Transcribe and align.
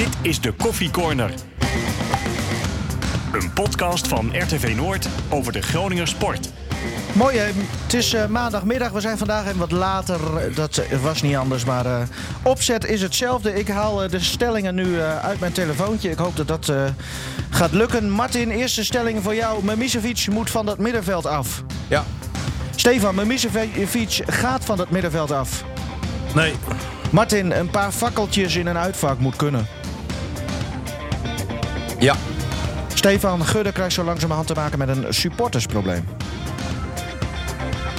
Dit 0.00 0.16
is 0.22 0.40
de 0.40 0.52
Koffie 0.52 0.90
Corner. 0.90 1.34
Een 3.32 3.52
podcast 3.52 4.08
van 4.08 4.30
RTV 4.38 4.74
Noord 4.76 5.08
over 5.28 5.52
de 5.52 5.62
Groninger 5.62 6.08
sport. 6.08 6.50
Mooi, 7.12 7.38
hè? 7.38 7.50
het 7.82 7.94
is 7.94 8.12
eh, 8.12 8.26
maandagmiddag. 8.26 8.90
We 8.90 9.00
zijn 9.00 9.18
vandaag 9.18 9.46
even 9.46 9.58
wat 9.58 9.70
later. 9.70 10.18
Dat 10.54 10.82
was 11.02 11.22
niet 11.22 11.36
anders, 11.36 11.64
maar 11.64 11.86
eh, 11.86 12.02
opzet 12.42 12.84
is 12.84 13.02
hetzelfde. 13.02 13.54
Ik 13.54 13.68
haal 13.68 14.02
eh, 14.02 14.10
de 14.10 14.20
stellingen 14.20 14.74
nu 14.74 15.00
uit 15.00 15.40
mijn 15.40 15.52
telefoontje. 15.52 16.10
Ik 16.10 16.18
hoop 16.18 16.36
dat 16.36 16.48
dat 16.48 16.68
eh, 16.68 16.84
gaat 17.50 17.72
lukken. 17.72 18.10
Martin, 18.10 18.50
eerste 18.50 18.84
stelling 18.84 19.22
voor 19.22 19.34
jou. 19.34 19.64
Memisevic 19.64 20.26
moet 20.30 20.50
van 20.50 20.66
dat 20.66 20.78
middenveld 20.78 21.26
af. 21.26 21.62
Ja. 21.88 22.04
Stefan, 22.74 23.14
Memisevic 23.14 24.22
gaat 24.26 24.64
van 24.64 24.76
dat 24.76 24.90
middenveld 24.90 25.30
af. 25.30 25.64
Nee. 26.34 26.54
Martin, 27.10 27.50
een 27.50 27.70
paar 27.70 27.92
fakkeltjes 27.92 28.56
in 28.56 28.66
een 28.66 28.78
uitvak 28.78 29.18
moet 29.18 29.36
kunnen. 29.36 29.66
Ja. 32.00 32.16
Stefan, 32.94 33.44
Gudde 33.44 33.72
krijgt 33.72 33.94
zo 33.94 34.04
langzamerhand 34.04 34.46
te 34.48 34.54
maken 34.54 34.78
met 34.78 34.88
een 34.88 35.04
supportersprobleem. 35.14 36.04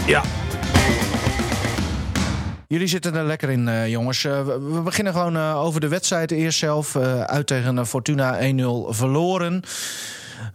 Ja. 0.08 0.22
Jullie 2.68 2.88
zitten 2.88 3.16
er 3.16 3.24
lekker 3.24 3.50
in, 3.50 3.68
eh, 3.68 3.88
jongens. 3.88 4.24
Eh, 4.26 4.46
we, 4.46 4.60
we 4.60 4.82
beginnen 4.82 5.14
gewoon 5.14 5.36
eh, 5.38 5.64
over 5.64 5.80
de 5.82 5.88
wedstrijd. 5.88 6.32
Eerst 6.32 6.60
zelf 6.60 6.96
uit 7.26 7.48
tegen 7.48 7.88
Fortuna 7.88 8.40
1-0 8.40 8.44
verloren. 8.90 9.64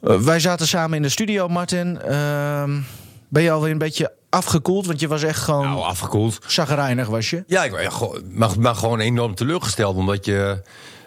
Wij 0.01 0.41
zaten 0.41 0.67
samen 0.67 0.97
in 0.97 1.03
de 1.03 1.09
studio, 1.09 1.49
Martin. 1.49 2.01
Ehm, 2.03 2.81
ben 3.29 3.43
je 3.43 3.51
alweer 3.51 3.71
een 3.73 3.79
beetje 3.79 4.13
afgekoeld? 4.31 4.87
Want 4.87 5.01
je 5.01 5.09
was 5.09 5.23
echt 5.23 5.41
gewoon 5.41 5.67
Nou, 5.67 5.83
afgekoeld. 5.83 6.39
zagrijnig, 6.47 7.09
was 7.09 7.31
je? 7.31 7.45
Ja, 7.47 7.65
ik 7.65 7.71
ben 7.73 7.83
ja, 7.83 7.91
gewoon- 7.91 8.23
maar, 8.33 8.51
maar 8.61 8.75
gewoon 8.75 9.01
enorm 9.01 9.35
teleurgesteld. 9.35 9.97
Omdat 9.97 10.25
je 10.25 10.63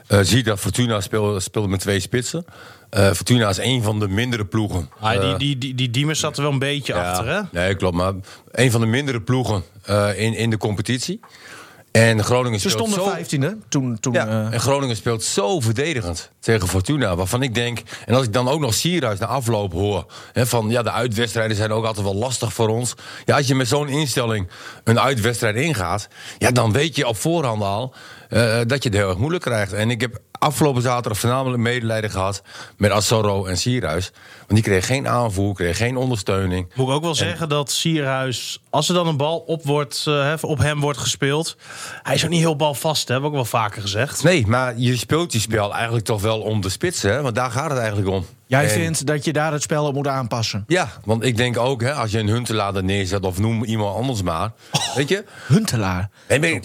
eh, 0.10 0.20
ziet 0.22 0.46
dat 0.46 0.60
Fortuna 0.60 1.02
speelde, 1.02 1.40
speelde 1.40 1.68
met 1.68 1.80
twee 1.80 2.00
spitsen. 2.00 2.46
Eh, 2.90 3.12
Fortuna 3.12 3.50
is 3.50 3.58
een 3.58 3.84
van 3.84 4.00
de 4.00 4.08
mindere 4.08 4.46
ploegen. 4.46 4.90
Ah, 5.00 5.12
die, 5.12 5.20
Eh, 5.20 5.38
die, 5.38 5.58
die, 5.58 5.76
die 5.76 5.90
Diemers 5.90 6.20
zat 6.20 6.38
er 6.38 6.44
wel 6.44 6.52
een 6.52 6.60
beetje 6.60 6.94
ja, 6.94 7.12
achter, 7.12 7.28
hè? 7.28 7.42
Nee, 7.52 7.76
klopt. 7.76 7.96
Maar 7.96 8.14
een 8.52 8.72
van 8.72 8.82
de 8.82 8.88
mindere 8.88 9.22
ploegen 9.22 9.64
eh, 9.84 10.20
in, 10.20 10.34
in 10.34 10.50
de 10.50 10.58
competitie. 10.58 11.20
En 11.92 12.24
Groningen 12.24 12.60
Ze 12.60 12.70
speelt 12.70 12.88
stonden 12.88 13.06
zo... 13.06 13.12
vijftiende 13.12 13.58
toen. 13.70 14.00
toen 14.00 14.14
Ja, 14.14 14.28
eh, 14.28 14.54
en 14.54 14.60
Groningen 14.60 14.96
speelt 14.96 15.24
zo 15.24 15.60
verdedigend 15.60 16.32
tegen 16.40 16.68
Fortuna. 16.68 17.16
Waarvan 17.16 17.42
ik 17.42 17.56
denk, 17.56 17.82
en 18.06 18.16
als 18.16 18.26
ik 18.26 18.34
dan 18.34 18.48
ook 18.48 18.60
nog 18.60 18.74
Sierhuis 18.74 19.20
na 19.20 19.26
afloop 19.26 19.72
hoor... 19.72 20.06
Hè, 20.34 20.48
van 20.48 20.70
ja, 20.70 20.84
de 20.84 20.92
uitwedstrijden 20.92 21.58
zijn 21.58 21.72
ook 21.72 21.86
altijd 21.86 22.06
wel 22.06 22.16
lastig 22.16 22.54
voor 22.54 22.68
ons. 22.68 22.94
Ja, 23.26 23.36
als 23.36 23.48
je 23.48 23.56
met 23.56 23.68
zo'n 23.68 23.90
instelling 23.90 24.48
een 24.84 25.00
uitwedstrijd 25.00 25.56
ingaat... 25.56 26.08
ja, 26.38 26.52
dan 26.52 26.72
weet 26.72 26.96
je 26.96 27.08
op 27.08 27.18
voorhand 27.18 27.64
al 27.64 27.94
eh, 28.30 28.58
dat 28.68 28.84
je 28.84 28.90
het 28.90 28.98
heel 28.98 29.10
erg 29.10 29.18
moeilijk 29.18 29.44
krijgt. 29.44 29.74
En 29.74 29.90
ik 29.90 30.02
heb 30.02 30.20
afgelopen 30.32 30.82
zaterdag 30.82 31.20
voornamelijk 31.20 31.62
medelijden 31.64 32.10
gehad... 32.10 32.42
met 32.78 32.92
Assoro 32.92 33.46
en 33.46 33.58
Sierhuis. 33.58 34.12
Want 34.38 34.50
die 34.50 34.62
kregen 34.62 34.84
geen 34.84 35.08
aanvoer, 35.08 35.54
kregen 35.54 35.76
geen 35.76 35.98
ondersteuning. 35.98 36.68
Moet 36.76 36.88
ik 36.88 36.94
ook 36.94 37.04
wel 37.04 37.16
zeggen 37.16 37.50
dat 37.50 37.72
Sierhuis, 37.72 38.62
als 38.70 38.88
er 38.90 38.94
dan 38.96 39.08
een 39.08 39.18
bal 39.18 39.38
op, 39.38 39.64
wordt, 39.66 40.04
eh, 40.08 40.14
hè, 40.14 40.34
op 40.42 40.58
hem 40.60 40.80
wordt 40.80 41.00
gespeeld... 41.00 41.58
Hij 42.04 42.16
is 42.16 42.24
ook 42.24 42.30
niet 42.30 42.40
heel 42.40 42.56
balvast, 42.56 43.08
hè? 43.08 43.14
heb 43.14 43.24
ik 43.24 43.30
ook 43.30 43.36
wel 43.36 43.46
vaker 43.46 43.82
gezegd. 43.82 44.24
Nee, 44.24 44.48
maar 44.48 44.74
je 44.78 44.98
speelt 44.98 45.32
die 45.32 45.42
spel 45.42 45.74
eigenlijk 45.74 46.06
toch 46.06 46.22
wel 46.22 46.40
om 46.42 46.62
de 46.62 46.70
spitsen. 46.70 47.12
Hè? 47.12 47.22
Want 47.22 47.36
daar 47.36 47.52
gaat 47.52 47.70
het 47.70 47.80
eigenlijk 47.80 48.10
om. 48.10 48.26
jij 48.48 48.64
En- 48.64 48.70
vindt 48.70 49.06
dat 49.06 49.26
je 49.26 49.34
daar 49.34 49.52
het 49.52 49.62
spel 49.62 49.86
op 49.86 49.94
moet 49.94 50.08
aanpassen. 50.08 50.64
Ja, 50.68 50.90
want 51.06 51.24
ik 51.24 51.38
denk 51.38 51.58
ook, 51.58 51.82
hè, 51.82 51.94
als 51.94 52.12
je 52.12 52.20
een 52.20 52.28
Huntelaar 52.28 52.84
neerzet 52.84 53.24
of 53.26 53.40
noem 53.40 53.64
iemand 53.64 53.96
anders 53.96 54.22
maar. 54.22 54.52
weet 54.96 55.10
je? 55.10 55.24
Huntelaar. 55.48 56.10
Je, 56.28 56.62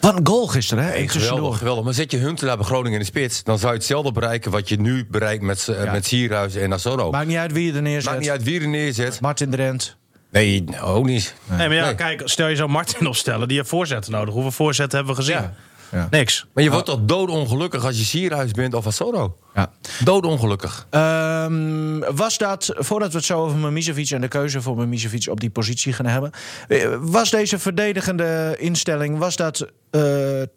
Wat 0.00 0.16
een 0.18 0.26
goal 0.26 0.46
gisteren, 0.46 0.84
hè? 0.84 0.92
Tussendoor. 0.92 1.28
geweldig, 1.28 1.58
geweldig. 1.58 1.84
Maar 1.84 1.94
zet 1.94 2.10
je 2.10 2.16
Huntelaar 2.16 2.56
bij 2.56 2.66
Groningen 2.66 2.92
in 2.92 2.98
de 2.98 3.04
spits... 3.04 3.42
dan 3.44 3.58
zou 3.58 3.72
je 3.72 3.78
hetzelfde 3.78 4.12
bereiken 4.12 4.50
wat 4.50 4.68
je 4.68 4.80
nu 4.80 5.06
bereikt 5.10 5.42
met, 5.42 5.68
eh, 5.68 5.84
Ja. 5.84 5.92
met 5.92 6.06
Sierhuis 6.06 6.54
en 6.54 6.72
Assoro. 6.72 7.10
Maakt 7.10 7.26
niet 7.26 7.36
uit 7.36 7.52
wie 7.52 7.66
je 7.66 7.72
er 7.72 7.82
neerzet. 7.82 8.04
Maakt 8.10 8.20
niet 8.20 8.30
uit 8.30 8.42
wie 8.42 8.60
er 8.60 8.68
neerzet. 8.68 9.20
Martin 9.20 9.50
Drent. 9.50 9.96
Nee, 10.30 10.64
ook 10.82 11.04
niet. 11.04 11.34
Nee, 11.44 11.68
maar 11.68 11.76
ja, 11.76 11.84
Nee. 11.84 11.94
kijk, 11.94 12.22
stel 12.24 12.48
je 12.48 12.56
zou 12.56 12.68
Martin 12.68 13.06
opstellen, 13.06 13.48
die 13.48 13.56
heeft 13.56 13.68
voorzetten 13.68 14.12
nodig. 14.12 14.34
Hoeveel 14.34 14.52
voorzetten 14.52 14.96
hebben 14.98 15.16
we 15.16 15.22
gezien? 15.22 15.36
Ja. 15.40 15.54
Ja. 15.92 16.08
Niks. 16.10 16.46
Maar 16.52 16.64
je 16.64 16.70
wordt 16.70 16.86
toch 16.86 17.00
doodongelukkig 17.02 17.84
als 17.84 17.98
je 17.98 18.04
Sierhuis 18.04 18.50
bent 18.50 18.74
of 18.74 18.86
Assoro? 18.86 19.36
Ja. 19.54 19.70
Doodongelukkig. 20.04 20.86
Ehm, 20.90 21.98
was 21.98 22.38
dat, 22.38 22.72
voordat 22.76 23.10
we 23.10 23.16
het 23.16 23.26
zo 23.26 23.40
over 23.40 23.58
Mimicevic 23.58 24.10
en 24.10 24.20
de 24.20 24.28
keuze 24.28 24.62
voor 24.62 24.76
Mimicevic 24.76 25.28
op 25.30 25.40
die 25.40 25.50
positie 25.50 25.92
gaan 25.92 26.06
hebben, 26.06 26.30
eh, 26.68 26.88
was 27.00 27.30
deze 27.30 27.58
verdedigende 27.58 28.56
instelling, 28.58 29.18
was 29.18 29.36
dat 29.36 29.66
eh, 29.90 30.02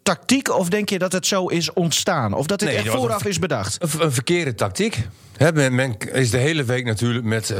tactiek 0.02 0.58
of 0.58 0.68
denk 0.68 0.88
je 0.88 0.98
dat 0.98 1.12
het 1.12 1.26
zo 1.26 1.46
is 1.46 1.72
ontstaan? 1.72 2.32
Of 2.32 2.46
dat 2.46 2.60
het 2.60 2.68
Nee, 2.68 2.78
echt 2.78 2.88
vooraf 2.88 3.24
is 3.24 3.38
bedacht? 3.38 3.82
Een, 3.82 4.04
een 4.04 4.12
verkeerde 4.12 4.54
tactiek. 4.54 5.08
Men, 5.54 5.74
men 5.74 5.98
is 6.12 6.30
de 6.30 6.38
hele 6.38 6.64
week 6.64 6.84
natuurlijk 6.84 7.24
met 7.24 7.50
eh, 7.50 7.56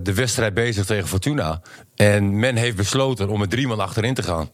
de 0.00 0.14
wedstrijd 0.14 0.54
bezig 0.54 0.84
tegen 0.84 1.08
Fortuna. 1.08 1.60
En 1.94 2.38
men 2.38 2.56
heeft 2.56 2.76
besloten 2.76 3.28
om 3.28 3.38
met 3.38 3.50
drie 3.50 3.66
man 3.66 3.80
achterin 3.80 4.14
te 4.14 4.22
gaan. 4.22 4.50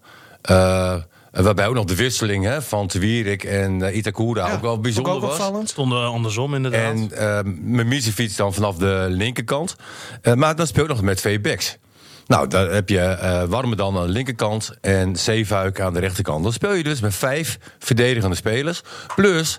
Eh, 1.33 1.43
waarbij 1.43 1.67
ook 1.67 1.75
nog 1.75 1.85
de 1.85 1.97
wisseling 1.97 2.45
hè, 2.45 2.63
van 2.63 2.87
Twierik 2.87 3.45
en 3.45 3.81
uh, 3.81 3.97
Itakura 3.97 4.53
ook 4.53 4.61
wel 4.61 4.81
bijzonder 4.81 5.13
ook 5.13 5.21
was. 5.21 5.31
opvallend. 5.31 5.69
Stonden 5.69 6.07
andersom 6.07 6.55
inderdaad. 6.55 6.95
En 6.95 7.11
uh, 7.13 7.53
Mimicevic 7.63 8.37
dan 8.37 8.55
vanaf 8.55 8.77
de 8.77 9.07
linkerkant. 9.09 9.77
Uh, 10.23 10.35
maar 10.35 10.57
dan 10.57 10.67
speelt 10.67 10.89
nog 10.89 11.03
met 11.03 11.17
twee 11.17 11.41
backs. 11.41 11.77
Nou, 12.27 12.49
daar 12.49 12.71
heb 12.71 12.89
je 12.89 13.19
uh, 13.23 13.43
Warme 13.43 13.77
dan 13.77 13.97
aan 13.97 14.07
de 14.07 14.13
linkerkant 14.13 14.71
en 14.81 15.17
Zeefuik 15.17 15.81
aan 15.81 15.93
de 15.93 16.01
rechterkant. 16.01 16.43
Dan 16.43 16.53
speel 16.53 16.75
je 16.75 16.83
dus 16.83 17.01
met 17.01 17.15
vijf 17.15 17.59
verdedigende 17.79 18.37
spelers. 18.37 18.83
Plus 19.15 19.59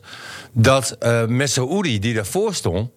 dat 0.51 0.95
uh, 0.99 1.25
Messaoudi, 1.25 1.99
die 1.99 2.13
daarvoor 2.13 2.53
stond... 2.53 2.89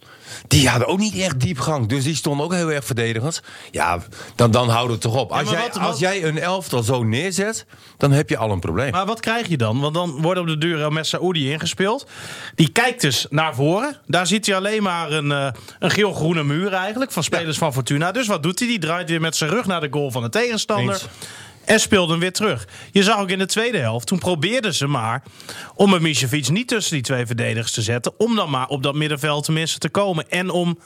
die 0.48 0.68
hadden 0.68 0.88
ook 0.88 0.98
niet 0.98 1.18
echt 1.18 1.40
diepgang. 1.40 1.88
Dus 1.88 2.04
die 2.04 2.14
stonden 2.14 2.44
ook 2.46 2.52
heel 2.52 2.72
erg 2.72 2.84
verdedigend. 2.84 3.42
Ja, 3.70 3.98
dan, 4.34 4.50
dan 4.50 4.68
houdt 4.68 4.92
het 4.92 5.00
toch 5.00 5.14
op. 5.14 5.32
Als, 5.32 5.50
jij, 5.50 5.60
wat- 5.60 5.74
wat- 5.76 5.86
als 5.86 5.98
jij 5.98 6.24
een 6.24 6.38
elftal 6.38 6.82
zo 6.82 7.02
neerzet, 7.02 7.66
dan 7.96 8.12
heb 8.12 8.28
je 8.28 8.36
al 8.36 8.50
een 8.50 8.60
probleem. 8.60 8.90
Maar 8.90 9.06
wat 9.06 9.20
krijg 9.20 9.48
je 9.48 9.56
dan? 9.56 9.80
Want 9.80 9.94
dan 9.94 10.10
wordt 10.22 10.40
op 10.40 10.46
de 10.46 10.58
deur 10.58 10.92
met 10.92 11.06
Saoedi 11.06 11.52
ingespeeld. 11.52 12.06
Die 12.54 12.68
kijkt 12.68 13.00
dus 13.00 13.26
naar 13.30 13.54
voren. 13.54 13.96
Daar 14.06 14.26
ziet 14.26 14.46
hij 14.46 14.56
alleen 14.56 14.82
maar 14.82 15.10
een, 15.12 15.32
eh, 15.32 15.46
een 15.78 15.90
geel-groene 15.90 16.44
muur 16.44 16.72
eigenlijk 16.72 17.12
van 17.12 17.22
spelers 17.22 17.58
van 17.58 17.72
Fortuna. 17.72 18.12
Dus 18.12 18.26
wat 18.26 18.42
doet 18.42 18.58
hij? 18.58 18.68
Die 18.68 18.78
draait 18.78 19.08
weer 19.08 19.20
met 19.20 19.36
zijn 19.36 19.50
rug 19.50 19.66
naar 19.66 19.80
de 19.80 19.88
goal 19.90 20.10
van 20.10 20.22
de 20.22 20.28
tegenstander. 20.28 20.94
Eens. 20.94 21.06
En 21.66 21.80
hem 21.90 22.18
weer 22.18 22.32
terug. 22.32 22.68
Je 22.92 23.02
zag 23.02 23.18
ook 23.18 23.30
in 23.30 23.38
de 23.38 23.46
tweede 23.46 23.78
helft. 23.78 24.06
Toen 24.06 24.18
probeerden 24.18 24.74
ze 24.74 24.86
maar 24.86 25.22
om 25.74 25.92
een 25.92 26.02
Misevic 26.02 26.48
niet 26.48 26.68
tussen 26.68 26.92
die 26.94 27.02
twee 27.02 27.26
verdedigers 27.26 27.72
te 27.72 27.82
zetten. 27.82 28.12
Om 28.18 28.36
dan 28.36 28.50
maar 28.50 28.66
op 28.68 28.82
dat 28.82 28.94
middenveld 28.94 29.44
tenminste 29.44 29.78
te 29.78 29.88
komen. 29.88 30.30
En 30.30 30.50
om 30.50 30.78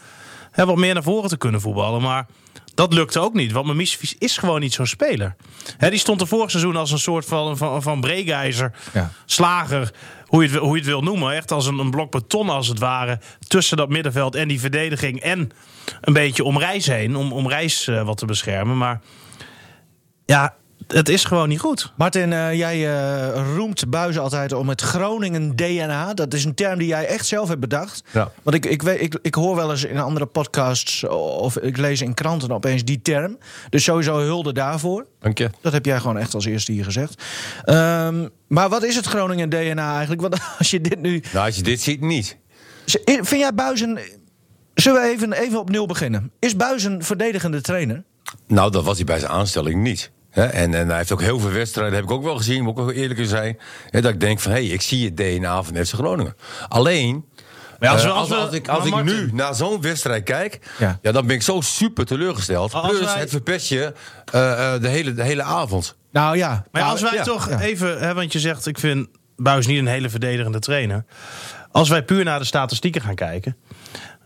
hè, 0.51 0.67
wat 0.67 0.77
meer 0.77 0.95
naar 0.95 1.03
voren 1.03 1.29
te 1.29 1.37
kunnen 1.37 1.61
voetballen. 1.61 2.03
Maar 2.03 2.27
dat 2.75 2.93
lukte 2.93 3.21
ook 3.21 3.35
niet. 3.35 3.53
Want 3.53 3.67
Mimicevic 3.67 4.15
is 4.19 4.37
gewoon 4.37 4.61
niet 4.61 4.73
zo'n 4.75 4.87
speler. 4.87 5.37
Hè, 5.77 5.91
die 5.91 5.99
stond 5.99 6.21
er 6.21 6.27
vorig 6.27 6.51
seizoen 6.51 6.77
als 6.77 6.91
een 6.93 6.99
soort 6.99 7.25
van, 7.25 7.57
van, 7.57 7.83
van 7.83 8.01
breekijzer. 8.01 8.73
Ja. 8.93 9.11
Slager. 9.25 9.93
Hoe 10.27 10.43
je, 10.43 10.49
het, 10.49 10.57
wil- 10.59 10.65
hoe 10.67 10.75
je 10.77 10.81
het 10.83 10.91
wil 10.91 11.03
noemen. 11.03 11.33
Echt 11.35 11.53
als 11.53 11.67
een, 11.67 11.79
een 11.79 11.91
blok 11.91 12.11
beton 12.11 12.49
als 12.49 12.69
het 12.69 12.79
ware. 12.79 13.21
Tussen 13.49 13.77
dat 13.77 13.89
middenveld 13.89 14.35
en 14.35 14.49
die 14.49 14.61
verdediging. 14.61 15.21
En 15.21 15.51
een 16.01 16.13
beetje 16.13 16.45
om 16.45 16.59
Reis 16.59 16.87
heen. 16.87 17.17
Om, 17.17 17.33
om 17.33 17.49
Reis 17.49 17.87
eh, 17.89 18.03
wat 18.03 18.19
te 18.19 18.27
beschermen. 18.27 18.77
Maar 18.79 19.01
ja, 20.25 20.55
het 20.93 21.09
is 21.09 21.25
gewoon 21.25 21.49
niet 21.49 21.61
goed. 21.61 21.93
Martin, 21.97 22.33
eh, 22.33 22.55
jij 22.55 22.95
eh, 22.95 23.55
roemt 23.57 23.91
Buizen 23.91 24.23
altijd 24.23 24.53
om 24.53 24.69
het 24.69 24.81
Groningen 24.81 25.57
DNA. 25.57 26.15
Dat 26.15 26.35
is 26.35 26.45
een 26.45 26.55
term 26.55 26.79
die 26.79 26.87
jij 26.87 27.07
echt 27.07 27.27
zelf 27.27 27.49
hebt 27.49 27.61
bedacht. 27.61 28.03
Ja. 28.13 28.31
Want 28.43 28.57
ik, 28.57 28.67
ik, 28.67 28.83
weet, 28.83 29.01
ik, 29.01 29.19
ik 29.23 29.35
hoor 29.35 29.57
wel 29.57 29.71
eens 29.71 29.85
in 29.85 29.99
andere 29.99 30.27
podcasts 30.27 31.05
of 31.09 31.57
ik 31.59 31.77
lees 31.77 32.01
in 32.01 32.15
kranten 32.15 32.51
opeens 32.51 32.85
die 32.85 33.03
term. 33.03 33.39
Dus 33.69 33.85
sowieso 33.85 34.19
hulde 34.19 34.53
daarvoor. 34.53 35.07
Dank 35.21 35.39
je. 35.39 35.51
Dat 35.61 35.73
heb 35.73 35.85
jij 35.85 36.01
gewoon 36.01 36.19
echt 36.19 36.35
als 36.35 36.45
eerste 36.45 36.73
hier 36.73 36.85
gezegd. 36.85 37.23
Ehm, 37.65 38.29
maar 38.47 38.69
wat 38.69 38.83
is 38.83 38.97
het 38.97 39.07
Groningen 39.07 39.49
DNA 39.49 39.91
eigenlijk? 39.93 40.21
Want 40.21 40.37
als 40.59 40.71
je 40.71 40.81
dit 40.81 41.01
nu... 41.01 41.23
Nou, 41.33 41.47
als 41.47 41.57
je 41.57 41.63
dit 41.63 41.81
ziet, 41.81 42.01
niet. 42.01 42.37
Vind 43.05 43.29
jij 43.29 43.55
Buizen... 43.55 43.99
Zullen 44.75 45.03
we 45.03 45.09
even, 45.09 45.33
even 45.33 45.59
op 45.59 45.71
nul 45.71 45.87
beginnen? 45.87 46.31
Is 46.39 46.57
Buizen 46.57 47.03
verdedigende 47.03 47.61
trainer? 47.61 48.05
Nou, 48.47 48.71
dat 48.71 48.85
was 48.85 48.97
hij 48.97 49.05
bij 49.05 49.19
zijn 49.19 49.31
aanstelling 49.31 49.83
niet. 49.83 50.11
En, 50.31 50.75
en 50.75 50.89
hij 50.89 50.97
heeft 50.97 51.13
ook 51.13 51.21
heel 51.21 51.39
veel 51.41 51.51
wedstrijden, 51.51 51.95
heb 51.95 52.05
ik 52.05 52.11
ook 52.11 52.23
wel 52.23 52.37
gezien, 52.37 52.63
moet 52.63 52.79
ik 52.79 52.83
ook 52.85 52.93
eerlijk 52.93 53.19
in 53.21 53.27
zijn. 53.27 53.59
hè, 53.91 54.01
dat 54.01 54.13
ik 54.13 54.21
denk 54.21 54.41
van, 54.41 54.53
hé, 54.53 54.59
hey, 54.59 54.67
ik 54.75 54.81
zie 54.83 55.05
het 55.05 55.17
DNA 55.17 55.63
van 55.63 55.85
FC 55.87 55.93
Groningen. 55.95 56.37
Alleen, 56.69 57.25
Maar 57.79 57.89
als 57.91 58.03
eh, 58.03 58.07
we- 58.09 58.13
als, 58.15 58.29
we- 58.29 58.35
als 58.35 58.53
ik, 58.53 58.69
als 58.69 58.85
ik 58.85 58.91
Martin- 58.91 59.15
nu 59.15 59.31
naar 59.33 59.55
zo'n 59.55 59.81
wedstrijd 59.81 60.23
kijk, 60.23 60.59
Ja. 60.79 60.99
ja. 61.03 61.13
dan 61.13 61.27
ben 61.27 61.37
ik 61.37 61.43
zo 61.43 61.61
super 61.61 62.05
teleurgesteld. 62.07 62.75
Als 62.75 62.89
Plus, 62.89 63.01
wij- 63.13 63.21
het 63.21 63.31
verpest 63.31 63.69
je 63.69 63.93
eh, 64.33 64.75
eh, 64.75 64.81
de, 64.83 64.89
hele, 64.89 65.13
de 65.15 65.23
hele 65.23 65.43
avond. 65.43 65.97
Nou 66.13 66.37
ja. 66.37 66.49
Maar 66.49 66.83
Nou, 66.83 66.93
als 66.93 67.01
wij 67.03 67.15
ja, 67.15 67.23
toch 67.23 67.49
ja. 67.49 67.61
even, 67.61 67.99
hè, 67.99 68.15
want 68.15 68.33
je 68.33 68.39
zegt, 68.41 68.67
ik 68.67 68.79
vind 68.79 69.09
Buis 69.37 69.67
niet 69.67 69.79
een 69.79 69.87
hele 69.87 70.11
verdedigende 70.11 70.59
trainer. 70.59 71.05
Als 71.73 71.89
wij 71.89 72.03
puur 72.05 72.25
naar 72.25 72.39
de 72.39 72.45
statistieken 72.45 73.01
gaan 73.01 73.15
kijken. 73.15 73.57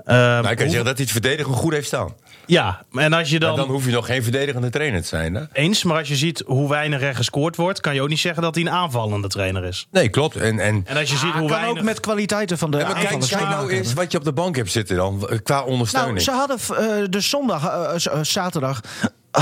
ehm, 0.04 0.16
Nou, 0.16 0.36
ik 0.38 0.42
kan 0.42 0.50
je 0.50 0.56
hoe- 0.56 0.64
zeggen 0.68 0.84
dat 0.84 0.94
hij 0.96 1.02
het 1.04 1.10
verdedigen 1.10 1.52
goed 1.52 1.72
heeft 1.72 1.86
staan. 1.86 2.14
Ja, 2.46 2.82
en 2.92 3.12
als 3.12 3.30
je 3.30 3.38
Maar 3.38 3.48
dan... 3.48 3.56
dan 3.56 3.68
hoef 3.68 3.84
je 3.84 3.90
nog 3.90 4.06
geen 4.06 4.22
verdedigende 4.22 4.70
trainer 4.70 5.00
te 5.00 5.06
zijn. 5.06 5.34
Hè? 5.34 5.42
Eens, 5.52 5.84
maar 5.84 5.98
als 5.98 6.08
je 6.08 6.16
ziet 6.16 6.42
hoe 6.46 6.68
weinig 6.68 7.02
er 7.02 7.14
gescoord 7.14 7.56
wordt... 7.56 7.80
kan 7.80 7.94
je 7.94 8.02
ook 8.02 8.08
niet 8.08 8.18
zeggen 8.18 8.42
dat 8.42 8.54
hij 8.54 8.64
een 8.64 8.70
aanvallende 8.70 9.28
trainer 9.28 9.64
is. 9.64 9.86
Nee, 9.90 10.08
klopt. 10.08 10.36
En, 10.36 10.58
en, 10.58 10.82
En 10.86 10.96
als 10.96 11.10
je 11.10 11.16
ziet 11.16 11.32
Ah, 11.32 11.38
hoe 11.38 11.48
kan 11.48 11.56
weinig... 11.56 11.78
ook 11.78 11.84
met 11.84 12.00
kwaliteiten 12.00 12.58
van 12.58 12.70
de 12.70 12.78
Ja, 12.78 12.86
maar 12.88 12.94
kijk, 12.94 13.30
nou 13.30 13.70
eens 13.70 13.92
wat 13.92 14.12
je 14.12 14.18
op 14.18 14.24
de 14.24 14.32
bank 14.32 14.56
hebt 14.56 14.70
zitten 14.70 14.96
dan, 14.96 15.28
eh, 15.28 15.38
qua 15.42 15.62
ondersteuning. 15.62 16.24
Nou, 16.24 16.24
ze 16.24 16.30
hadden 16.30 16.58
eh, 17.02 17.06
de 17.10 17.20
zondag, 17.20 17.66
eh, 17.66 18.22
zaterdag, 18.22 18.80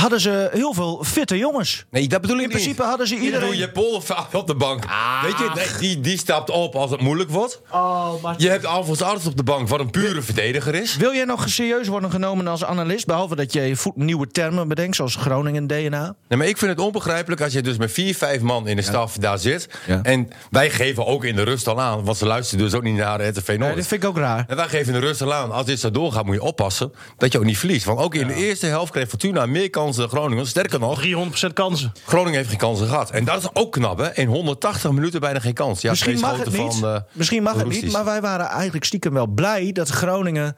hadden 0.01 0.21
ze 0.21 0.49
heel 0.53 0.75
veel 0.75 1.05
fitte 1.05 1.39
jongens. 1.39 1.85
nee, 1.91 2.09
dat 2.09 2.21
bedoel 2.21 2.37
ik 2.37 2.43
In 2.43 2.49
niet. 2.49 2.57
principe 2.57 2.83
hadden 2.83 3.07
ze 3.07 3.17
iedereen... 3.17 3.57
je 3.57 3.71
Poldervaart 3.71 4.35
op 4.35 4.47
de 4.47 4.55
bank. 4.55 4.85
Weet 5.23 5.39
je, 5.39 5.51
nee, 5.55 5.67
die, 5.79 6.01
die 6.01 6.19
stapt 6.19 6.51
op 6.51 6.75
als 6.75 6.91
het 6.91 7.01
moeilijk 7.01 7.31
wordt. 7.31 7.61
Oh, 7.71 8.23
maar... 8.23 8.35
Je 8.39 8.49
hebt 8.49 8.67
Alfons 8.67 9.03
Arts 9.03 9.27
op 9.27 9.37
de 9.37 9.43
bank, 9.43 9.69
wat 9.69 9.81
een 9.81 9.91
pure 9.91 10.23
verdediger 10.23 10.75
is. 10.75 10.97
Wil 10.97 11.15
jij 11.15 11.25
nog 11.25 11.49
serieus 11.49 11.89
worden 11.89 12.11
genomen 12.11 12.47
als 12.49 12.65
analist? 12.65 13.07
Behalve 13.07 13.37
dat 13.37 13.53
je 13.53 13.77
voet- 13.77 13.97
nieuwe 13.97 14.27
termen 14.27 14.69
bedenkt, 14.69 14.97
zoals 14.97 15.17
Groningen 15.17 15.67
DNA. 15.67 16.15
Nee, 16.29 16.39
maar 16.39 16.47
ik 16.49 16.59
vind 16.59 16.71
het 16.71 16.81
onbegrijpelijk 16.81 17.41
als 17.41 17.53
je 17.53 17.63
dus 17.63 17.77
met 17.77 17.93
vier, 17.93 18.15
vijf 18.15 18.41
man 18.41 18.67
in 18.69 18.77
de 18.77 18.83
staf 18.83 19.17
daar 19.17 19.39
zit. 19.39 19.69
Ja. 19.87 20.01
En 20.03 20.29
wij 20.51 20.71
geven 20.71 21.07
ook 21.07 21.25
in 21.25 21.37
de 21.37 21.43
rust 21.43 21.69
al 21.69 21.81
aan, 21.81 22.05
want 22.05 22.17
ze 22.17 22.27
luisteren 22.27 22.65
dus 22.65 22.75
ook 22.75 22.83
niet 22.83 22.97
naar 22.97 23.21
het 23.21 23.37
RTV 23.37 23.49
Nee, 23.49 23.59
Noord. 23.59 23.77
dat 23.77 23.87
vind 23.87 24.03
ik 24.03 24.09
ook 24.09 24.17
raar. 24.17 24.45
En 24.49 24.57
wij 24.57 24.69
geven 24.69 24.95
in 24.95 25.01
de 25.01 25.07
rust 25.07 25.21
al 25.23 25.33
aan, 25.33 25.51
als 25.53 25.67
dit 25.67 25.81
zo 25.81 25.91
doorgaat, 25.91 26.25
moet 26.25 26.35
je 26.35 26.43
oppassen 26.43 26.93
dat 27.17 27.33
je 27.33 27.39
ook 27.39 27.45
niet 27.45 27.59
verliest. 27.59 27.85
Want 27.85 27.99
ook 27.99 28.15
in 28.15 28.27
de 28.27 28.35
eerste 28.35 28.67
helft 28.67 28.93
kreeg 28.93 29.09
Fortuna 29.09 29.47
meer 29.47 29.71
kansen 29.83 30.03
dan 30.03 30.11
Groningen. 30.11 30.47
Sterker 30.47 30.81
nog, 30.81 31.05
300% 31.51 31.53
kansen. 31.53 31.93
Groningen 32.07 32.37
heeft 32.37 32.49
geen 32.49 32.59
kansen 32.59 32.87
gehad. 32.87 33.11
En 33.11 33.25
dat 33.25 33.43
is 33.43 33.49
ook 33.53 33.73
knap, 33.73 33.99
hè? 33.99 34.15
In 34.15 34.29
180 34.29 34.93
minuten 34.93 35.21
bijna 35.21 35.39
geen 35.39 35.55
kans. 35.55 35.81
Ja, 35.81 35.91
Misschien 35.91 36.21
mag 36.21 36.37
het 36.37 36.59
niet. 36.59 36.75
Van, 36.75 36.95
eh, 36.95 37.01
Misschien 37.13 37.43
mag 37.43 37.55
het 37.55 37.69
niet, 37.69 37.93
maar 37.93 38.05
wij 38.05 38.21
waren 38.21 38.47
eigenlijk 38.47 38.85
stiekem 38.85 39.13
wel 39.13 39.27
blij 39.27 39.73
dat 39.73 39.89
Groningen 39.89 40.57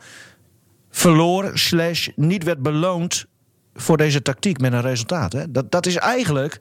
verloor 0.91 1.51
slash 1.55 2.09
niet 2.17 2.45
werd 2.45 2.63
beloond 2.63 3.25
voor 3.75 3.97
deze 3.97 4.23
tactiek 4.23 4.61
met 4.61 4.73
een 4.73 4.81
resultaat. 4.81 5.33
Hè? 5.33 5.51
Dat, 5.51 5.71
dat 5.71 5.87
is 5.87 5.97
eigenlijk 5.97 6.61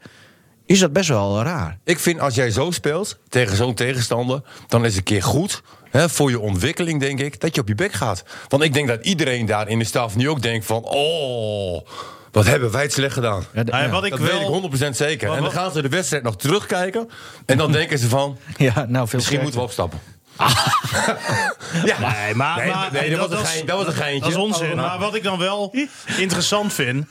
is 0.66 0.80
dat 0.80 0.94
best 0.94 1.10
wel 1.10 1.44
raar. 1.44 1.80
Ik 1.84 2.00
vind 2.00 2.20
als 2.20 2.36
jij 2.36 2.52
zo 2.52 2.72
speelt 2.72 3.20
tegen 3.30 3.56
zo'n 3.56 3.74
tegenstander, 3.74 4.42
dan 4.68 4.86
is 4.86 4.88
het 4.88 4.98
een 4.98 5.04
keer 5.04 5.24
goed. 5.24 5.62
Hè, 5.90 6.10
voor 6.10 6.30
je 6.30 6.40
ontwikkeling, 6.40 7.00
denk 7.00 7.20
ik, 7.20 7.40
dat 7.40 7.56
je 7.56 7.62
op 7.62 7.68
je 7.68 7.76
bek 7.76 7.92
gaat. 7.92 8.24
Want 8.48 8.64
ik 8.64 8.74
denk 8.74 8.88
dat 8.88 9.06
iedereen 9.06 9.46
daar 9.46 9.68
in 9.68 9.80
de 9.80 9.86
staf 9.86 10.16
nu 10.16 10.30
ook 10.30 10.42
denkt 10.42 10.66
van... 10.66 10.84
Oh, 10.84 11.88
wat 12.34 12.46
hebben 12.46 12.72
wij 12.72 12.82
het 12.82 12.94
slecht 12.94 13.14
gedaan. 13.14 13.44
Ja, 13.54 13.64
Nou 13.64 13.84
ja, 13.84 13.90
wat 13.90 14.04
ik 14.04 14.10
dat 14.12 14.20
wel... 14.20 14.62
weet 14.62 14.74
ik 14.74 14.90
100% 14.92 14.96
zeker. 14.96 15.28
Wat- 15.28 15.38
En 15.38 15.44
dan 15.44 15.52
gaan 15.52 15.72
ze 15.72 15.82
de 15.82 15.90
wedstrijd 15.90 16.24
nog 16.24 16.38
terugkijken. 16.38 17.10
En 17.46 17.58
dan 17.58 17.72
denken 17.72 17.98
ze 18.00 18.10
van, 18.10 18.38
Ja, 18.58 18.86
nou, 18.88 19.08
veel 19.08 19.20
misschien 19.20 19.42
moeten 19.42 19.60
we 19.60 19.66
opstappen. 19.66 20.00
Ja, 21.86 22.00
nee, 22.00 22.36
maar, 22.36 22.58
Nee, 22.58 22.68
maar 22.74 22.90
nee, 22.92 23.10
dat 23.16 23.30
was 23.30 23.40
een 23.40 23.46
gein- 23.46 23.66
dat 23.66 23.78
was 23.78 23.88
een 23.88 23.94
geintje. 23.94 24.20
Dat 24.20 24.30
is 24.30 24.36
onzin. 24.36 24.70
Oh, 24.70 24.76
nou. 24.76 24.88
Maar 24.88 25.00
wat 25.00 25.16
ik 25.16 25.24
dan 25.24 25.38
wel 25.40 25.76
interessant 26.18 26.74
vind... 26.74 27.06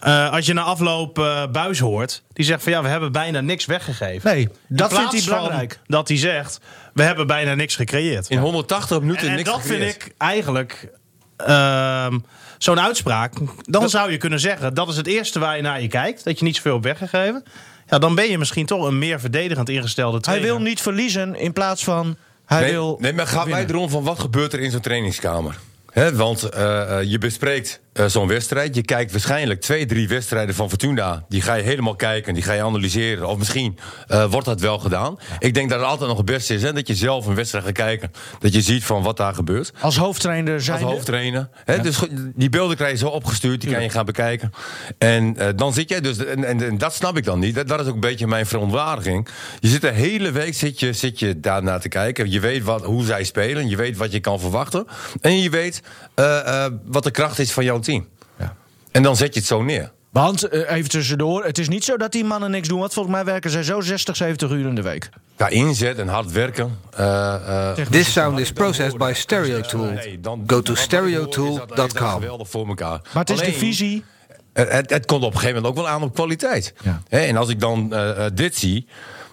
eh, 0.00 0.30
als 0.32 0.46
je 0.46 0.52
na 0.52 0.62
afloop 0.62 1.18
eh 1.18 1.46
Buis 1.52 1.78
hoort... 1.78 2.22
die 2.32 2.44
zegt 2.44 2.62
van 2.62 2.72
ja, 2.72 2.82
we 2.82 2.88
hebben 2.88 3.12
bijna 3.12 3.40
niks 3.40 3.64
weggegeven. 3.66 4.30
Nee, 4.34 4.48
dat 4.68 4.94
vindt 4.94 5.12
hij 5.12 5.20
van 5.20 5.36
belangrijk. 5.36 5.78
Dat 5.86 6.08
hij 6.08 6.16
zegt, 6.16 6.60
we 6.94 7.02
hebben 7.02 7.26
bijna 7.26 7.54
niks 7.54 7.76
gecreëerd. 7.76 8.28
In 8.30 8.38
180 8.38 9.00
minuten 9.00 9.22
En, 9.22 9.28
en 9.28 9.36
niks 9.36 9.48
dat 9.50 9.60
vind 9.60 9.72
gecreëerd. 9.72 10.04
ik 10.06 10.14
eigenlijk 10.18 10.88
ehm, 11.36 12.18
zo'n 12.58 12.80
uitspraak. 12.80 13.32
Dan 13.62 13.90
zou 13.90 14.10
je 14.10 14.16
kunnen 14.16 14.40
zeggen, 14.40 14.74
dat 14.74 14.88
is 14.88 14.96
het 14.96 15.06
eerste 15.06 15.38
waar 15.38 15.56
je 15.56 15.62
naar 15.62 15.80
je 15.82 15.88
kijkt. 15.88 16.24
Dat 16.24 16.38
je 16.38 16.44
niet 16.44 16.56
zoveel 16.56 16.72
hebt 16.72 16.84
weggegeven. 16.84 17.44
Ja, 17.88 17.98
dan 17.98 18.14
ben 18.14 18.30
je 18.30 18.38
misschien 18.38 18.66
toch 18.66 18.86
een 18.86 18.98
meer 18.98 19.20
verdedigend 19.20 19.68
ingestelde 19.68 20.12
Hij 20.12 20.20
trainer. 20.20 20.48
wil 20.48 20.58
niet 20.60 20.80
verliezen 20.80 21.34
in 21.34 21.52
plaats 21.52 21.84
van 21.84 22.16
hij 22.46 22.60
nee, 22.60 22.70
wil. 22.70 22.96
nee, 23.00 23.12
maar 23.12 23.26
gaat 23.26 23.48
mij 23.48 23.66
erom 23.66 23.88
van 23.90 24.02
wat 24.02 24.18
gebeurt 24.18 24.52
er 24.52 24.60
in 24.60 24.70
zo'n 24.70 24.80
trainingskamer? 24.80 25.58
Hè, 25.90 26.14
want 26.16 26.42
eh, 26.42 26.98
eh, 26.98 27.10
je 27.10 27.18
bespreekt 27.18 27.80
eh, 27.94 28.06
zo'n 28.06 28.28
wedstrijd. 28.28 28.74
Je 28.74 28.82
kijkt 28.82 29.12
waarschijnlijk 29.12 29.60
twee, 29.60 29.86
drie 29.86 30.08
wedstrijden 30.08 30.54
van 30.54 30.68
Fortuna. 30.68 31.24
Die 31.28 31.42
ga 31.42 31.54
je 31.54 31.62
helemaal 31.62 31.96
kijken, 31.96 32.34
die 32.34 32.42
ga 32.42 32.52
je 32.52 32.62
analyseren. 32.62 33.28
Of 33.28 33.38
misschien 33.38 33.78
eh, 34.06 34.24
wordt 34.30 34.46
dat 34.46 34.60
wel 34.60 34.78
gedaan. 34.78 35.18
Ik 35.38 35.54
denk 35.54 35.68
dat 35.70 35.78
het 35.78 35.88
altijd 35.88 36.08
nog 36.08 36.16
het 36.16 36.26
beste 36.26 36.54
is 36.54 36.62
hè, 36.62 36.72
dat 36.72 36.88
je 36.88 36.94
zelf 36.94 37.26
een 37.26 37.34
wedstrijd 37.34 37.64
gaat 37.64 37.74
kijken. 37.74 38.10
Dat 38.38 38.54
je 38.54 38.60
ziet 38.60 38.84
van 38.84 39.02
wat 39.02 39.16
daar 39.16 39.34
gebeurt. 39.34 39.72
Als 39.80 39.96
hoofdtrainer 39.96 40.60
zijn. 40.60 40.82
Als 40.82 40.92
hoofdtrainer. 40.92 41.48
Hè, 41.64 41.80
Dus 41.80 41.98
die 42.34 42.48
beelden 42.48 42.76
krijg 42.76 42.92
je 42.92 42.98
zo 42.98 43.08
opgestuurd, 43.08 43.60
die 43.60 43.72
kan 43.72 43.82
je 43.82 43.90
gaan 43.90 44.04
bekijken. 44.04 44.50
En 44.98 45.36
eh, 45.36 45.48
dan 45.56 45.72
zit 45.72 45.88
jij 45.88 46.00
dus, 46.00 46.24
en, 46.24 46.44
en, 46.44 46.62
en 46.62 46.78
dat 46.78 46.94
snap 46.94 47.16
ik 47.16 47.24
dan 47.24 47.38
niet. 47.38 47.54
Dat, 47.54 47.68
dat 47.68 47.80
is 47.80 47.86
ook 47.86 47.94
een 47.94 48.00
beetje 48.00 48.26
mijn 48.26 48.46
verontwaardiging. 48.46 49.28
Je 49.60 49.68
zit 49.68 49.80
de 49.80 49.90
hele 49.90 50.30
week 50.30 50.54
zit 50.54 50.80
je, 50.80 50.92
zit 50.92 51.18
je 51.18 51.40
daarnaar 51.40 51.80
te 51.80 51.88
kijken. 51.88 52.30
Je 52.30 52.40
weet 52.40 52.62
wat, 52.62 52.84
hoe 52.84 53.04
zij 53.04 53.24
spelen, 53.24 53.68
je 53.68 53.76
weet 53.76 53.96
wat 53.96 54.12
je 54.12 54.20
kan 54.20 54.40
verwachten. 54.40 54.86
En 55.20 55.40
je 55.40 55.50
weet 55.50 55.82
eh, 56.14 56.64
eh, 56.64 56.72
wat 56.84 57.02
de 57.02 57.10
kracht 57.10 57.38
is 57.38 57.52
van 57.52 57.64
jouw 57.64 57.78
team. 57.78 58.08
Ja. 58.38 58.54
En 58.90 59.02
dan 59.02 59.16
zet 59.16 59.34
je 59.34 59.40
het 59.40 59.48
zo 59.48 59.62
neer. 59.62 59.92
Want 60.10 60.42
eh, 60.42 60.70
even 60.76 60.90
tussendoor, 60.90 61.44
het 61.44 61.58
is 61.58 61.68
niet 61.68 61.84
zo 61.84 61.96
dat 61.96 62.12
die 62.12 62.24
mannen 62.24 62.50
niks 62.50 62.68
doen. 62.68 62.78
Want 62.78 62.92
volgens 62.92 63.14
mij 63.14 63.24
werken 63.24 63.50
zij 63.50 63.62
zo 63.62 63.80
60, 63.80 64.16
70 64.16 64.50
uur 64.50 64.66
in 64.66 64.74
de 64.74 64.82
week. 64.82 65.08
Qua 65.36 65.48
inzet 65.48 65.98
en 65.98 66.08
hard 66.08 66.32
werken. 66.32 66.78
eh, 66.96 67.70
eh, 67.70 67.86
This 67.90 68.12
sound 68.12 68.38
is 68.38 68.52
processed 68.52 68.98
by 68.98 69.12
StereoTool. 69.14 69.84
nee, 69.84 70.20
dan- 70.20 70.42
Go 70.46 70.62
to 70.62 70.74
stereotool.com. 70.74 72.10
geweldig 72.10 72.48
voor 72.48 72.68
elkaar. 72.68 73.00
Maar 73.12 73.24
het 73.24 73.30
is 73.30 73.40
de 73.40 73.52
visie. 73.52 74.04
Het, 74.52 74.90
het, 74.90 75.06
komt 75.06 75.22
op 75.24 75.32
een 75.32 75.38
gegeven 75.38 75.62
moment 75.62 75.78
ook 75.78 75.84
wel 75.84 75.92
aan 75.94 76.02
op 76.02 76.14
kwaliteit. 76.14 76.74
Ja. 76.82 77.02
Hè, 77.08 77.18
en 77.18 77.36
als 77.36 77.48
ik 77.48 77.60
dan 77.60 77.92
eh, 77.92 78.26
eh, 78.26 78.32
dit 78.34 78.56
zie, 78.56 78.86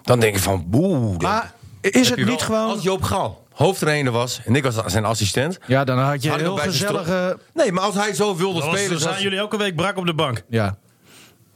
dan 0.03 0.19
denk 0.19 0.35
ik 0.35 0.41
van 0.41 0.63
boe. 0.67 1.15
Maar 1.17 1.53
is 1.81 2.09
het 2.09 2.19
wel- 2.19 2.27
niet 2.27 2.41
gewoon. 2.41 2.69
Als 2.69 2.83
Joop 2.83 3.03
Gal 3.03 3.45
hoofdtrainer 3.61 4.11
was 4.11 4.41
en 4.45 4.55
ik 4.55 4.63
was 4.63 4.75
zijn 4.85 5.05
assistent. 5.05 5.59
Ja, 5.67 5.83
dan 5.83 5.99
had 5.99 6.23
je 6.23 6.29
had 6.29 6.39
heel 6.39 6.57
gezellige. 6.57 7.37
Nee, 7.53 7.71
maar 7.71 7.83
als 7.83 7.95
hij 7.95 8.13
zo 8.13 8.35
wilde 8.35 8.59
Dan 8.59 8.69
spelen. 8.69 8.89
dan 8.89 8.99
zijn 8.99 8.99
zoals- 9.01 9.21
jullie 9.23 9.37
elke 9.39 9.57
week 9.57 9.75
brak 9.75 9.97
op 9.97 10.05
de 10.05 10.13
bank. 10.13 10.43
Ja. 10.49 10.77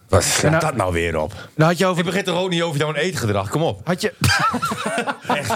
Wat 0.10 0.24
slaat 0.24 0.44
En 0.44 0.52
nou- 0.52 0.64
dat 0.64 0.76
nou 0.76 0.94
weer 0.94 1.18
op? 1.20 1.34
Dan 1.56 1.68
had 1.68 1.78
je 1.78 1.86
over. 1.86 2.00
Ik 2.00 2.06
begin 2.06 2.24
toch 2.24 2.38
ook 2.40 2.50
niet 2.50 2.62
over 2.62 2.80
jouw 2.80 2.94
eetgedrag, 2.94 3.50
kom 3.50 3.62
op. 3.64 3.82
Had 3.84 4.02
je. 4.02 4.14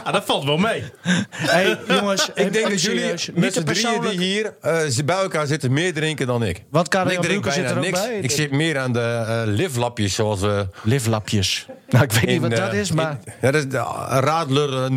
Ah, 0.03 0.13
dat 0.13 0.25
valt 0.25 0.43
wel 0.43 0.57
mee. 0.57 0.83
hey, 1.31 1.77
jongens, 1.87 2.29
Ik 2.35 2.53
denk 2.53 2.69
dat 2.69 2.81
jullie 2.81 2.99
serieus, 2.99 3.29
met 3.33 3.53
te 3.53 3.59
z'n 3.59 3.65
drieën 3.65 3.89
die 3.89 3.99
persoonlijk. 3.99 4.19
hier 4.19 4.55
eh, 4.61 4.85
ze 4.87 5.03
bij 5.03 5.15
elkaar 5.15 5.47
zitten 5.47 5.73
meer 5.73 5.93
drinken 5.93 6.27
dan 6.27 6.43
ik. 6.43 6.63
Want 6.71 6.87
Karel 6.87 7.11
ik 7.11 7.21
drink 7.21 7.51
zit 7.51 7.69
er 7.69 7.75
ook 7.77 7.83
niks. 7.83 8.01
bij. 8.01 8.19
Ik 8.21 8.31
zit 8.31 8.51
meer 8.51 8.77
aan 8.79 8.93
de 8.93 8.99
eh 9.27 9.41
livlapjes 9.45 10.13
zoals 10.15 10.39
we... 10.39 10.67
Livlapjes. 10.83 11.65
Nou, 11.89 12.03
ik 12.03 12.11
weet 12.11 12.25
niet 12.25 12.41
wat 12.41 12.51
eh, 12.51 12.57
dat 12.57 12.73
is, 12.73 12.91
maar. 12.91 13.17
in- 13.25 13.33
ja, 13.41 13.51
dat 13.51 13.63
is 13.63 13.69
de 13.69 13.77
Radler 14.19 14.83
eh, 14.83 14.89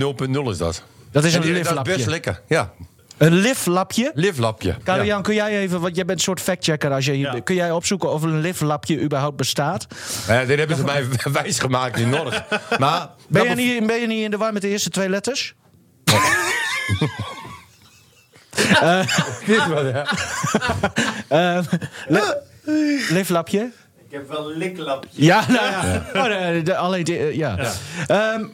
0.0 0.45 0.51
is 0.51 0.59
dat. 0.59 0.83
Dat 1.13 1.25
is 1.25 1.35
En 1.35 1.43
een 1.77 1.83
best 1.83 2.07
lekker, 2.07 2.41
ja. 2.47 2.73
Een 3.19 3.33
livlapje? 3.35 4.11
Livlapje. 4.15 4.77
Karel 4.85 5.05
ja. 5.05 5.21
Kun 5.21 5.35
jij 5.35 5.59
even, 5.59 5.81
want 5.81 5.97
jij 5.97 6.05
bent 6.05 6.19
een 6.19 6.25
soort 6.25 6.41
factchecker. 6.41 6.91
Als 6.93 7.05
je, 7.05 7.19
Ja. 7.19 7.41
Kun 7.45 7.55
jij 7.55 7.71
opzoeken 7.71 8.13
of 8.13 8.23
een 8.23 8.41
livlapje 8.41 9.01
überhaupt 9.01 9.37
bestaat? 9.37 9.87
Ja, 10.29 10.45
dit 10.45 10.59
hebben 10.59 10.77
ze 10.77 10.85
mij 10.85 11.07
wijs 11.43 11.59
gemaakt 11.59 11.99
in 11.99 12.09
Norg. 12.11 12.43
Maar 12.79 13.09
Ben 13.29 13.49
je, 13.49 13.55
niet, 13.55 13.87
ben 13.87 14.01
je 14.01 14.07
niet 14.07 14.25
in 14.25 14.31
de 14.31 14.37
war 14.37 14.53
met 14.53 14.63
de 14.63 14.69
eerste 14.69 14.91
twee 14.91 15.09
letters? 15.09 15.55
Dit 19.47 19.67
wel, 19.67 19.87
ja. 19.95 20.05
Eh, 21.29 21.59
li- 22.09 22.21
livlapje? 23.09 23.71
Ik 24.09 24.19
heb 24.19 24.29
wel 24.29 24.51
een 24.51 24.57
liklapje. 24.59 25.09
Ja, 25.25 25.45
nou 25.49 25.71
ja. 25.71 26.03
Oh, 26.15 26.65
de- 26.65 26.77
alleen 26.77 27.05
de- 27.05 27.17
eh, 27.19 27.35
ja. 27.37 27.59
Ehm, 28.07 28.41
eh, 28.41 28.47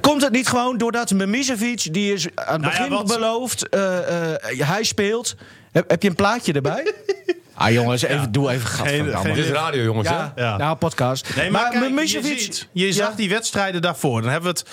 komt 0.00 0.22
het 0.22 0.32
niet 0.32 0.48
gewoon 0.48 0.78
doordat 0.78 1.12
Mimicevic, 1.12 1.88
die 1.92 2.12
is 2.12 2.26
aan 2.34 2.52
het 2.52 2.60
Nou 2.60 2.62
ja, 2.62 2.68
begin 2.78 2.88
wat- 2.92 3.06
beloofd, 3.06 3.68
eh, 3.68 4.32
eh, 4.32 4.58
hij 4.68 4.82
speelt. 4.84 5.36
Heb, 5.72 5.90
heb 5.90 6.02
je 6.02 6.08
een 6.08 6.14
plaatje 6.14 6.52
erbij? 6.52 6.92
ah 7.54 7.70
jongens, 7.72 8.02
even, 8.02 8.32
doe 8.32 8.50
even 8.50 8.66
geen- 8.68 9.04
Dit 9.22 9.36
is 9.36 9.48
radio, 9.50 9.82
jongens. 9.82 10.08
Ja, 10.08 10.32
Hè? 10.34 10.42
Ja. 10.42 10.56
nou, 10.56 10.76
podcast. 10.76 11.36
Nee, 11.36 11.50
maar, 11.50 11.70
kijk, 11.70 11.84
je, 11.84 11.90
Mimicevic- 11.90 12.38
ziet, 12.38 12.68
je 12.72 12.86
Ja. 12.86 12.92
zag 12.92 13.14
die 13.14 13.28
wedstrijden 13.28 13.82
daarvoor. 13.82 14.20
Dan 14.22 14.30
hebben 14.30 14.52
we 14.54 14.58
het. 14.58 14.68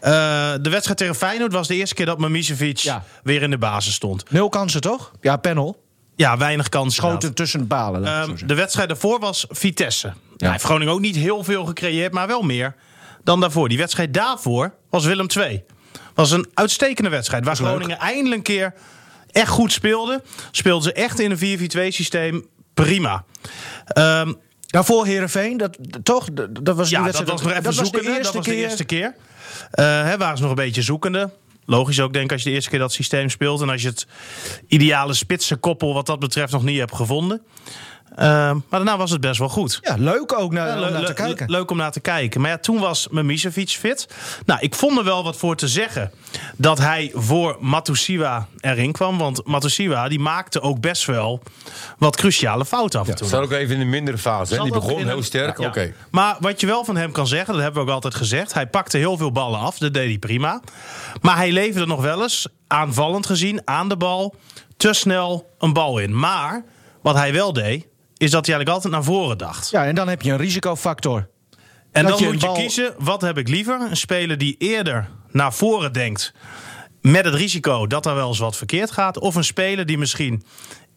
eh, 0.00 0.62
de 0.62 0.70
wedstrijd 0.70 0.98
tegen 0.98 1.14
Feyenoord 1.14 1.52
was 1.52 1.68
de 1.68 1.74
eerste 1.74 1.94
keer 1.94 2.06
dat 2.06 2.18
Mimicevic 2.18 2.78
Ja. 2.78 3.04
weer 3.22 3.42
in 3.42 3.50
de 3.50 3.58
basis 3.58 3.94
stond. 3.94 4.30
Nul 4.30 4.48
kansen, 4.48 4.80
toch? 4.80 5.12
Ja, 5.20 5.36
panel. 5.36 5.80
Ja, 6.16 6.36
weinig 6.36 6.68
kans. 6.68 6.94
Schoten 6.94 7.34
tussen 7.34 7.60
het 7.60 7.68
zo 8.26 8.32
Ehm, 8.32 8.46
de 8.46 8.54
wedstrijd 8.54 8.88
daarvoor 8.88 9.20
was 9.20 9.46
Vitesse. 9.48 10.12
Hij 10.36 10.50
heeft 10.50 10.64
Groningen 10.64 10.92
ook 10.92 11.00
niet 11.00 11.16
heel 11.16 11.44
veel 11.44 11.64
gecreëerd, 11.64 12.12
maar 12.12 12.26
wel 12.26 12.42
meer 12.42 12.74
dan 13.24 13.40
daarvoor. 13.40 13.68
Die 13.68 13.78
wedstrijd 13.78 14.14
daarvoor 14.14 14.74
was 14.90 15.04
Willem 15.04 15.26
II. 15.36 15.64
Was 16.14 16.30
een 16.30 16.46
uitstekende 16.54 17.10
wedstrijd. 17.10 17.44
Waar 17.44 17.56
Groningen 17.56 17.98
eindelijk 17.98 18.36
een 18.36 18.54
keer 18.54 18.74
echt 19.30 19.48
goed 19.48 19.72
speelde. 19.72 20.22
Speelden 20.50 20.82
ze 20.82 20.92
echt 20.92 21.20
in 21.20 21.30
een 21.30 21.58
4-4-2 21.90 21.94
systeem. 21.94 22.46
Prima. 22.74 23.24
Ehm, 23.86 24.32
Daarvoor 24.72 25.06
Herenveen, 25.06 25.56
dat 25.56 25.78
toch? 26.02 26.28
Dat, 26.32 26.76
was 26.76 26.88
die 26.88 26.98
ja, 26.98 27.04
dat 27.04 27.28
was 27.28 27.42
nog 27.42 27.50
even 27.50 27.62
dat 27.62 27.74
zoekende. 27.74 28.22
dat 28.22 28.34
was 28.34 28.44
de 28.44 28.54
eerste 28.54 28.84
keer. 28.84 29.14
Eh, 29.70 29.84
hè, 29.84 30.16
waren 30.16 30.36
ze 30.36 30.42
nog 30.42 30.50
een 30.50 30.56
beetje 30.56 30.82
zoekende. 30.82 31.30
Logisch 31.64 32.00
ook, 32.00 32.12
denk 32.12 32.24
ik, 32.24 32.32
als 32.32 32.42
je 32.42 32.48
de 32.48 32.54
eerste 32.54 32.70
keer 32.70 32.78
dat 32.78 32.92
systeem 32.92 33.28
speelt. 33.28 33.60
En 33.60 33.68
als 33.68 33.82
je 33.82 33.88
het 33.88 34.06
ideale 34.66 35.14
spitse 35.14 35.56
koppel 35.56 35.94
wat 35.94 36.06
dat 36.06 36.18
betreft 36.18 36.52
nog 36.52 36.62
niet 36.62 36.78
hebt 36.78 36.94
gevonden. 36.94 37.42
Eh, 38.14 38.26
maar 38.26 38.60
daarna 38.70 38.96
was 38.96 39.10
het 39.10 39.20
best 39.20 39.38
wel 39.38 39.48
goed. 39.48 39.78
Ja, 39.82 39.94
leuk 39.98 40.38
ook 40.38 40.52
naar, 40.52 40.66
Ja, 40.68 40.74
om 40.74 40.80
le- 40.80 40.90
naar 40.90 41.00
te 41.00 41.06
le- 41.06 41.12
kijken. 41.14 41.50
Leuk 41.50 41.70
om 41.70 41.76
naar 41.76 41.92
te 41.92 42.00
kijken. 42.00 42.40
Maar 42.40 42.50
ja, 42.50 42.58
toen 42.58 42.78
was 42.78 43.08
Mimicevic 43.10 43.68
fit. 43.68 44.08
Nou, 44.46 44.60
ik 44.60 44.74
vond 44.74 44.98
er 44.98 45.04
wel 45.04 45.24
wat 45.24 45.36
voor 45.36 45.56
te 45.56 45.68
zeggen 45.68 46.10
dat 46.56 46.78
hij 46.78 47.10
voor 47.14 47.56
Matusiwa 47.60 48.46
erin 48.60 48.92
kwam. 48.92 49.18
Want 49.18 49.46
Matusiwa 49.46 50.08
die 50.08 50.18
maakte 50.20 50.60
ook 50.60 50.80
best 50.80 51.04
wel 51.04 51.42
wat 51.98 52.16
cruciale 52.16 52.64
fouten 52.64 53.00
af 53.00 53.08
en 53.08 53.14
toe. 53.16 53.26
Staat 53.26 53.42
ook 53.42 53.52
even 53.52 53.74
in 53.74 53.80
de 53.80 53.86
mindere 53.86 54.18
fase. 54.18 54.54
Hè? 54.54 54.62
Die 54.62 54.72
begon 54.72 55.04
heel 55.06 55.16
een- 55.16 55.24
sterk. 55.24 55.58
Ja. 55.58 55.66
Oké. 55.66 55.92
Maar 56.10 56.36
wat 56.40 56.60
je 56.60 56.66
wel 56.66 56.84
van 56.84 56.96
hem 56.96 57.12
kan 57.12 57.26
zeggen, 57.26 57.54
dat 57.54 57.62
hebben 57.62 57.82
we 57.84 57.88
ook 57.88 57.94
altijd 57.94 58.14
gezegd. 58.14 58.54
Hij 58.54 58.66
pakte 58.66 58.98
heel 58.98 59.16
veel 59.16 59.32
ballen 59.32 59.60
af, 59.60 59.78
dat 59.78 59.94
deed 59.94 60.08
hij 60.08 60.18
prima. 60.18 60.60
Maar 61.20 61.36
hij 61.36 61.52
leverde 61.52 61.86
nog 61.86 62.00
wel 62.00 62.22
eens, 62.22 62.46
aanvallend 62.66 63.26
gezien, 63.26 63.60
aan 63.64 63.88
de 63.88 63.96
bal, 63.96 64.34
te 64.76 64.92
snel 64.92 65.50
een 65.58 65.72
bal 65.72 65.98
in. 65.98 66.18
Maar 66.18 66.64
wat 67.02 67.14
hij 67.14 67.32
wel 67.32 67.52
deed, 67.52 67.86
is 68.22 68.30
dat 68.30 68.46
hij 68.46 68.54
eigenlijk 68.54 68.68
altijd 68.68 68.92
naar 68.92 69.14
voren 69.14 69.38
dacht. 69.38 69.70
Ja, 69.70 69.84
en 69.84 69.94
dan 69.94 70.08
heb 70.08 70.22
je 70.22 70.30
een 70.30 70.38
risicofactor. 70.38 71.28
En 71.92 72.02
Dat 72.06 72.18
dan 72.18 72.26
je 72.26 72.32
moet 72.32 72.42
je 72.42 72.52
kiezen, 72.52 72.94
wat 72.98 73.20
heb 73.20 73.38
ik 73.38 73.48
liever? 73.48 73.80
Een 73.80 73.96
speler 73.96 74.38
die 74.38 74.56
eerder 74.58 75.08
naar 75.30 75.52
voren 75.52 75.92
denkt... 75.92 76.34
met 77.00 77.24
het 77.24 77.34
risico 77.34 77.86
dat 77.86 78.06
er 78.06 78.14
wel 78.14 78.28
eens 78.28 78.38
wat 78.38 78.56
verkeerd 78.56 78.90
gaat... 78.90 79.18
of 79.18 79.34
een 79.34 79.44
speler 79.44 79.86
die 79.86 79.98
misschien 79.98 80.42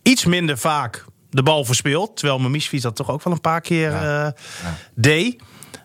iets 0.03 0.25
minder 0.25 0.57
vaak 0.57 1.05
de 1.29 1.43
bal 1.43 1.65
verspeelt... 1.65 2.17
terwijl 2.17 2.39
Mamisfiets 2.39 2.83
dat 2.83 2.95
toch 2.95 3.09
ook 3.09 3.23
wel 3.23 3.33
een 3.33 3.41
paar 3.41 3.61
keer 3.61 3.93
eh, 3.93 4.27
deed... 4.95 5.43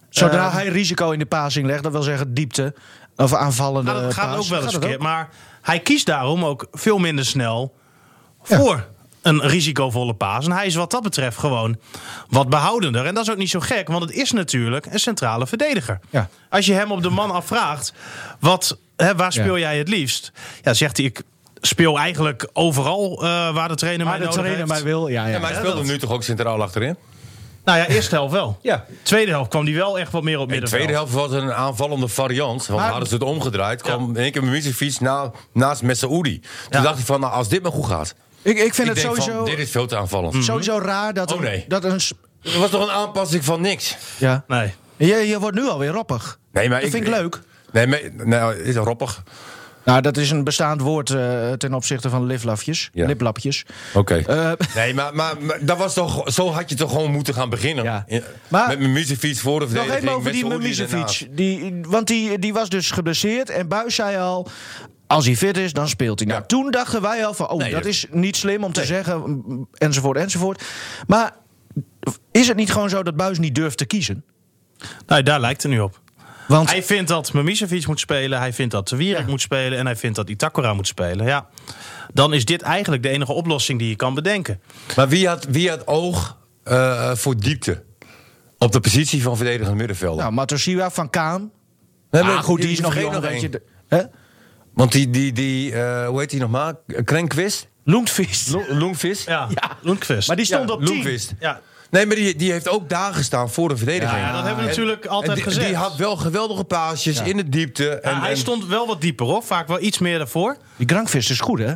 Zodra 0.08 0.46
Eh, 0.46 0.52
hij 0.52 0.68
risico 0.68 1.10
in 1.10 1.18
de 1.18 1.26
passing 1.26 1.66
legt, 1.66 1.82
dat 1.82 1.92
wil 1.92 2.02
zeggen 2.02 2.34
diepte 2.34 2.74
of 3.16 3.34
aanvallende 3.34 3.90
gaat, 3.90 4.02
het 4.02 4.14
gaat 4.14 4.34
paas, 4.34 4.38
ook 4.38 4.50
wel 4.50 4.62
eens 4.62 4.72
verkeerd. 4.72 5.00
Maar 5.00 5.28
hij 5.62 5.80
kiest 5.80 6.06
daarom 6.06 6.44
ook 6.44 6.66
veel 6.72 6.98
minder 6.98 7.24
snel 7.24 7.76
voor 8.42 8.88
een 9.22 9.40
risicovolle 9.48 10.14
paas. 10.14 10.44
En 10.46 10.52
hij 10.52 10.66
is 10.66 10.74
wat 10.74 10.90
dat 10.90 11.02
betreft 11.02 11.38
gewoon 11.38 11.76
wat 12.28 12.48
behoudender. 12.48 13.06
En 13.06 13.14
dat 13.14 13.22
is 13.22 13.30
ook 13.30 13.36
niet 13.36 13.50
zo 13.50 13.60
gek, 13.60 13.88
want 13.88 14.02
het 14.02 14.12
is 14.12 14.32
natuurlijk 14.32 14.86
een 14.86 14.98
centrale 15.00 15.46
verdediger. 15.46 15.98
Ja. 16.10 16.28
Als 16.50 16.66
je 16.66 16.72
hem 16.72 16.92
op 16.92 17.02
de 17.02 17.10
man 17.10 17.30
afvraagt, 17.30 17.92
wat, 18.40 18.78
hè, 18.96 19.14
waar 19.16 19.32
speel 19.32 19.56
Ja. 19.56 19.68
jij 19.68 19.78
het 19.78 19.88
liefst? 19.88 20.32
Ja, 20.62 20.74
zegt 20.74 20.96
hij, 20.96 21.06
ik 21.06 21.22
speel 21.60 21.98
eigenlijk 21.98 22.48
overal 22.52 23.22
eh, 23.22 23.54
waar 23.54 23.68
de 23.68 23.74
trainer 23.74 24.06
Maar 24.06 24.18
mij 24.18 24.26
de 24.28 24.34
nodig 24.34 24.40
trainer 24.40 24.58
heeft. 24.68 24.82
mij 24.82 24.92
wil, 24.92 25.08
ja, 25.08 25.22
ja. 25.26 25.32
Ja, 25.32 25.38
maar 25.38 25.50
hij 25.50 25.58
speelde 25.60 25.84
nu 25.84 25.98
toch 25.98 26.10
ook 26.10 26.22
centraal 26.22 26.62
achterin? 26.62 26.96
Nou 27.64 27.78
ja, 27.78 27.86
eerste 27.86 28.14
helft 28.14 28.32
wel. 28.32 28.58
Ja. 28.62 28.84
Tweede 29.02 29.30
helft 29.30 29.50
kwam 29.50 29.64
hij 29.64 29.74
wel 29.74 29.98
echt 29.98 30.12
wat 30.12 30.22
meer 30.22 30.38
op 30.38 30.40
In 30.42 30.46
de 30.48 30.52
middenveld. 30.52 30.82
tweede 30.82 30.98
helft 30.98 31.12
was 31.32 31.42
een 31.42 31.52
aanvallende 31.52 32.08
variant. 32.08 32.66
Want 32.66 32.80
Maar- 32.80 32.90
hadden 32.90 33.08
ze 33.08 33.14
het 33.14 33.22
omgedraaid, 33.22 33.82
kwam 33.82 34.08
in 34.08 34.16
één 34.16 34.32
keer 34.32 34.44
Mimicevic 34.44 35.00
na, 35.00 35.30
naast 35.52 35.82
Messaoudi. 35.82 36.40
Toen 36.40 36.48
Ja. 36.70 36.80
dacht 36.82 36.98
ik 36.98 37.04
van, 37.04 37.20
nou, 37.20 37.32
als 37.32 37.48
dit 37.48 37.62
maar 37.62 37.72
goed 37.72 37.86
gaat. 37.86 38.14
Ik, 38.42 38.58
ik 38.58 38.74
vind 38.74 38.88
Ik 38.88 38.94
het 38.94 39.02
denk 39.02 39.06
sowieso, 39.16 39.36
van, 39.36 39.44
dit 39.44 39.58
is 39.58 39.70
veel 39.70 39.86
te 39.86 39.96
aanvallend. 39.96 40.44
sowieso 40.44 40.78
raar 40.78 41.14
dat, 41.14 41.32
Oh, 41.32 41.44
een, 41.44 41.64
dat 41.68 41.84
een... 41.84 42.00
s- 42.00 42.12
Er 42.42 42.58
was 42.58 42.70
toch 42.70 42.82
een 42.82 42.90
aanpassing 42.94 43.44
van 43.44 43.60
niks? 43.60 43.96
Ja. 44.18 44.44
Nee. 44.46 44.72
Je, 44.96 45.14
je 45.14 45.38
wordt 45.40 45.56
nu 45.56 45.64
alweer 45.68 45.90
roppig. 45.90 46.38
Nee, 46.52 46.68
maar 46.68 46.80
Dat 46.80 46.90
vind 46.90 47.06
ik 47.06 47.10
leuk. 47.10 47.40
Nee, 47.72 47.86
maar, 47.86 48.00
nou, 48.24 48.54
is 48.56 48.74
dat 48.74 48.84
roppig? 48.86 49.22
Nou, 49.84 50.00
dat 50.00 50.16
is 50.16 50.30
een 50.30 50.44
bestaand 50.44 50.80
woord 50.80 51.10
eh, 51.10 51.52
ten 51.52 51.74
opzichte 51.74 52.10
van 52.10 52.24
liplapjes. 52.26 52.90
Ja. 52.92 53.06
liplapjes. 53.06 53.64
Oké. 53.94 54.14
Eh, 54.26 54.52
Nee, 54.74 54.94
maar, 54.94 55.14
maar, 55.14 55.34
maar 55.40 55.58
dat 55.64 55.78
was 55.78 55.94
toch, 55.94 56.22
zo 56.32 56.50
had 56.50 56.68
je 56.70 56.74
toch 56.76 56.90
gewoon 56.90 57.10
moeten 57.10 57.34
gaan 57.34 57.50
beginnen. 57.50 57.84
Ja. 57.84 58.04
In- 58.06 58.22
Maar- 58.48 58.68
met 58.68 58.78
mijn 58.78 58.92
muziekfiets 58.92 59.40
voor 59.40 59.58
de 59.60 59.64
Nog 59.66 59.74
verdediging. 59.74 60.02
even 60.04 60.16
over 60.16 60.32
die. 60.32 60.46
Mimicevic. 60.46 61.26
Die, 61.30 61.80
want 61.88 62.06
die, 62.06 62.38
die 62.38 62.52
was 62.52 62.68
dus 62.68 62.90
geblesseerd. 62.90 63.50
En 63.50 63.68
Buis 63.68 63.94
zei 63.94 64.16
al... 64.18 64.48
Als 65.10 65.26
hij 65.26 65.36
fit 65.36 65.56
is, 65.56 65.72
dan 65.72 65.88
speelt 65.88 66.18
hij. 66.18 66.28
Nou, 66.28 66.40
Ja. 66.40 66.46
toen 66.46 66.70
dachten 66.70 67.02
wij 67.02 67.26
al 67.26 67.34
van... 67.34 67.48
Oh, 67.48 67.58
Nee, 67.58 67.70
dat 67.72 67.84
is 67.84 68.06
niet 68.10 68.36
slim 68.36 68.64
om 68.64 68.72
te 68.72 68.84
zeggen. 68.84 69.20
mm, 69.20 69.68
Enzovoort, 69.72 70.16
enzovoort. 70.18 70.64
Maar 71.06 71.32
is 72.32 72.48
het 72.48 72.56
niet 72.56 72.72
gewoon 72.72 72.88
zo 72.88 73.02
dat 73.02 73.16
Buis 73.16 73.38
niet 73.38 73.54
durft 73.54 73.78
te 73.78 73.84
kiezen? 73.84 74.24
Nou, 75.06 75.22
daar 75.22 75.40
lijkt 75.40 75.62
het 75.62 75.72
nu 75.72 75.80
op. 75.80 76.00
Want 76.48 76.70
Hij 76.70 76.82
vindt 76.82 77.08
dat 77.08 77.32
Mimicevic 77.32 77.86
moet 77.86 78.00
spelen. 78.00 78.38
Hij 78.38 78.52
vindt 78.52 78.72
dat 78.72 78.86
Tewierik 78.86 79.26
moet 79.26 79.40
spelen. 79.40 79.78
En 79.78 79.86
hij 79.86 79.96
vindt 79.96 80.16
dat 80.16 80.28
Itakura 80.28 80.74
moet 80.74 80.86
spelen. 80.86 81.26
Ja. 81.26 81.48
Dan 82.12 82.32
is 82.32 82.44
dit 82.44 82.62
eigenlijk 82.62 83.02
de 83.02 83.08
enige 83.08 83.32
oplossing 83.32 83.78
die 83.78 83.88
je 83.88 83.96
kan 83.96 84.14
bedenken. 84.14 84.60
Maar 84.96 85.08
wie 85.08 85.28
had, 85.28 85.44
wie 85.44 85.68
had 85.68 85.86
oog 85.86 86.38
eh, 86.64 87.14
voor 87.14 87.36
diepte? 87.36 87.82
Op 88.58 88.72
de 88.72 88.80
positie 88.80 89.22
van 89.22 89.36
verdedigend 89.36 89.76
middenvelder. 89.76 90.20
nou, 90.22 90.32
Matosiwa 90.32 90.90
van 90.90 91.10
Kaan. 91.10 91.50
Nee, 92.10 92.22
Ah, 92.22 92.38
goed, 92.42 92.60
die 92.60 92.70
is 92.70 92.80
nog 92.80 92.92
vergeet 92.92 93.10
jong. 93.12 93.22
weet 93.24 93.32
één. 93.32 93.40
je. 93.40 93.48
De- 93.48 93.62
Hè? 93.88 94.02
Want 94.74 94.92
die, 94.92 95.10
die, 95.10 95.32
die 95.32 95.72
eh, 95.74 96.06
hoe 96.08 96.20
heet 96.20 96.30
die 96.30 96.40
nog 96.40 96.50
maar? 96.50 96.74
Krenkvist? 97.04 97.68
Loentvist. 97.84 98.50
Lo- 98.50 98.64
Loenvist? 98.68 99.26
Ja, 99.26 99.48
Lundqvist. 99.82 100.26
Maar 100.28 100.36
die 100.36 100.44
stond 100.44 100.68
Ja, 100.68 100.74
op 100.74 100.84
10. 100.84 100.94
Loenvist. 100.94 101.32
Ja, 101.40 101.60
Nee, 101.90 102.06
maar 102.06 102.16
die, 102.16 102.36
die 102.36 102.52
heeft 102.52 102.68
ook 102.68 102.88
daar 102.88 103.14
gestaan 103.14 103.50
voor 103.50 103.68
de 103.68 103.76
verdediging. 103.76 104.20
ja, 104.20 104.32
dat 104.32 104.44
hebben 104.44 104.54
we 104.54 104.60
En- 104.62 104.66
natuurlijk 104.76 105.06
altijd 105.06 105.28
en 105.28 105.34
die, 105.34 105.44
gezegd. 105.44 105.66
Die 105.66 105.76
had 105.76 105.96
wel 105.96 106.16
geweldige 106.16 106.64
paasjes 106.64 107.20
in 107.22 107.36
de 107.36 107.48
diepte. 107.48 107.88
En, 107.90 108.10
Ja, 108.14 108.20
hij 108.20 108.30
en- 108.30 108.36
stond 108.36 108.66
wel 108.66 108.86
wat 108.86 109.00
dieper 109.00 109.26
hoor. 109.26 109.42
Vaak 109.42 109.68
wel 109.68 109.80
iets 109.80 109.98
meer 109.98 110.18
daarvoor. 110.18 110.56
Die 110.76 110.88
Grankvist 110.88 111.30
is 111.30 111.40
goed, 111.40 111.58
hè? 111.58 111.72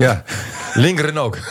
Ja, 0.00 0.22
linkeren 0.74 1.16
ook. 1.18 1.38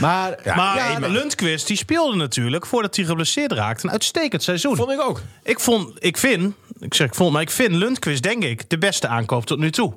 Maar, 0.00 0.38
Ja, 0.44 0.54
maar 0.54 1.08
Lundqvist 1.08 1.66
die 1.66 1.76
speelde 1.76 2.16
natuurlijk 2.16 2.66
voordat 2.66 2.96
hij 2.96 3.04
geblesseerd 3.04 3.52
raakte. 3.52 3.86
Een 3.86 3.92
uitstekend 3.92 4.42
seizoen. 4.42 4.76
Vond 4.76 4.90
ik 4.90 5.00
ook. 5.00 5.20
Ik 5.42 5.60
vond, 5.60 5.92
ik 5.98 6.16
vind, 6.16 6.54
ik 6.78 6.94
zeg 6.94 7.06
ik 7.06 7.14
vond, 7.14 7.32
maar 7.32 7.42
ik 7.42 7.50
vind 7.50 7.72
Lundqvist 7.74 8.22
denk 8.22 8.42
ik 8.44 8.70
de 8.70 8.78
beste 8.78 9.08
aankoop 9.08 9.46
tot 9.46 9.58
nu 9.58 9.70
toe. 9.70 9.94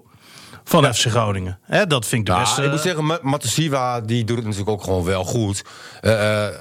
Van 0.64 0.94
FC 0.94 1.06
Groningen. 1.10 1.60
Hè, 1.62 1.88
dat 1.88 2.06
vind 2.06 2.22
ik 2.22 2.26
de 2.28 2.32
Nou, 2.34 2.44
beste. 2.44 2.64
ik 2.64 2.72
moet 2.72 2.80
zeggen, 2.82 3.06
Ma- 3.06 3.20
Matosiwa 3.22 4.02
die 4.02 4.24
doet 4.24 4.36
het 4.38 4.46
natuurlijk 4.46 4.72
ook 4.72 4.84
gewoon 4.84 5.04
wel 5.04 5.24
goed. 5.24 5.64
Eh, 6.02 6.46
eh, 6.48 6.54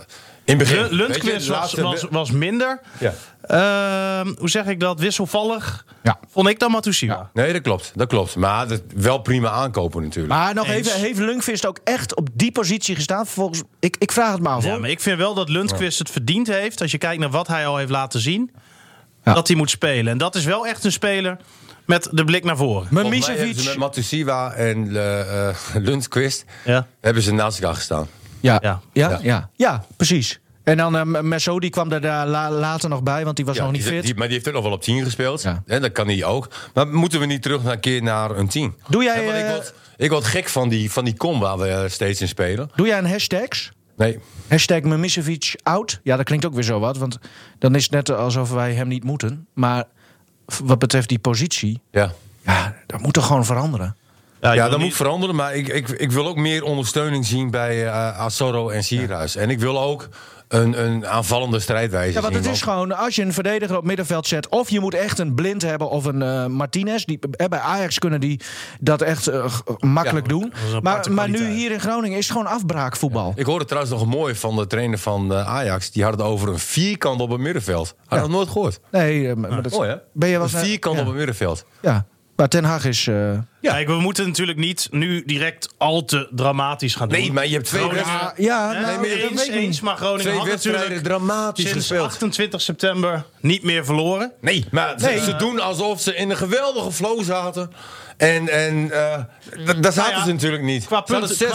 in 0.44 0.58
het 0.58 0.68
begin. 0.68 0.86
Lundqvist 0.90 1.46
was, 1.46 1.74
was, 1.74 2.06
was 2.10 2.30
minder. 2.30 2.80
Ja. 2.98 3.14
Ehm, 3.40 4.34
hoe 4.38 4.50
zeg 4.50 4.66
ik 4.66 4.80
dat? 4.80 5.00
Wisselvallig. 5.00 5.84
Ja. 6.02 6.18
Vond 6.30 6.48
ik 6.48 6.58
dan 6.58 6.70
Matusiwa. 6.70 7.30
Nee, 7.32 7.52
dat 7.52 7.62
klopt. 7.62 7.92
Dat 7.94 8.08
klopt. 8.08 8.36
Maar 8.36 8.68
dat, 8.68 8.82
wel 8.94 9.18
prima 9.18 9.50
aankopen 9.50 10.02
natuurlijk. 10.02 10.34
maar 10.34 10.54
nog 10.54 10.68
Eens. 10.68 10.88
even, 10.88 11.00
heeft 11.00 11.18
Lunkvist 11.18 11.66
ook 11.66 11.78
echt 11.84 12.14
op 12.16 12.28
die 12.32 12.52
positie 12.52 12.94
gestaan? 12.94 13.26
Volgens, 13.26 13.62
ik, 13.80 13.96
ik 13.98 14.12
vraag 14.12 14.32
het 14.32 14.42
maar 14.42 14.52
af. 14.52 14.64
Ja, 14.64 14.78
maar 14.78 14.90
ik 14.90 15.00
vind 15.00 15.18
wel 15.18 15.34
dat 15.34 15.48
Lundqvist 15.48 15.98
het 15.98 16.10
verdiend 16.10 16.46
heeft. 16.46 16.80
Als 16.80 16.90
je 16.90 16.98
kijkt 16.98 17.20
naar 17.20 17.30
wat 17.30 17.46
hij 17.46 17.66
al 17.66 17.76
heeft 17.76 17.90
laten 17.90 18.20
zien. 18.20 18.50
Ja. 19.24 19.34
Dat 19.34 19.48
hij 19.48 19.56
moet 19.56 19.70
spelen. 19.70 20.12
En 20.12 20.18
dat 20.18 20.34
is 20.34 20.44
wel 20.44 20.66
echt 20.66 20.84
een 20.84 20.92
speler 20.92 21.36
met 21.84 22.08
de 22.10 22.24
blik 22.24 22.44
naar 22.44 22.56
voren. 22.56 22.86
Maar 22.90 23.08
Misevic... 23.08 23.64
met 23.64 23.76
Matosiwa 23.76 24.52
en 24.52 24.96
eh, 24.96 25.48
eh, 25.48 25.56
Lundqvist 25.86 26.44
Ja. 26.64 26.86
hebben 27.00 27.22
ze 27.22 27.32
naast 27.32 27.58
elkaar 27.58 27.74
gestaan. 27.74 28.08
Ja, 28.52 28.80
Ja. 28.92 29.18
ja. 29.22 29.50
Ja, 29.54 29.84
precies. 29.96 30.40
En 30.64 30.76
dan 30.76 30.96
uh, 31.16 31.20
Messo, 31.20 31.60
die 31.60 31.70
kwam 31.70 31.92
er 31.92 32.00
daar 32.00 32.26
la- 32.26 32.50
later 32.50 32.88
nog 32.88 33.02
bij, 33.02 33.24
want 33.24 33.36
die 33.36 33.44
was 33.44 33.56
Ja, 33.56 33.62
nog 33.62 33.72
niet 33.72 33.82
die- 33.82 33.90
fit. 33.92 34.02
die- 34.02 34.14
maar 34.14 34.26
die 34.26 34.34
heeft 34.36 34.48
ook 34.48 34.54
nog 34.54 34.62
wel 34.62 34.72
op 34.72 34.82
10 34.82 35.04
gespeeld. 35.04 35.42
Ja. 35.42 35.62
En 35.66 35.80
dat 35.82 35.92
kan 35.92 36.06
hij 36.08 36.24
ook. 36.24 36.48
Maar 36.74 36.88
moeten 36.88 37.20
we 37.20 37.26
niet 37.26 37.42
terug 37.42 37.62
naar 37.62 37.72
een 37.72 37.80
keer 37.80 38.02
naar 38.02 38.30
een 38.30 38.48
10? 38.48 38.74
Doe 38.88 39.02
jij, 39.02 39.24
ik, 39.24 39.44
eh, 39.44 39.50
word, 39.50 39.74
ik 39.96 40.10
word 40.10 40.24
gek 40.24 40.48
van 40.48 40.68
die, 40.68 40.90
van 40.92 41.04
die 41.04 41.16
kom 41.16 41.40
waar 41.40 41.58
we 41.58 41.68
eh, 41.68 41.88
steeds 41.88 42.20
in 42.20 42.28
spelen. 42.28 42.70
Doe 42.74 42.86
jij 42.86 42.98
een 42.98 43.08
hashtags? 43.10 43.72
Nee. 43.96 44.18
Hashtag 44.48 44.80
Mimicevic 44.82 45.54
out? 45.62 46.00
Ja, 46.02 46.16
dat 46.16 46.24
klinkt 46.24 46.44
ook 46.46 46.54
weer 46.54 46.62
zo 46.62 46.78
wat, 46.80 46.96
want 46.98 47.18
dan 47.58 47.74
is 47.74 47.82
het 47.82 47.92
net 47.92 48.10
alsof 48.10 48.50
wij 48.50 48.72
hem 48.74 48.88
niet 48.88 49.04
moeten. 49.04 49.46
Maar 49.54 49.84
wat 50.64 50.78
betreft 50.78 51.08
die 51.08 51.18
positie, 51.18 51.80
Ja. 51.90 52.12
ja, 52.44 52.74
dat 52.86 53.00
moet 53.00 53.12
toch 53.14 53.26
gewoon 53.26 53.44
veranderen? 53.44 53.96
Ja, 54.52 54.68
dat 54.68 54.78
niet- 54.78 54.86
moet 54.86 54.96
veranderen. 54.96 55.34
Maar 55.34 55.54
ik, 55.54 55.68
ik, 55.68 55.88
ik 55.88 56.12
wil 56.12 56.26
ook 56.26 56.36
meer 56.36 56.62
ondersteuning 56.64 57.26
zien 57.26 57.50
bij 57.50 57.86
eh 57.86 58.18
Asoro 58.20 58.68
en 58.68 58.84
Sierhuis. 58.84 59.36
En 59.36 59.50
ik 59.50 59.58
wil 59.58 59.80
ook 59.80 60.08
een, 60.48 60.84
een 60.84 61.06
aanvallende 61.06 61.60
strijdwijze 61.60 62.12
Ja, 62.14 62.20
want 62.20 62.34
het 62.34 62.46
is 62.46 62.62
gewoon, 62.62 62.96
als 62.96 63.14
je 63.14 63.22
een 63.22 63.32
verdediger 63.32 63.76
op 63.76 63.84
middenveld 63.84 64.26
zet... 64.26 64.48
of 64.48 64.70
je 64.70 64.80
moet 64.80 64.94
echt 64.94 65.18
een 65.18 65.34
blind 65.34 65.62
hebben 65.62 65.90
of 65.90 66.04
een 66.04 66.22
eh, 66.22 66.46
Martinez. 66.46 67.04
Die, 67.04 67.18
eh, 67.30 67.46
bij 67.46 67.58
Ajax 67.58 67.98
kunnen 67.98 68.20
die 68.20 68.40
dat 68.80 69.02
echt 69.02 69.30
makkelijk 69.78 70.26
Ja, 70.26 70.32
doen. 70.32 70.52
Maar, 70.82 71.12
maar 71.12 71.28
nu 71.28 71.48
hier 71.50 71.70
in 71.70 71.80
Groningen 71.80 72.18
is 72.18 72.28
het 72.28 72.36
gewoon 72.36 72.52
afbraakvoetbal. 72.52 73.32
Ik 73.36 73.46
hoorde 73.46 73.64
trouwens 73.64 73.94
nog 73.94 74.06
mooi 74.06 74.34
van 74.34 74.56
de 74.56 74.66
trainer 74.66 74.98
van 74.98 75.34
Ajax. 75.34 75.90
Die 75.90 76.02
had 76.02 76.12
het 76.12 76.22
over 76.22 76.48
een 76.48 76.58
vierkant 76.58 77.20
op 77.20 77.30
het 77.30 77.40
middenveld. 77.40 77.94
Had 78.06 78.18
ik 78.18 78.24
nog 78.24 78.34
nooit 78.34 78.48
gehoord. 78.48 78.80
Nee, 78.90 79.34
maar 79.34 79.62
dat, 79.62 79.72
Mooi 79.72 79.88
hè? 79.88 79.96
ben 80.12 80.28
je 80.28 80.34
wel 80.34 80.44
een 80.44 80.50
vierkant 80.64 80.94
ja. 80.96 81.00
op 81.00 81.06
het 81.06 81.16
middenveld. 81.16 81.64
Ja, 81.82 82.06
maar 82.36 82.48
Ten 82.48 82.64
Hag 82.64 82.84
is... 82.84 83.06
eh, 83.06 83.30
Kijk, 83.60 83.86
we 83.86 83.94
moeten 84.00 84.26
natuurlijk 84.26 84.58
niet 84.58 84.88
nu 84.90 85.22
direct 85.26 85.74
al 85.78 86.04
te 86.04 86.28
dramatisch 86.30 86.94
gaan 86.94 87.08
doen. 87.08 87.18
Nee, 87.18 87.32
maar 87.32 87.46
je 87.46 87.52
hebt 87.52 87.66
twee 87.66 87.80
Groningen- 87.82 88.04
wedstrijden. 88.06 88.44
ja, 88.44 88.68
Hè? 88.74 88.80
nou, 88.80 88.84
maar 89.00 89.08
dat 89.08 89.30
eens, 89.30 89.46
eens, 89.48 89.80
maar 89.80 89.96
Groningen 89.96 90.22
Twee 90.22 90.36
had 90.38 90.46
wedstrijden 90.46 90.80
natuurlijk 90.82 91.08
dramatisch 91.08 91.64
sinds 91.68 91.78
gespeeld. 91.86 92.06
28 92.06 92.60
september 92.60 93.24
niet 93.40 93.62
meer 93.62 93.84
verloren. 93.84 94.32
Nee, 94.40 94.64
maar 94.70 94.94
ze- 94.98 95.04
Nee. 95.06 95.20
ze 95.24 95.36
doen 95.36 95.60
alsof 95.60 96.00
ze 96.00 96.14
in 96.16 96.30
een 96.30 96.36
geweldige 96.36 96.92
flow 96.92 97.22
zaten. 97.24 97.70
En, 98.16 98.48
en 98.48 98.90
eh, 98.90 99.20
d- 99.64 99.82
daar 99.82 99.92
zaten 99.92 100.02
Nou 100.02 100.10
ja, 100.14 100.24
ze 100.24 100.32
natuurlijk 100.32 100.62
niet. 100.62 100.86
Qua 100.86 101.02
ze, 101.06 101.12
punten, 101.12 101.36
zes 101.36 101.50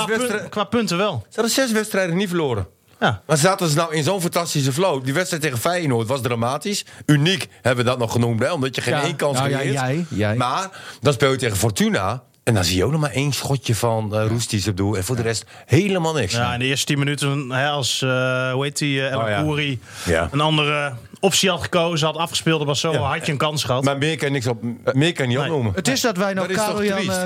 qua 0.50 0.64
punten 0.64 0.98
wel. 0.98 1.24
ze 1.30 1.36
hadden 1.36 1.54
zes 1.54 1.72
wedstrijden 1.72 2.18
niet 2.18 2.28
verloren. 2.28 2.68
Ja. 3.00 3.22
Maar 3.26 3.38
zaten 3.38 3.70
ze 3.70 3.76
nou 3.76 3.96
in 3.96 4.04
zo'n 4.04 4.22
fantastische 4.22 4.74
flow? 4.74 5.04
Die 5.04 5.14
wedstrijd 5.14 5.44
tegen 5.44 5.58
Feyenoord 5.58 6.08
was 6.08 6.22
dramatisch. 6.22 6.86
Uniek 7.06 7.48
hebben 7.62 7.84
we 7.84 7.90
dat 7.90 8.00
nog 8.00 8.12
genoemd, 8.12 8.40
hè? 8.40 8.52
omdat 8.52 8.76
je 8.76 8.82
geen 8.82 8.94
Ja. 8.94 9.02
één 9.04 9.16
kans 9.16 9.38
Nou 9.38 9.50
ja, 9.50 9.64
jij, 9.64 10.06
jij. 10.10 10.36
Maar 10.36 10.70
dan 11.02 11.14
speel 11.14 11.32
je 11.32 11.38
tegen 11.38 11.58
Fortuna. 11.58 12.24
En 12.50 12.56
dan 12.56 12.64
zie 12.64 12.78
je 12.78 12.84
ook 12.86 12.92
nog 12.92 13.02
maar 13.02 13.12
één 13.12 13.32
schotje 13.32 13.76
van 13.76 14.10
uh, 14.14 14.26
Roesties 14.28 14.68
op 14.68 14.78
doel. 14.78 14.98
En 14.98 15.04
voor 15.04 15.16
de 15.16 15.22
rest 15.22 15.46
helemaal 15.66 16.14
niks. 16.14 16.34
Ja, 16.34 16.54
in 16.54 16.60
de 16.60 16.66
eerste 16.66 16.86
10 16.86 17.00
minuten, 17.00 17.52
hè, 17.52 17.68
als, 17.70 18.02
eh, 18.02 18.52
hoe 18.52 18.64
heet 18.64 18.78
die, 18.78 18.98
uh, 18.98 19.12
El 19.12 19.20
Oh, 19.22 19.28
ja. 19.28 19.42
Khoury 19.42 19.80
Ja. 20.06 20.28
een 20.32 20.42
andere 20.42 20.94
optie 21.20 21.50
had 21.50 21.62
gekozen, 21.62 22.08
had 22.08 22.18
afgespeeld, 22.18 22.64
was 22.64 22.80
zo, 22.80 22.92
Ja. 22.92 23.00
had 23.00 23.26
je 23.26 23.32
een 23.32 23.38
kans 23.38 23.64
gehad. 23.64 23.84
Maar 23.84 23.98
meer 23.98 24.18
kan 24.18 24.28
je, 24.28 24.34
niks 24.34 24.48
op, 24.48 24.62
meer 24.94 25.14
kan 25.14 25.30
je 25.30 25.30
niet 25.30 25.38
Nee. 25.38 25.38
opnoemen. 25.48 25.72
Het 25.76 25.88
is 25.88 26.02
dat 26.02 26.18
wij 26.18 26.34
nog 26.34 26.48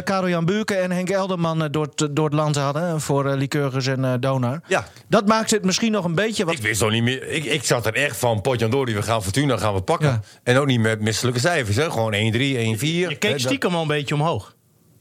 Karel-Jan 0.04 0.42
eh, 0.42 0.46
Buurken 0.46 0.82
en 0.82 0.92
Henk 0.92 1.10
Elderman 1.10 1.64
eh, 1.64 1.70
door, 1.72 1.88
het, 1.96 2.16
door 2.16 2.26
het 2.26 2.34
land 2.34 2.56
hadden. 2.56 3.02
Voor 3.02 3.26
eh 3.26 3.38
Lycurgus 3.38 3.88
en 3.88 4.06
eh 4.06 4.14
Donar. 4.20 4.62
Ja. 4.68 4.88
Dat 5.08 5.28
maakt 5.28 5.52
het 5.52 5.66
misschien 5.66 5.92
nog 5.92 6.06
een 6.06 6.16
beetje 6.16 6.46
wat... 6.46 6.54
Ik 6.54 6.62
wist 6.62 6.82
nog 6.82 6.92
niet 6.92 7.04
meer. 7.04 7.28
Ik, 7.28 7.44
ik 7.44 7.64
zat 7.64 7.86
er 7.86 7.94
echt 7.94 8.18
van. 8.18 8.42
Potjandori, 8.42 8.94
we 8.94 9.02
gaan 9.02 9.24
Fortuna 9.24 9.58
gaan 9.58 9.74
we 9.74 9.82
pakken. 9.82 10.08
Ja. 10.10 10.22
En 10.44 10.58
ook 10.58 10.66
niet 10.68 10.80
met 10.80 11.02
misselijke 11.02 11.40
cijfers. 11.40 11.76
Hè. 11.76 11.92
Gewoon 11.92 12.14
1-3, 12.14 12.58
1-4. 12.80 13.10
je 13.10 13.16
keek 13.16 13.40
stiekem 13.40 13.76
al 13.76 13.82
een 13.82 13.88
beetje 13.88 14.16
omhoog. 14.16 14.54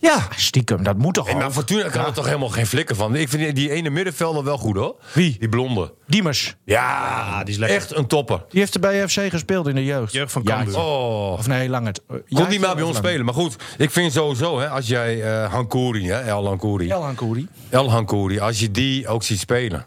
Ja, 0.02 0.26
stiekem, 0.36 0.82
dat 0.82 0.98
moet 0.98 1.14
toch 1.14 1.26
En 1.28 1.32
wel. 1.32 1.42
maar 1.42 1.52
Fortuna 1.52 1.88
kan 1.88 2.04
er 2.04 2.12
toch 2.12 2.26
helemaal 2.26 2.48
geen 2.48 2.66
flikken 2.66 2.96
van. 2.96 3.14
Ik 3.16 3.28
vind 3.28 3.56
die 3.56 3.70
ene 3.70 3.90
middenvelder 3.90 4.44
wel 4.44 4.58
goed 4.58 4.76
hoor. 4.76 4.96
Wie? 5.12 5.36
Die 5.38 5.48
blonde. 5.48 5.94
Diemers, 6.06 6.56
Ja, 6.64 7.38
die 7.44 7.52
is 7.54 7.58
lekker. 7.60 7.76
Echt 7.78 7.96
een 7.96 8.06
topper. 8.06 8.44
die 8.48 8.60
heeft 8.60 8.74
er 8.74 8.80
bij 8.80 9.08
FC 9.08 9.20
gespeeld 9.30 9.66
in 9.66 9.74
de 9.74 9.84
jeugd. 9.84 10.12
Jeugd 10.12 10.32
van 10.32 10.42
Ja, 10.44 10.54
Cambuur. 10.56 10.78
Oh. 10.78 11.32
Of 11.32 11.46
nee, 11.46 11.68
lang 11.68 11.86
het. 11.86 12.02
Kon 12.28 12.48
niet 12.48 12.60
maar 12.60 12.74
bij 12.74 12.84
ons 12.84 12.96
spelen. 12.96 13.24
Maar 13.24 13.34
goed, 13.34 13.56
ik 13.78 13.90
vind 13.90 14.12
sowieso, 14.12 14.60
hè, 14.60 14.68
als 14.68 14.86
jij 14.86 15.22
eh 15.22 15.52
Hankouri, 15.52 16.08
hè, 16.08 16.20
El 16.20 16.46
Hankouri. 16.46 16.90
El 16.90 17.02
Hankouri. 17.02 17.48
El 17.68 17.90
Hankouri, 17.90 18.38
als 18.40 18.58
je 18.60 18.70
die 18.70 19.08
ook 19.08 19.22
ziet 19.22 19.38
spelen. 19.38 19.86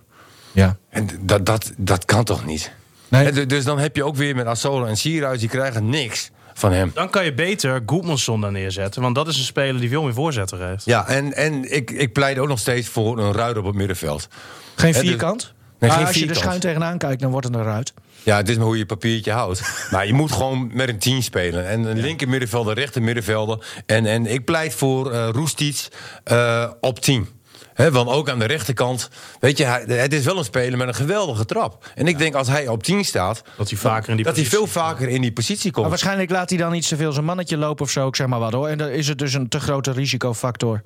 Ja. 0.52 0.78
En 0.90 1.10
dat, 1.22 1.46
dat, 1.46 1.72
dat 1.78 2.06
kan 2.06 2.24
toch 2.24 2.46
niet? 2.46 2.72
Nee. 3.08 3.30
En 3.30 3.48
dus 3.48 3.64
dan 3.64 3.80
heb 3.80 3.96
je 3.96 4.04
ook 4.04 4.16
weer 4.16 4.36
met 4.36 4.46
Assola 4.46 4.88
en 4.88 4.98
Sierhuis, 4.98 5.40
die 5.40 5.50
krijgen 5.50 5.90
niks 5.90 6.32
van 6.58 6.72
hem. 6.72 6.92
Dan 6.94 7.10
kan 7.10 7.26
je 7.26 7.34
beter 7.34 7.82
Goedmanson 7.86 8.42
daar 8.42 8.52
neerzetten. 8.52 9.02
Want 9.02 9.16
dat 9.16 9.28
is 9.28 9.38
een 9.38 9.44
speler 9.44 9.80
die 9.80 9.90
veel 9.90 10.04
meer 10.04 10.14
voorzetten 10.14 10.68
heeft. 10.68 10.86
Ja, 10.86 11.08
en, 11.08 11.34
en 11.34 11.76
ik, 11.76 11.92
ik 11.92 12.14
pleit 12.14 12.38
ook 12.38 12.48
nog 12.48 12.60
steeds 12.60 12.88
voor 12.88 13.20
een 13.20 13.32
ruiter 13.32 13.62
op 13.62 13.68
het 13.68 13.76
middenveld. 13.76 14.28
Geen 14.76 14.92
dus- 14.92 15.02
vierkant? 15.02 15.54
Nee, 15.80 15.90
Maar 15.90 16.00
geen 16.00 16.08
als 16.08 16.16
je 16.16 16.28
er 16.28 16.36
schuin 16.36 16.60
tegenaan 16.60 16.98
kijkt, 16.98 17.22
dan 17.22 17.32
wordt 17.32 17.48
het 17.48 17.56
eruit. 17.56 17.94
Ja, 18.24 18.38
het 18.38 18.50
is 18.50 18.56
maar 18.56 18.66
hoe 18.66 18.74
je 18.74 18.80
je 18.80 18.86
papiertje 18.86 19.32
houdt. 19.32 19.62
Maar 19.92 20.08
je 20.08 20.14
moet 20.14 20.32
gewoon 20.32 20.70
met 20.74 20.90
een 20.90 21.00
team 21.00 21.22
spelen. 21.22 21.68
En 21.68 21.84
een 21.84 22.00
linker 22.00 22.30
middenvelder, 22.30 22.74
rechter 22.74 23.02
middenvelder. 23.02 23.66
En, 23.86 24.06
en 24.06 24.26
ik 24.26 24.46
pleit 24.46 24.74
voor 24.74 25.12
eh 25.12 25.30
Roestic 25.32 25.88
eh, 26.24 26.72
op 26.82 27.00
10. 27.00 27.28
Hè, 27.76 27.92
want 27.92 28.10
ook 28.10 28.30
aan 28.30 28.40
de 28.40 28.46
rechterkant, 28.46 29.10
weet 29.40 29.58
je, 29.58 29.66
hij, 29.66 29.84
het 29.88 30.14
is 30.14 30.26
wel 30.26 30.38
een 30.38 30.44
speler 30.44 30.78
met 30.78 30.88
een 30.88 30.96
geweldige 30.96 31.46
trap. 31.46 31.92
En 31.96 32.08
ik 32.08 32.18
denk 32.18 32.36
als 32.36 32.48
hij 32.48 32.68
op 32.68 32.84
10 32.84 33.06
staat, 33.06 33.44
Dat 33.58 33.70
hij 33.70 33.78
vaker 33.80 34.10
in 34.10 34.16
die 34.16 34.26
dat 34.26 34.36
hij 34.36 34.46
veel 34.46 34.68
vaker 34.68 35.10
in 35.10 35.22
die 35.22 35.34
positie 35.34 35.64
Maar 35.72 35.74
komt. 35.74 35.90
waarschijnlijk 35.90 36.30
laat 36.30 36.50
hij 36.50 36.58
dan 36.60 36.74
iets 36.74 36.88
te 36.88 36.96
veel 36.96 37.12
zijn 37.12 37.26
mannetje 37.26 37.58
lopen 37.58 37.86
of 37.86 37.92
zo, 37.92 38.08
ik 38.08 38.16
zeg 38.16 38.28
maar 38.28 38.40
wat 38.40 38.54
hoor. 38.54 38.68
En 38.68 38.78
dan 38.78 38.90
is 38.90 39.08
het 39.08 39.18
dus 39.18 39.34
een 39.34 39.48
te 39.48 39.60
grote 39.60 39.92
risicofactor. 39.92 40.82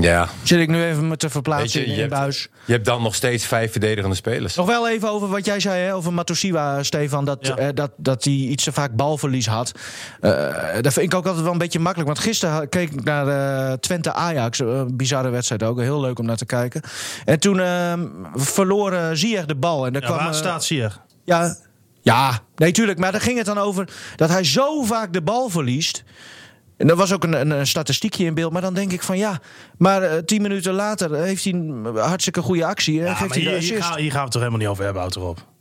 Ja, 0.00 0.28
Zit 0.42 0.60
ik 0.60 0.68
nu 0.68 0.84
even 0.84 1.08
me 1.08 1.16
te 1.16 1.30
verplaatsen 1.30 1.80
je, 1.80 1.86
in 1.86 1.90
je 1.90 1.96
de 1.96 2.02
hebt, 2.02 2.14
buis. 2.14 2.48
je 2.64 2.72
hebt 2.72 2.84
dan 2.84 3.02
nog 3.02 3.14
steeds 3.14 3.46
vijf 3.46 3.70
verdedigende 3.72 4.16
spelers. 4.16 4.54
Nog 4.54 4.66
wel 4.66 4.88
even 4.88 5.08
over 5.10 5.28
wat 5.28 5.44
jij 5.44 5.60
zei 5.60 5.80
hè, 5.82 5.94
over 5.94 6.12
Matosiwa, 6.12 6.82
Stefan. 6.82 7.24
Dat, 7.24 7.46
Ja. 7.46 7.56
eh, 7.56 7.68
dat, 7.74 7.90
dat 7.96 8.24
hij 8.24 8.32
iets 8.32 8.64
te 8.64 8.72
vaak 8.72 8.96
balverlies 8.96 9.46
had. 9.46 9.72
Eh, 10.20 10.30
dat 10.80 10.92
vind 10.92 11.06
ik 11.12 11.14
ook 11.14 11.26
altijd 11.26 11.42
wel 11.44 11.52
een 11.52 11.58
beetje 11.58 11.78
makkelijk. 11.78 12.08
Want 12.08 12.20
gisteren 12.20 12.68
keek 12.68 12.90
ik 12.92 13.04
naar 13.04 13.28
eh, 13.28 13.72
Twente-Ajax. 13.72 14.58
Een 14.58 14.96
bizarre 14.96 15.28
wedstrijd 15.30 15.62
ook. 15.62 15.80
Heel 15.80 16.00
leuk 16.00 16.18
om 16.18 16.26
naar 16.26 16.36
te 16.36 16.46
kijken. 16.46 16.82
En 17.24 17.38
toen 17.38 17.60
eh, 17.60 17.92
verloor 18.34 18.92
uh, 18.92 19.08
Ziyech 19.12 19.46
de 19.46 19.54
bal. 19.56 19.86
En 19.86 19.92
daar 19.92 20.02
Ja, 20.02 20.08
kwam, 20.08 20.24
waar 20.24 20.34
staat 20.34 20.64
Sier? 20.64 21.00
Ja, 21.24 21.56
ja, 22.02 22.40
nee, 22.56 22.72
tuurlijk. 22.72 22.98
Maar 22.98 23.12
daar 23.12 23.20
ging 23.20 23.36
het 23.36 23.46
dan 23.46 23.58
over 23.58 23.88
dat 24.16 24.28
hij 24.28 24.44
zo 24.44 24.82
vaak 24.82 25.12
de 25.12 25.22
bal 25.22 25.48
verliest. 25.48 26.04
En 26.76 26.90
er 26.90 26.96
was 26.96 27.12
ook 27.12 27.24
een, 27.24 27.40
een, 27.40 27.50
een 27.50 27.66
statistiekje 27.66 28.24
in 28.24 28.34
beeld. 28.34 28.52
Maar 28.52 28.62
dan 28.62 28.74
denk 28.74 28.92
ik 28.92 29.02
van 29.02 29.18
ja, 29.18 29.40
maar 29.76 30.02
eh, 30.02 30.18
tien 30.18 30.42
minuten 30.42 30.72
later 30.72 31.14
heeft 31.14 31.44
hij 31.44 31.52
een 31.52 31.96
hartstikke 31.96 32.42
goede 32.42 32.64
actie. 32.64 32.94
Ja, 32.94 33.14
geeft 33.14 33.20
maar 33.20 33.28
hij 33.28 33.58
hier, 33.58 33.72
hier, 33.72 33.82
gaan, 33.82 33.98
hier 33.98 34.10
gaan 34.10 34.18
we 34.18 34.24
het 34.24 34.30
toch 34.30 34.40
helemaal 34.40 34.60
niet 34.60 34.70
over 34.70 34.84
hebben, 34.84 35.02
houd 35.02 35.16
erop. 35.16 35.53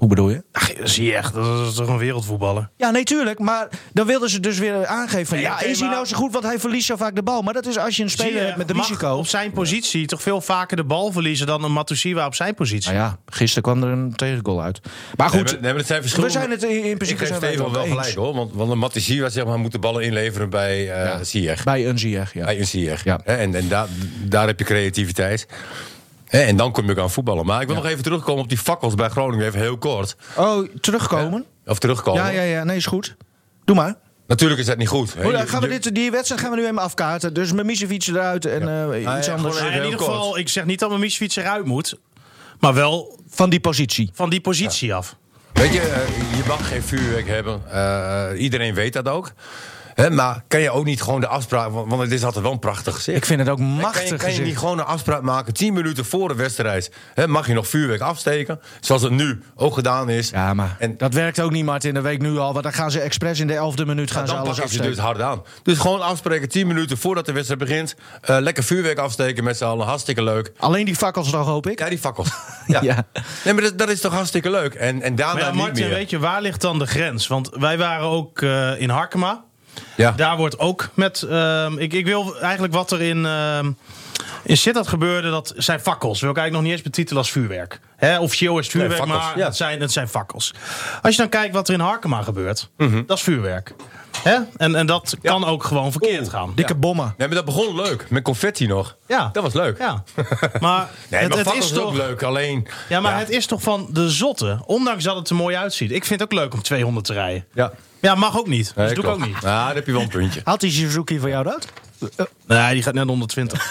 Hoe 0.00 0.08
bedoel 0.08 0.30
je? 0.30 0.44
Ach, 0.52 0.70
Sier, 0.82 1.30
dat 1.34 1.68
is 1.68 1.74
toch 1.74 1.88
een 1.88 1.98
wereldvoetballer? 1.98 2.68
Ja, 2.76 2.90
nee, 2.90 3.04
tuurlijk. 3.04 3.38
Maar 3.38 3.68
dan 3.92 4.06
wilden 4.06 4.30
ze 4.30 4.40
dus 4.40 4.58
weer 4.58 4.86
aangeven 4.86 5.26
van... 5.26 5.36
Nee, 5.36 5.46
ja, 5.46 5.60
is 5.60 5.78
hij 5.78 5.86
maar- 5.88 5.96
nou 5.96 6.06
zo 6.08 6.16
goed, 6.16 6.32
want 6.32 6.44
hij 6.44 6.58
verliest 6.58 6.86
zo 6.86 6.96
vaak 6.96 7.14
de 7.14 7.22
bal. 7.22 7.42
Maar 7.42 7.54
dat 7.54 7.66
is 7.66 7.78
als 7.78 7.96
je 7.96 8.02
een 8.02 8.10
speler 8.10 8.44
hebt 8.44 8.56
met 8.56 8.68
de 8.68 8.74
risico. 8.74 9.14
op 9.16 9.26
zijn 9.26 9.52
positie 9.52 10.06
toch 10.06 10.22
veel 10.22 10.40
vaker 10.40 10.76
de 10.76 10.84
bal 10.84 11.12
verliezen 11.12 11.46
dan 11.46 11.64
een 11.64 11.72
Matusiwa 11.72 12.26
op 12.26 12.34
zijn 12.34 12.54
positie. 12.54 12.92
Nou 12.92 13.02
ja, 13.02 13.18
gisteren 13.26 13.62
kwam 13.62 13.82
er 13.82 13.88
een 13.88 14.12
tegengoal 14.16 14.62
uit. 14.62 14.80
Maar 15.16 15.30
Nee, 15.30 15.38
goed, 15.40 15.52
maar, 15.52 15.60
nee, 15.60 15.70
maar 15.70 15.78
het 15.78 15.86
zijn 15.86 16.00
verschillende... 16.00 16.34
we 16.34 16.38
zijn 16.40 16.50
het 16.50 16.62
in, 16.62 16.84
in 16.84 16.90
Ik 16.90 16.96
principe 16.96 17.26
geef 17.26 17.36
Steven 17.36 17.72
wel 17.72 17.84
eens. 17.84 17.90
gelijk 17.96 18.14
hoor. 18.14 18.34
Want, 18.34 18.52
want 18.54 18.70
een 18.70 18.78
Matisiwa 18.78 19.28
zeg 19.28 19.44
maar, 19.44 19.58
moet 19.58 19.72
de 19.72 19.78
ballen 19.78 20.02
inleveren 20.02 20.50
bij 20.50 20.78
eh 20.90 21.04
Ja. 21.04 21.24
Ziyech. 21.24 21.64
Bij 21.64 21.88
een 21.88 21.98
Ziyech, 21.98 22.34
ja. 22.34 22.44
Bij 22.44 22.58
een 22.58 22.66
Ziyech. 22.66 23.04
Ja. 23.04 23.20
Hè, 23.24 23.34
En, 23.36 23.54
en 23.54 23.68
daar, 23.68 23.86
daar 24.24 24.46
heb 24.46 24.58
je 24.58 24.64
creativiteit. 24.64 25.46
Hè, 26.30 26.40
En 26.40 26.56
dan 26.56 26.72
kom 26.72 26.84
je 26.84 26.90
ook 26.90 26.98
aan 26.98 27.10
voetballen. 27.10 27.46
Maar 27.46 27.60
ik 27.60 27.66
wil 27.66 27.76
nog 27.76 27.86
even 27.86 28.02
terugkomen 28.02 28.42
op 28.42 28.48
die 28.48 28.58
fakkels 28.58 28.94
bij 28.94 29.08
Groningen. 29.08 29.46
Even 29.46 29.60
heel 29.60 29.78
kort. 29.78 30.16
Oh, 30.36 30.68
terugkomen? 30.80 31.44
Of 31.66 31.78
terugkomen. 31.78 32.22
Ja, 32.22 32.28
ja, 32.28 32.42
ja. 32.42 32.64
Nee, 32.64 32.76
is 32.76 32.86
goed. 32.86 33.16
Doe 33.64 33.76
maar. 33.76 33.94
Natuurlijk 34.26 34.60
is 34.60 34.66
dat 34.66 34.76
niet 34.78 34.88
goed. 34.88 35.14
hè. 35.14 35.46
Gaan 35.46 35.60
we 35.60 35.68
dit, 35.68 35.94
die 35.94 36.10
wedstrijd 36.10 36.40
gaan 36.40 36.50
we 36.50 36.56
nu 36.56 36.62
helemaal 36.62 36.84
afkaarten. 36.84 37.34
Dus 37.34 37.52
Mimicevic 37.52 38.06
eruit 38.06 38.44
en 38.46 38.68
eh, 38.92 39.02
ja, 39.02 39.18
iets 39.18 39.28
anders. 39.28 39.54
even- 39.54 39.66
Nou, 39.66 39.78
in 39.78 39.84
ieder 39.84 39.98
geval, 39.98 40.38
ik 40.38 40.48
zeg 40.48 40.64
niet 40.64 40.78
dat 40.78 40.88
mijn 40.88 41.00
Misfiets 41.00 41.36
eruit 41.36 41.64
moet. 41.64 41.94
Maar 42.60 42.74
wel 42.74 43.18
Van 43.28 43.50
die 43.50 43.60
positie. 43.60 44.10
van 44.12 44.30
die 44.30 44.40
positie 44.40 44.94
af. 44.94 45.16
Weet 45.52 45.72
je, 45.72 45.80
eh, 45.80 46.36
je 46.36 46.42
mag 46.46 46.68
geen 46.68 46.82
vuurwerk 46.82 47.26
hebben. 47.26 47.62
Eh, 47.70 48.26
iedereen 48.42 48.74
weet 48.74 48.92
dat 48.92 49.08
ook. 49.08 49.32
Maar 50.10 50.42
kan 50.48 50.60
je 50.60 50.70
ook 50.70 50.84
niet 50.84 51.02
gewoon 51.02 51.20
de 51.20 51.26
afspraak... 51.26 51.70
Want, 51.70 51.88
want 51.90 52.02
het 52.02 52.12
is 52.12 52.24
altijd 52.24 52.42
wel 52.44 52.52
een 52.52 52.58
prachtig 52.58 52.94
gezicht. 52.94 53.16
Ik 53.16 53.24
vind 53.24 53.40
het 53.40 53.48
ook 53.48 53.58
machtig 53.58 53.92
kan 53.92 54.04
je, 54.06 54.16
kan 54.16 54.32
je 54.34 54.40
niet 54.40 54.58
gewoon 54.58 54.78
een 54.78 54.84
afspraak 54.84 55.22
maken, 55.22 55.54
10 55.54 55.72
minuten 55.74 56.04
voor 56.04 56.28
de 56.28 56.34
wedstrijd? 56.34 56.92
Hè, 57.14 57.26
mag 57.26 57.46
je 57.46 57.52
nog 57.52 57.68
vuurwerk 57.68 58.00
afsteken? 58.00 58.60
Zoals 58.80 59.02
het 59.02 59.12
nu 59.12 59.42
ook 59.54 59.74
gedaan 59.74 60.08
is. 60.08 60.30
Ja, 60.30 60.54
maar 60.54 60.76
En- 60.78 60.96
dat 60.96 61.14
werkt 61.14 61.40
ook 61.40 61.50
niet, 61.50 61.64
Martin. 61.64 61.94
Dat 61.94 62.02
weet 62.02 62.12
ik 62.14 62.20
nu 62.22 62.38
al. 62.38 62.52
Want 62.52 62.64
dan 62.64 62.72
gaan 62.72 62.90
ze 62.90 63.00
expres 63.00 63.40
in 63.40 63.46
de 63.46 63.54
elfde 63.54 63.86
minuut 63.86 64.10
gaan 64.10 64.26
ze 64.26 64.32
dan 64.32 64.42
alles 64.42 64.56
pakken 64.56 64.72
ze 64.74 64.78
afsteken. 64.78 64.96
dus 64.96 65.04
hard 65.04 65.20
aan. 65.20 65.42
Dus 65.62 65.78
gewoon 65.78 66.00
afspreken, 66.00 66.48
10 66.48 66.66
minuten 66.66 66.98
voordat 66.98 67.26
de 67.26 67.32
wedstrijd 67.32 67.60
begint. 67.60 67.94
Eh, 68.20 68.36
lekker 68.40 68.62
vuurwerk 68.64 68.98
afsteken 68.98 69.44
met 69.44 69.56
z'n 69.56 69.64
allen, 69.64 69.86
hartstikke 69.86 70.22
leuk. 70.22 70.52
Alleen 70.58 70.84
die 70.84 70.96
fakkels 70.96 71.30
nog, 71.32 71.46
hoop 71.46 71.66
ik. 71.66 71.78
Ja, 71.78 71.88
die 71.88 71.98
fakkels. 71.98 72.28
Ja. 72.66 72.80
Ja. 72.90 73.06
Nee, 73.44 73.54
maar 73.54 73.62
dat, 73.62 73.78
dat 73.78 73.88
is 73.90 74.00
toch 74.00 74.12
hartstikke 74.12 74.50
leuk. 74.50 74.74
En, 74.74 75.02
en 75.02 75.14
daarna 75.14 75.34
Maar 75.34 75.42
ja, 75.44 75.50
niet 75.50 75.60
Martin, 75.60 75.84
meer. 75.86 75.94
weet 75.94 76.10
je, 76.10 76.18
waar 76.18 76.40
ligt 76.42 76.60
dan 76.60 76.78
de 76.78 76.86
grens? 76.86 77.26
Want 77.26 77.48
wij 77.58 77.78
waren 77.78 78.06
ook 78.06 78.42
eh, 78.42 78.80
in 78.80 78.88
Harkema. 78.90 79.44
Ja. 79.96 80.10
Daar 80.12 80.36
wordt 80.36 80.58
ook 80.58 80.88
met... 80.94 81.22
ehm, 81.22 81.78
ik, 81.78 81.92
ik 81.92 82.04
wil 82.06 82.40
eigenlijk 82.40 82.72
wat 82.72 82.90
er 82.90 83.00
in, 83.02 83.26
ehm 83.26 83.72
in 84.42 84.56
Sittard 84.56 84.88
gebeurde, 84.88 85.30
dat 85.30 85.52
zijn 85.56 85.80
fakkels. 85.80 86.20
Wil 86.20 86.30
ik 86.30 86.36
eigenlijk 86.36 86.52
nog 86.52 86.62
niet 86.62 86.72
eens 86.72 86.90
betitelen 86.90 87.22
als 87.22 87.30
vuurwerk. 87.32 87.80
Hè, 87.96 88.18
officieel 88.18 88.58
is 88.58 88.66
het 88.66 88.74
Nee, 88.74 88.82
vuurwerk, 88.88 89.08
fakkels, 89.08 89.28
maar 89.28 89.38
ja. 89.38 89.44
het, 89.46 89.56
zijn, 89.56 89.80
het 89.80 89.92
zijn 89.92 90.08
fakkels. 90.08 90.54
Als 91.02 91.14
je 91.14 91.20
dan 91.20 91.30
kijkt 91.30 91.54
wat 91.54 91.68
er 91.68 91.74
in 91.74 91.80
Harkema 91.80 92.22
gebeurt, 92.22 92.68
Mhm. 92.76 93.02
dat 93.06 93.16
is 93.16 93.22
vuurwerk. 93.22 93.74
Hè? 94.22 94.36
En, 94.56 94.74
en 94.74 94.86
dat 94.86 95.16
kan 95.22 95.44
ook 95.44 95.64
gewoon 95.64 95.90
verkeerd 95.92 96.28
gaan. 96.28 96.52
Dikke 96.54 96.74
bommen. 96.74 97.14
Nee, 97.16 97.26
maar 97.28 97.36
dat 97.36 97.44
begon 97.44 97.76
leuk. 97.76 98.06
Met 98.10 98.22
confetti 98.22 98.66
nog. 98.66 98.96
Ja. 99.06 99.30
Dat 99.32 99.42
was 99.42 99.52
leuk. 99.54 99.78
Ja, 99.78 100.02
maar, 100.60 100.88
Nee, 101.10 101.20
het, 101.20 101.28
maar 101.28 101.38
het 101.44 101.54
is 101.64 101.72
ook 101.78 101.82
toch... 101.84 101.94
leuk. 101.96 102.22
Alleen... 102.22 102.66
Ja, 102.88 103.00
maar 103.00 103.18
het 103.18 103.30
is 103.30 103.46
toch 103.46 103.62
van 103.62 103.88
de 103.90 104.08
zotte. 104.10 104.60
Ondanks 104.66 105.04
dat 105.04 105.16
het 105.16 105.28
er 105.30 105.36
mooi 105.36 105.56
uitziet. 105.56 105.90
Ik 105.92 106.04
vind 106.04 106.20
het 106.20 106.32
ook 106.32 106.38
leuk 106.38 106.52
om 106.54 106.62
200 106.62 107.06
te 107.06 107.12
rijden. 107.12 107.44
Ja. 107.54 107.72
Ja, 108.00 108.14
mag 108.14 108.38
ook 108.38 108.46
niet. 108.46 108.72
Dus 108.76 108.94
doe 108.94 109.04
ik 109.04 109.10
ook 109.10 109.26
niet. 109.26 109.34
Ja, 109.34 109.66
daar 109.66 109.74
heb 109.74 109.86
je 109.86 109.92
wel 109.92 110.00
een 110.00 110.08
puntje. 110.08 110.40
Haalt 110.44 110.60
die 110.60 110.70
Suzuki 110.70 111.18
van 111.18 111.30
jou 111.30 111.44
dat? 111.44 111.66
Nee, 112.46 112.72
die 112.74 112.82
gaat 112.82 112.94
net 112.94 113.06
120. 113.06 113.66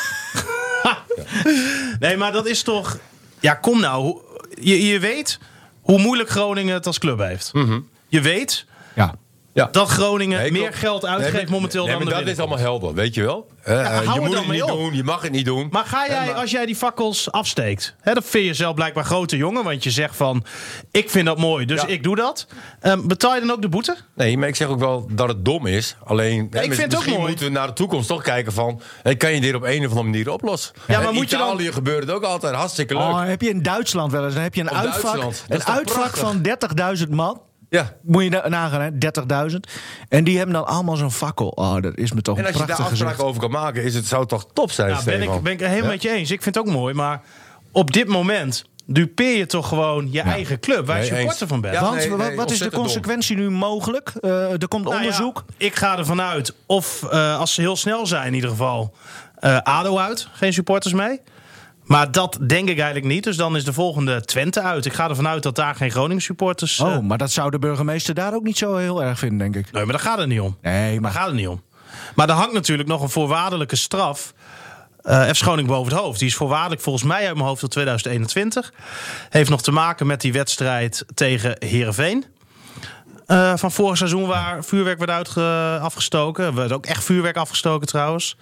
nee, 2.00 2.18
maar 2.18 2.32
dat 2.32 2.46
is 2.46 2.62
toch... 2.64 2.98
Ja, 3.40 3.54
kom 3.54 3.80
nou. 3.80 4.18
Je, 4.62 4.86
je 4.86 5.00
weet 5.00 5.40
hoe 5.82 6.00
moeilijk 6.00 6.30
Groningen 6.30 6.74
het 6.74 6.88
als 6.88 7.00
club 7.00 7.20
heeft. 7.20 7.52
Je 8.08 8.22
weet 8.22 8.66
Ja. 8.96 9.16
Ja. 9.60 9.68
dat 9.72 9.88
Groningen 9.90 10.40
Nee, 10.40 10.52
meer 10.52 10.74
geld 10.74 11.06
uitgeeft 11.06 11.34
Nee, 11.34 11.44
maar- 11.44 11.52
momenteel 11.52 11.84
nee, 11.86 11.96
dan 11.96 12.04
maar 12.04 12.14
de 12.14 12.20
dat 12.20 12.30
is 12.34 12.40
allemaal 12.40 12.58
helder, 12.58 12.94
weet 12.94 13.14
je 13.16 13.24
wel. 13.24 13.48
Eh, 13.64 13.98
eh, 13.98 14.14
je 14.14 14.20
moet 14.20 14.32
dan 14.32 14.44
het 14.44 14.52
niet 14.52 14.62
op. 14.62 14.70
doen, 14.70 14.96
je 14.96 15.04
mag 15.04 15.22
het 15.22 15.32
niet 15.32 15.46
doen. 15.46 15.68
Maar 15.72 15.86
ga 15.86 16.06
jij, 16.08 16.26
maar- 16.26 16.34
als 16.36 16.52
jij 16.52 16.66
die 16.66 16.76
fakkels 16.76 17.32
afsteekt, 17.32 17.96
hè, 18.02 18.14
dat 18.14 18.26
vind 18.26 18.46
je 18.46 18.54
zelf 18.54 18.74
blijkbaar 18.76 19.04
grote 19.04 19.38
jongen, 19.38 19.64
want 19.64 19.84
je 19.84 19.92
zegt 19.92 20.16
van, 20.16 20.44
ik 20.92 21.10
vind 21.10 21.26
dat 21.26 21.38
mooi, 21.38 21.66
dus 21.66 21.82
Ja. 21.82 21.88
ik 21.88 22.04
doe 22.04 22.16
dat. 22.16 22.48
Ehm, 22.82 23.08
betaal 23.08 23.34
je 23.36 23.40
dan 23.40 23.52
ook 23.52 23.62
de 23.62 23.70
boete? 23.70 23.96
Nee, 24.16 24.38
maar 24.38 24.48
ik 24.48 24.56
zeg 24.56 24.68
ook 24.68 24.80
wel 24.80 25.08
dat 25.12 25.28
het 25.28 25.46
dom 25.46 25.66
is. 25.66 25.96
Alleen, 26.04 26.48
hè, 26.52 26.62
ik 26.62 26.74
vind 26.74 26.78
het 26.78 26.84
ook 26.86 26.92
misschien 26.92 27.14
mooi. 27.14 27.28
moeten 27.28 27.46
we 27.46 27.52
naar 27.52 27.68
de 27.68 27.74
toekomst 27.74 28.08
toch 28.08 28.22
kijken 28.22 28.54
van... 28.54 28.82
hè, 29.04 29.16
kan 29.16 29.34
je 29.34 29.42
dit 29.42 29.56
op 29.56 29.64
een 29.64 29.80
of 29.80 29.90
andere 29.90 30.04
manier 30.04 30.32
oplossen? 30.32 30.74
Ja, 30.88 31.00
maar 31.00 31.10
In 31.10 31.14
moet 31.16 31.30
je 31.30 31.38
dan- 31.38 31.48
Italië 31.48 31.72
gebeurt 31.72 32.02
het 32.02 32.12
ook 32.12 32.24
altijd 32.24 32.56
hartstikke 32.56 32.94
leuk. 32.94 33.04
Oh, 33.04 33.24
heb 33.26 33.42
je 33.42 33.50
in 33.50 33.62
Duitsland 33.62 34.12
wel 34.12 34.24
eens? 34.26 34.34
Dan 34.34 34.44
heb 34.44 34.56
je 34.56 34.62
een 34.62 34.70
Op 34.70 34.76
uitvak, 34.76 35.16
een 35.48 35.66
uitvak 35.66 36.18
van 36.18 36.42
30.000 36.42 37.10
man. 37.10 37.42
Ja. 37.70 37.94
Moet 38.02 38.24
je 38.24 38.30
na- 38.30 38.48
nagaan, 38.48 38.82
hè? 38.82 38.90
30.000. 38.98 39.60
En 40.10 40.24
die 40.24 40.38
hebben 40.38 40.56
dan 40.56 40.68
allemaal 40.68 40.96
zo'n 40.96 41.12
fakkel. 41.12 41.48
Oh, 41.48 41.82
dat 41.82 41.98
is 41.98 42.12
me 42.12 42.22
toch 42.22 42.38
En 42.38 42.42
een 42.42 42.48
als 42.52 42.60
je 42.62 42.66
daar 42.68 42.76
afspraken 42.78 42.98
gezicht. 43.08 43.22
over 43.22 43.42
kan 43.42 43.52
maken, 43.52 43.84
is 43.84 43.94
het, 43.96 44.06
zou 44.06 44.22
het 44.22 44.30
toch 44.30 44.46
top 44.54 44.72
zijn, 44.72 44.90
Ja, 44.90 45.02
ben 45.04 45.22
ik, 45.22 45.42
ben 45.42 45.52
ik 45.54 45.62
er 45.62 45.68
helemaal 45.68 45.86
Ja. 45.88 45.94
met 45.94 46.02
je 46.02 46.10
eens. 46.10 46.32
Ik 46.32 46.42
vind 46.44 46.56
het 46.56 46.68
ook 46.68 46.72
mooi, 46.74 46.94
maar 46.94 47.22
op 47.72 47.92
dit 47.94 48.08
moment 48.08 48.66
dupeer 48.86 49.38
je 49.38 49.46
toch 49.46 49.68
gewoon 49.68 50.12
je 50.12 50.22
eigen 50.22 50.60
club, 50.60 50.86
waar 50.86 50.96
je 50.96 51.12
Nee, 51.12 51.20
supporter 51.20 51.42
eens. 51.42 51.50
van 51.50 51.62
bent. 51.62 51.74
Ja, 51.74 51.82
Want 51.82 51.96
nee, 51.96 52.10
wa- 52.10 52.28
nee, 52.28 52.36
wat 52.36 52.52
is 52.52 52.58
de 52.60 52.70
dom. 52.70 52.80
consequentie 52.82 53.36
nu 53.36 53.50
mogelijk? 53.50 54.14
Eh, 54.22 54.52
er 54.62 54.68
komt 54.68 54.84
Nou 54.84 54.96
ja, 54.96 55.02
onderzoek. 55.02 55.46
ik 55.58 55.76
ga 55.76 55.98
ervan 55.98 56.22
uit, 56.22 56.54
of 56.66 57.04
eh, 57.04 57.40
als 57.40 57.54
ze 57.54 57.62
heel 57.62 57.76
snel 57.76 58.08
zijn 58.08 58.28
in 58.28 58.34
ieder 58.34 58.50
geval, 58.50 58.94
eh, 59.40 59.58
ADO 59.58 59.98
uit. 59.98 60.28
Geen 60.32 60.54
supporters 60.54 60.94
mee. 60.94 61.22
Maar 61.90 62.12
dat 62.12 62.38
denk 62.48 62.70
ik 62.70 62.78
eigenlijk 62.78 63.06
niet. 63.14 63.24
Dus 63.24 63.38
dan 63.38 63.56
is 63.56 63.64
de 63.64 63.74
volgende 63.74 64.22
Twente 64.26 64.62
uit. 64.62 64.86
Ik 64.86 64.94
ga 64.94 65.10
ervan 65.10 65.28
uit 65.28 65.44
dat 65.44 65.56
daar 65.56 65.76
geen 65.76 65.92
Groningen 65.92 66.22
supporters... 66.24 66.80
eh, 66.80 66.86
Oh, 66.86 67.00
maar 67.04 67.18
dat 67.18 67.32
zou 67.32 67.52
de 67.52 67.60
burgemeester 67.60 68.14
daar 68.14 68.34
ook 68.34 68.44
niet 68.44 68.58
zo 68.58 68.76
heel 68.76 69.04
erg 69.04 69.20
vinden, 69.20 69.38
denk 69.52 69.56
ik. 69.66 69.72
Nee, 69.72 69.84
maar 69.84 69.92
daar 69.94 70.04
gaat 70.04 70.18
het 70.18 70.28
niet 70.28 70.40
om. 70.40 70.58
Nee, 70.62 70.92
Daar 70.92 71.02
maar 71.02 71.12
gaat 71.12 71.26
het 71.26 71.36
niet 71.36 71.48
om. 71.48 71.62
Maar 72.16 72.30
er 72.30 72.36
hangt 72.36 72.54
natuurlijk 72.54 72.90
nog 72.90 73.02
een 73.02 73.10
voorwaardelijke 73.10 73.76
straf. 73.76 74.34
eh 75.02 75.30
F. 75.30 75.36
Schoning 75.36 75.68
boven 75.68 75.94
het 75.94 76.02
hoofd. 76.02 76.20
Die 76.20 76.28
is 76.28 76.36
voorwaardelijk 76.36 76.82
volgens 76.82 77.04
mij 77.06 77.26
uit 77.28 77.36
mijn 77.36 77.48
hoofd 77.48 77.60
tot 77.60 77.72
2021. 77.72 78.74
Heeft 79.30 79.50
nog 79.50 79.62
te 79.62 79.72
maken 79.72 80.08
met 80.08 80.22
die 80.22 80.34
wedstrijd 80.34 81.06
tegen 81.14 81.56
Herenveen. 81.60 82.26
van 83.56 83.72
vorig 83.72 83.98
seizoen 83.98 84.28
waar 84.28 84.64
vuurwerk 84.64 84.98
werd 84.98 85.12
uitge- 85.12 85.80
afgestoken. 85.82 86.46
Er 86.46 86.54
werd 86.56 86.72
ook 86.72 86.86
echt 86.86 87.04
vuurwerk 87.04 87.38
afgestoken 87.38 87.88
trouwens. 87.88 88.38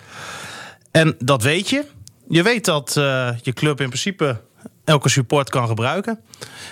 En 0.92 1.16
dat 1.20 1.44
weet 1.44 1.70
je. 1.70 1.86
Je 2.30 2.44
weet 2.44 2.66
dat 2.66 2.98
eh, 2.98 3.30
je 3.42 3.54
club 3.54 3.82
in 3.82 3.88
principe 3.88 4.42
elke 4.86 5.10
support 5.10 5.50
kan 5.50 5.68
gebruiken. 5.68 6.20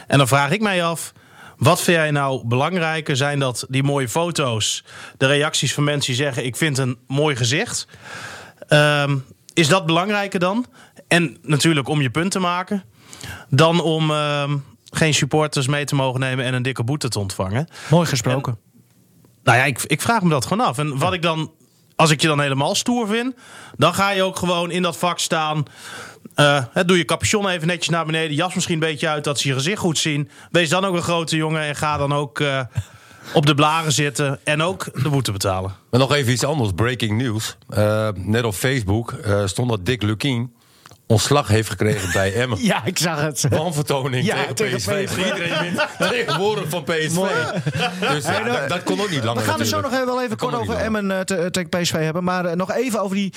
En 0.07 0.17
dan 0.17 0.27
vraag 0.27 0.51
ik 0.51 0.61
mij 0.61 0.83
af. 0.83 1.13
Wat 1.57 1.81
vind 1.81 1.97
jij 1.97 2.11
nou 2.11 2.47
belangrijker? 2.47 3.15
Zijn 3.15 3.39
dat 3.39 3.65
die 3.69 3.83
mooie 3.83 4.09
foto's, 4.09 4.83
de 5.17 5.25
reacties 5.25 5.73
van 5.73 5.83
mensen 5.83 6.13
die 6.13 6.23
zeggen: 6.23 6.45
Ik 6.45 6.55
vind 6.55 6.77
een 6.77 6.97
mooi 7.07 7.35
gezicht? 7.35 7.87
Ehm, 8.67 9.17
is 9.53 9.67
dat 9.67 9.85
belangrijker 9.85 10.39
dan? 10.39 10.65
En 11.07 11.37
natuurlijk 11.41 11.87
om 11.87 12.01
je 12.01 12.09
punt 12.09 12.31
te 12.31 12.39
maken, 12.39 12.83
dan 13.49 13.81
om 13.81 14.11
ehm, 14.11 14.57
geen 14.89 15.13
supporters 15.13 15.67
mee 15.67 15.85
te 15.85 15.95
mogen 15.95 16.19
nemen 16.19 16.45
en 16.45 16.53
een 16.53 16.63
dikke 16.63 16.83
boete 16.83 17.09
te 17.09 17.19
ontvangen. 17.19 17.67
mooi 17.89 18.07
gesproken. 18.07 18.57
Nou 19.43 19.57
ja, 19.57 19.63
ik, 19.63 19.83
ik 19.83 20.01
vraag 20.01 20.21
me 20.21 20.29
dat 20.29 20.45
gewoon 20.45 20.65
af. 20.65 20.77
En 20.77 20.97
wat 20.97 21.13
ik 21.13 21.21
dan, 21.21 21.51
als 21.95 22.09
ik 22.09 22.21
je 22.21 22.27
dan 22.27 22.39
helemaal 22.39 22.75
stoer 22.75 23.07
vind, 23.07 23.35
dan 23.77 23.93
ga 23.93 24.09
je 24.09 24.23
ook 24.23 24.37
gewoon 24.37 24.71
in 24.71 24.81
dat 24.81 24.97
vak 24.97 25.19
staan. 25.19 25.63
Hè, 26.35 26.85
doe 26.85 26.97
je 26.97 27.05
capuchon 27.05 27.47
even 27.47 27.67
netjes 27.67 27.89
naar 27.89 28.05
beneden, 28.05 28.35
jas 28.35 28.53
misschien 28.53 28.73
een 28.73 28.89
beetje 28.89 29.09
uit, 29.09 29.23
dat 29.23 29.39
ze 29.39 29.47
je 29.47 29.53
gezicht 29.53 29.79
goed 29.79 29.97
zien. 29.97 30.29
Wees 30.51 30.69
dan 30.69 30.85
ook 30.85 30.95
een 30.95 31.01
grote 31.01 31.35
jongen 31.35 31.61
en 31.61 31.75
ga 31.75 31.97
dan 31.97 32.13
ook 32.13 32.39
eh, 32.39 32.59
op 33.33 33.45
de 33.45 33.55
blaren 33.55 33.91
zitten 33.91 34.39
en 34.43 34.61
ook 34.61 35.03
de 35.03 35.09
boete 35.09 35.31
betalen. 35.31 35.75
Maar 35.89 35.99
nog 35.99 36.13
even 36.13 36.31
iets 36.31 36.43
anders, 36.43 36.71
breaking 36.75 37.21
news. 37.21 37.57
Eh, 37.69 38.09
net 38.15 38.43
op 38.43 38.53
Facebook 38.53 39.13
stond 39.45 39.69
dat 39.69 39.85
Dick 39.85 40.01
Lukien 40.01 40.53
ontslag 41.07 41.47
heeft 41.47 41.69
gekregen 41.69 42.11
bij 42.13 42.33
Emmen. 42.33 42.63
Ja, 42.71 42.85
ik 42.85 42.97
zag 42.99 43.21
het. 43.21 43.45
Wanvertoning 43.49 44.25
Ja, 44.25 44.35
tegen, 44.35 44.55
tegen 44.55 44.77
PSV. 44.77 45.05
PSV. 45.05 45.17
Iedereen 45.17 45.59
wint 45.61 45.87
tegenwoordig 46.11 46.69
van 46.69 46.83
PSV. 46.83 47.17
Dus 47.99 48.25
ja, 48.25 48.43
dat, 48.43 48.69
dat 48.69 48.83
kon 48.83 49.01
ook 49.01 49.09
niet 49.09 49.23
langer 49.23 49.43
We 49.43 49.49
gaan 49.49 49.59
er 49.59 49.65
zo 49.65 49.81
nog 49.81 49.91
wel 50.05 50.21
even 50.23 50.37
kort 50.37 50.53
over. 50.55 50.75
Emmen 50.75 51.11
eh, 51.11 51.19
te- 51.19 51.51
tegen 51.51 51.69
PSV 51.69 51.91
hebben. 51.93 52.23
Maar 52.23 52.45
eh, 52.45 52.55
nog 52.55 52.71
even 52.71 53.01
over 53.01 53.15
die, 53.15 53.33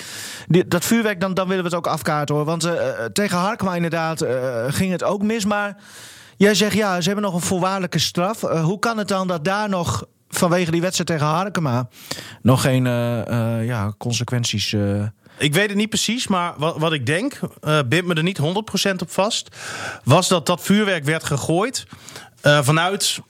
die- 0.46 0.68
dat 0.68 0.84
vuurwerk, 0.84 1.20
dan, 1.20 1.34
dan 1.34 1.48
willen 1.48 1.62
we 1.62 1.68
het 1.68 1.78
ook 1.78 1.86
afkaarten 1.86 2.34
hoor. 2.34 2.44
Want 2.44 2.64
eh, 2.64 2.74
tegen 3.12 3.38
Harkema 3.38 3.74
inderdaad 3.74 4.24
ging 4.68 4.92
het 4.92 5.04
ook 5.04 5.22
mis. 5.22 5.44
Maar 5.44 5.76
jij 6.36 6.54
zegt 6.54 6.74
ja, 6.74 7.00
ze 7.00 7.06
hebben 7.06 7.24
nog 7.24 7.34
een 7.34 7.46
voorwaardelijke 7.46 7.98
straf. 7.98 8.40
Hoe 8.40 8.78
kan 8.78 8.98
het 8.98 9.08
dan 9.08 9.28
dat 9.28 9.44
daar 9.44 9.68
nog 9.68 10.04
vanwege 10.28 10.70
die 10.70 10.80
wedstrijd 10.80 11.08
tegen 11.10 11.26
Harkema 11.34 11.88
nog 12.42 12.60
geen 12.62 12.84
ja, 13.64 13.92
consequenties... 13.98 14.74
Ik 15.38 15.54
weet 15.54 15.68
het 15.68 15.76
niet 15.76 15.88
precies, 15.88 16.26
maar 16.26 16.54
wat, 16.56 16.76
wat 16.78 16.92
ik 16.92 17.06
denk, 17.06 17.40
eh 17.60 17.78
bind 17.86 18.06
me 18.06 18.14
er 18.14 18.22
niet 18.22 18.40
100% 18.40 18.42
op 19.02 19.10
vast, 19.10 19.56
was 20.04 20.28
dat 20.28 20.46
dat 20.46 20.60
vuurwerk 20.62 21.04
werd 21.04 21.24
gegooid 21.24 21.86
eh, 22.40 22.62
vanuit 22.62 23.20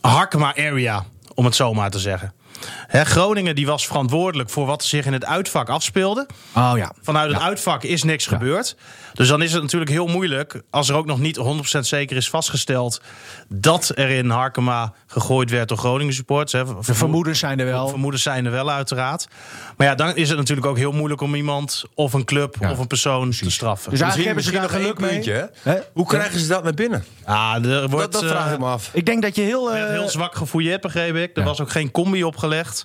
Harkema 0.00 0.56
area, 0.56 1.04
om 1.34 1.44
het 1.44 1.54
zo 1.54 1.74
maar 1.74 1.90
te 1.90 1.98
zeggen. 1.98 2.32
Hè, 2.86 3.04
Groningen 3.04 3.54
die 3.54 3.66
was 3.66 3.86
verantwoordelijk 3.86 4.50
voor 4.50 4.66
wat 4.66 4.84
zich 4.84 5.06
in 5.06 5.12
het 5.12 5.24
uitvak 5.24 5.68
afspeelde. 5.68 6.26
Oh 6.56 6.72
ja. 6.76 6.92
Vanuit 7.02 7.32
het 7.32 7.42
uitvak 7.42 7.82
is 7.82 8.02
niks 8.02 8.26
gebeurd. 8.26 8.76
Dus 9.12 9.28
dan 9.28 9.42
is 9.42 9.52
het 9.52 9.62
natuurlijk 9.62 9.90
heel 9.90 10.06
moeilijk 10.06 10.62
als 10.70 10.88
er 10.88 10.94
ook 10.94 11.06
nog 11.06 11.18
niet 11.18 11.38
100% 11.76 11.78
zeker 11.80 12.16
is 12.16 12.30
vastgesteld 12.30 13.00
dat 13.48 13.92
er 13.94 14.08
in 14.10 14.30
Harkema 14.30 14.92
gegooid 15.06 15.50
werd 15.50 15.68
door 15.68 15.78
Groningen 15.78 16.14
supporters. 16.14 16.52
Hè. 16.52 16.74
De 16.86 16.94
vermoedens 16.94 17.38
zijn 17.38 17.58
er 17.60 17.66
wel. 17.66 17.88
Vermoedens 17.88 18.22
zijn 18.22 18.44
er 18.44 18.50
wel, 18.50 18.70
uiteraard. 18.70 19.28
Maar 19.76 19.86
ja, 19.86 19.94
dan 19.94 20.16
is 20.16 20.28
het 20.28 20.38
natuurlijk 20.38 20.66
ook 20.66 20.76
heel 20.76 20.92
moeilijk 20.92 21.20
om 21.20 21.34
iemand 21.34 21.84
of 21.94 22.12
een 22.12 22.24
club 22.24 22.56
Ja, 22.60 22.70
of 22.70 22.78
een 22.78 22.86
persoon 22.86 23.30
te 23.30 23.50
straffen. 23.50 23.90
Dus 23.90 24.00
eigenlijk 24.00 24.34
Misschien, 24.34 24.54
hebben 24.54 24.70
ze 24.70 24.80
misschien 24.80 24.82
daar 24.90 24.94
geluk 24.94 24.98
mee. 24.98 25.10
puntje. 25.10 25.70
Hè? 25.70 25.80
Hoe 25.92 26.06
krijgen 26.06 26.40
ze 26.40 26.46
dat 26.48 26.62
naar 26.64 26.74
binnen? 26.74 27.04
ja, 27.26 27.54
er 27.62 27.88
wordt 27.88 28.12
Dat, 28.12 28.20
dat 28.22 28.30
vraag 28.30 28.46
eh, 28.46 28.52
ik 28.52 28.58
me 28.58 28.64
af. 28.66 28.90
Ik 28.92 29.06
denk 29.06 29.22
dat 29.22 29.36
je 29.36 29.42
heel... 29.42 29.72
eh, 29.72 29.78
werd 29.80 29.90
heel 29.90 30.08
zwak 30.08 30.34
gefouilleerd, 30.34 30.80
begreep 30.80 31.14
ik. 31.16 31.30
Er 31.36 31.40
Ja. 31.42 31.48
was 31.48 31.60
ook 31.60 31.70
geen 31.70 31.90
combi 31.90 32.24
opgelegd. 32.44 32.84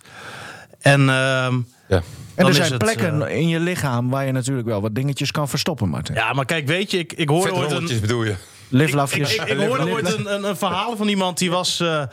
En 0.82 1.00
ehm, 1.10 1.54
Ja. 1.88 2.02
en 2.36 2.45
er 2.45 2.50
is 2.50 2.56
zijn 2.56 2.72
het, 2.72 2.78
plekken 2.84 3.28
eh, 3.28 3.38
in 3.38 3.48
je 3.48 3.60
lichaam 3.60 4.10
waar 4.10 4.26
je 4.26 4.32
natuurlijk 4.32 4.67
wel 4.67 4.82
wat 4.82 4.95
dingetjes 4.95 5.32
kan 5.32 5.50
verstoppen, 5.50 5.89
Martin. 5.89 6.15
ja, 6.15 6.34
maar 6.34 6.45
kijk, 6.45 6.67
weet 6.67 6.91
je, 6.91 6.98
ik, 6.98 7.13
ik 7.13 7.30
hoorde 7.30 7.54
ooit 7.54 7.72
een, 7.72 8.00
bedoel 8.02 8.24
je? 8.24 8.36
Live, 8.69 8.88
Ik, 8.89 8.93
love, 8.95 9.15
ik, 9.15 9.19
yes. 9.22 9.36
ik, 9.36 9.41
ik 9.48 9.58
hoorde 9.67 9.89
ooit 9.91 10.13
een, 10.13 10.34
een, 10.34 10.43
een 10.43 10.58
verhaal 10.58 10.98
van 10.98 11.08
iemand 11.08 11.38
die 11.38 11.52
was. 11.52 11.80
eh, 11.80 12.04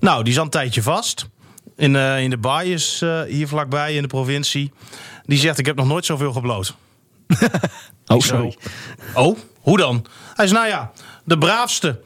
nou, 0.00 0.24
die 0.24 0.32
zat 0.32 0.44
een 0.44 0.50
tijdje 0.50 0.82
vast. 0.82 1.26
In, 1.76 1.96
eh, 1.96 2.20
in 2.22 2.30
de 2.30 2.36
baaiers 2.38 3.00
eh, 3.02 3.22
hier 3.22 3.48
vlakbij 3.48 3.94
in 3.94 4.02
de 4.02 4.08
provincie. 4.08 4.72
Die 5.24 5.38
zegt: 5.38 5.58
Ik 5.58 5.66
heb 5.66 5.76
nog 5.76 5.86
nooit 5.86 6.04
zoveel 6.04 6.32
gebloot. 6.32 6.74
Oh, 8.06 8.20
Zo. 8.20 8.52
Oh, 9.14 9.38
hoe 9.60 9.76
dan? 9.78 10.06
Hij 10.34 10.46
zei: 10.46 10.58
Nou 10.58 10.70
ja, 10.72 10.92
de 11.24 11.38
braafste 11.38 12.00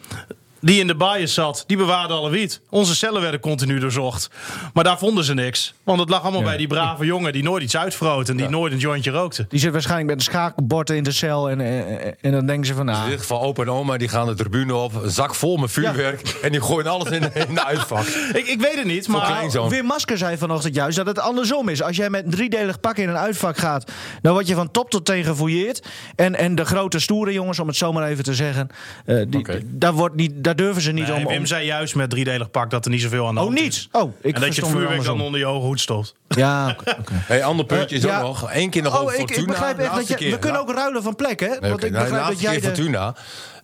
die 0.63 0.81
in 0.81 0.87
de 0.87 0.95
baaiers 0.95 1.35
zat, 1.35 1.65
die 1.67 1.77
bewaarde 1.77 2.15
alle 2.15 2.31
wiet. 2.31 2.61
Onze 2.71 2.97
cellen 2.97 3.23
werden 3.23 3.41
continu 3.41 3.79
doorzocht. 3.79 4.31
Maar 4.75 4.85
daar 4.85 4.99
vonden 4.99 5.25
ze 5.25 5.35
niks. 5.35 5.75
Want 5.85 6.01
het 6.01 6.09
lag 6.09 6.23
allemaal 6.23 6.41
Ja. 6.41 6.47
bij 6.47 6.57
die 6.57 6.67
brave 6.67 7.05
jongen 7.05 7.33
die 7.33 7.43
nooit 7.43 7.63
iets 7.63 7.77
uitvroot 7.77 8.29
en 8.29 8.37
die 8.37 8.49
nooit 8.49 8.73
een 8.73 8.79
jointje 8.79 9.11
rookte. 9.11 9.47
Die 9.49 9.61
zit 9.61 9.73
waarschijnlijk 9.73 10.09
met 10.09 10.19
een 10.19 10.33
schakelbord 10.33 10.91
in 10.91 11.03
de 11.03 11.13
cel. 11.13 11.51
En, 11.51 11.61
en, 11.61 12.17
en 12.21 12.33
dan 12.33 12.47
denken 12.47 12.67
ze 12.67 12.75
van, 12.75 12.89
In 12.89 12.95
nou... 12.95 13.11
dit 13.11 13.21
geval 13.21 13.43
opa 13.43 13.63
en 13.63 13.71
oma 13.71 13.97
die 13.97 14.09
gaan 14.09 14.27
de 14.27 14.35
tribune 14.35 14.75
op, 14.75 15.03
een 15.03 15.11
zak 15.11 15.35
vol 15.35 15.57
met 15.57 15.71
vuurwerk 15.71 16.29
en 16.43 16.51
die 16.51 16.61
gooien 16.61 16.87
alles 16.91 17.11
in 17.11 17.21
de, 17.21 17.31
in 17.49 17.55
de 17.55 17.65
uitvak. 17.65 18.07
Ik, 18.33 18.47
ik 18.47 18.61
weet 18.61 18.75
het 18.75 18.85
niet, 18.85 19.09
maar. 19.09 19.51
Wim 19.69 19.85
Masker 19.85 20.19
zei 20.19 20.37
vanochtend 20.37 20.75
juist 20.75 20.97
dat 20.97 21.07
het 21.07 21.19
andersom 21.19 21.69
is. 21.69 21.83
Als 21.83 21.97
jij 21.97 22.11
met 22.11 22.25
een 22.25 22.31
driedelig 22.31 22.81
pak 22.81 22.97
in 22.97 23.09
een 23.09 23.17
uitvak 23.17 23.57
gaat, 23.57 23.91
dan 24.23 24.33
word 24.33 24.47
je 24.47 24.55
van 24.55 24.71
top 24.71 24.91
tot 24.91 25.05
teen 25.05 25.25
gefouilleerd. 25.25 25.87
En, 26.17 26.35
en 26.35 26.55
de 26.55 26.65
grote 26.65 26.99
stoere 26.99 27.33
jongens, 27.33 27.59
om 27.59 27.67
het 27.67 27.77
zo 27.77 27.93
maar 27.93 28.09
even 28.09 28.25
te 28.25 28.35
zeggen, 28.35 28.69
eh, 29.05 29.17
die, 29.29 29.47
daar, 29.65 29.93
wordt 29.93 30.15
niet, 30.15 30.33
daar 30.45 30.52
durven 30.57 30.83
ze 30.83 30.93
niet 30.93 31.07
Nee, 31.07 31.17
om. 31.17 31.27
Wim 31.27 31.39
om- 31.39 31.47
zei 31.47 31.67
juist 31.67 31.95
met 31.95 32.11
driedelig 32.11 32.51
pak 32.51 32.71
dat 32.71 32.85
er 32.85 32.91
niet 32.91 33.01
zoveel 33.01 33.27
aan 33.27 33.35
de 33.35 33.41
Oh, 33.41 33.47
hand 33.47 33.59
niet? 33.61 33.73
is. 33.73 33.89
Oh, 33.93 34.15
ik 34.23 34.35
en 34.35 34.41
dat 34.41 34.55
je 34.55 34.63
het 34.63 34.71
vuurwerk 34.71 35.05
dan 35.05 35.21
onder 35.21 35.41
je 35.41 35.47
ogen 35.47 35.67
hoed 35.67 35.81
stopt. 35.81 36.15
Ja, 36.29 36.69
oké. 36.81 36.97
oké. 36.99 37.13
Hey, 37.15 37.45
ander 37.45 37.67
puntje 37.67 37.97
is 37.97 38.05
Eh, 38.05 38.11
ook 38.11 38.17
ja. 38.17 38.23
nog. 38.23 38.49
Eén 38.53 38.71
keer 38.71 38.83
nog 38.83 38.95
Oh, 38.95 39.03
over 39.03 39.19
ik, 39.21 39.31
ik 39.31 39.47
begrijp 39.47 39.79
echt 39.79 39.95
dat 39.95 40.09
je... 40.09 40.15
keer. 40.15 40.31
We 40.31 40.39
kunnen 40.39 40.61
ook 40.61 40.73
ruilen 40.75 41.03
van 41.03 41.17
plek, 41.17 41.41
hè? 41.41 41.47
Nee, 41.47 41.71
Want 41.71 41.85
ik 41.85 41.91
Nou, 41.91 42.03
begrijp 42.05 42.11
dat 42.11 42.21
laatste 42.21 42.43
jij 42.43 42.53
keer 42.53 42.61
de... 42.61 42.67
Fortuna 42.77 43.15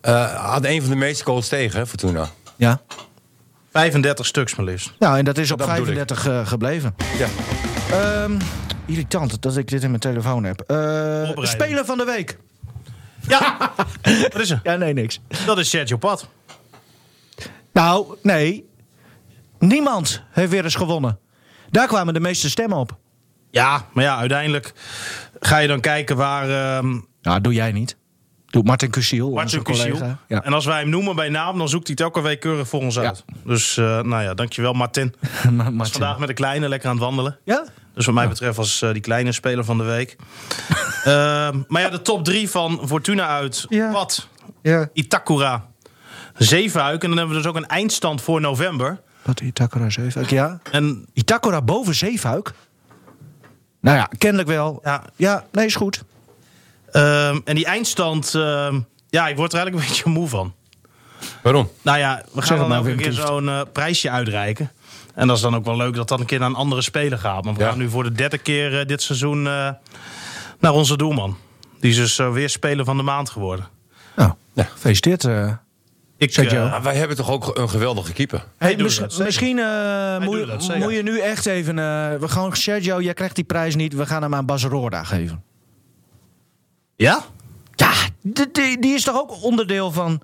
eh, 0.01 0.51
had 0.51 0.65
een 0.65 0.81
van 0.81 0.89
de 0.89 0.95
meeste 0.95 1.23
goals 1.23 1.47
tegen, 1.47 1.79
hè, 1.79 1.87
Fortuna. 1.87 2.29
Ja. 2.55 2.81
35 3.71 4.25
stuks 4.25 4.55
maar 4.55 4.65
liefst. 4.65 4.91
Nou, 4.99 5.17
en 5.17 5.25
dat 5.25 5.37
is 5.37 5.51
op 5.51 5.57
Dat 5.57 5.67
bedoel 5.67 5.87
ik. 5.87 5.93
35 5.93 6.27
eh, 6.27 6.47
gebleven. 6.47 6.95
Ja. 7.17 7.27
Ehm, 7.91 8.31
irritant 8.85 9.41
dat 9.41 9.57
ik 9.57 9.67
dit 9.67 9.81
in 9.83 9.89
mijn 9.89 10.01
telefoon 10.01 10.43
heb. 10.43 10.61
Eh 10.61 11.29
speler 11.41 11.85
van 11.85 11.97
de 11.97 12.03
week. 12.03 12.37
Ja, 13.27 13.57
wat 14.31 14.39
is 14.39 14.49
er? 14.49 14.59
Ja, 14.63 14.75
nee, 14.75 14.93
niks. 14.93 15.19
Dat 15.45 15.57
is 15.59 15.69
Sergio 15.69 15.97
Pat. 15.97 16.27
Nou, 17.79 18.15
nee. 18.21 18.69
Niemand 19.59 20.23
heeft 20.31 20.51
weer 20.51 20.63
eens 20.63 20.75
gewonnen. 20.75 21.19
Daar 21.69 21.87
kwamen 21.87 22.13
de 22.13 22.19
meeste 22.19 22.49
stemmen 22.49 22.77
op. 22.77 22.97
Ja, 23.51 23.85
maar 23.93 24.03
ja, 24.03 24.17
uiteindelijk 24.17 24.73
ga 25.39 25.57
je 25.57 25.67
dan 25.67 25.79
kijken 25.79 26.15
waar 26.17 26.83
Nou, 27.21 27.41
doe 27.41 27.53
jij 27.53 27.71
niet. 27.71 27.97
Doe 28.45 28.63
Martin 28.63 28.89
Cusiel, 28.89 29.31
Martin 29.31 29.63
collega. 29.63 30.17
Ja. 30.27 30.43
En 30.43 30.53
als 30.53 30.65
wij 30.65 30.79
hem 30.79 30.89
noemen 30.89 31.15
bij 31.15 31.29
naam, 31.29 31.57
dan 31.57 31.69
zoekt 31.69 31.87
hij 31.87 31.95
het 31.97 32.05
elke 32.05 32.21
week 32.21 32.39
keurig 32.39 32.67
voor 32.67 32.81
ons 32.81 32.99
uit. 32.99 33.23
Dus 33.43 33.77
eh, 33.77 34.01
nou 34.01 34.23
ja, 34.23 34.33
dankjewel 34.33 34.73
Martin. 34.73 35.15
Martin. 35.51 35.85
Vandaag 35.85 36.19
met 36.19 36.27
de 36.27 36.33
kleine 36.33 36.69
lekker 36.69 36.89
aan 36.89 36.95
het 36.95 37.03
wandelen. 37.03 37.37
Ja? 37.43 37.65
Dus 37.93 38.05
wat 38.05 38.15
mij 38.15 38.27
betreft 38.27 38.57
was 38.57 38.81
eh, 38.81 38.91
die 38.91 39.01
kleine 39.01 39.31
speler 39.31 39.65
van 39.65 39.77
de 39.77 39.83
week. 39.83 40.15
Ehm, 41.03 41.61
maar 41.67 41.81
ja, 41.81 41.89
de 41.89 42.01
top 42.01 42.23
drie 42.23 42.49
van 42.49 42.81
Fortuna 42.85 43.27
uit. 43.27 43.65
Ja. 43.69 44.89
Itakura, 44.93 45.69
Zeefuik. 46.45 47.03
En 47.03 47.09
dan 47.09 47.17
hebben 47.17 47.35
we 47.35 47.41
dus 47.41 47.51
ook 47.51 47.57
een 47.57 47.67
eindstand 47.67 48.21
voor 48.21 48.41
november. 48.41 49.01
Wat, 49.21 49.39
Itakura 49.39 49.89
Zeefuik? 49.89 50.29
Ja. 50.29 50.59
En 50.71 51.05
Itakura 51.13 51.61
boven 51.61 51.95
Zeefuik? 51.95 52.51
Nou 53.81 53.97
ja, 53.97 54.09
kennelijk 54.17 54.49
wel. 54.49 54.79
ja, 54.83 55.03
Ja, 55.15 55.45
nee, 55.51 55.65
is 55.65 55.75
goed. 55.75 56.03
ehm, 56.91 57.39
en 57.45 57.55
die 57.55 57.65
eindstand, 57.65 58.35
ehm, 58.35 58.79
ja, 59.09 59.27
ik 59.27 59.35
word 59.35 59.53
er 59.53 59.57
eigenlijk 59.59 59.87
een 59.87 59.93
beetje 59.93 60.09
moe 60.09 60.27
van. 60.27 60.53
Waarom? 61.43 61.69
Nou 61.81 61.97
ja, 61.97 62.23
we 62.33 62.41
gaan 62.41 62.57
dan 62.57 62.67
maar, 62.69 62.79
ook 62.79 62.85
een 62.85 62.89
Wim 62.97 63.01
keer 63.01 63.11
zo'n 63.11 63.49
eh, 63.49 63.61
prijsje 63.73 64.09
uitreiken. 64.09 64.71
En 65.15 65.27
dat 65.27 65.35
is 65.35 65.41
dan 65.41 65.55
ook 65.55 65.65
wel 65.65 65.75
leuk 65.77 65.95
dat 65.95 66.07
dat 66.07 66.19
een 66.19 66.25
keer 66.25 66.39
naar 66.39 66.49
een 66.49 66.55
andere 66.55 66.81
speler 66.81 67.17
gaat. 67.17 67.43
Maar 67.43 67.53
we 67.53 67.59
Ja. 67.59 67.69
gaan 67.69 67.77
nu 67.77 67.89
voor 67.89 68.03
de 68.03 68.11
derde 68.11 68.37
keer 68.37 68.79
eh, 68.79 68.85
dit 68.87 69.01
seizoen 69.01 69.47
eh, 69.47 69.69
naar 70.59 70.71
onze 70.73 70.97
doelman. 70.97 71.37
Die 71.79 71.89
is 71.91 71.95
dus 71.97 72.17
weer 72.17 72.49
speler 72.49 72.85
van 72.85 72.97
de 72.97 73.03
maand 73.03 73.29
geworden. 73.29 73.67
Nou, 74.15 74.31
Gefeliciteerd. 74.55 75.23
Eh. 76.19 76.27
Ik, 76.27 76.33
Sergio. 76.33 76.69
Maar 76.69 76.81
wij 76.83 76.95
hebben 76.95 77.17
toch 77.17 77.29
ook 77.31 77.57
een 77.57 77.69
geweldige 77.69 78.13
keeper. 78.13 78.45
Hey, 78.57 78.75
mis- 78.77 79.17
misschien 79.17 79.59
eh, 79.59 80.19
moet, 80.19 80.37
je- 80.65 80.75
moet 80.79 81.03
nu 81.03 81.19
echt 81.19 81.45
even... 81.45 81.79
eh, 81.79 82.15
we 82.19 82.27
gaan 82.27 82.55
Sergio, 82.55 83.01
jij 83.01 83.13
krijgt 83.13 83.35
die 83.35 83.43
prijs 83.43 83.75
niet. 83.75 83.93
We 83.93 84.05
gaan 84.05 84.21
hem 84.21 84.35
aan 84.35 84.45
Bas 84.45 84.63
Roorda 84.63 85.03
geven. 85.03 85.43
ja? 86.95 87.23
Ja, 87.75 87.91
die, 88.21 88.79
die, 88.79 88.93
is 88.93 89.03
toch 89.03 89.15
ook 89.19 89.43
onderdeel 89.43 89.91
van 89.91 90.21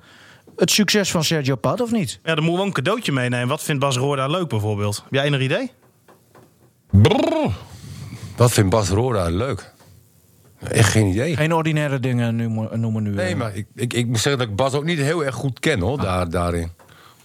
het 0.55 0.71
succes 0.71 1.11
van 1.11 1.23
Sergio 1.23 1.55
Pad, 1.55 1.81
of 1.81 1.91
niet? 1.91 2.19
Ja, 2.23 2.35
dan 2.35 2.35
moeten 2.35 2.51
we 2.51 2.57
wel 2.57 2.65
een 2.65 2.73
cadeautje 2.73 3.11
meenemen. 3.11 3.47
Wat 3.47 3.63
vindt 3.63 3.81
Bas 3.81 3.97
Roorda 3.97 4.27
leuk 4.27 4.47
bijvoorbeeld? 4.47 4.95
Heb 5.03 5.13
jij 5.13 5.25
een 5.27 5.41
idee? 5.41 5.71
Brrr. 6.91 7.51
Wat 8.35 8.51
vindt 8.51 8.69
Bas 8.69 8.89
Roda 8.89 9.29
leuk? 9.29 9.73
Echt 10.71 10.89
geen 10.91 11.05
idee. 11.07 11.35
Geen 11.35 11.53
ordinaire 11.53 11.99
dingen 11.99 12.35
nu, 12.35 12.49
mo- 12.49 12.69
noemen 12.75 13.03
nu. 13.03 13.09
Nee, 13.09 13.31
eh. 13.31 13.35
maar 13.37 13.55
ik, 13.55 13.65
ik, 13.75 13.93
ik 13.93 14.07
moet 14.07 14.19
zeggen 14.19 14.37
dat 14.41 14.49
ik 14.49 14.55
Bas 14.55 14.73
ook 14.73 14.83
niet 14.83 14.99
heel 14.99 15.25
erg 15.25 15.35
goed 15.35 15.59
ken 15.59 15.79
hoor, 15.79 16.01
daar, 16.01 16.29
daarin. 16.29 16.71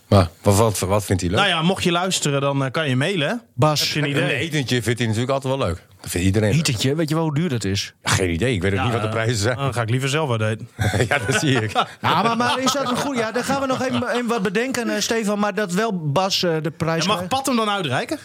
Maar 0.09 0.29
wat, 0.43 0.57
wat, 0.57 0.79
wat 0.79 1.05
vindt 1.05 1.23
hij 1.23 1.31
leuk? 1.31 1.41
Nou 1.41 1.51
ja, 1.51 1.63
mocht 1.63 1.83
je 1.85 1.91
luisteren, 1.93 2.41
dan 2.41 2.65
eh, 2.65 2.71
kan 2.71 2.89
je 2.89 2.97
mailen. 2.97 3.43
Bas, 3.55 3.81
Heb 3.81 3.89
je 3.89 3.99
een 3.99 4.05
een 4.17 4.25
idee? 4.25 4.37
etentje 4.39 4.83
vindt 4.83 4.99
hij 4.99 5.09
natuurlijk 5.09 5.35
altijd 5.35 5.57
wel 5.57 5.67
leuk. 5.67 5.87
Dat 6.01 6.11
vindt 6.11 6.27
iedereen. 6.27 6.51
leuk. 6.51 6.59
Etentje, 6.59 6.95
weet 6.95 7.09
je 7.09 7.15
wel 7.15 7.25
hoe 7.25 7.35
duur 7.35 7.49
dat 7.49 7.65
is? 7.65 7.95
Ja, 8.03 8.11
geen 8.11 8.31
idee, 8.31 8.55
ik 8.55 8.63
weet 8.63 8.71
ook 8.73 8.77
Ja, 8.79 8.85
niet 8.85 8.93
wat 8.93 9.01
de 9.03 9.07
eh, 9.09 9.13
prijzen 9.15 9.37
zijn. 9.37 9.57
Dan 9.57 9.73
ga 9.75 9.83
ik 9.83 9.91
liever 9.91 10.09
zelf 10.09 10.29
wat 10.29 10.41
eten. 10.41 10.69
ja, 11.09 11.19
dat 11.27 11.41
zie 11.41 11.61
ik. 11.61 11.73
Ja, 12.03 12.23
maar, 12.23 12.37
maar 12.37 12.59
is 12.61 12.73
dat 12.73 12.91
een 12.91 12.97
goed... 12.97 13.17
Ja, 13.17 13.33
dan 13.33 13.45
gaan 13.45 13.61
we 13.61 13.67
nog 13.67 13.83
even, 13.83 14.09
even 14.09 14.27
wat 14.27 14.43
bedenken, 14.43 14.91
eh, 14.91 15.01
Stefan. 15.01 15.39
Maar 15.39 15.55
dat 15.55 15.73
wel 15.73 16.11
Bas 16.13 16.43
eh, 16.43 16.53
de 16.63 16.71
prijs... 16.71 17.03
En 17.03 17.09
mag. 17.09 17.27
Pat 17.29 17.47
hem 17.47 17.57
dan 17.57 17.69
uitreiken? 17.71 18.19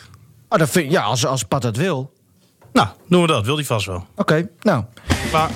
Oh, 0.49 0.59
dat 0.59 0.69
vind, 0.69 0.91
ja, 0.91 1.01
als, 1.01 1.25
als 1.25 1.43
Pat 1.43 1.61
dat 1.61 1.77
wil. 1.77 2.13
Nou, 2.75 2.87
doen 3.07 3.21
we 3.21 3.27
dat. 3.27 3.45
Wil 3.45 3.55
hij 3.55 3.65
vast 3.65 3.85
wel. 3.85 4.05
Oké, 4.15 4.49
nou. 4.61 4.83
Maar 5.31 5.49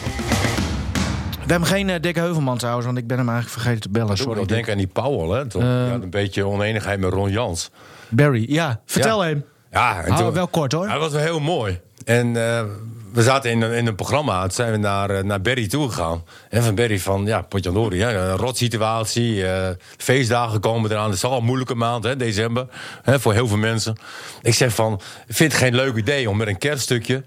We 1.46 1.56
hebben 1.56 1.68
geen 1.68 1.90
eh, 1.90 2.02
dikke 2.02 2.20
heuvelman 2.20 2.58
trouwens, 2.58 2.86
want 2.86 2.98
ik 2.98 3.08
ben 3.08 3.18
hem 3.18 3.30
eigenlijk 3.30 3.60
vergeten 3.60 3.82
te 3.82 3.90
bellen. 3.90 4.12
Ik 4.12 4.18
Sorry. 4.18 4.36
wel 4.36 4.46
denken 4.48 4.72
aan 4.72 4.78
die 4.78 4.88
Powell, 4.88 5.38
hè. 5.40 5.48
Toch? 5.48 5.62
Eh, 5.62 5.68
ja, 5.68 5.94
een 5.94 6.10
beetje 6.10 6.46
oneenigheid 6.46 7.00
met 7.00 7.14
Ron 7.14 7.30
Jans. 7.32 7.72
Barry, 8.10 8.46
ja. 8.48 8.80
Vertel 8.86 9.24
Ja. 9.24 9.30
hem. 9.30 9.46
Ja, 9.72 10.02
en 10.04 10.12
Hou 10.12 10.24
toen- 10.24 10.34
wel 10.34 10.48
kort 10.48 10.72
hoor. 10.72 10.88
Dat 10.88 11.00
was 11.00 11.12
wel 11.12 11.22
heel 11.22 11.40
mooi. 11.40 11.80
En 12.06 12.36
eh, 12.58 12.64
we 13.12 13.24
zaten 13.24 13.52
in, 13.52 13.62
een- 13.62 13.74
in 13.74 13.88
een 13.88 13.96
programma. 13.96 14.42
Toen 14.42 14.52
zijn 14.52 14.72
we 14.72 14.78
naar, 14.78 15.10
eh, 15.10 15.24
naar 15.24 15.42
Berry 15.42 15.68
toegegaan. 15.68 16.24
En 16.50 16.64
van 16.64 16.76
Berry 16.76 17.00
van, 17.00 17.26
ja, 17.26 17.42
Potjandori, 17.42 18.00
hè, 18.02 18.18
een 18.30 18.38
rotsituatie. 18.38 19.46
eh 19.48 19.70
feestdagen 19.98 20.60
komen 20.60 20.92
eraan. 20.92 21.06
Het 21.06 21.16
is 21.16 21.24
al 21.24 21.38
een 21.38 21.44
moeilijke 21.44 21.76
maand, 21.76 22.04
hè, 22.04 22.16
december. 22.16 22.68
Hè, 23.04 23.20
voor 23.20 23.34
heel 23.34 23.48
veel 23.48 23.58
mensen. 23.58 23.96
Ik 24.42 24.54
zeg 24.54 24.74
van, 24.74 25.02
vind 25.28 25.52
het 25.52 25.62
geen 25.62 25.76
leuk 25.76 25.96
idee 25.96 26.30
om 26.30 26.38
met 26.38 26.48
een 26.48 26.58
kerststukje 26.58 27.24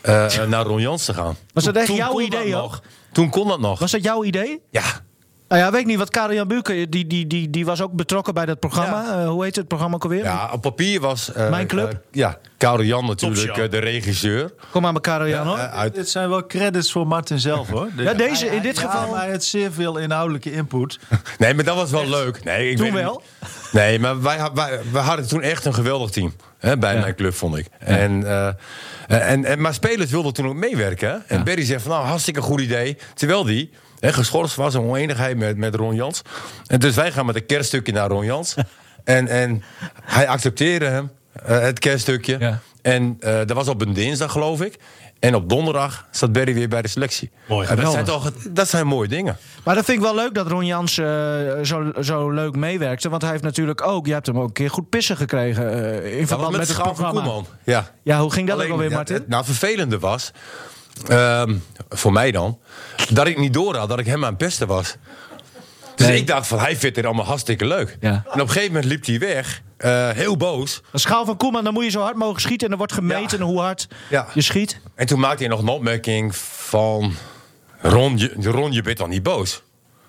eh, 0.00 0.26
naar 0.48 0.64
Ron 0.64 0.80
Jans 0.80 1.04
te 1.04 1.14
gaan. 1.14 1.36
Was 1.52 1.64
dat 1.64 1.76
echt 1.76 1.86
Toen 1.86 1.96
jouw 1.96 2.20
idee 2.20 2.50
nog. 2.50 2.82
Toen 3.12 3.30
kon 3.30 3.48
dat 3.48 3.60
nog. 3.60 3.78
Was 3.78 3.90
dat 3.90 4.02
jouw 4.04 4.24
idee? 4.24 4.60
Ja, 4.70 4.82
Nou 5.48 5.62
ja, 5.62 5.70
weet 5.70 5.80
ik 5.80 5.86
niet, 5.86 5.96
want 5.96 6.10
Karel-Jan 6.10 6.48
Buurken, 6.48 6.90
die, 6.90 7.06
die, 7.06 7.26
die, 7.26 7.50
die 7.50 7.64
was 7.64 7.80
ook 7.82 7.92
betrokken 7.92 8.34
bij 8.34 8.46
dat 8.46 8.58
programma. 8.60 9.22
Eh, 9.22 9.28
hoe 9.28 9.44
heet 9.44 9.56
het 9.56 9.68
programma 9.68 9.94
ook 9.96 10.02
alweer? 10.02 10.24
ja, 10.24 10.50
op 10.52 10.60
papier 10.62 11.00
was... 11.00 11.32
eh, 11.32 11.50
Mijn 11.50 11.66
club? 11.66 11.90
eh, 11.90 11.96
ja, 12.12 12.38
Karel 12.56 12.84
Jan 12.84 13.06
natuurlijk, 13.06 13.70
de 13.70 13.78
regisseur. 13.78 14.50
Kom 14.70 14.82
maar 14.82 14.92
met 14.92 15.02
Karel-Jan 15.02 15.46
hoor. 15.46 15.56
Eh, 15.58 15.74
uit, 15.78 15.94
Dit 15.94 16.08
zijn 16.08 16.28
wel 16.28 16.46
credits 16.46 16.92
voor 16.92 17.06
Martin 17.06 17.38
zelf 17.40 17.68
hoor. 17.68 17.88
Ja, 17.96 18.14
deze- 18.14 18.46
in 18.46 18.62
dit 18.62 18.76
ja, 18.76 18.82
geval- 18.90 19.10
maar 19.10 19.20
hij 19.20 19.30
heeft 19.30 19.44
zeer 19.44 19.72
veel 19.72 19.96
inhoudelijke 19.98 20.52
input. 20.52 20.98
Nee, 21.38 21.54
maar 21.54 21.64
dat 21.64 21.76
was 21.76 21.90
wel 21.90 22.08
leuk. 22.08 22.44
Nee, 22.44 22.70
ik 22.70 22.76
Toen 22.76 22.92
weet 22.92 23.02
wel? 23.02 23.22
niet. 23.40 23.72
Nee, 23.72 23.98
maar 23.98 24.22
wij, 24.22 24.38
wij, 24.54 24.80
wij 24.92 25.02
hadden 25.02 25.28
toen 25.28 25.42
echt 25.42 25.64
een 25.64 25.74
geweldig 25.74 26.10
team. 26.10 26.32
Hè, 26.58 26.78
bij 26.78 26.98
mijn 27.00 27.14
club, 27.14 27.34
vond 27.34 27.56
ik. 27.56 27.66
En, 27.78 28.26
eh, 28.26 29.30
en, 29.30 29.44
en, 29.44 29.60
maar 29.60 29.74
spelers 29.74 30.10
wilden 30.10 30.32
toen 30.32 30.46
ook 30.48 30.54
meewerken. 30.54 31.08
hè. 31.26 31.34
En 31.36 31.44
Berry 31.44 31.64
zegt 31.64 31.82
van, 31.82 31.90
nou, 31.90 32.04
hartstikke 32.06 32.40
goed 32.40 32.60
idee. 32.60 32.96
Terwijl 33.14 33.44
die 33.44 33.70
hè, 34.04 34.12
geschorst 34.12 34.54
was, 34.56 34.74
een 34.74 34.80
oneenigheid 34.80 35.36
met, 35.36 35.56
met 35.56 35.74
Ron 35.74 35.94
Jans. 35.94 36.22
En 36.66 36.80
dus 36.80 36.94
wij 36.94 37.12
gaan 37.12 37.26
met 37.26 37.36
een 37.36 37.46
kerststukje 37.46 37.92
naar 37.92 38.08
Ron 38.08 38.24
Jans. 38.24 38.54
en, 39.04 39.28
en 39.28 39.62
hij 40.02 40.28
accepteerde 40.28 40.86
hem, 40.86 41.10
eh, 41.32 41.60
het 41.60 41.78
kerststukje. 41.78 42.36
Ja. 42.38 42.60
En 42.82 43.16
eh, 43.20 43.36
dat 43.36 43.52
was 43.52 43.68
op 43.68 43.80
een 43.80 43.92
dinsdag, 43.92 44.32
geloof 44.32 44.62
ik. 44.62 44.78
En 45.18 45.34
op 45.34 45.48
donderdag 45.48 46.06
zat 46.10 46.32
Berry 46.32 46.54
weer 46.54 46.68
bij 46.68 46.82
de 46.82 46.88
selectie. 46.88 47.30
Mooi, 47.48 47.74
dat, 47.74 47.92
zijn 47.92 48.04
toch, 48.04 48.32
dat 48.50 48.68
zijn 48.68 48.86
mooie 48.86 49.08
dingen. 49.08 49.36
Maar 49.64 49.74
dat 49.74 49.84
vind 49.84 49.98
ik 49.98 50.04
wel 50.04 50.14
leuk 50.14 50.34
dat 50.34 50.46
Ron 50.46 50.66
Jans 50.66 50.98
eh, 50.98 51.06
zo, 51.62 51.92
zo 52.00 52.30
leuk 52.30 52.56
meewerkte. 52.56 53.08
Want 53.08 53.22
hij 53.22 53.30
heeft 53.30 53.42
natuurlijk 53.42 53.86
ook, 53.86 54.06
je 54.06 54.12
hebt 54.12 54.26
hem 54.26 54.38
ook 54.38 54.46
een 54.46 54.52
keer 54.52 54.70
goed 54.70 54.88
pissen 54.88 55.16
gekregen. 55.16 55.72
eh, 56.02 56.18
in 56.18 56.26
verband 56.26 56.50
met, 56.50 56.60
het 56.60 56.68
Schaal 56.68 56.84
van 56.84 56.94
programma. 56.94 57.20
Koeman. 57.20 57.46
Ja. 57.64 57.90
Ja, 58.02 58.20
hoe 58.20 58.32
ging 58.32 58.46
dat 58.46 58.56
Alleen, 58.56 58.66
ook 58.66 58.72
alweer, 58.72 58.90
ja, 58.90 58.96
Martin? 58.96 59.14
Het 59.14 59.28
nou, 59.28 59.44
vervelende 59.44 59.98
was, 59.98 60.30
voor 61.88 62.12
mij 62.12 62.30
dan, 62.30 62.58
dat 63.10 63.26
ik 63.26 63.38
niet 63.38 63.52
door 63.52 63.76
had 63.76 63.88
dat 63.88 63.98
ik 63.98 64.06
hem 64.06 64.22
aan 64.24 64.28
het 64.28 64.38
pesten 64.38 64.66
was. 64.66 64.96
Dus 65.94 66.06
Nee. 66.06 66.16
ik 66.18 66.26
dacht 66.26 66.46
van, 66.46 66.58
hij 66.58 66.76
vindt 66.76 66.96
het 66.96 67.04
allemaal 67.06 67.24
hartstikke 67.24 67.66
leuk. 67.66 67.96
Ja. 68.00 68.10
En 68.10 68.22
op 68.32 68.40
een 68.40 68.48
gegeven 68.48 68.72
moment 68.72 68.84
liep 68.84 69.06
hij 69.06 69.18
weg, 69.18 69.62
eh, 69.76 70.10
heel 70.10 70.36
boos. 70.36 70.82
Een 70.92 70.98
schaal 71.00 71.24
van 71.24 71.36
Koeman, 71.36 71.64
dan 71.64 71.72
moet 71.72 71.84
je 71.84 71.90
zo 71.90 72.00
hard 72.00 72.16
mogen 72.16 72.40
schieten. 72.40 72.66
En 72.66 72.72
er 72.72 72.78
wordt 72.78 72.92
gemeten 72.92 73.40
hoe 73.40 73.60
hard 73.60 73.88
Ja. 74.10 74.26
je 74.34 74.40
schiet. 74.40 74.80
En 74.94 75.06
toen 75.06 75.20
maakte 75.20 75.38
hij 75.38 75.48
nog 75.48 75.60
een 75.60 75.68
opmerking 75.68 76.36
van... 76.36 77.12
Ron, 77.80 78.18
je, 78.18 78.32
Ron, 78.40 78.72
je 78.72 78.82
bent 78.82 78.98
dan 78.98 79.08
niet 79.08 79.22
boos? 79.22 79.62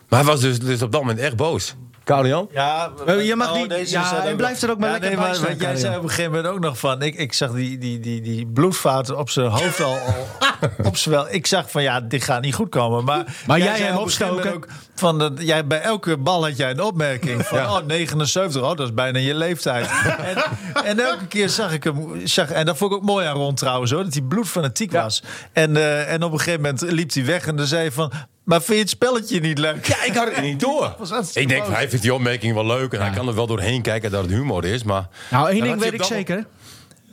Maar 0.09 0.19
hij 0.19 0.27
was 0.31 0.41
dus, 0.41 0.59
dus 0.59 0.81
op 0.81 0.91
dat 0.91 1.01
moment 1.01 1.19
echt 1.19 1.35
boos. 1.35 1.75
Karel-Jan? 2.05 2.47
Ja, 2.51 2.91
Eh, 3.05 3.25
je 3.25 3.35
mag 3.35 3.51
oh, 3.51 3.57
niet- 3.57 3.69
deze 3.69 3.91
ja, 3.91 4.23
en 4.25 4.35
blijft 4.35 4.61
er 4.63 4.69
ook 4.71 4.77
maar 4.79 4.91
lekker 4.91 5.09
nee, 5.09 5.17
bij 5.17 5.27
maar 5.27 5.35
staan, 5.35 5.49
wat 5.49 5.61
Jij 5.61 5.75
zei 5.75 5.97
op 5.97 6.03
een 6.03 6.09
gegeven 6.09 6.31
moment 6.31 6.53
ook 6.53 6.59
nog 6.59 6.77
van... 6.79 7.01
Ik, 7.01 7.15
ik 7.15 7.33
zag 7.33 7.51
die, 7.51 7.77
die, 7.77 7.99
die, 7.99 8.21
die 8.21 8.45
bloedvaten 8.47 9.17
op 9.17 9.29
zijn 9.29 9.47
hoofd 9.47 9.81
al, 9.81 9.97
al 9.97 10.27
opzwel. 10.89 11.27
Ik 11.29 11.47
zag 11.47 11.71
van 11.71 11.83
ja, 11.83 12.01
dit 12.01 12.23
gaat 12.23 12.41
niet 12.41 12.55
goed 12.55 12.69
komen. 12.69 13.03
Maar, 13.03 13.25
Maar 13.47 13.57
jij 13.57 13.75
zei 13.75 13.87
hem 13.87 13.95
op 13.95 14.01
opstoken? 14.01 14.53
Ook 14.53 14.67
van 14.95 15.19
dat 15.19 15.31
jij, 15.37 15.67
bij 15.67 15.81
elke 15.81 16.17
bal 16.17 16.43
had 16.43 16.57
jij 16.57 16.69
een 16.71 16.81
opmerking 16.81 17.45
van... 17.45 17.57
Oh, 17.59 17.77
79, 17.85 18.61
oh, 18.61 18.67
dat 18.67 18.79
is 18.79 18.93
bijna 18.93 19.19
je 19.19 19.35
leeftijd. 19.35 19.89
en, 20.33 20.43
en 20.85 20.99
elke 20.99 21.27
keer 21.27 21.49
zag 21.49 21.73
ik 21.73 21.83
hem... 21.83 22.21
Zag, 22.27 22.51
en 22.51 22.65
dat 22.65 22.77
vond 22.77 22.91
ik 22.91 22.97
ook 22.97 23.03
mooi 23.03 23.25
aan 23.25 23.35
Ron 23.35 23.55
trouwens, 23.55 23.91
hoor. 23.91 24.03
Dat 24.03 24.13
hij 24.13 24.21
bloedfanatiek 24.21 24.91
was. 24.91 25.23
En, 25.53 25.75
eh, 25.77 26.13
en 26.13 26.23
op 26.23 26.31
een 26.31 26.37
gegeven 26.39 26.61
moment 26.61 26.81
liep 26.81 27.13
hij 27.13 27.25
weg 27.25 27.47
en 27.47 27.55
dan 27.55 27.65
zei 27.65 27.81
hij 27.81 27.91
van... 27.91 28.11
Maar 28.45 28.61
vind 28.61 28.73
je 28.77 28.79
het 28.83 28.89
spelletje 28.89 29.39
niet 29.39 29.57
leuk? 29.57 29.85
Ja, 29.85 30.03
ik 30.03 30.15
had 30.15 30.33
het 30.33 30.41
niet 30.43 30.59
door. 30.59 30.95
Ik 31.33 31.47
denk, 31.47 31.67
hij 31.67 31.89
vindt 31.89 32.03
die 32.03 32.13
opmerking 32.13 32.53
wel 32.53 32.65
leuk. 32.65 32.93
En 32.93 33.01
hij 33.01 33.09
kan 33.09 33.27
er 33.27 33.35
wel 33.35 33.47
doorheen 33.47 33.81
kijken 33.81 34.11
dat 34.11 34.21
het 34.21 34.31
humor 34.31 34.65
is. 34.65 34.83
Maar 34.83 35.07
Nou, 35.31 35.49
één 35.49 35.63
ding 35.63 35.79
weet 35.79 35.93
ik 35.93 36.03
zeker. 36.03 36.35
hij 36.35 36.45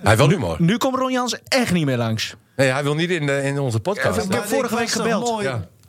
heeft 0.02 0.16
wel 0.18 0.28
humor. 0.28 0.56
Nu 0.58 0.76
komt 0.76 0.96
Ron 0.96 1.12
Jans 1.12 1.36
echt 1.48 1.72
niet 1.72 1.84
meer 1.84 1.96
langs. 1.96 2.34
Nee, 2.56 2.68
hij 2.70 2.82
wil 2.82 2.94
niet 2.94 3.10
in, 3.10 3.26
de, 3.26 3.42
in 3.42 3.58
onze 3.58 3.80
podcast. 3.80 4.24
Ik 4.24 4.32
heb 4.32 4.44
vorige 4.44 4.76
week 4.76 4.90
gebeld. 4.90 5.42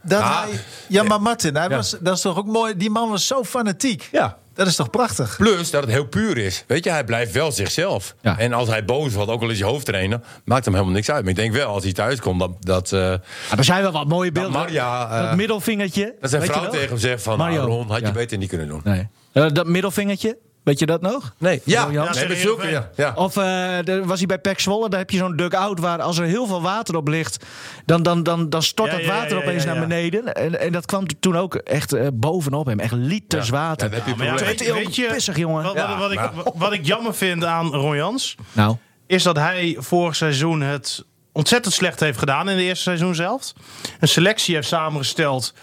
Dat 0.05 0.21
Ah, 0.21 0.41
hij, 0.43 0.49
ja, 0.87 1.03
maar 1.03 1.21
Martin, 1.21 1.55
hij 1.55 1.69
was, 1.69 1.95
dat 1.99 2.15
is 2.15 2.21
toch 2.21 2.37
ook 2.37 2.45
mooi. 2.45 2.77
Die 2.77 2.89
man 2.89 3.09
was 3.09 3.27
zo 3.27 3.43
fanatiek. 3.43 4.09
Ja. 4.11 4.37
Dat 4.53 4.67
is 4.67 4.75
toch 4.75 4.89
prachtig? 4.89 5.35
Plus 5.37 5.71
dat 5.71 5.81
het 5.83 5.91
heel 5.91 6.05
puur 6.05 6.37
is. 6.37 6.63
Weet 6.67 6.83
je, 6.83 6.89
hij 6.89 7.03
blijft 7.03 7.31
wel 7.31 7.51
zichzelf. 7.51 8.15
Ja. 8.21 8.37
En 8.39 8.53
als 8.53 8.67
hij 8.69 8.85
boos 8.85 9.13
wordt, 9.13 9.31
ook 9.31 9.41
al 9.41 9.49
is 9.49 9.59
hij 9.59 9.69
hoofdtrainer, 9.69 10.19
maakt 10.45 10.65
hem 10.65 10.73
helemaal 10.73 10.95
niks 10.95 11.09
uit. 11.11 11.21
Maar 11.21 11.29
ik 11.29 11.35
denk 11.35 11.53
wel, 11.53 11.67
als 11.67 11.83
hij 11.83 11.93
thuis 11.93 12.19
komt, 12.19 12.39
dat, 12.39 12.51
dat, 12.59 12.91
eh, 12.91 13.11
er 13.57 13.63
zijn 13.63 13.81
wel 13.81 13.91
wat 13.91 14.07
mooie 14.07 14.31
dat 14.31 14.43
beelden. 14.43 14.61
Maria... 14.61 15.09
eh, 15.21 15.27
dat 15.27 15.35
middelvingertje. 15.37 16.15
dat 16.19 16.29
zijn 16.29 16.41
vrouw 16.43 16.69
tegen 16.69 16.87
hem 16.89 16.97
zegt 16.97 17.23
van... 17.23 17.37
Mario. 17.37 17.65
Ron, 17.65 17.87
had 17.87 17.99
je 17.99 18.05
Ja. 18.05 18.11
beter 18.11 18.37
niet 18.37 18.49
kunnen 18.49 18.67
doen. 18.67 18.81
Nee. 18.83 19.07
Eh, 19.31 19.45
dat 19.53 19.67
middelvingertje, 19.67 20.37
weet 20.63 20.79
je 20.79 20.85
dat 20.85 21.01
nog? 21.01 21.33
Nee, 21.37 21.61
ja. 21.65 21.87
Nee, 21.87 22.35
zulke, 22.35 22.67
ja. 22.67 22.89
ja. 22.95 23.13
Of 23.15 23.37
eh, 23.37 23.87
er 23.87 24.05
was 24.05 24.17
hij 24.17 24.27
bij 24.27 24.39
Pek 24.39 24.59
Zwolle, 24.59 24.89
daar 24.89 24.99
heb 24.99 25.09
je 25.09 25.17
zo'n 25.17 25.35
dugout 25.35 25.79
waar 25.79 26.01
als 26.01 26.17
er 26.17 26.25
heel 26.25 26.47
veel 26.47 26.61
water 26.61 26.95
op 26.95 27.07
ligt, 27.07 27.45
dan, 27.85 28.03
dan, 28.03 28.23
dan, 28.23 28.49
dan 28.49 28.63
stort 28.63 28.91
Ja, 28.91 28.97
dat 28.97 29.05
water 29.05 29.29
ja, 29.29 29.35
ja, 29.35 29.41
opeens 29.41 29.63
ja, 29.63 29.69
naar 29.69 29.81
ja. 29.81 29.87
beneden. 29.87 30.33
En, 30.33 30.59
en 30.59 30.71
dat 30.71 30.85
kwam 30.85 31.05
toen 31.19 31.37
ook 31.37 31.55
echt 31.55 31.93
eh, 31.93 32.07
bovenop 32.13 32.65
hem. 32.65 32.79
Echt 32.79 32.93
liters 32.93 33.47
Ja, 33.47 33.53
water. 33.53 33.89
dan 33.89 33.99
heb 33.99 34.17
je. 34.17 34.23
Weet 34.45 34.59
je, 34.59 34.73
weet 34.73 34.95
je, 34.95 35.07
pissig, 35.11 35.37
jongen. 35.37 35.63
Wat, 35.63 35.97
wat, 35.97 36.11
ik, 36.11 36.29
wat 36.53 36.73
ik 36.73 36.85
jammer 36.85 37.15
vind 37.15 37.45
aan 37.45 37.67
Ron 37.67 37.95
Jans... 37.95 38.35
Nou, 38.51 38.75
is 39.07 39.23
dat 39.23 39.35
hij 39.35 39.75
vorig 39.79 40.15
seizoen 40.15 40.61
het 40.61 41.05
ontzettend 41.31 41.73
slecht 41.73 41.99
heeft 41.99 42.19
gedaan 42.19 42.49
in 42.49 42.57
de 42.57 42.63
eerste 42.63 42.83
seizoen 42.83 43.15
zelf. 43.15 43.53
Een 43.99 44.07
selectie 44.07 44.55
heeft 44.55 44.67
samengesteld 44.67 45.53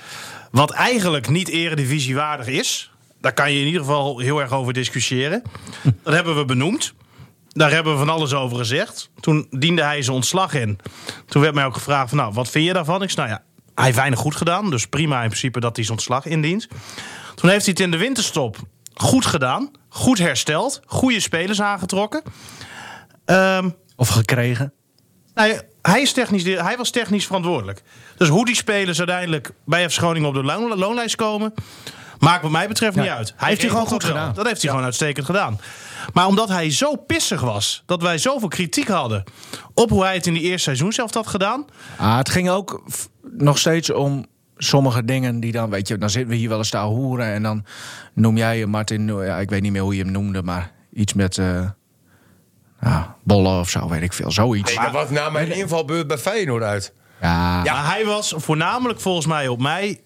wat 0.50 0.70
eigenlijk 0.70 1.28
niet 1.28 1.48
eredivisiewaardig 1.48 2.46
is. 2.46 2.89
Daar 3.20 3.32
kan 3.32 3.52
je 3.52 3.60
in 3.60 3.66
ieder 3.66 3.80
geval 3.80 4.18
heel 4.18 4.40
erg 4.40 4.52
over 4.52 4.72
discussiëren. 4.72 5.42
Dat 6.02 6.14
hebben 6.14 6.36
we 6.36 6.44
benoemd. 6.44 6.94
Daar 7.48 7.70
hebben 7.70 7.92
we 7.92 7.98
van 7.98 8.08
alles 8.08 8.34
over 8.34 8.56
gezegd. 8.56 9.10
Toen 9.20 9.46
diende 9.50 9.82
hij 9.82 10.02
zijn 10.02 10.16
ontslag 10.16 10.54
in. 10.54 10.78
Toen 11.26 11.42
werd 11.42 11.54
mij 11.54 11.64
ook 11.64 11.74
gevraagd 11.74 12.08
van, 12.08 12.18
nou, 12.18 12.32
wat 12.32 12.48
vind 12.48 12.66
je 12.66 12.72
daarvan? 12.72 13.02
Ik 13.02 13.10
zei, 13.10 13.26
nou 13.26 13.38
ja, 13.38 13.44
hij 13.74 13.84
heeft 13.84 13.96
weinig 13.96 14.18
goed 14.18 14.36
gedaan. 14.36 14.70
Dus 14.70 14.86
prima 14.86 15.20
in 15.22 15.28
principe 15.28 15.60
dat 15.60 15.76
hij 15.76 15.84
zijn 15.84 15.96
ontslag 15.96 16.26
indient. 16.26 16.68
Toen 17.34 17.50
heeft 17.50 17.64
hij 17.64 17.72
het 17.72 17.80
in 17.80 17.90
de 17.90 17.96
winterstop 17.96 18.56
goed 18.94 19.26
gedaan. 19.26 19.70
Goed 19.88 20.18
hersteld. 20.18 20.80
Goede 20.86 21.20
spelers 21.20 21.60
aangetrokken. 21.60 22.22
Ehm, 23.24 23.70
of 23.96 24.08
gekregen. 24.08 24.72
nou 25.34 25.48
ja, 25.48 25.60
hij, 25.82 26.00
is 26.00 26.12
technisch, 26.12 26.44
hij 26.44 26.76
was 26.76 26.90
technisch 26.90 27.26
verantwoordelijk. 27.26 27.82
Dus 28.16 28.28
hoe 28.28 28.44
die 28.44 28.54
spelers 28.54 28.98
uiteindelijk 28.98 29.50
bij 29.64 29.90
FC 29.90 29.96
Groningen 29.98 30.28
op 30.28 30.34
de 30.34 30.42
loon- 30.42 30.78
loonlijst 30.78 31.16
komen... 31.16 31.54
maakt 32.20 32.42
wat 32.42 32.50
mij 32.50 32.68
betreft 32.68 32.96
niet 32.96 33.08
uit. 33.08 33.34
Heeft 33.36 33.60
hij 33.60 33.70
gewoon 33.70 33.86
goed 33.86 34.04
gedaan. 34.04 34.34
Dat 34.34 34.46
heeft 34.46 34.60
hij 34.60 34.70
gewoon 34.70 34.84
uitstekend 34.84 35.26
gedaan. 35.26 35.60
Maar 36.12 36.26
omdat 36.26 36.48
hij 36.48 36.70
zo 36.70 36.96
pissig 36.96 37.40
was... 37.40 37.82
dat 37.86 38.02
wij 38.02 38.18
zoveel 38.18 38.48
kritiek 38.48 38.88
hadden... 38.88 39.24
op 39.74 39.90
hoe 39.90 40.04
hij 40.04 40.14
het 40.14 40.26
in 40.26 40.32
die 40.32 40.42
eerste 40.42 40.58
seizoen 40.58 40.92
zelf 40.92 41.14
had 41.14 41.26
gedaan... 41.26 41.64
Ah, 41.96 42.16
het 42.16 42.28
ging 42.28 42.50
ook 42.50 42.82
nog 43.22 43.58
steeds 43.58 43.92
om 43.92 44.26
sommige 44.56 45.04
dingen 45.04 45.40
die 45.40 45.52
dan, 45.52 45.70
weet 45.70 45.88
je, 45.88 45.98
dan 45.98 46.10
zitten 46.10 46.30
we 46.30 46.36
hier 46.36 46.48
wel 46.48 46.58
eens 46.58 46.70
te 46.70 46.78
hoeren 46.78 47.26
en 47.26 47.42
dan 47.42 47.64
noem 48.14 48.36
jij 48.36 48.58
je 48.58 48.66
Martin, 48.66 49.06
ja, 49.06 49.36
ik 49.38 49.50
weet 49.50 49.62
niet 49.62 49.72
meer 49.72 49.82
hoe 49.82 49.96
je 49.96 50.02
hem 50.02 50.12
noemde, 50.12 50.42
maar 50.42 50.72
iets 50.92 51.12
met 51.12 51.38
eh 51.38 51.68
ja, 52.80 53.16
bollen 53.22 53.60
of 53.60 53.70
zo, 53.70 53.88
weet 53.88 54.02
ik 54.02 54.12
veel, 54.12 54.30
zoiets. 54.30 54.74
Nee, 54.74 54.84
dat 54.84 54.92
was 54.92 55.10
na 55.10 55.30
mijn 55.30 55.52
invalbeurt 55.52 56.06
bij 56.06 56.18
Feyenoord 56.18 56.62
uit. 56.62 56.92
Ja, 57.20 57.64
Ja, 57.64 57.84
hij 57.84 58.04
was 58.04 58.34
voornamelijk 58.36 59.00
volgens 59.00 59.26
mij 59.26 59.48
op 59.48 59.60
mij 59.60 60.00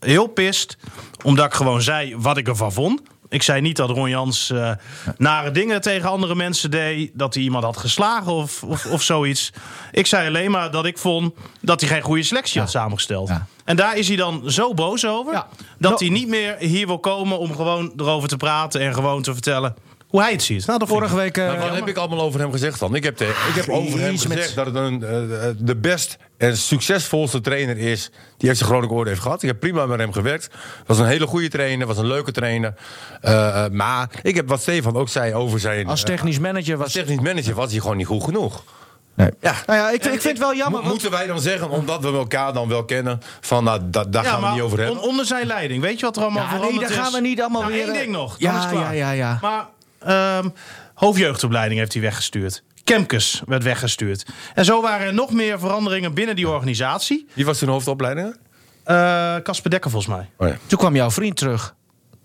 heel 0.00 0.26
pist. 0.26 0.76
Omdat 1.24 1.46
ik 1.46 1.52
gewoon 1.52 1.82
zei 1.82 2.16
wat 2.16 2.36
ik 2.36 2.48
ervan 2.48 2.72
vond. 2.72 3.00
Ik 3.28 3.42
zei 3.42 3.60
niet 3.60 3.76
dat 3.76 3.90
Ron 3.90 4.08
Jans 4.08 4.50
eh, 4.50 4.70
nare 5.16 5.50
dingen 5.50 5.80
tegen 5.80 6.10
andere 6.10 6.34
mensen 6.34 6.70
deed. 6.70 7.10
Dat 7.14 7.34
hij 7.34 7.42
iemand 7.42 7.64
had 7.64 7.76
geslagen 7.76 8.32
of, 8.32 8.62
of, 8.62 8.86
of 8.86 9.02
zoiets. 9.02 9.52
Ik 9.92 10.06
zei 10.06 10.28
alleen 10.28 10.50
maar 10.50 10.70
dat 10.70 10.86
ik 10.86 10.98
vond 10.98 11.34
dat 11.60 11.80
hij 11.80 11.90
geen 11.90 12.02
goede 12.02 12.22
selectie 12.22 12.60
had 12.60 12.70
samengesteld. 12.70 13.28
Ja. 13.28 13.46
En 13.64 13.76
daar 13.76 13.96
is 13.96 14.08
hij 14.08 14.16
dan 14.16 14.50
zo 14.50 14.74
boos 14.74 15.06
over. 15.06 15.32
Ja. 15.32 15.46
Dat 15.78 16.00
hij 16.00 16.08
niet 16.08 16.28
meer 16.28 16.56
hier 16.58 16.86
wil 16.86 16.98
komen 16.98 17.38
om 17.38 17.54
gewoon 17.56 17.92
erover 17.96 18.28
te 18.28 18.36
praten. 18.36 18.80
En 18.80 18.94
gewoon 18.94 19.22
te 19.22 19.32
vertellen 19.32 19.74
hoe 20.08 20.20
hij 20.20 20.32
het 20.32 20.42
ziet. 20.42 20.66
Nou, 20.66 20.78
vind 20.78 20.86
vorige 20.86 21.16
week... 21.16 21.36
eh, 21.36 21.46
Nou, 21.46 21.58
wat 21.58 21.74
heb 21.74 21.88
ik 21.88 21.96
allemaal 21.96 22.20
over 22.20 22.40
hem 22.40 22.52
gezegd 22.52 22.80
dan? 22.80 22.94
Ik 22.94 23.04
heb, 23.04 23.16
te- 23.16 23.44
ik 23.48 23.54
heb 23.54 23.68
over 23.68 24.00
hem 24.00 24.18
gezegd 24.18 24.54
dat 24.54 24.66
het 24.66 24.74
een, 24.74 25.02
eh, 25.04 25.48
de 25.58 25.76
best 25.76 26.16
en 26.38 26.56
succesvolste 26.56 27.40
trainer 27.40 27.78
is 27.78 28.10
die 28.36 28.54
FC 28.54 28.62
Groningen 28.62 28.94
ooit 28.96 29.08
heeft 29.08 29.20
gehad. 29.20 29.42
Ik 29.42 29.48
heb 29.48 29.60
prima 29.60 29.86
met 29.86 29.98
hem 29.98 30.12
gewerkt. 30.12 30.48
Was 30.86 30.98
een 30.98 31.06
hele 31.06 31.26
goede 31.26 31.48
trainer, 31.48 31.86
was 31.86 31.98
een 31.98 32.06
leuke 32.06 32.32
trainer. 32.32 32.74
Eh, 33.20 33.64
eh, 33.64 33.70
maar 33.72 34.08
ik 34.22 34.34
heb 34.36 34.48
wat 34.48 34.60
Stefan 34.60 34.96
ook 34.96 35.08
zei 35.08 35.34
over 35.34 35.60
zijn... 35.60 35.86
als 35.86 36.00
eh, 36.00 36.06
technisch 36.06 36.38
manager 36.38 36.76
was... 36.76 36.84
als 36.84 36.92
technisch 36.92 37.20
manager 37.20 37.54
was 37.54 37.70
hij 37.70 37.80
gewoon 37.80 37.96
niet 37.96 38.06
goed 38.06 38.24
genoeg. 38.24 38.62
Nee. 39.14 39.30
Ja. 39.40 39.54
Nou 39.66 39.78
ja, 39.78 39.90
ik, 39.90 40.04
ik 40.04 40.10
vind 40.10 40.24
het 40.24 40.38
wel 40.38 40.54
jammer. 40.54 40.70
Mo- 40.70 40.76
want- 40.76 40.88
Moeten 40.92 41.10
wij 41.10 41.26
dan 41.26 41.40
zeggen, 41.40 41.70
omdat 41.70 42.00
we 42.02 42.12
elkaar 42.12 42.52
dan 42.52 42.68
wel 42.68 42.84
kennen, 42.84 43.20
van 43.40 43.64
nou, 43.64 43.80
da- 43.84 44.04
daar 44.04 44.24
Ja, 44.24 44.30
gaan 44.30 44.40
we 44.42 44.48
niet 44.48 44.60
over 44.60 44.78
hebben? 44.78 45.02
on- 45.02 45.08
onder 45.08 45.24
zijn 45.26 45.46
leiding. 45.46 45.82
Weet 45.82 45.98
je 46.00 46.04
wat 46.06 46.16
er 46.16 46.22
allemaal 46.22 46.42
Ja, 46.44 46.58
nee, 46.58 46.78
daar 46.80 46.90
is? 46.90 46.96
gaan 46.96 47.12
we 47.12 47.20
niet 47.20 47.40
allemaal 47.40 47.60
Nou, 47.60 47.72
weer, 47.72 47.82
één 47.84 47.92
eh, 47.94 47.98
ding 48.00 48.12
nog. 48.12 48.38
Dan 48.38 48.50
Ja, 48.52 48.56
is 48.58 48.62
het 48.64 48.72
klaar. 48.72 48.96
ja, 48.96 49.10
ja, 49.10 49.10
ja. 49.10 49.38
Maar 49.42 49.66
ehm, 49.98 50.48
hoofdjeugdopleiding 50.94 51.78
heeft 51.80 51.92
hij 51.92 52.02
weggestuurd. 52.02 52.62
Kemkes 52.84 53.42
werd 53.46 53.62
weggestuurd. 53.62 54.26
En 54.54 54.64
zo 54.64 54.82
waren 54.82 55.06
er 55.06 55.14
nog 55.14 55.32
meer 55.32 55.58
veranderingen 55.58 56.14
binnen 56.14 56.36
die 56.36 56.48
organisatie. 56.48 57.26
Wie 57.34 57.44
was 57.44 57.58
toen 57.58 57.68
hoofdopleidingen? 57.68 58.36
Eh, 58.84 59.36
Casper 59.42 59.70
Dekker 59.70 59.90
volgens 59.90 60.14
mij. 60.14 60.30
Oh 60.36 60.48
ja. 60.48 60.56
Toen 60.66 60.78
kwam 60.78 60.94
jouw 60.96 61.10
vriend 61.10 61.36
terug. 61.36 61.74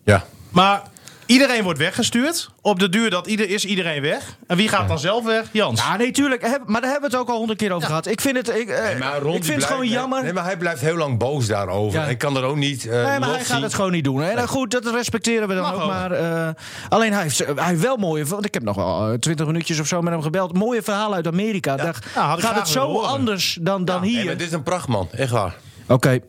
ja. 0.04 0.26
Maar 0.50 0.82
iedereen 1.26 1.64
wordt 1.64 1.80
weggestuurd. 1.80 2.50
Op 2.62 2.80
de 2.80 2.90
duur 2.90 3.10
dat 3.10 3.28
ieder, 3.28 3.50
is 3.50 3.66
iedereen 3.66 4.02
weg. 4.02 4.38
En 4.48 4.58
wie 4.58 4.68
gaat 4.70 4.88
dan 4.88 5.00
zelf 5.00 5.24
weg? 5.26 5.46
Jans. 5.52 5.82
Ja, 5.82 5.98
nee, 5.98 6.12
tuurlijk. 6.12 6.42
Heb- 6.42 6.62
Maar 6.66 6.82
daar 6.82 6.92
hebben 6.92 7.10
we 7.10 7.16
het 7.16 7.26
ook 7.26 7.32
al 7.32 7.38
honderd 7.38 7.60
keer 7.60 7.72
over 7.72 7.88
gehad. 7.88 8.06
Ik 8.08 8.22
vind 8.22 8.38
het, 8.38 8.50
ik, 8.50 8.70
eh, 8.70 8.84
Nee, 8.84 8.96
maar 8.96 9.20
Ron, 9.20 9.36
ik 9.36 9.44
vind 9.44 9.62
het 9.62 9.66
gewoon 9.72 9.88
jammer. 9.88 10.24
Nee, 10.24 10.34
maar 10.34 10.44
hij 10.44 10.58
blijft 10.58 10.82
heel 10.82 10.96
lang 10.96 11.18
boos 11.18 11.48
daarover. 11.48 12.00
Ja. 12.00 12.06
Ik 12.06 12.18
kan 12.18 12.38
er 12.38 12.44
ook 12.44 12.56
niet. 12.56 12.86
eh 12.88 12.92
Nee, 13.06 13.20
maar 13.20 13.30
hij 13.30 13.44
gaat 13.44 13.62
het 13.62 13.74
gewoon 13.74 13.92
niet 13.92 14.04
doen. 14.04 14.20
Nou, 14.20 14.48
goed, 14.48 14.72
dat 14.72 14.86
respecteren 14.88 15.48
we 15.48 15.54
dan 15.54 15.64
Mag 15.64 15.74
ook. 15.82 15.88
Maar 15.88 16.12
eh, 16.12 16.50
alleen 16.90 17.14
hij 17.14 17.22
heeft, 17.22 17.38
hij 17.46 17.66
heeft 17.68 17.82
wel 17.82 17.98
mooie. 17.98 18.26
Want 18.26 18.46
ik 18.46 18.54
heb 18.54 18.64
nog 18.64 18.76
wel 18.76 19.16
twintig 19.20 19.46
minuutjes 19.46 19.80
of 19.80 19.88
zo 19.88 20.02
met 20.02 20.14
hem 20.14 20.22
gebeld. 20.22 20.54
Mooie 20.58 20.82
verhalen 20.82 21.16
uit 21.16 21.28
Amerika. 21.28 21.76
Daar 21.76 21.96
Ja, 22.16 22.22
had 22.28 22.38
ik 22.38 22.44
gaat 22.46 22.56
het 22.56 22.68
zo 22.68 22.86
horen. 22.88 23.10
anders 23.10 23.58
dan, 23.62 23.86
dan 23.86 24.02
hier. 24.02 24.26
maar 24.26 24.38
dit 24.38 24.48
is 24.48 24.54
een 24.54 24.64
prachtman, 24.64 25.08
echt 25.12 25.32
waar. 25.32 25.56
Oké. 25.88 26.20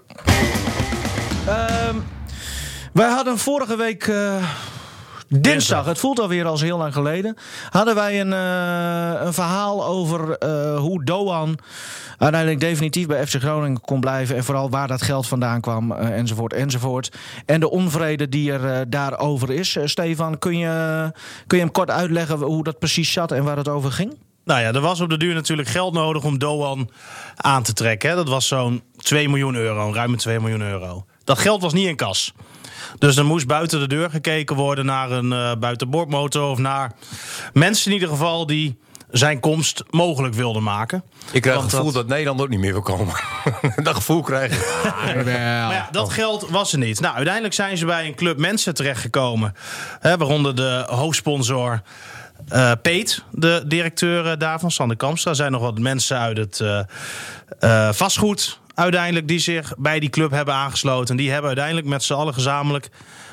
Ehm, 1.47 1.97
wij 2.93 3.09
hadden 3.09 3.39
vorige 3.39 3.77
week. 3.77 4.13
Dinsdag, 5.29 5.85
het 5.85 5.99
voelt 5.99 6.21
alweer 6.21 6.47
als 6.47 6.61
heel 6.61 6.79
lang 6.79 6.93
geleden. 6.93 7.37
Hadden 7.71 7.95
wij 7.95 8.21
een, 8.21 8.33
eh, 8.33 9.27
een 9.27 9.33
verhaal 9.33 9.85
over 9.87 10.39
eh, 10.39 10.79
hoe 10.79 11.05
Doan 11.05 11.59
uiteindelijk 12.19 12.61
definitief 12.61 13.07
bij 13.07 13.27
FC 13.27 13.35
Groningen 13.35 13.81
kon 13.81 14.01
blijven. 14.01 14.37
En 14.37 14.45
vooral 14.45 14.71
waar 14.71 14.89
dat 14.89 15.03
geld 15.03 15.27
vandaan 15.27 15.61
kwam, 15.61 15.93
eh, 15.93 16.17
enzovoort, 16.19 16.53
enzovoort. 16.53 17.17
En 17.47 17.61
de 17.61 17.71
onvrede 17.71 18.29
die 18.29 18.53
er 18.53 18.91
daarover 18.91 19.51
is. 19.51 19.79
Stefan, 19.85 20.39
kun 20.39 20.59
je, 20.59 21.13
kun 21.47 21.59
je 21.59 21.65
hem 21.65 21.73
kort 21.73 21.91
uitleggen 21.91 22.39
hoe 22.39 22.65
dat 22.65 22.79
precies 22.79 23.13
zat 23.13 23.33
en 23.33 23.45
waar 23.45 23.57
het 23.57 23.69
over 23.69 23.93
ging? 23.93 24.19
Nou 24.45 24.61
ja, 24.61 24.73
er 24.73 24.81
was 24.81 25.01
op 25.01 25.11
de 25.11 25.17
duur 25.17 25.35
natuurlijk 25.35 25.69
geld 25.69 25.93
nodig 25.93 26.25
om 26.25 26.39
Doan 26.39 26.91
aan 27.37 27.63
te 27.63 27.73
trekken. 27.73 28.11
Hè. 28.11 28.17
Dat 28.17 28.29
was 28.29 28.49
zo'n 28.49 28.83
2 28.97 29.29
miljoen 29.29 29.55
euro, 29.55 29.93
ruim 29.93 30.17
2 30.17 30.41
miljoen 30.41 30.63
euro. 30.63 31.05
Dat 31.25 31.39
geld 31.39 31.63
was 31.63 31.73
niet 31.73 31.87
in 31.87 31.97
kas. 31.97 32.35
Dus 32.99 33.17
er 33.17 33.25
moest 33.25 33.47
buiten 33.47 33.81
de 33.81 33.87
deur 33.89 34.11
gekeken 34.11 34.57
worden 34.57 34.87
naar 34.87 35.11
een 35.11 35.33
eh 35.33 35.53
buitenbordmotor... 35.59 36.51
of 36.51 36.59
naar 36.59 36.93
mensen 37.53 37.87
in 37.87 37.93
ieder 37.93 38.09
geval 38.09 38.47
die 38.47 38.79
zijn 39.11 39.41
komst 39.41 39.83
mogelijk 39.91 40.35
wilden 40.35 40.63
maken. 40.63 41.03
Ik 41.33 41.43
krijg 41.43 41.57
Want 41.57 41.67
het 41.71 41.77
gevoel 41.77 41.93
dat- 41.93 42.03
dat... 42.03 42.11
Nederland 42.11 42.41
ook 42.41 42.49
niet 42.49 42.59
meer 42.61 42.73
wil 42.73 42.83
komen. 42.83 43.15
dat 43.83 43.95
gevoel 43.95 44.23
krijg 44.23 44.53
ik. 44.53 45.25
Maar 45.25 45.29
ja, 45.73 45.89
dat 45.91 46.13
geld 46.13 46.49
was 46.51 46.73
er 46.73 46.79
niet. 46.79 47.01
Nou, 47.01 47.15
uiteindelijk 47.15 47.55
zijn 47.55 47.77
ze 47.77 47.87
bij 47.87 48.07
een 48.07 48.15
club 48.15 48.39
mensen 48.39 48.75
terechtgekomen. 48.75 49.55
Hè, 50.01 50.17
waaronder 50.17 50.55
de 50.55 50.85
hoofdsponsor 50.89 51.83
eh, 52.49 52.73
Peet, 52.83 53.23
de 53.31 53.63
directeur 53.67 54.27
eh, 54.31 54.39
daarvan, 54.39 54.71
Sander 54.71 54.97
Kamstra. 54.97 55.31
Er 55.31 55.37
zijn 55.37 55.53
nog 55.53 55.61
wat 55.61 55.79
mensen 55.79 56.19
uit 56.19 56.37
het 56.37 56.61
eh, 56.61 56.79
eh, 57.59 57.93
vastgoed 57.93 58.61
uiteindelijk 58.75 59.29
die 59.29 59.39
zich 59.39 59.75
bij 59.79 60.01
die 60.01 60.11
club 60.11 60.31
hebben 60.31 60.55
aangesloten. 60.55 61.09
En 61.09 61.17
die 61.17 61.31
hebben 61.31 61.47
uiteindelijk 61.47 61.87
met 61.87 62.03
z'n 62.03 62.13
allen 62.13 62.35
gezamenlijk 62.35 62.89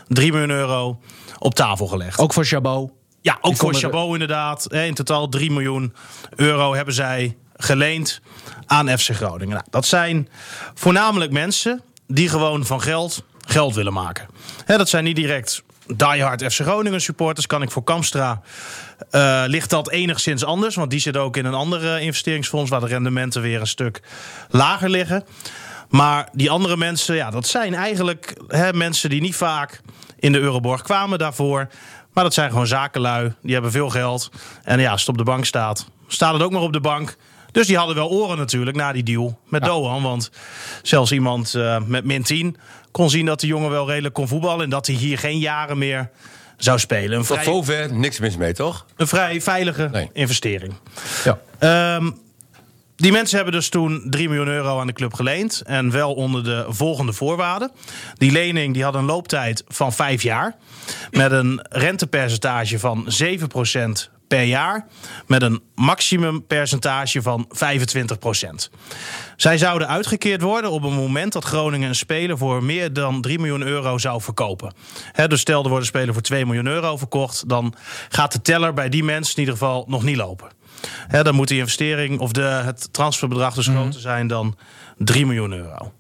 3 0.07 0.31
miljoen 0.31 0.49
euro 0.49 0.99
op 1.39 1.53
tafel 1.53 1.87
gelegd. 1.87 2.19
Ook 2.19 2.33
voor 2.33 2.45
Chabot. 2.45 2.91
Ja, 3.21 3.37
ook 3.41 3.51
Die 3.51 3.59
voor 3.59 3.73
Chabot 3.73 4.13
inderdaad. 4.13 4.65
Hè, 4.69 4.83
In 4.83 4.93
totaal 4.93 5.29
3 5.29 5.51
miljoen 5.51 5.93
euro 6.35 6.75
hebben 6.75 6.93
zij 6.93 7.37
geleend 7.55 8.21
aan 8.65 8.97
FC 8.99 9.09
Groningen. 9.09 9.53
Nou, 9.55 9.65
dat 9.69 9.85
zijn 9.85 10.29
voornamelijk 10.73 11.31
mensen 11.31 11.81
die 12.07 12.29
gewoon 12.29 12.65
van 12.65 12.81
geld 12.81 13.23
geld 13.47 13.75
willen 13.75 13.93
maken. 13.93 14.27
Dat 14.65 14.89
zijn 14.89 15.03
niet 15.03 15.15
direct 15.15 15.63
diehard 15.95 16.53
FC 16.53 16.59
Groningen 16.59 17.01
supporters. 17.01 17.47
Kan 17.47 17.61
ik 17.61 17.71
voor 17.71 17.83
Kamstra 17.83 18.41
eh, 19.09 19.43
ligt 19.45 19.69
dat 19.69 19.89
enigszins 19.89 20.45
anders. 20.45 20.75
Want 20.75 20.89
die 20.89 20.99
zit 20.99 21.17
ook 21.17 21.37
in 21.37 21.45
een 21.45 21.53
ander 21.53 21.93
eh, 21.93 22.01
investeringsfonds... 22.01 22.69
waar 22.69 22.79
de 22.79 22.87
rendementen 22.87 23.41
weer 23.41 23.59
een 23.59 23.67
stuk 23.67 24.01
lager 24.49 24.89
liggen. 24.89 25.23
Maar 25.89 26.29
die 26.31 26.49
andere 26.49 26.77
mensen, 26.77 27.15
ja, 27.15 27.29
dat 27.29 27.47
zijn 27.47 27.73
eigenlijk 27.73 28.41
hè, 28.47 28.73
mensen 28.73 29.09
die 29.09 29.21
niet 29.21 29.35
vaak 29.35 29.81
in 30.19 30.31
de 30.31 30.39
Euroborg 30.39 30.81
kwamen 30.81 31.19
daarvoor. 31.19 31.67
Maar 32.13 32.23
dat 32.23 32.33
zijn 32.33 32.49
gewoon 32.49 32.67
zakenlui. 32.67 33.33
Die 33.41 33.53
hebben 33.53 33.71
veel 33.71 33.89
geld. 33.89 34.31
En 34.63 34.79
ja, 34.79 34.91
als 34.91 34.99
het 34.99 35.09
op 35.09 35.17
de 35.17 35.23
bank 35.23 35.45
staat, 35.45 35.85
staat 36.07 36.33
het 36.33 36.41
ook 36.41 36.51
maar 36.51 36.61
op 36.61 36.73
de 36.73 36.79
bank. 36.79 37.17
Dus 37.51 37.67
die 37.67 37.77
hadden 37.77 37.95
wel 37.95 38.09
oren 38.09 38.37
natuurlijk 38.37 38.77
na 38.77 38.91
die 38.91 39.03
deal 39.03 39.39
met 39.49 39.63
Doan. 39.63 40.03
Want 40.03 40.31
zelfs 40.81 41.11
iemand 41.11 41.55
eh, 41.55 41.77
met 41.85 42.05
min 42.05 42.23
10 42.23 42.57
kon 42.91 43.09
zien 43.09 43.25
dat 43.25 43.39
de 43.39 43.47
jongen 43.47 43.69
wel 43.69 43.87
redelijk 43.87 44.13
kon 44.13 44.27
voetballen. 44.27 44.63
En 44.63 44.69
dat 44.69 44.87
hij 44.87 44.95
hier 44.95 45.17
geen 45.17 45.39
jaren 45.39 45.77
meer 45.77 46.09
zou 46.63 46.79
spelen. 46.79 47.11
Een 47.19 47.25
Tot 47.25 47.33
vrij, 47.37 47.43
zover 47.43 47.93
niks 47.93 48.19
mis 48.19 48.37
mee, 48.37 48.53
toch? 48.53 48.85
een 48.95 49.07
vrij 49.07 49.41
veilige 49.41 49.89
Nee. 49.91 50.09
investering. 50.13 50.73
Ja. 51.23 51.39
Ehm, 51.59 52.11
die 52.95 53.11
mensen 53.11 53.35
hebben 53.35 53.53
dus 53.53 53.69
toen 53.69 54.03
3 54.09 54.27
miljoen 54.27 54.47
euro 54.47 54.79
aan 54.79 54.87
de 54.87 54.93
club 54.93 55.13
geleend. 55.13 55.61
En 55.65 55.91
wel 55.91 56.13
onder 56.13 56.43
de 56.43 56.65
volgende 56.67 57.13
voorwaarden. 57.13 57.71
Die 58.13 58.31
lening 58.31 58.73
die 58.73 58.83
had 58.83 58.95
een 58.95 59.05
looptijd 59.05 59.63
van 59.67 59.93
5 59.93 60.21
jaar. 60.21 60.55
Met 61.11 61.31
een 61.31 61.65
rentepercentage 61.69 62.79
van 62.79 63.05
7% 63.07 64.09
per 64.31 64.43
jaar. 64.43 64.87
Met 65.27 65.41
een 65.41 65.61
maximumpercentage 65.75 67.21
van 67.21 67.47
25%. 67.47 68.69
Zij 69.35 69.57
zouden 69.57 69.87
uitgekeerd 69.87 70.41
worden 70.41 70.71
op 70.71 70.81
het 70.81 70.91
moment 70.91 71.33
dat 71.33 71.43
Groningen 71.43 71.89
een 71.89 71.95
speler 71.95 72.37
voor 72.37 72.63
meer 72.63 72.93
dan 72.93 73.21
3 73.21 73.39
miljoen 73.39 73.61
euro 73.61 73.97
zou 73.97 74.21
verkopen. 74.21 74.73
Hè, 75.11 75.27
dus 75.27 75.39
stel 75.39 75.63
er 75.63 75.69
wordt 75.69 75.83
een 75.83 75.89
speler 75.89 76.13
voor 76.13 76.23
2 76.23 76.45
miljoen 76.45 76.67
euro 76.67 76.97
verkocht. 76.97 77.49
Dan 77.49 77.73
gaat 78.09 78.31
de 78.31 78.41
teller 78.41 78.73
bij 78.73 78.89
die 78.89 79.03
mensen 79.03 79.33
in 79.33 79.39
ieder 79.39 79.53
geval 79.53 79.85
nog 79.87 80.03
niet 80.03 80.17
lopen. 80.17 80.49
Hè, 81.07 81.23
dan 81.23 81.35
moet 81.35 81.47
die 81.47 81.59
investering 81.59 82.19
of 82.19 82.31
de, 82.31 82.41
het 82.41 82.93
transferbedrag 82.93 83.53
dus 83.53 83.67
groter 83.67 84.01
zijn 84.01 84.27
dan 84.27 84.57
3 84.97 85.25
miljoen 85.25 85.53
euro. 85.53 85.91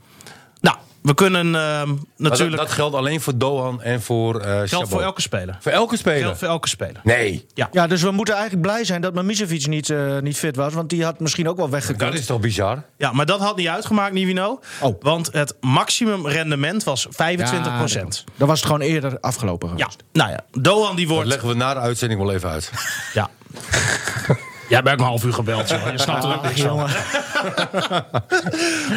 We 1.01 1.13
kunnen 1.13 1.45
ehm, 1.55 1.87
Maar 1.87 1.97
natuurlijk. 2.17 2.57
dat, 2.57 2.65
dat 2.65 2.71
geldt 2.75 2.95
alleen 2.95 3.21
voor 3.21 3.37
Doan 3.37 3.81
en 3.81 4.01
voor 4.01 4.39
eh 4.39 4.51
geldt 4.51 4.69
Chabot. 4.69 4.89
voor 4.89 5.01
elke 5.01 5.21
speler. 5.21 5.57
Voor 5.59 5.71
elke 5.71 5.97
speler? 5.97 6.21
Geldt 6.21 6.37
voor 6.39 6.47
elke 6.47 6.67
speler. 6.67 7.01
Nee, 7.03 7.45
Ja, 7.71 7.87
dus 7.87 8.01
we 8.01 8.11
moeten 8.11 8.33
eigenlijk 8.33 8.63
blij 8.63 8.83
zijn 8.83 9.01
dat 9.01 9.13
Mamicevic 9.13 9.67
niet, 9.67 9.89
eh, 9.89 10.17
niet 10.19 10.37
fit 10.37 10.55
was. 10.55 10.73
Want 10.73 10.89
die 10.89 11.03
had 11.03 11.19
misschien 11.19 11.49
ook 11.49 11.57
wel 11.57 11.69
weggekund. 11.69 12.11
dat 12.11 12.19
is 12.19 12.25
toch 12.25 12.39
bizar? 12.39 12.83
Ja, 12.97 13.11
maar 13.11 13.25
dat 13.25 13.39
had 13.39 13.55
niet 13.55 13.67
uitgemaakt, 13.67 14.13
Nivino. 14.13 14.59
Oh. 14.81 15.01
Want 15.01 15.29
het 15.31 15.55
maximum 15.61 16.27
rendement 16.27 16.83
was 16.83 17.07
25 17.09 17.93
Ja, 17.93 18.07
Dan 18.37 18.47
was 18.47 18.57
het 18.59 18.65
gewoon 18.65 18.81
eerder 18.81 19.19
afgelopen 19.19 19.67
Ja, 19.69 19.75
geweest. 19.75 20.03
nou 20.11 20.29
ja, 20.29 20.39
Doan 20.51 20.95
die 20.95 21.05
Dat 21.05 21.13
wordt... 21.15 21.29
leggen 21.29 21.47
we 21.49 21.55
na 21.55 21.73
de 21.73 21.79
uitzending 21.79 22.21
wel 22.21 22.33
even 22.33 22.49
uit. 22.49 22.71
Ja. 23.13 23.29
Jij 24.71 24.81
bent 24.81 24.93
ook 24.95 24.99
een 24.99 25.05
half 25.11 25.23
uur 25.23 25.33
gebeld, 25.33 25.69
joh. 25.69 25.91
Je 25.91 25.97
snapt 25.97 26.23
er 26.23 26.35
ook 26.35 26.43
niks 26.43 26.61
van. 26.61 26.89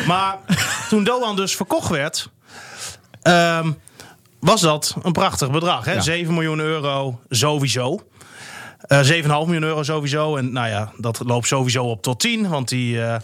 Maar 0.06 0.38
toen 0.88 1.04
Doan 1.04 1.37
dus 1.37 1.56
verkocht 1.56 1.88
werd... 1.88 2.30
ehm, 3.22 3.70
was 4.40 4.60
dat 4.60 4.94
een 5.02 5.12
prachtig 5.12 5.50
bedrag. 5.50 5.85
Hè? 5.85 6.00
7 6.00 6.35
miljoen 6.35 6.58
euro 6.60 7.20
sowieso. 7.29 8.00
Eh 8.87 9.08
7,5 9.10 9.16
miljoen 9.29 9.62
euro 9.62 9.83
sowieso. 9.83 10.37
En 10.37 10.52
nou 10.52 10.68
ja, 10.68 10.92
dat 10.96 11.20
loopt 11.27 11.46
sowieso 11.46 11.85
op 11.85 12.02
tot 12.02 12.20
10. 12.20 12.48
Want 12.48 12.68
die, 12.68 13.02
eh, 13.02 13.14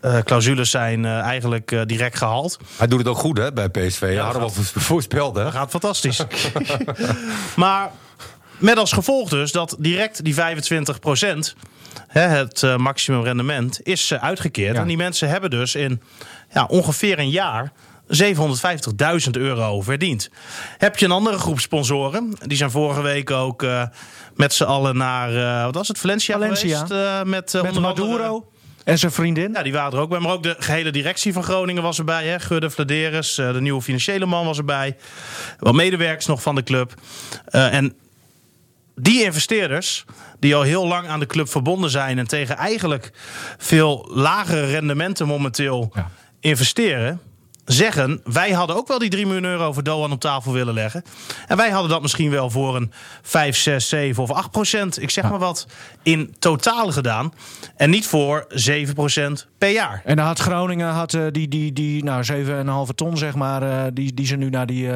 eh, 0.00 0.18
clausules 0.24 0.70
zijn 0.70 1.04
eh, 1.04 1.18
eigenlijk 1.20 1.72
eh, 1.72 1.80
direct 1.86 2.18
gehaald. 2.18 2.58
Hij 2.76 2.86
doet 2.86 2.98
het 2.98 3.08
ook 3.08 3.18
goed 3.18 3.38
hè, 3.38 3.52
bij 3.52 3.68
PSV. 3.68 4.10
Ja, 4.14 4.22
hadden 4.24 4.42
we 4.42 4.48
al 4.48 4.54
vo- 4.54 4.80
voorspeld. 4.80 5.36
Hè? 5.36 5.42
Dat 5.42 5.52
gaat 5.52 5.70
fantastisch. 5.70 6.24
maar 7.56 7.90
met 8.64 8.78
als 8.78 8.92
gevolg 8.92 9.28
dus 9.28 9.52
dat 9.52 9.76
direct 9.78 10.24
die 10.24 10.34
25 10.34 10.98
hè, 12.06 12.20
het 12.20 12.62
eh, 12.62 12.76
maximum 12.76 13.22
rendement, 13.22 13.80
is 13.82 14.10
eh, 14.10 14.22
uitgekeerd. 14.22 14.74
Ja. 14.74 14.80
En 14.80 14.86
die 14.86 14.96
mensen 14.96 15.28
hebben 15.28 15.50
dus 15.50 15.74
in 15.74 16.02
ja, 16.52 16.64
ongeveer 16.64 17.18
een 17.18 17.30
jaar 17.30 17.72
750.000 18.06 19.30
euro 19.32 19.80
verdiend. 19.80 20.30
Heb 20.78 20.98
je 20.98 21.04
een 21.04 21.10
andere 21.10 21.38
groep 21.38 21.60
sponsoren? 21.60 22.36
Die 22.42 22.56
zijn 22.56 22.70
vorige 22.70 23.02
week 23.02 23.30
ook 23.30 23.62
eh, 23.62 23.82
met 24.34 24.52
z'n 24.52 24.64
allen 24.64 24.96
naar, 24.96 25.64
wat 25.64 25.74
was 25.74 25.88
het, 25.88 25.98
Valencia, 25.98 26.38
Valencia. 26.38 26.86
geweest? 26.86 27.24
met 27.24 27.52
Met 27.62 27.78
Maduro 27.78 28.48
en 28.84 28.98
zijn 28.98 29.12
vriendin. 29.12 29.52
ja, 29.52 29.62
die 29.62 29.72
waren 29.72 29.92
er 29.92 29.98
ook 29.98 30.08
bij. 30.08 30.18
Maar 30.18 30.32
ook 30.32 30.42
de 30.42 30.56
gehele 30.58 30.90
directie 30.90 31.32
van 31.32 31.42
Groningen 31.42 31.82
was 31.82 31.98
erbij. 31.98 32.26
Hè? 32.26 32.40
Gudde 32.40 32.70
Vladeris, 32.70 33.38
eh, 33.38 33.52
de 33.52 33.60
nieuwe 33.60 33.82
financiële 33.82 34.26
man 34.26 34.46
was 34.46 34.58
erbij. 34.58 34.96
Wat 35.58 35.74
medewerkers 35.74 36.26
nog 36.26 36.42
van 36.42 36.54
de 36.54 36.62
club. 36.62 36.94
En 37.44 37.94
die 38.94 39.22
investeerders, 39.24 40.04
die 40.38 40.54
al 40.54 40.62
heel 40.62 40.86
lang 40.86 41.08
aan 41.08 41.20
de 41.20 41.26
club 41.26 41.48
verbonden 41.48 41.90
zijn... 41.90 42.18
en 42.18 42.26
tegen 42.26 42.56
eigenlijk 42.56 43.10
veel 43.58 44.08
lagere 44.10 44.66
rendementen 44.66 45.26
momenteel 45.26 45.90
Ja. 45.94 46.10
investeren... 46.40 47.20
zeggen, 47.64 48.20
wij 48.24 48.50
hadden 48.50 48.76
ook 48.76 48.88
wel 48.88 48.98
die 48.98 49.10
3 49.10 49.26
miljoen 49.26 49.44
euro 49.44 49.72
voor 49.72 49.82
Doan 49.82 50.12
op 50.12 50.20
tafel 50.20 50.52
willen 50.52 50.74
leggen. 50.74 51.02
En 51.46 51.56
wij 51.56 51.70
hadden 51.70 51.90
dat 51.90 52.02
misschien 52.02 52.30
wel 52.30 52.50
voor 52.50 52.76
een 52.76 52.92
5, 53.22 53.56
6, 53.56 53.88
7 53.88 54.22
of 54.22 54.30
8 54.30 54.50
procent... 54.50 55.02
ik 55.02 55.10
zeg 55.10 55.30
maar 55.30 55.38
wat, 55.38 55.66
in 56.02 56.34
totaal 56.38 56.92
gedaan. 56.92 57.32
En 57.76 57.90
niet 57.90 58.06
voor 58.06 58.44
7 58.48 58.94
procent 58.94 59.46
per 59.58 59.70
jaar. 59.70 60.02
En 60.04 60.16
dan 60.16 60.26
had 60.26 60.38
Groningen 60.38 60.88
had, 60.88 61.14
eh, 61.14 61.22
die, 61.30 61.48
die, 61.48 61.72
die 61.72 62.04
nou, 62.04 62.24
7,5 62.88 62.94
ton, 62.94 63.16
zeg 63.16 63.34
maar, 63.34 63.62
eh, 63.62 63.90
die, 63.92 64.14
die 64.14 64.26
ze 64.26 64.36
nu 64.36 64.50
naar 64.50 64.66
die, 64.66 64.90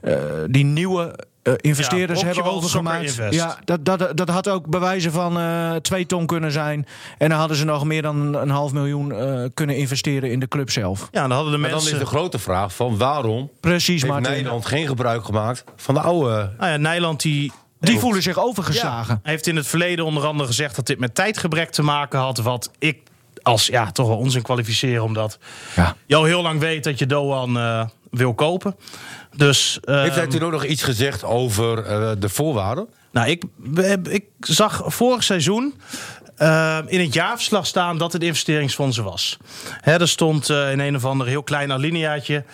eh, 0.00 0.14
die 0.46 0.64
nieuwe 0.64 1.30
eh, 1.42 1.52
investeerders 1.56 2.20
Ja, 2.20 2.26
hebben 2.26 2.44
overgemaakt. 2.44 3.20
Ja, 3.30 3.56
dat, 3.64 3.84
dat, 3.84 4.16
dat 4.16 4.28
had 4.28 4.48
ook 4.48 4.66
bewijzen 4.66 5.12
van 5.12 5.38
eh 5.38 5.74
2 5.74 6.06
ton 6.06 6.26
kunnen 6.26 6.52
zijn. 6.52 6.86
En 7.18 7.28
dan 7.28 7.38
hadden 7.38 7.56
ze 7.56 7.64
nog 7.64 7.84
meer 7.84 8.02
dan 8.02 8.34
een 8.34 8.50
half 8.50 8.72
miljoen 8.72 9.12
eh, 9.12 9.44
kunnen 9.54 9.76
investeren 9.76 10.30
in 10.30 10.40
de 10.40 10.48
club 10.48 10.70
zelf. 10.70 11.08
Ja, 11.10 11.20
dan 11.20 11.30
hadden 11.30 11.52
de 11.52 11.58
Maar 11.58 11.70
dan 11.70 11.78
mensen... 11.78 11.98
is 11.98 12.04
de 12.04 12.16
grote 12.16 12.38
vraag 12.38 12.74
van 12.74 12.96
waarom 12.96 13.50
Precies, 13.60 14.02
heeft 14.02 14.12
Martin. 14.14 14.32
Nederland 14.32 14.66
geen 14.66 14.86
gebruik 14.86 15.24
gemaakt 15.24 15.64
van 15.76 15.94
de 15.94 16.00
oude... 16.00 16.50
Nou 16.58 16.70
ja, 16.70 16.76
Nijland 16.76 17.20
die 17.22 17.52
Die 17.80 17.98
voelen 17.98 18.22
zich 18.22 18.38
overgeslagen. 18.38 19.20
Hij 19.22 19.32
heeft 19.32 19.46
in 19.46 19.56
het 19.56 19.66
verleden 19.66 20.04
onder 20.04 20.26
andere 20.26 20.48
gezegd 20.48 20.76
dat 20.76 20.86
dit 20.86 20.98
met 20.98 21.14
tijdgebrek 21.14 21.70
te 21.70 21.82
maken 21.82 22.18
had. 22.18 22.38
Wat 22.38 22.70
ik 22.78 22.98
als 23.42 23.66
ja, 23.66 23.90
toch 23.92 24.06
wel 24.06 24.16
onzin 24.16 24.42
kwalificeer. 24.42 25.02
Omdat 25.02 25.38
Ja. 25.76 25.96
je 26.06 26.16
al 26.16 26.24
heel 26.24 26.42
lang 26.42 26.60
weet 26.60 26.84
dat 26.84 26.98
je 26.98 27.06
Doan 27.06 27.58
eh, 27.58 27.84
wil 28.10 28.34
kopen. 28.34 28.76
Dus 29.36 29.78
Heeft 29.84 30.14
hij 30.14 30.22
ehm, 30.22 30.30
toen 30.30 30.42
ook 30.42 30.52
nog 30.52 30.64
iets 30.64 30.82
gezegd 30.82 31.24
over 31.24 31.84
eh, 31.84 32.10
de 32.18 32.28
voorwaarden? 32.28 32.88
nou, 33.12 33.28
ik, 33.28 33.44
ik 34.10 34.24
zag 34.40 34.82
vorig 34.86 35.22
seizoen 35.22 35.74
eh, 36.36 36.78
in 36.86 37.00
het 37.00 37.14
jaarverslag 37.14 37.66
staan 37.66 37.98
dat 37.98 38.12
het 38.12 38.22
investeringsfondsen 38.22 39.04
was. 39.04 39.36
Hè, 39.80 40.00
er 40.00 40.08
stond 40.08 40.50
eh, 40.50 40.70
in 40.72 40.78
een 40.80 40.96
of 40.96 41.04
ander 41.04 41.26
heel 41.26 41.42
klein 41.42 41.72
alineaatje 41.72 42.44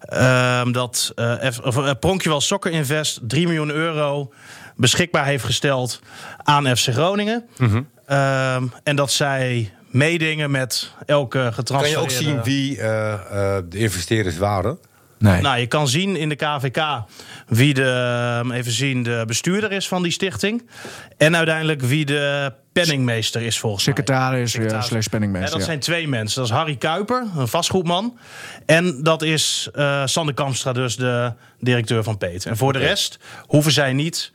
ehm, 0.00 0.72
dat 0.72 1.12
Pronkjewel 2.00 2.40
Soccer 2.40 2.72
Invest 2.72 3.20
3 3.22 3.46
miljoen 3.46 3.70
euro 3.70 4.32
beschikbaar 4.76 5.24
heeft 5.24 5.44
gesteld 5.44 6.00
aan 6.36 6.76
FC 6.76 6.88
Groningen. 6.88 7.46
Ehm, 8.06 8.64
en 8.82 8.96
dat 8.96 9.12
zij 9.12 9.72
meedingen 9.92 10.50
met 10.50 10.90
elke 11.06 11.38
Kan 11.38 11.46
je 11.46 11.52
getransfereerde... 11.52 12.02
ook 12.02 12.10
zien 12.10 12.42
wie 12.42 12.80
eh, 12.80 13.12
eh, 13.12 13.64
de 13.68 13.78
investeerders 13.78 14.36
waren? 14.36 14.78
Nee. 15.18 15.40
Nou, 15.40 15.58
je 15.58 15.66
kan 15.66 15.88
zien 15.88 16.16
in 16.16 16.28
de 16.28 16.34
KVK 16.34 17.04
wie 17.46 17.74
de, 17.74 18.40
ehm, 18.40 18.52
even 18.52 18.72
zien, 18.72 19.02
de 19.02 19.24
bestuurder 19.26 19.72
is 19.72 19.88
van 19.88 20.02
die 20.02 20.12
stichting. 20.12 20.68
En 21.16 21.36
uiteindelijk 21.36 21.80
wie 21.80 22.04
de 22.04 22.52
penningmeester 22.72 23.42
is 23.42 23.58
volgens 23.58 23.86
mij. 23.86 23.94
Secretaris, 23.94 24.40
ja, 24.40 24.46
Secretaris. 24.46 24.86
slash 24.86 25.06
penningmeester. 25.06 25.50
Ja, 25.50 25.56
dat 25.56 25.66
ja. 25.66 25.72
zijn 25.72 25.80
twee 25.80 26.08
mensen. 26.08 26.40
Dat 26.40 26.50
is 26.50 26.56
Harry 26.56 26.76
Kuiper, 26.76 27.26
een 27.36 27.48
vastgoedman. 27.48 28.18
En 28.66 29.02
dat 29.02 29.22
is 29.22 29.68
eh 29.72 30.02
Sander 30.04 30.34
Kamstra, 30.34 30.72
dus 30.72 30.96
de 30.96 31.32
directeur 31.60 32.02
van 32.02 32.18
Peet. 32.18 32.46
En 32.46 32.56
voor 32.56 32.72
de 32.72 32.78
rest 32.78 33.18
hoeven 33.46 33.72
zij 33.72 33.92
niet 33.92 34.32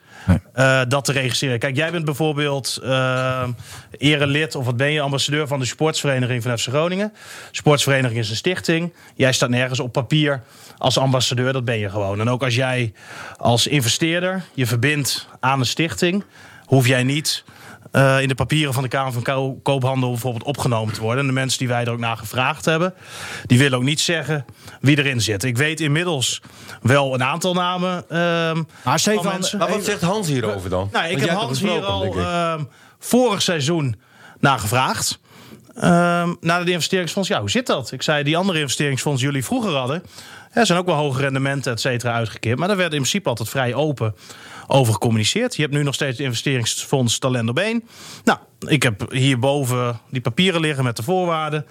Eh, 0.53 0.81
dat 0.87 1.05
te 1.05 1.11
registreren. 1.11 1.59
Kijk, 1.59 1.75
jij 1.75 1.91
bent 1.91 2.05
bijvoorbeeld 2.05 2.79
eh 2.83 3.43
erelid 3.97 4.55
of 4.55 4.65
wat 4.65 4.77
ben 4.77 4.91
je, 4.91 5.01
ambassadeur 5.01 5.47
van 5.47 5.59
de 5.59 5.65
sportsvereniging 5.65 6.43
van 6.43 6.57
FC 6.57 6.67
Groningen. 6.67 7.13
Sportsvereniging 7.51 8.19
is 8.19 8.29
een 8.29 8.35
stichting. 8.35 8.93
Jij 9.15 9.31
staat 9.31 9.49
nergens 9.49 9.79
op 9.79 9.91
papier 9.91 10.41
als 10.77 10.97
ambassadeur, 10.97 11.53
dat 11.53 11.65
ben 11.65 11.77
je 11.77 11.89
gewoon. 11.89 12.19
En 12.19 12.29
ook 12.29 12.43
als 12.43 12.55
jij 12.55 12.93
als 13.37 13.67
investeerder 13.67 14.43
je 14.53 14.65
verbindt 14.65 15.27
aan 15.39 15.59
een 15.59 15.65
stichting, 15.65 16.23
hoef 16.65 16.87
jij 16.87 17.03
niet 17.03 17.43
eh, 17.91 18.21
in 18.21 18.27
de 18.27 18.35
papieren 18.35 18.73
van 18.73 18.83
de 18.83 18.89
Kamer 18.89 19.13
van 19.13 19.21
Ko- 19.23 19.59
Koophandel 19.63 20.09
bijvoorbeeld 20.09 20.43
opgenomen 20.43 20.93
te 20.93 21.01
worden. 21.01 21.19
En 21.21 21.27
de 21.27 21.33
mensen 21.33 21.59
die 21.59 21.67
wij 21.67 21.83
er 21.85 21.91
ook 21.91 21.99
naar 21.99 22.17
gevraagd 22.17 22.65
hebben, 22.65 22.93
die 23.45 23.57
willen 23.57 23.77
ook 23.77 23.83
niet 23.83 23.99
zeggen 23.99 24.45
wie 24.81 24.97
erin 24.97 25.21
zit. 25.21 25.43
Ik 25.43 25.57
weet 25.57 25.79
inmiddels 25.79 26.41
wel 26.81 27.13
een 27.13 27.23
aantal 27.23 27.53
namen. 27.53 28.09
ehm, 28.09 28.63
Maar 28.83 28.99
Stefan, 28.99 29.23
van 29.23 29.31
mensen. 29.33 29.57
Maar 29.59 29.69
wat 29.69 29.83
zegt 29.85 30.01
Hans 30.01 30.27
hierover 30.27 30.69
dan? 30.69 30.89
nou, 30.91 31.07
ik 31.07 31.19
heb 31.19 31.29
Hans 31.29 31.59
hier 31.59 31.83
al 31.85 32.03
ehm, 32.19 32.63
vorig 32.99 33.41
seizoen 33.41 33.95
naar 34.39 34.59
gevraagd. 34.59 35.19
Ehm 35.75 36.33
naar 36.41 36.65
de 36.65 36.71
investeringsfonds. 36.71 37.29
Ja, 37.29 37.39
hoe 37.39 37.49
zit 37.49 37.65
dat? 37.67 37.91
Ik 37.91 38.01
zei, 38.01 38.23
die 38.23 38.37
andere 38.37 38.59
investeringsfondsen 38.59 39.27
jullie 39.27 39.45
vroeger 39.45 39.71
hadden... 39.75 40.03
Er 40.51 40.65
zijn 40.65 40.79
ook 40.79 40.85
wel 40.85 40.95
hoge 40.95 41.21
rendementen, 41.21 41.71
et 41.71 41.79
cetera, 41.81 42.13
uitgekeerd. 42.13 42.57
Maar 42.59 42.67
daar 42.67 42.77
werd 42.77 42.91
in 42.93 42.97
principe 42.99 43.29
altijd 43.29 43.49
vrij 43.49 43.73
open 43.73 44.15
over 44.67 44.93
gecommuniceerd. 44.93 45.55
Je 45.55 45.61
hebt 45.61 45.73
nu 45.73 45.83
nog 45.83 45.93
steeds 45.93 46.17
het 46.17 46.25
investeringsfonds 46.25 47.19
Talent 47.19 47.49
op. 47.49 47.61
Nou, 48.23 48.39
ik 48.67 48.83
heb 48.83 49.11
hierboven 49.11 49.99
die 50.09 50.21
papieren 50.21 50.61
liggen 50.61 50.83
met 50.83 50.95
de 50.95 51.03
voorwaarden. 51.03 51.65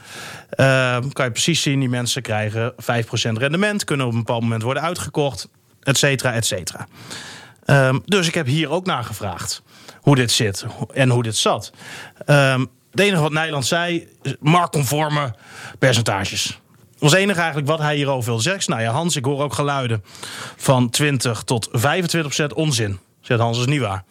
Ehm, 0.50 1.08
kan 1.08 1.24
je 1.24 1.30
precies 1.30 1.62
zien, 1.62 1.80
die 1.80 1.88
mensen 1.88 2.22
krijgen 2.22 2.74
5% 2.76 3.38
rendement... 3.38 3.84
kunnen 3.84 4.06
op 4.06 4.12
een 4.12 4.18
bepaald 4.18 4.42
moment 4.42 4.62
worden 4.62 4.82
uitgekocht, 4.82 5.48
et 5.82 5.98
cetera, 5.98 6.32
et 6.32 6.46
cetera. 6.46 6.86
Ehm, 7.64 7.98
dus 8.04 8.26
ik 8.26 8.34
heb 8.34 8.46
hier 8.46 8.70
ook 8.70 8.86
naar 8.86 9.04
gevraagd 9.04 9.62
hoe 10.00 10.14
dit 10.14 10.30
zit 10.30 10.66
en 10.94 11.10
hoe 11.10 11.22
dit 11.22 11.36
zat. 11.36 11.72
Ehm, 12.24 12.60
het 12.90 13.00
enige 13.00 13.22
wat 13.22 13.32
Nederland 13.32 13.66
zei, 13.66 14.08
marktconforme 14.40 15.34
percentages. 15.78 16.60
Was 16.98 17.10
het 17.12 17.20
enige 17.20 17.38
eigenlijk 17.38 17.68
wat 17.68 17.78
hij 17.78 17.96
hierover 17.96 18.24
wilde 18.28 18.42
zeggen. 18.42 18.70
Nou 18.70 18.82
ja, 18.82 18.90
Hans, 18.92 19.16
ik 19.16 19.24
hoor 19.24 19.42
ook 19.42 19.52
geluiden 19.54 20.04
van 20.56 20.90
20 20.90 21.42
tot 21.42 21.68
25 21.72 22.20
procent 22.34 22.52
onzin. 22.54 22.98
Zegt 23.20 23.40
Hans, 23.40 23.56
dat 23.58 23.66
is 23.66 23.72
niet 23.72 23.82
waar. 23.82 24.04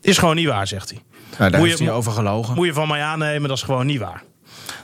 Is 0.00 0.18
gewoon 0.18 0.36
niet 0.36 0.46
waar, 0.48 0.66
zegt 0.66 0.90
hij. 0.90 0.98
Nou, 1.38 1.50
daar 1.50 1.60
Moet 1.60 1.78
je- 1.78 1.84
hij 1.84 1.92
over 1.92 2.12
gelogen. 2.12 2.54
Moet 2.54 2.66
je 2.66 2.72
van 2.72 2.88
mij 2.88 3.02
aannemen, 3.02 3.48
dat 3.48 3.56
is 3.56 3.62
gewoon 3.64 3.86
niet 3.86 3.98
waar. 4.00 4.22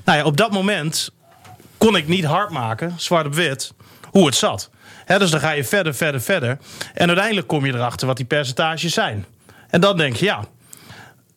Nou 0.04 0.18
ja, 0.18 0.24
op 0.24 0.36
dat 0.36 0.52
moment 0.52 1.10
kon 1.78 1.96
ik 1.96 2.08
niet 2.08 2.24
hard 2.24 2.50
maken, 2.50 2.94
zwart 2.96 3.26
op 3.26 3.34
wit, 3.34 3.72
hoe 4.10 4.26
het 4.26 4.34
zat. 4.34 4.70
Dus 5.06 5.30
dan 5.30 5.40
ga 5.40 5.50
je 5.50 5.64
verder, 5.64 5.94
verder, 5.94 6.20
verder. 6.20 6.58
En 6.94 7.06
uiteindelijk 7.08 7.46
kom 7.46 7.66
je 7.66 7.74
erachter 7.74 8.06
wat 8.06 8.16
die 8.16 8.26
percentages 8.26 8.92
zijn. 8.94 9.26
En 9.68 9.80
dan 9.80 9.96
denk 9.96 10.16
je, 10.16 10.24
ja, 10.24 10.44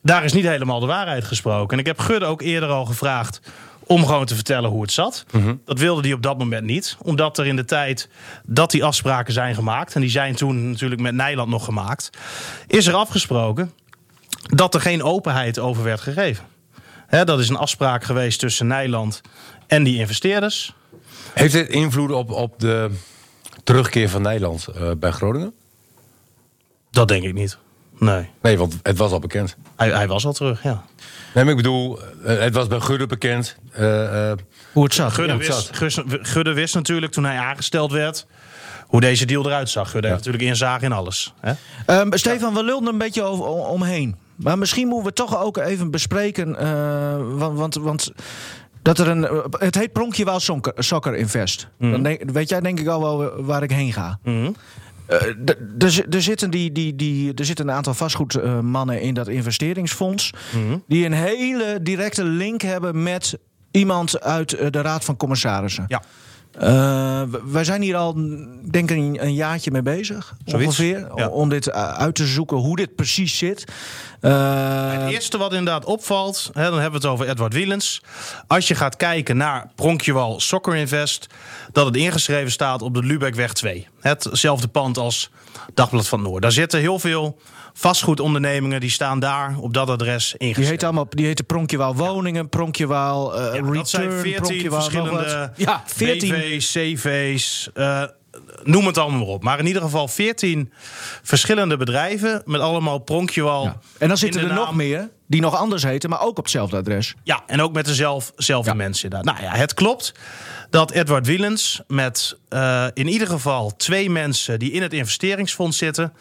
daar 0.01 0.23
is 0.23 0.33
niet 0.33 0.45
helemaal 0.45 0.79
de 0.79 0.85
waarheid 0.85 1.23
gesproken. 1.23 1.73
En 1.73 1.79
ik 1.79 1.85
heb 1.85 1.99
Gudde 1.99 2.25
ook 2.25 2.41
eerder 2.41 2.69
al 2.69 2.85
gevraagd 2.85 3.41
om 3.89 4.05
gewoon 4.05 4.25
te 4.25 4.35
vertellen 4.35 4.69
hoe 4.69 4.81
het 4.81 4.91
zat. 4.91 5.25
Dat 5.65 5.79
wilde 5.79 6.01
hij 6.01 6.13
op 6.13 6.21
dat 6.21 6.37
moment 6.37 6.65
niet. 6.65 6.97
Omdat 7.01 7.37
er 7.37 7.45
in 7.45 7.55
de 7.55 7.65
tijd 7.65 8.09
dat 8.43 8.71
die 8.71 8.83
afspraken 8.83 9.33
zijn 9.33 9.55
gemaakt... 9.55 9.95
en 9.95 10.01
die 10.01 10.09
zijn 10.09 10.35
toen 10.35 10.69
natuurlijk 10.69 11.01
met 11.01 11.13
Nijland 11.13 11.49
nog 11.49 11.65
gemaakt... 11.65 12.09
is 12.67 12.87
er 12.87 12.93
afgesproken 12.93 13.71
dat 14.41 14.73
er 14.73 14.81
geen 14.81 15.03
openheid 15.03 15.59
over 15.59 15.83
werd 15.83 16.01
gegeven. 16.01 16.45
Dat 17.09 17.39
is 17.39 17.49
een 17.49 17.55
afspraak 17.55 18.03
geweest 18.03 18.39
tussen 18.39 18.67
Nijland 18.67 19.21
en 19.67 19.83
die 19.83 19.97
investeerders. 19.97 20.73
Heeft 21.33 21.53
dit 21.53 21.69
invloed 21.69 22.11
op, 22.11 22.31
op 22.31 22.59
de 22.59 22.91
terugkeer 23.63 24.09
van 24.09 24.21
Nederland 24.21 24.67
eh, 24.67 24.91
bij 24.97 25.11
Groningen? 25.11 25.53
Dat 26.91 27.07
denk 27.07 27.23
ik 27.23 27.33
niet. 27.33 27.57
Nee, 27.97 28.29
Nee, 28.41 28.57
want 28.57 28.79
het 28.83 28.97
was 28.97 29.11
al 29.11 29.19
bekend. 29.19 29.57
hij, 29.75 29.89
hij 29.89 30.07
was 30.07 30.25
al 30.25 30.33
terug, 30.33 30.63
ja. 30.63 30.85
Nee, 31.33 31.43
maar 31.43 31.53
ik 31.53 31.55
bedoel, 31.55 31.99
eh, 32.23 32.39
het 32.39 32.53
was 32.53 32.67
bij 32.67 32.79
Gudde 32.79 33.05
bekend. 33.05 33.55
Eh, 33.71 34.31
eh, 34.31 34.37
Hoe 34.73 34.83
het 34.83 34.93
zat. 34.93 35.11
Gudde, 35.13 35.31
Ja, 35.33 35.37
wist, 35.37 35.51
zat. 35.51 35.69
Gus- 35.77 36.01
Gudde 36.07 36.53
wist 36.53 36.75
natuurlijk 36.75 37.11
toen 37.11 37.23
hij 37.25 37.37
aangesteld 37.37 37.91
werd... 37.91 38.25
hoe 38.87 39.01
deze 39.01 39.25
deal 39.25 39.45
eruit 39.45 39.69
zag. 39.69 39.89
Gudde 39.91 40.07
heeft 40.07 40.19
natuurlijk 40.19 40.49
inzage 40.49 40.85
in 40.85 40.91
alles. 40.91 41.33
Hè? 41.39 41.53
Ehm, 41.85 42.07
Stefan, 42.17 42.53
we 42.53 42.63
lulden 42.63 42.89
een 42.91 42.97
beetje 42.97 43.23
over, 43.23 43.45
om- 43.45 43.59
omheen. 43.59 44.15
Maar 44.35 44.57
misschien 44.57 44.87
moeten 44.87 45.07
we 45.07 45.13
toch 45.13 45.41
ook 45.43 45.57
even 45.57 45.91
bespreken. 45.91 46.55
eh, 46.59 47.15
want, 47.31 47.57
want, 47.57 47.75
want 47.75 48.11
dat 48.81 48.99
er 48.99 49.07
een. 49.07 49.27
Het 49.59 49.75
heet 49.75 49.91
Pronkje 49.93 50.25
wel 50.25 50.39
Soccer, 50.75 51.15
Invest. 51.15 51.67
Dan 51.77 52.03
denk, 52.03 52.31
weet 52.31 52.49
jij 52.49 52.59
denk 52.61 52.79
ik 52.79 52.87
al 52.87 53.01
wel 53.01 53.43
waar 53.43 53.63
ik 53.63 53.71
heen 53.71 53.93
ga. 53.93 54.19
D- 54.23 54.57
er 55.79 55.91
zi- 55.91 56.05
er 56.09 56.21
zitten, 56.21 56.49
die, 56.49 56.71
die, 56.71 56.95
die, 56.95 57.33
er 57.33 57.45
zitten 57.45 57.67
een 57.67 57.75
aantal 57.75 57.93
vastgoedmannen 57.93 59.01
in 59.01 59.13
dat 59.13 59.27
investeringsfonds. 59.27 60.33
Mhm. 60.55 60.77
Die 60.87 61.05
een 61.05 61.13
hele 61.13 61.79
directe 61.81 62.23
link 62.23 62.61
hebben 62.61 63.03
met 63.03 63.37
iemand 63.71 64.21
uit 64.21 64.53
eh, 64.53 64.67
de 64.69 64.81
Raad 64.81 65.05
van 65.05 65.17
Commissarissen. 65.17 65.85
Ja. 65.87 66.01
Eh, 66.59 67.21
wij 67.45 67.63
zijn 67.63 67.81
hier 67.81 67.95
al, 67.95 68.13
denk 68.71 68.91
ik, 68.91 68.97
een, 68.97 69.17
een 69.21 69.33
jaartje 69.33 69.71
mee 69.71 69.81
bezig. 69.81 70.35
Zoiets, 70.45 70.67
ongeveer. 70.67 71.07
ja. 71.15 71.27
Om 71.27 71.49
dit 71.49 71.67
eh, 71.67 71.93
uit 71.93 72.15
te 72.15 72.25
zoeken 72.25 72.57
hoe 72.57 72.75
dit 72.75 72.95
precies 72.95 73.37
zit. 73.37 73.63
Eh, 74.21 74.91
Het 74.91 75.09
eerste 75.11 75.37
wat 75.37 75.53
inderdaad 75.53 75.85
opvalt, 75.85 76.49
hè, 76.53 76.63
dan 76.69 76.79
hebben 76.79 77.01
we 77.01 77.07
het 77.07 77.15
over 77.15 77.29
Edward 77.29 77.53
Wielens. 77.53 78.01
Als 78.47 78.67
je 78.67 78.75
gaat 78.75 78.95
kijken 78.95 79.37
naar 79.37 79.67
Pronkjewal 79.75 80.39
Soccer 80.39 80.75
Invest, 80.75 81.27
dat 81.71 81.85
het 81.85 81.95
ingeschreven 81.95 82.51
staat 82.51 82.81
op 82.81 82.93
de 82.93 83.03
Lubeckweg 83.03 83.53
2. 83.53 83.87
Hetzelfde 83.99 84.67
pand 84.67 84.97
als 84.97 85.29
Dagblad 85.73 86.07
van 86.07 86.19
het 86.19 86.27
Noord. 86.27 86.41
Daar 86.41 86.51
zitten 86.51 86.79
heel 86.79 86.99
veel 86.99 87.37
vastgoedondernemingen, 87.73 88.79
die 88.79 88.89
staan 88.89 89.19
daar 89.19 89.57
op 89.59 89.73
dat 89.73 89.89
adres 89.89 90.29
die 90.29 90.39
ingeschreven. 90.39 90.71
heet 90.71 90.83
allemaal, 90.83 91.05
die 91.09 91.25
heten 91.25 91.45
Pronkjewaal 91.45 91.95
Woningen, 91.95 92.49
Pronkjewaal 92.49 93.35
eh 93.35 93.43
Ja, 93.43 93.51
Return, 93.51 93.73
dat 93.73 93.89
zijn 93.89 94.11
14 94.11 94.41
Pronkjewaal 94.41 94.79
nog 94.79 95.09
wat. 95.09 95.19
verschillende 95.21 95.51
Ja, 95.55 95.83
14. 95.85 96.29
BV's, 96.29 96.71
CV's, 96.71 97.69
eh, 97.73 98.03
noem 98.63 98.85
het 98.85 98.97
allemaal 98.97 99.19
maar 99.19 99.27
op. 99.27 99.43
Maar 99.43 99.59
in 99.59 99.65
ieder 99.67 99.81
geval 99.81 100.07
14 100.07 100.71
verschillende 101.23 101.77
bedrijven 101.77 102.41
met 102.45 102.61
allemaal 102.61 102.99
Pronkjewal. 102.99 103.63
Ja. 103.63 103.77
En 103.97 104.07
dan 104.07 104.17
zitten 104.17 104.41
er 104.47 104.53
nog 104.53 104.75
meer 104.75 105.09
die 105.27 105.41
nog 105.41 105.55
anders 105.55 105.83
heten, 105.83 106.09
maar 106.09 106.21
ook 106.21 106.29
op 106.37 106.43
hetzelfde 106.43 106.77
adres. 106.77 107.13
Ja, 107.23 107.43
en 107.47 107.61
ook 107.61 107.73
met 107.73 107.85
dezelfde 107.85 108.33
Ja. 108.63 108.73
mensen 108.73 109.09
inderdaad. 109.09 109.35
Nou 109.35 109.51
ja, 109.51 109.57
het 109.59 109.73
klopt 109.73 110.13
dat 110.69 110.91
Edward 110.91 111.25
Wielens 111.27 111.81
met 111.87 112.37
eh, 112.49 112.85
in 112.93 113.07
ieder 113.07 113.27
geval 113.27 113.75
twee 113.75 114.09
mensen 114.09 114.59
die 114.59 114.71
in 114.71 114.81
het 114.81 114.93
investeringsfonds 114.93 115.77
zitten, 115.77 116.13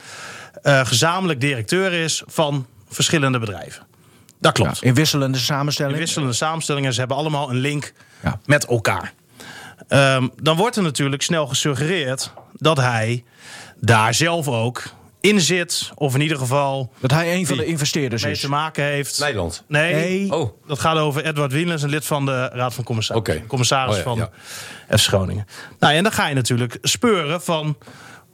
eh, 0.62 0.86
gezamenlijk 0.86 1.40
directeur 1.40 1.92
is 1.92 2.22
van 2.26 2.66
verschillende 2.88 3.38
bedrijven. 3.38 3.86
Dat 4.40 4.56
Ja, 4.56 4.62
klopt. 4.64 4.82
in 4.82 4.94
wisselende 4.94 5.38
samenstelling. 5.38 5.94
In 5.94 6.00
wisselende 6.00 6.32
samenstellingen, 6.34 6.92
ze 6.92 6.98
hebben 6.98 7.16
allemaal 7.16 7.50
een 7.50 7.56
link 7.56 7.92
Ja. 8.22 8.40
met 8.46 8.64
elkaar. 8.66 9.12
Ehm, 9.88 10.28
dan 10.42 10.56
wordt 10.56 10.76
er 10.76 10.82
natuurlijk 10.82 11.22
snel 11.22 11.46
gesuggereerd 11.46 12.32
dat 12.52 12.76
hij 12.76 13.24
daar 13.80 14.14
zelf 14.14 14.48
ook 14.48 14.82
in 15.20 15.40
zit, 15.40 15.90
of 15.94 16.14
in 16.14 16.20
ieder 16.20 16.38
geval 16.38 16.92
Dat 16.98 17.10
hij 17.10 17.34
een 17.34 17.46
van 17.46 17.56
de 17.56 17.64
investeerders 17.64 18.22
mee 18.22 18.32
is. 18.32 18.40
te 18.40 18.48
maken 18.48 18.84
heeft. 18.84 19.18
Nederland. 19.20 19.64
Nee, 19.68 19.94
Nee. 19.94 20.32
Oh, 20.34 20.50
dat 20.66 20.78
gaat 20.78 20.96
over 20.96 21.24
Edward 21.24 21.52
Wielens, 21.52 21.82
een 21.82 21.88
lid 21.88 22.04
van 22.04 22.24
de 22.26 22.48
Raad 22.52 22.74
van 22.74 22.84
Commissarissen. 22.84 23.34
Oké. 23.34 23.46
Commissaris 23.46 23.90
Oh 24.04 24.16
ja, 24.16 24.30
van 24.88 24.98
F. 24.98 25.04
Groningen. 25.06 25.46
Nou, 25.78 25.94
en 25.94 26.02
dan 26.02 26.12
ga 26.12 26.28
je 26.28 26.34
natuurlijk 26.34 26.78
speuren 26.82 27.42
van... 27.42 27.76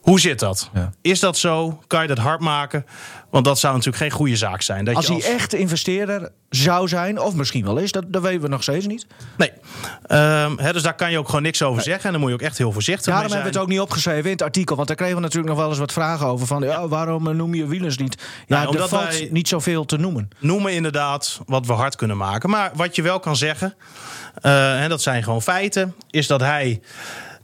Hoe 0.04 0.20
zit 0.20 0.38
dat? 0.38 0.70
Ja. 0.74 0.90
Is 1.02 1.20
dat 1.20 1.36
zo? 1.36 1.80
Kan 1.86 2.02
je 2.02 2.08
dat 2.08 2.18
hard 2.18 2.40
maken? 2.40 2.86
Want 3.30 3.44
dat 3.44 3.58
zou 3.58 3.72
natuurlijk 3.74 4.02
geen 4.02 4.10
goede 4.12 4.36
zaak 4.36 4.62
zijn. 4.62 4.84
Dat 4.84 4.94
Als 4.94 5.06
je 5.06 5.12
hij 5.12 5.22
echt 5.34 5.54
investeerder 5.54 6.30
zou 6.50 6.88
zijn, 6.88 7.20
of 7.20 7.34
misschien 7.34 7.64
wel 7.64 7.76
is, 7.76 7.92
dat, 7.92 8.04
dat 8.08 8.22
weten 8.22 8.40
we 8.40 8.48
nog 8.48 8.62
steeds 8.62 8.86
niet. 8.86 9.06
Nee. 9.36 9.52
Ehm, 10.06 10.56
hè, 10.58 10.72
dus 10.72 10.82
daar 10.82 10.94
kan 10.94 11.10
je 11.10 11.18
ook 11.18 11.26
gewoon 11.26 11.42
niks 11.42 11.62
over 11.62 11.82
zeggen. 11.82 12.04
En 12.04 12.10
dan 12.12 12.20
moet 12.20 12.28
je 12.28 12.34
ook 12.34 12.42
echt 12.42 12.58
heel 12.58 12.72
voorzichtig 12.72 13.04
Daarom 13.04 13.22
mee 13.22 13.30
zijn. 13.32 13.42
hebben 13.42 13.60
we 13.60 13.66
het 13.68 13.78
ook 13.78 13.86
niet 13.86 13.90
opgeschreven 13.90 14.24
in 14.24 14.30
het 14.30 14.42
artikel. 14.42 14.76
Want 14.76 14.88
daar 14.88 14.96
kregen 14.96 15.14
we 15.16 15.20
natuurlijk 15.22 15.48
nog 15.48 15.58
wel 15.58 15.68
eens 15.68 15.78
wat 15.78 15.92
vragen 15.92 16.26
over. 16.26 16.46
Van 16.46 16.62
ja, 16.62 16.88
waarom 16.88 17.28
eh, 17.28 17.34
noem 17.34 17.54
je 17.54 17.66
wielers 17.66 17.96
niet? 17.98 18.22
Ja, 18.46 18.56
Nou, 18.56 18.68
omdat 18.68 18.88
valt 18.88 19.08
wij- 19.18 19.28
niet 19.30 19.48
zoveel 19.48 19.84
te 19.84 19.96
noemen. 19.96 20.28
noemen 20.38 20.72
inderdaad 20.72 21.40
wat 21.46 21.66
we 21.66 21.72
hard 21.72 21.96
kunnen 21.96 22.16
maken. 22.16 22.50
Maar 22.50 22.70
wat 22.74 22.96
je 22.96 23.02
wel 23.02 23.20
kan 23.20 23.36
zeggen, 23.36 23.74
eh, 24.42 24.82
en 24.82 24.88
dat 24.88 25.02
zijn 25.02 25.22
gewoon 25.22 25.42
feiten, 25.42 25.94
is 26.10 26.26
dat 26.26 26.40
hij 26.40 26.80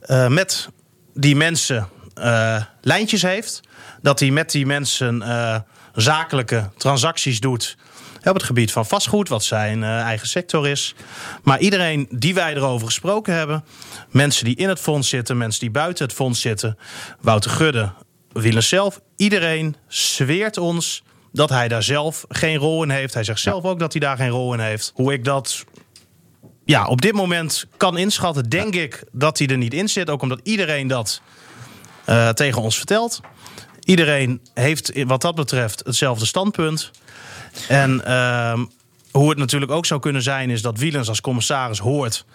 eh, 0.01 0.27
met 0.27 0.69
die 1.13 1.35
mensen 1.35 1.87
eh, 2.13 2.63
lijntjes 2.81 3.21
heeft. 3.21 3.61
Dat 4.01 4.19
hij 4.19 4.31
met 4.31 4.51
die 4.51 4.65
mensen 4.65 5.21
eh, 5.21 5.59
zakelijke 5.95 6.69
transacties 6.77 7.39
doet. 7.39 7.77
Op 8.23 8.33
het 8.33 8.43
gebied 8.43 8.71
van 8.71 8.85
vastgoed, 8.85 9.29
wat 9.29 9.43
zijn 9.43 9.83
eh, 9.83 9.99
eigen 9.99 10.27
sector 10.27 10.67
is. 10.67 10.95
Maar 11.43 11.59
iedereen 11.59 12.07
die 12.09 12.33
wij 12.33 12.55
erover 12.55 12.87
gesproken 12.87 13.33
hebben. 13.33 13.63
Mensen 14.09 14.45
die 14.45 14.55
in 14.55 14.69
het 14.69 14.79
fonds 14.79 15.09
zitten, 15.09 15.37
mensen 15.37 15.59
die 15.59 15.71
buiten 15.71 16.05
het 16.05 16.13
fonds 16.13 16.41
zitten. 16.41 16.77
Wouter 17.21 17.51
Gudde, 17.51 17.91
Willem 18.31 18.61
zelf. 18.61 19.01
Iedereen 19.15 19.75
zweert 19.87 20.57
ons 20.57 21.03
dat 21.31 21.49
hij 21.49 21.67
daar 21.67 21.83
zelf 21.83 22.25
geen 22.29 22.57
rol 22.57 22.83
in 22.83 22.89
heeft. 22.89 23.13
Hij 23.13 23.23
zegt 23.23 23.39
zelf 23.39 23.63
ook 23.63 23.79
dat 23.79 23.91
hij 23.91 24.01
daar 24.01 24.17
geen 24.17 24.29
rol 24.29 24.53
in 24.53 24.59
heeft. 24.59 24.91
Hoe 24.95 25.13
ik 25.13 25.23
dat 25.23 25.65
ja, 26.65 26.85
op 26.87 27.01
dit 27.01 27.13
moment 27.13 27.65
kan 27.77 27.97
inschatten, 27.97 28.49
denk 28.49 28.75
ik 28.75 29.03
dat 29.11 29.37
hij 29.37 29.47
er 29.47 29.57
niet 29.57 29.73
in 29.73 29.89
zit. 29.89 30.09
Ook 30.09 30.21
omdat 30.21 30.39
iedereen 30.43 30.87
dat 30.87 31.21
eh, 32.11 32.29
tegen 32.29 32.61
ons 32.61 32.77
vertelt. 32.77 33.21
Iedereen 33.79 34.41
heeft 34.53 35.03
wat 35.03 35.21
dat 35.21 35.35
betreft 35.35 35.81
hetzelfde 35.85 36.25
standpunt. 36.25 36.91
En 37.67 38.05
ehm, 38.05 38.65
hoe 39.11 39.29
het 39.29 39.37
natuurlijk 39.37 39.71
ook 39.71 39.85
zou 39.85 39.99
kunnen 39.99 40.21
zijn, 40.21 40.49
is 40.49 40.61
dat 40.61 40.77
Wielens 40.77 41.09
als 41.09 41.21
commissaris 41.21 41.79
hoort 41.79 42.25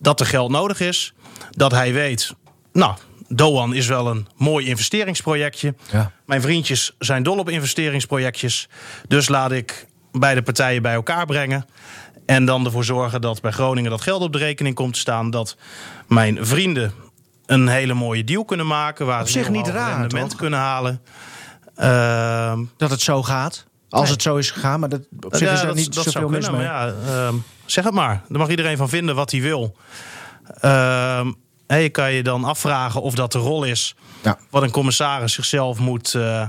dat 0.00 0.20
er 0.20 0.26
geld 0.26 0.50
nodig 0.50 0.80
is. 0.80 1.12
Dat 1.50 1.70
hij 1.70 1.92
weet, 1.92 2.34
nou, 2.72 2.94
Doan 3.28 3.74
is 3.74 3.86
wel 3.86 4.06
een 4.06 4.28
mooi 4.36 4.66
investeringsprojectje. 4.66 5.74
Ja. 5.90 6.12
Mijn 6.26 6.42
vriendjes 6.42 6.94
zijn 6.98 7.22
dol 7.22 7.38
op 7.38 7.48
investeringsprojectjes. 7.48 8.68
Dus 9.08 9.28
laat 9.28 9.52
ik 9.52 9.86
beide 10.12 10.42
partijen 10.42 10.82
bij 10.82 10.94
elkaar 10.94 11.26
brengen. 11.26 11.66
En 12.26 12.44
dan 12.44 12.64
ervoor 12.64 12.84
zorgen 12.84 13.20
dat 13.20 13.40
bij 13.40 13.52
Groningen 13.52 13.90
dat 13.90 14.00
geld 14.00 14.22
op 14.22 14.32
de 14.32 14.38
rekening 14.38 14.74
komt 14.74 14.92
te 14.92 15.00
staan. 15.00 15.30
Dat 15.30 15.56
mijn 16.06 16.46
vrienden 16.46 16.92
een 17.50 17.68
hele 17.68 17.94
mooie 17.94 18.24
deal 18.24 18.44
kunnen 18.44 18.66
maken. 18.66 19.06
Waar 19.06 19.20
Op 19.20 19.26
ze 19.26 19.32
zich 19.32 19.48
niet 19.48 19.68
raar, 19.68 19.98
rendement 19.98 20.30
toch? 20.30 20.38
kunnen 20.38 20.58
halen. 20.58 21.00
Ehm, 21.76 22.64
Dat 22.76 22.90
het 22.90 23.00
zo 23.00 23.22
gaat. 23.22 23.66
Als 23.88 24.02
Nee. 24.02 24.12
het 24.12 24.22
zo 24.22 24.36
is 24.36 24.50
gegaan. 24.50 24.80
Maar 24.80 24.88
dat, 24.88 25.00
op 25.20 25.36
zich 25.36 25.48
ja, 25.48 25.54
is 25.54 25.60
er 25.60 25.66
dat, 25.66 25.76
niet 25.76 25.94
dat 25.94 26.04
zoveel 26.04 26.20
zou 26.20 26.30
mis 26.30 26.44
kunnen, 26.44 26.60
mee. 26.60 26.70
maar 26.70 26.86
ja, 26.86 26.94
ehm, 27.26 27.34
zeg 27.66 27.84
het 27.84 27.94
maar. 27.94 28.22
Daar 28.28 28.38
mag 28.38 28.48
iedereen 28.48 28.76
van 28.76 28.88
vinden 28.88 29.14
wat 29.14 29.30
hij 29.30 29.40
wil. 29.40 29.76
Ehm 30.60 31.32
hè, 31.66 31.76
je 31.76 31.88
kan 31.88 32.12
je 32.12 32.22
dan 32.22 32.44
afvragen 32.44 33.02
of 33.02 33.14
dat 33.14 33.32
de 33.32 33.38
rol 33.38 33.64
is... 33.64 33.94
Ja. 34.22 34.38
wat 34.50 34.62
een 34.62 34.70
commissaris 34.70 35.32
zichzelf 35.32 35.78
moet 35.78 36.14
eh, 36.14 36.46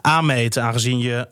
aanmeten... 0.00 0.62
aangezien 0.62 0.98
je 0.98 1.28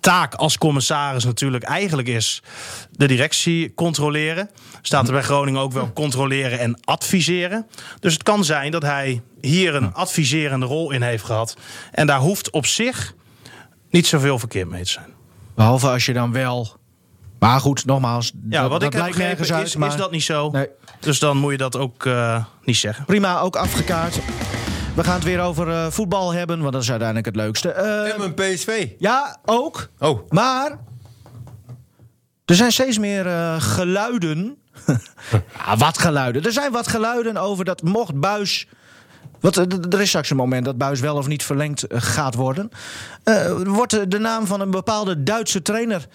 taak 0.00 0.34
als 0.34 0.58
commissaris 0.58 1.24
natuurlijk 1.24 1.64
eigenlijk 1.64 2.08
is... 2.08 2.42
de 2.90 3.06
directie 3.06 3.74
controleren. 3.74 4.50
Staat 4.82 5.06
er 5.06 5.12
bij 5.12 5.22
Groningen 5.22 5.60
ook 5.60 5.72
wel 5.72 5.92
controleren 5.92 6.58
en 6.58 6.78
adviseren. 6.84 7.66
Dus 8.00 8.12
het 8.12 8.22
kan 8.22 8.44
zijn 8.44 8.70
dat 8.70 8.82
hij 8.82 9.22
hier 9.40 9.74
een 9.74 9.94
adviserende 9.94 10.66
rol 10.66 10.90
in 10.90 11.02
heeft 11.02 11.24
gehad. 11.24 11.56
En 11.92 12.06
daar 12.06 12.20
hoeft 12.20 12.50
op 12.50 12.66
zich 12.66 13.14
niet 13.90 14.06
zoveel 14.06 14.38
verkeerd 14.38 14.68
mee 14.68 14.82
te 14.82 14.90
zijn. 14.90 15.14
Behalve 15.54 15.88
als 15.88 16.06
je 16.06 16.12
dan 16.12 16.32
wel... 16.32 16.76
Maar 17.38 17.60
goed, 17.60 17.84
nogmaals. 17.84 18.32
Ja, 18.48 18.60
dat, 18.60 18.70
wat 18.70 18.80
dat 18.80 18.94
ik 18.94 19.00
heb 19.00 19.16
nergens 19.16 19.52
uit. 19.52 19.66
is, 19.66 19.76
maar 19.76 19.88
is 19.88 19.96
dat 19.96 20.10
niet 20.10 20.22
zo. 20.22 20.50
Nee. 20.50 20.68
Dus 21.00 21.18
dan 21.18 21.36
moet 21.36 21.52
je 21.52 21.58
dat 21.58 21.76
ook 21.76 22.06
eh, 22.06 22.44
niet 22.64 22.76
zeggen. 22.76 23.04
Prima, 23.04 23.40
ook 23.40 23.56
afgekaart. 23.56 24.18
We 24.98 25.04
gaan 25.04 25.14
het 25.14 25.24
weer 25.24 25.40
over 25.40 25.68
eh, 25.68 25.86
voetbal 25.90 26.32
hebben, 26.32 26.60
want 26.60 26.72
dat 26.72 26.82
is 26.82 26.88
uiteindelijk 26.90 27.26
het 27.26 27.36
leukste. 27.36 27.70
En 27.70 28.18
mijn 28.18 28.34
PSV. 28.34 28.88
ja, 28.98 29.38
ook. 29.44 29.88
Oh, 29.98 30.30
Maar 30.30 30.78
er 32.44 32.54
zijn 32.54 32.72
steeds 32.72 32.98
meer 32.98 33.26
eh, 33.26 33.60
geluiden. 33.60 34.56
ja, 35.66 35.76
wat 35.76 35.98
geluiden? 35.98 36.42
Er 36.44 36.52
zijn 36.52 36.72
wat 36.72 36.88
geluiden 36.88 37.36
over 37.36 37.64
dat 37.64 37.82
mocht 37.82 38.20
Buis. 38.20 38.68
Wat, 39.40 39.56
eh, 39.56 39.64
er 39.90 40.00
is 40.00 40.08
straks 40.08 40.30
een 40.30 40.36
moment 40.36 40.64
dat 40.64 40.78
Buis 40.78 41.00
wel 41.00 41.16
of 41.16 41.26
niet 41.26 41.44
verlengd 41.44 41.84
gaat 41.88 42.34
worden. 42.34 42.70
Wordt 43.64 44.10
de- 44.10 44.18
naam 44.18 44.46
van 44.46 44.60
een 44.60 44.70
bepaalde 44.70 45.22
Duitse 45.22 45.62
trainer. 45.62 46.06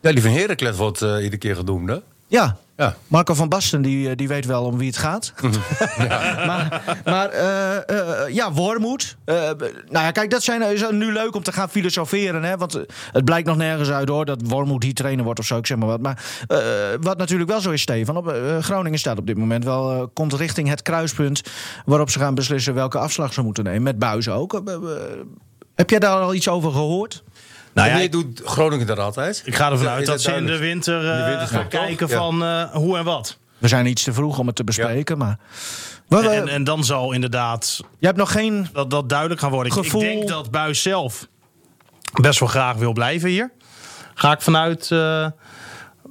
ja, 0.00 0.12
die 0.12 0.22
van 0.22 0.30
Heracles 0.30 0.76
wordt 0.76 1.00
iedere 1.00 1.36
keer 1.38 1.56
genoemd, 1.56 1.88
hè? 1.88 1.96
Ja, 2.26 2.56
Ja. 2.80 2.96
Marco 3.06 3.34
van 3.34 3.48
Basten 3.48 3.82
die, 3.82 4.08
eh, 4.10 4.16
die 4.16 4.28
weet 4.28 4.46
wel 4.46 4.64
om 4.64 4.78
wie 4.78 4.86
het 4.86 4.96
gaat. 4.96 5.32
maar 6.48 6.82
maar 7.04 7.28
eh, 7.28 7.76
eh, 7.76 8.34
ja, 8.34 8.52
Wormoed. 8.52 9.16
Nou 9.24 9.68
ja, 9.88 10.10
kijk, 10.10 10.30
dat 10.30 10.42
zijn, 10.42 10.62
is 10.62 10.84
nu 10.90 11.12
leuk 11.12 11.34
om 11.34 11.42
te 11.42 11.52
gaan 11.52 11.68
filosoferen. 11.68 12.42
Hè, 12.42 12.56
want 12.56 12.80
het 13.12 13.24
blijkt 13.24 13.46
nog 13.46 13.56
nergens 13.56 13.90
uit 13.90 14.08
hoor 14.08 14.24
dat 14.24 14.40
Wormoed 14.44 14.80
die 14.80 14.92
trainer 14.92 15.24
wordt 15.24 15.38
of 15.38 15.46
zo. 15.46 15.58
Ik 15.58 15.66
zeg 15.66 15.78
maar 15.78 15.88
wat. 15.88 16.00
Maar 16.00 16.22
wat 17.00 17.18
natuurlijk 17.18 17.50
wel 17.50 17.60
zo 17.60 17.70
is, 17.70 17.82
Stefan. 17.82 18.16
Op, 18.16 18.34
Groningen 18.60 18.98
staat 18.98 19.18
op 19.18 19.26
dit 19.26 19.36
moment 19.36 19.64
wel. 19.64 20.10
komt 20.12 20.32
richting 20.32 20.68
het 20.68 20.82
kruispunt 20.82 21.42
waarop 21.84 22.10
ze 22.10 22.18
gaan 22.18 22.34
beslissen 22.34 22.74
welke 22.74 22.98
afslag 22.98 23.32
ze 23.32 23.42
moeten 23.42 23.64
nemen. 23.64 23.82
Met 23.82 23.98
Buis 23.98 24.28
ook. 24.28 24.62
Heb 25.74 25.90
jij 25.90 25.98
daar 25.98 26.20
al 26.20 26.34
iets 26.34 26.48
over 26.48 26.72
gehoord? 26.72 27.22
Nou 27.80 27.98
ja, 27.98 27.98
ik, 27.98 28.12
doet 28.12 28.40
Groningen 28.44 28.86
dat 28.86 28.98
altijd? 28.98 29.42
ik 29.44 29.54
ga 29.54 29.70
ervan 29.70 29.88
uit 29.88 30.06
dat 30.06 30.14
dat 30.14 30.20
ze 30.20 30.32
in 30.32 30.46
de 30.46 30.58
winter, 30.58 30.96
In 30.96 31.02
de 31.02 31.36
eh, 31.40 31.46
gaan 31.46 31.68
kijken 31.68 32.08
Ja. 32.08 32.16
van 32.16 32.44
eh, 32.44 32.62
hoe 32.72 32.98
en 32.98 33.04
wat. 33.04 33.38
We 33.58 33.68
zijn 33.68 33.86
iets 33.86 34.02
te 34.02 34.12
vroeg 34.12 34.38
om 34.38 34.46
het 34.46 34.56
te 34.56 34.64
bespreken. 34.64 35.18
Maar, 35.18 35.38
En, 36.08 36.48
en 36.48 36.64
dan 36.64 36.84
zal 36.84 37.12
inderdaad 37.12 37.80
je 37.98 38.06
hebt 38.06 38.18
nog 38.18 38.32
geen 38.32 38.68
dat, 38.72 38.90
dat 38.90 39.08
duidelijk 39.08 39.40
gaan 39.40 39.50
worden. 39.50 39.76
Ik, 39.76 39.90
denk 40.00 40.28
dat 40.28 40.50
Buis 40.50 40.82
zelf 40.82 41.26
best 42.20 42.40
wel 42.40 42.48
graag 42.48 42.76
wil 42.76 42.92
blijven 42.92 43.28
hier. 43.28 43.50
Ga 44.14 44.32
ik 44.32 44.40
vanuit 44.40 44.90
eh 44.90 45.26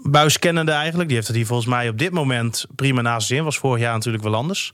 Buis 0.04 0.40
kennende 0.40 0.72
eigenlijk. 0.72 1.08
Die 1.08 1.16
heeft 1.16 1.28
het 1.28 1.38
hier 1.38 1.46
volgens 1.46 1.68
mij 1.68 1.90
op 1.90 1.98
dit 1.98 2.12
moment 2.12 2.66
prima 2.76 3.02
naast 3.02 3.28
zin. 3.28 3.44
Was 3.44 3.58
vorig 3.58 3.82
jaar 3.82 3.94
natuurlijk 3.94 4.24
wel 4.24 4.36
anders. 4.36 4.74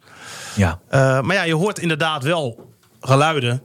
Ja. 0.56 0.80
Eh, 0.90 1.22
maar 1.22 1.36
ja, 1.36 1.44
je 1.44 1.56
hoort 1.56 1.80
inderdaad 1.80 2.24
wel 2.24 2.70
geluiden 3.02 3.62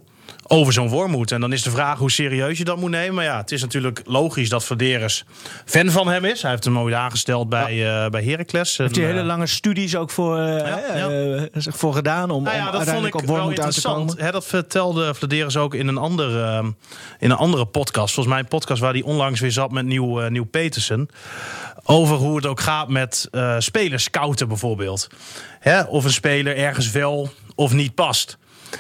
over 0.52 0.72
zo'n 0.72 0.88
wormoed. 0.88 1.32
En 1.32 1.40
dan 1.40 1.52
is 1.52 1.62
de 1.62 1.70
vraag 1.70 1.98
hoe 1.98 2.10
serieus 2.10 2.58
je 2.58 2.64
dat 2.64 2.76
moet 2.76 2.90
nemen. 2.90 3.14
Maar 3.14 3.24
ja, 3.24 3.36
het 3.36 3.52
is 3.52 3.60
natuurlijk 3.60 4.02
logisch 4.04 4.48
dat 4.48 4.64
Vladeris 4.64 5.24
fan 5.64 5.90
van 5.90 6.08
hem 6.08 6.24
is. 6.24 6.42
Hij 6.42 6.50
heeft 6.50 6.64
hem 6.64 6.78
ooit 6.78 6.94
aangesteld 6.94 7.48
bij, 7.48 8.02
eh 8.04 8.10
bij 8.10 8.22
Heracles. 8.24 8.76
Heeft 8.76 8.96
hij 8.96 9.04
hele 9.04 9.20
eh, 9.20 9.26
lange 9.26 9.46
studies 9.46 9.96
ook 9.96 10.10
voor, 10.10 10.38
eh, 10.38 10.66
Ja, 10.66 10.96
ja. 10.96 11.48
voor 11.52 11.94
gedaan 11.94 12.30
om, 12.30 12.42
Nou 12.42 12.56
ja, 12.56 12.66
om 12.66 12.72
dat 12.72 12.74
vond 12.74 12.76
uiteindelijk 12.76 13.14
ik 13.14 13.20
op 13.20 13.26
wel 13.26 13.36
Wormoed 13.36 13.60
uit 13.60 13.74
te 13.74 13.80
komen? 13.80 13.98
interessant. 14.00 14.26
Hè, 14.26 14.32
dat 14.32 14.46
vertelde 14.46 15.14
Vladeris 15.14 15.56
ook 15.56 15.74
in 15.74 15.88
een, 15.88 15.98
andere, 15.98 16.42
ehm, 16.42 16.66
in 17.18 17.30
een 17.30 17.36
andere 17.36 17.66
podcast. 17.66 18.14
Volgens 18.14 18.34
mij 18.34 18.44
een 18.44 18.50
podcast 18.50 18.80
waar 18.80 18.92
hij 18.92 19.02
onlangs 19.02 19.40
weer 19.40 19.52
zat 19.52 19.70
met 19.70 19.84
Nieuw, 19.84 20.28
Nieuw 20.28 20.46
Petersen. 20.46 21.08
Over 21.84 22.16
hoe 22.16 22.36
het 22.36 22.46
ook 22.46 22.60
gaat 22.60 22.88
met 22.88 23.28
spelers 23.58 24.04
scouten 24.04 24.48
bijvoorbeeld. 24.48 25.08
Hè, 25.60 25.82
of 25.82 26.04
een 26.04 26.12
speler 26.12 26.56
ergens 26.56 26.90
wel 26.90 27.30
of 27.54 27.72
niet 27.72 27.94
past. 27.94 28.38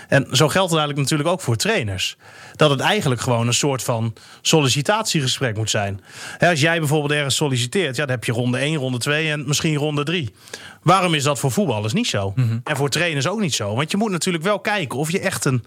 En 0.08 0.26
zo 0.30 0.48
geldt 0.48 0.70
het 0.70 0.78
eigenlijk 0.78 0.98
natuurlijk 0.98 1.28
ook 1.28 1.40
voor 1.40 1.56
trainers. 1.56 2.16
Dat 2.56 2.70
het 2.70 2.80
eigenlijk 2.80 3.20
gewoon 3.20 3.46
een 3.46 3.54
soort 3.54 3.82
van 3.82 4.14
sollicitatiegesprek 4.40 5.56
moet 5.56 5.70
zijn. 5.70 6.00
Als 6.38 6.60
jij 6.60 6.78
bijvoorbeeld 6.78 7.12
ergens 7.12 7.36
solliciteert, 7.36 7.96
ja, 7.96 8.02
dan 8.02 8.14
heb 8.14 8.24
je 8.24 8.32
ronde 8.32 8.58
1, 8.58 8.76
ronde 8.76 8.98
2 8.98 9.30
en 9.30 9.44
misschien 9.46 9.76
ronde 9.76 10.02
3. 10.02 10.34
Waarom 10.82 11.14
is 11.14 11.22
dat 11.22 11.38
voor 11.38 11.50
voetballers 11.50 11.92
niet 11.92 12.06
zo? 12.06 12.32
En 12.64 12.76
voor 12.76 12.88
trainers 12.88 13.28
ook 13.28 13.40
niet 13.40 13.54
zo? 13.54 13.74
Want 13.74 13.90
je 13.90 13.96
moet 13.96 14.10
natuurlijk 14.10 14.44
wel 14.44 14.60
kijken 14.60 14.98
of 14.98 15.10
je 15.10 15.20
echt 15.20 15.44
een 15.44 15.64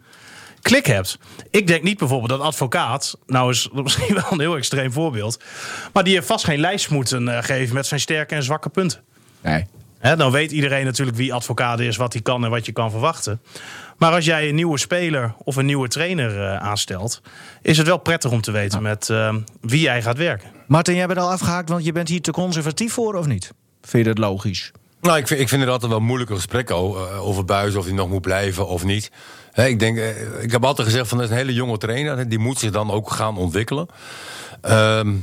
klik 0.62 0.86
hebt. 0.86 1.18
Ik 1.52 1.68
denk 1.68 1.84
niet 1.84 1.98
bijvoorbeeld 1.98 2.30
dat 2.30 2.40
advocaat, 2.42 3.18
nou 3.26 3.52
is 3.52 3.70
dat 3.74 3.84
misschien 3.94 4.14
wel 4.14 4.26
een 4.30 4.40
heel 4.40 4.56
extreem 4.56 4.92
voorbeeld, 4.92 5.44
maar 5.94 6.04
die 6.04 6.14
heeft 6.14 6.28
vast 6.28 6.46
geen 6.46 6.60
lijst 6.60 6.90
moeten 6.90 7.28
eh, 7.28 7.44
geven 7.44 7.74
met 7.76 7.86
zijn 7.86 8.00
sterke 8.00 8.36
en 8.36 8.44
zwakke 8.44 8.70
punten. 8.70 9.00
Nee. 9.42 9.66
Hè, 10.04 10.16
dan 10.16 10.32
weet 10.32 10.52
iedereen 10.52 10.86
natuurlijk 10.86 11.18
wie 11.18 11.34
advocaat 11.34 11.80
is, 11.80 11.98
wat 11.98 12.14
hij 12.14 12.22
kan 12.22 12.44
en 12.44 12.50
wat 12.50 12.66
je 12.66 12.72
kan 12.72 12.92
verwachten. 12.92 13.42
Maar 13.98 14.12
als 14.12 14.26
jij 14.26 14.50
een 14.50 14.56
nieuwe 14.56 14.78
speler 14.78 15.34
of 15.44 15.56
een 15.56 15.66
nieuwe 15.66 15.88
trainer 15.88 16.44
eh, 16.44 16.58
aanstelt, 16.58 17.22
is 17.62 17.78
het 17.78 17.88
wel 17.88 17.98
prettig 17.98 18.32
om 18.32 18.42
te 18.42 18.52
weten 18.52 18.82
met 18.82 19.10
eh, 19.10 19.36
wie 19.62 19.82
jij 19.82 20.02
gaat 20.02 20.18
werken. 20.18 20.50
Martin, 20.68 20.96
jij 20.96 21.08
bent 21.08 21.20
al 21.20 21.32
afgehaakt, 21.32 21.70
want 21.70 21.86
je 21.86 21.92
bent 21.92 22.08
hier 22.10 22.22
te 22.22 22.32
conservatief 22.32 22.94
voor 22.94 23.16
of 23.16 23.26
niet? 23.26 23.54
Vind 23.82 24.06
je 24.06 24.14
dat 24.14 24.24
logisch? 24.30 24.72
Nou, 25.02 25.18
ik 25.18 25.28
vind, 25.28 25.40
ik 25.40 25.50
vind 25.50 25.62
het 25.62 25.70
altijd 25.72 25.92
wel 25.92 26.00
moeilijke 26.00 26.36
gesprekken 26.36 26.76
o- 26.76 27.06
eh, 27.08 27.28
over 27.28 27.46
Buis 27.46 27.76
of 27.76 27.86
hij 27.86 27.94
nog 27.94 28.10
moet 28.10 28.22
blijven 28.22 28.68
of 28.68 28.84
niet. 28.84 29.12
Hè, 29.52 29.66
ik, 29.66 29.80
denk, 29.80 29.98
ik 30.42 30.52
heb 30.52 30.66
altijd 30.66 30.88
gezegd 30.88 31.08
van 31.08 31.18
dat 31.18 31.26
is 31.28 31.32
een 31.34 31.38
hele 31.40 31.54
jonge 31.54 31.78
trainer. 31.78 32.30
Die 32.30 32.40
moet 32.40 32.60
zich 32.60 32.72
dan 32.72 32.92
ook 32.92 33.12
gaan 33.12 33.38
ontwikkelen. 33.38 33.88
Ehm, 34.62 35.14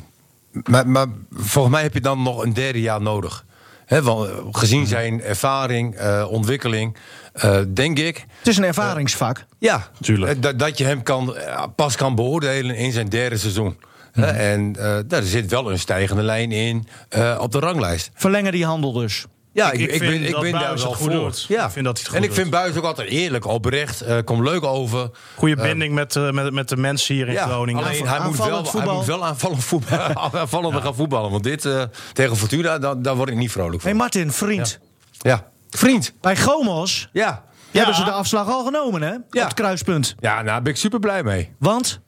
maar, 0.64 0.88
maar 0.88 1.06
volgens 1.32 1.74
mij 1.74 1.82
heb 1.82 1.94
je 1.94 2.00
dan 2.00 2.22
nog 2.22 2.42
een 2.44 2.54
derde 2.54 2.80
jaar 2.80 3.02
nodig. 3.02 3.44
Hè, 3.90 4.02
want, 4.02 4.28
eh, 4.28 4.34
gezien 4.50 4.86
zijn 4.86 5.22
ervaring, 5.22 5.94
eh, 5.94 6.26
ontwikkeling, 6.30 6.96
eh, 7.32 7.58
denk 7.68 7.98
ik. 7.98 8.24
Het 8.38 8.46
is 8.48 8.56
een 8.56 8.64
ervaringsvak. 8.64 9.44
Ja, 9.58 9.90
Tuurlijk. 10.00 10.32
eh, 10.36 10.42
Dat, 10.42 10.58
dat 10.58 10.78
je 10.78 10.84
hem 10.84 11.02
kan, 11.02 11.36
pas 11.76 11.96
kan 11.96 12.14
beoordelen 12.14 12.76
in 12.76 12.92
zijn 12.92 13.08
derde 13.08 13.36
seizoen. 13.36 13.76
Hè, 14.12 14.26
En 14.26 14.76
eh, 14.78 14.98
daar 15.06 15.22
zit 15.22 15.50
wel 15.50 15.70
een 15.70 15.78
stijgende 15.78 16.22
lijn 16.22 16.52
in 16.52 16.86
eh, 17.08 17.38
op 17.40 17.52
de 17.52 17.58
ranglijst. 17.58 18.10
Verlengen 18.14 18.52
die 18.52 18.64
handel 18.64 18.92
dus. 18.92 19.26
Ja, 19.52 19.72
Ik- 19.72 19.80
ik 19.80 19.88
vind 19.88 20.00
ben, 20.00 20.22
ik 20.24 20.30
dat 20.32 20.40
ben 20.40 20.52
daar 20.52 20.74
wel 20.76 20.86
goed 20.86 20.96
voor. 20.96 21.10
doet. 21.10 21.44
Ja. 21.48 21.64
Ik 21.66 21.70
vind 21.70 21.84
dat 21.84 21.94
hij 21.96 22.04
het 22.06 22.14
en 22.14 22.20
goed 22.20 22.30
ik 22.30 22.34
vind. 22.36 22.50
Buis 22.50 22.76
ook 22.76 22.84
altijd 22.84 23.08
eerlijk, 23.08 23.44
oprecht, 23.46 24.00
eh 24.00 24.16
komt 24.24 24.42
leuk 24.44 24.64
over. 24.64 25.10
Goede 25.36 25.56
binding 25.56 25.94
met, 25.94 26.16
eh, 26.16 26.30
met, 26.30 26.52
met 26.52 26.68
de 26.68 26.76
mensen 26.76 27.14
hier 27.14 27.26
in 27.26 27.32
Ja, 27.32 27.46
Groningen. 27.46 27.84
alleen 27.84 28.06
hij 28.08 28.20
moet, 28.20 28.36
wel, 28.36 28.44
aanvallend 28.46 28.62
hij 28.62 28.72
voetbal. 28.80 28.94
moet 28.96 29.04
wel 29.06 29.24
aanvallend 29.24 29.64
voetballen, 29.64 30.16
aanvallender 30.40 30.82
gaan 30.82 30.94
voetballen. 30.94 31.30
Want 31.30 31.44
dit 31.44 31.64
eh, 31.64 31.82
tegen 32.12 32.36
Fortuna, 32.36 32.78
daar, 32.78 33.02
daar 33.02 33.16
word 33.16 33.28
ik 33.28 33.36
niet 33.36 33.50
vrolijk 33.52 33.82
Hé 33.82 33.88
van. 33.88 33.98
Martin, 33.98 34.32
vriend. 34.32 34.78
Ja, 35.18 35.46
vriend. 35.70 36.12
Bij 36.20 36.36
Gomos 36.36 37.08
Ja. 37.12 37.44
hebben 37.70 37.94
ze 37.94 38.04
de 38.04 38.10
afslag 38.12 38.48
al 38.48 38.64
genomen, 38.64 39.02
hè? 39.02 39.14
Op 39.14 39.24
het 39.30 39.54
kruispunt. 39.54 40.14
Ja, 40.20 40.32
nou 40.34 40.44
daar 40.46 40.62
ben 40.62 40.72
ik 40.72 40.78
super 40.78 40.98
blij 41.00 41.22
mee. 41.22 41.52
Want 41.58 42.00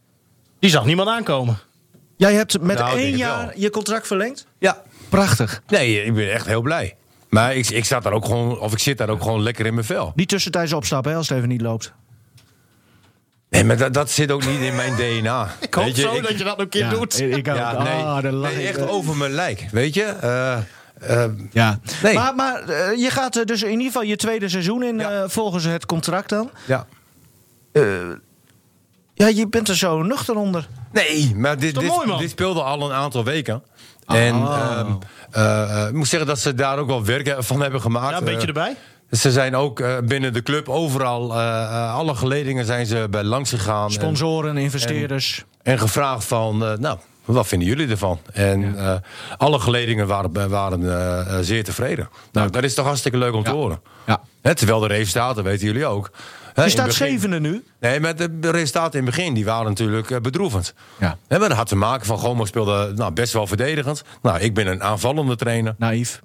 Die 0.59 0.71
zag 0.71 0.85
niemand 0.85 1.09
aankomen. 1.09 1.59
jij 2.17 2.35
hebt 2.35 2.61
met 2.61 2.79
Nou, 2.79 2.99
één 2.99 3.17
jaar 3.17 3.53
je 3.57 3.71
contract 3.71 4.07
verlengd. 4.07 4.47
Ja. 4.59 4.83
Prachtig. 5.09 5.63
Nee, 5.67 6.05
ik 6.05 6.15
ben 6.15 6.33
echt 6.33 6.47
heel 6.47 6.61
blij. 6.63 6.97
Maar 7.33 7.55
ik, 7.57 7.71
ik, 7.71 7.85
zat 7.85 8.03
daar 8.03 8.13
ook 8.13 8.25
gewoon, 8.25 8.59
of 8.59 8.73
ik 8.73 8.79
zit 8.79 8.99
daar 8.99 9.09
ook 9.09 9.23
gewoon 9.23 9.43
lekker 9.43 9.67
in 9.67 9.75
mijn 9.75 9.87
vel. 9.87 10.13
Niet 10.15 10.29
tussentijds 10.29 10.73
opstappen 10.73 11.11
hè, 11.11 11.17
als 11.17 11.29
het 11.29 11.37
even 11.39 11.49
niet 11.49 11.61
loopt. 11.61 11.93
Nee, 13.49 13.65
maar 13.65 13.77
dat, 13.77 13.95
dat 13.95 14.11
zit 14.11 14.31
ook 14.31 14.47
niet 14.47 14.61
in 14.61 14.77
mijn 14.77 14.95
DNA. 14.95 15.55
Ik 15.61 15.75
hoop 15.75 15.95
zo 15.95 16.15
ik- 16.15 16.23
dat 16.23 16.31
je 16.39 16.45
dat 16.45 16.47
nog 16.47 16.59
een 16.59 16.69
keer 16.69 16.89
doet. 16.89 17.21
Ik 17.21 17.49
ook. 17.49 17.55
Ja, 17.57 17.83
nee, 17.83 18.03
Ah, 18.03 18.23
nee, 18.23 18.67
echt 18.69 18.89
over 18.89 19.17
mijn 19.17 19.33
lijk. 19.33 19.67
Weet 19.71 19.95
je? 19.95 20.03
Eh, 20.05 20.57
eh, 21.25 21.31
Ja. 21.51 21.79
Nee. 22.03 22.15
Maar, 22.15 22.35
maar 22.35 22.63
eh, 22.69 22.99
je 22.99 23.11
gaat 23.11 23.47
dus 23.47 23.63
in 23.63 23.71
ieder 23.71 23.87
geval 23.87 24.03
je 24.03 24.17
tweede 24.17 24.49
seizoen 24.49 24.83
in, 24.83 24.99
Ja. 24.99 25.11
eh, 25.23 25.29
volgens 25.29 25.65
het 25.65 25.87
contract 25.87 26.29
dan. 26.29 26.51
ja. 26.67 26.87
Ja, 29.15 29.27
je 29.29 29.49
bent 29.49 29.69
er 29.69 29.77
zo 29.77 30.03
nuchter 30.03 30.35
onder. 30.37 30.69
Nee, 30.93 31.35
maar 31.37 31.59
dit, 31.59 31.75
dit, 31.75 31.89
mooi, 31.89 32.19
dit 32.19 32.31
speelde 32.31 32.63
al 32.63 32.83
een 32.91 32.93
aantal 32.97 33.25
weken. 33.25 33.63
En 34.07 34.35
ehm, 34.35 34.87
eh, 35.31 35.83
eh, 35.83 35.89
ik 35.89 35.95
moet 35.95 36.09
zeggen 36.09 36.29
dat 36.29 36.39
ze 36.39 36.55
daar 36.55 36.79
ook 36.79 36.87
wel 36.87 37.05
werk 37.05 37.35
van 37.39 37.61
hebben 37.63 37.81
gemaakt. 37.81 38.11
Ja, 38.11 38.19
een 38.19 38.25
beetje 38.25 38.41
Eh, 38.41 38.47
erbij. 38.49 38.77
Ze 39.11 39.33
zijn 39.33 39.57
ook 39.57 39.81
eh, 39.81 39.97
binnen 40.05 40.33
de 40.33 40.43
club 40.43 40.69
overal, 40.69 41.33
eh, 41.35 41.63
eh, 41.63 41.95
alle 41.95 42.15
geledingen 42.15 42.65
zijn 42.65 42.87
ze 42.87 43.07
bij 43.11 43.23
langs 43.25 43.51
gegaan. 43.51 43.87
En, 43.87 43.93
Sponsoren, 43.93 44.57
investeerders. 44.57 45.45
en 45.63 45.79
gevraagd 45.79 46.25
van, 46.25 46.65
eh, 46.65 46.77
nou, 46.79 46.99
wat 47.25 47.47
vinden 47.47 47.69
jullie 47.69 47.89
ervan? 47.89 48.21
En 48.33 48.79
eh, 48.79 48.95
alle 49.37 49.59
geledingen 49.59 50.07
waren, 50.07 50.49
waren 50.51 50.83
eh, 50.91 51.19
eh, 51.21 51.39
zeer 51.45 51.65
tevreden. 51.65 52.09
Nou, 52.33 52.51
dat 52.51 52.63
is 52.65 52.75
toch 52.75 52.87
hartstikke 52.87 53.19
leuk 53.19 53.35
om 53.35 53.43
te 53.45 53.51
horen. 53.51 53.81
Ja. 54.07 54.21
Terwijl 54.55 54.81
de 54.81 54.87
resultaten, 54.87 55.45
weten 55.45 55.67
jullie 55.67 55.87
ook. 55.87 56.11
Je 56.55 56.69
staat 56.69 56.87
begin- 56.87 57.07
zevende 57.09 57.41
nu. 57.41 57.65
Nee, 57.81 58.01
maar 58.01 58.17
de 58.17 58.39
de 58.41 58.51
resultaten 58.51 58.99
in 59.01 59.07
het 59.07 59.15
begin 59.15 59.35
die 59.35 59.45
waren 59.45 59.67
natuurlijk 59.67 60.11
eh, 60.11 60.21
bedroevend. 60.21 60.75
Ja. 60.99 61.17
Hè, 61.29 61.39
maar 61.39 61.49
dat 61.49 61.59
had 61.59 61.69
te 61.69 61.77
maken 61.77 62.07
van 62.07 62.19
Gomo 62.19 62.45
speelde 62.45 62.93
nou, 62.97 63.13
best 63.13 63.33
wel 63.33 63.47
verdedigend. 63.47 64.03
Nou, 64.23 64.39
ik 64.41 64.55
ben 64.55 64.67
een 64.67 64.83
aanvallende 64.83 65.37
trainer. 65.37 65.75
Naïef. 65.79 66.21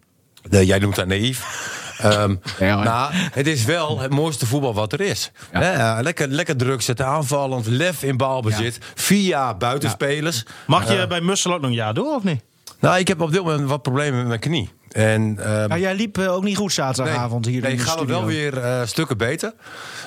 Eh, 0.50 0.64
jij 0.64 0.80
noemt 0.80 0.96
dat 0.96 1.08
naïef. 1.08 1.46
Ehm, 1.98 2.36
Ja, 2.60 2.84
nou, 2.84 3.12
het 3.14 3.48
is 3.48 3.64
wel 3.66 4.00
het 4.00 4.12
mooiste 4.12 4.46
voetbal 4.46 4.74
wat 4.74 4.94
er 4.94 5.02
is. 5.02 5.32
Ja. 5.54 5.62
Hè, 5.62 5.72
eh, 5.72 6.04
lekker, 6.04 6.28
lekker 6.28 6.58
druk 6.58 6.82
zetten, 6.82 7.06
aanvallend, 7.06 7.66
lef 7.68 8.04
in 8.04 8.18
balbezit. 8.18 8.78
Via 8.96 9.54
buitenspelers. 9.54 10.44
Mag 10.68 10.92
je 10.92 10.98
Eh, 11.02 11.08
bij 11.08 11.22
Mussel 11.22 11.54
ook 11.54 11.62
nog 11.62 11.70
een 11.70 11.76
jaar 11.76 11.94
door 11.94 12.16
of 12.16 12.24
niet? 12.24 12.42
nou, 12.80 13.00
ik 13.00 13.08
heb 13.08 13.22
op 13.22 13.32
dit 13.32 13.44
moment 13.44 13.70
wat 13.70 13.82
problemen 13.82 14.18
met 14.20 14.28
mijn 14.28 14.40
knie. 14.40 14.70
En, 14.92 15.38
ehm, 15.40 15.68
Maar 15.68 15.80
jij 15.80 15.96
liep 15.96 16.18
eh, 16.18 16.34
ook 16.34 16.44
niet 16.44 16.58
goed 16.58 16.74
zaterdagavond 16.74 17.46
hier 17.46 17.62
nee, 17.62 17.72
in 17.72 17.78
de 17.78 17.84
studio. 17.84 18.02
het 18.02 18.10
wel 18.10 18.26
weer 18.26 18.58
eh, 18.58 18.86
stukken 18.86 19.18
beter. 19.18 19.54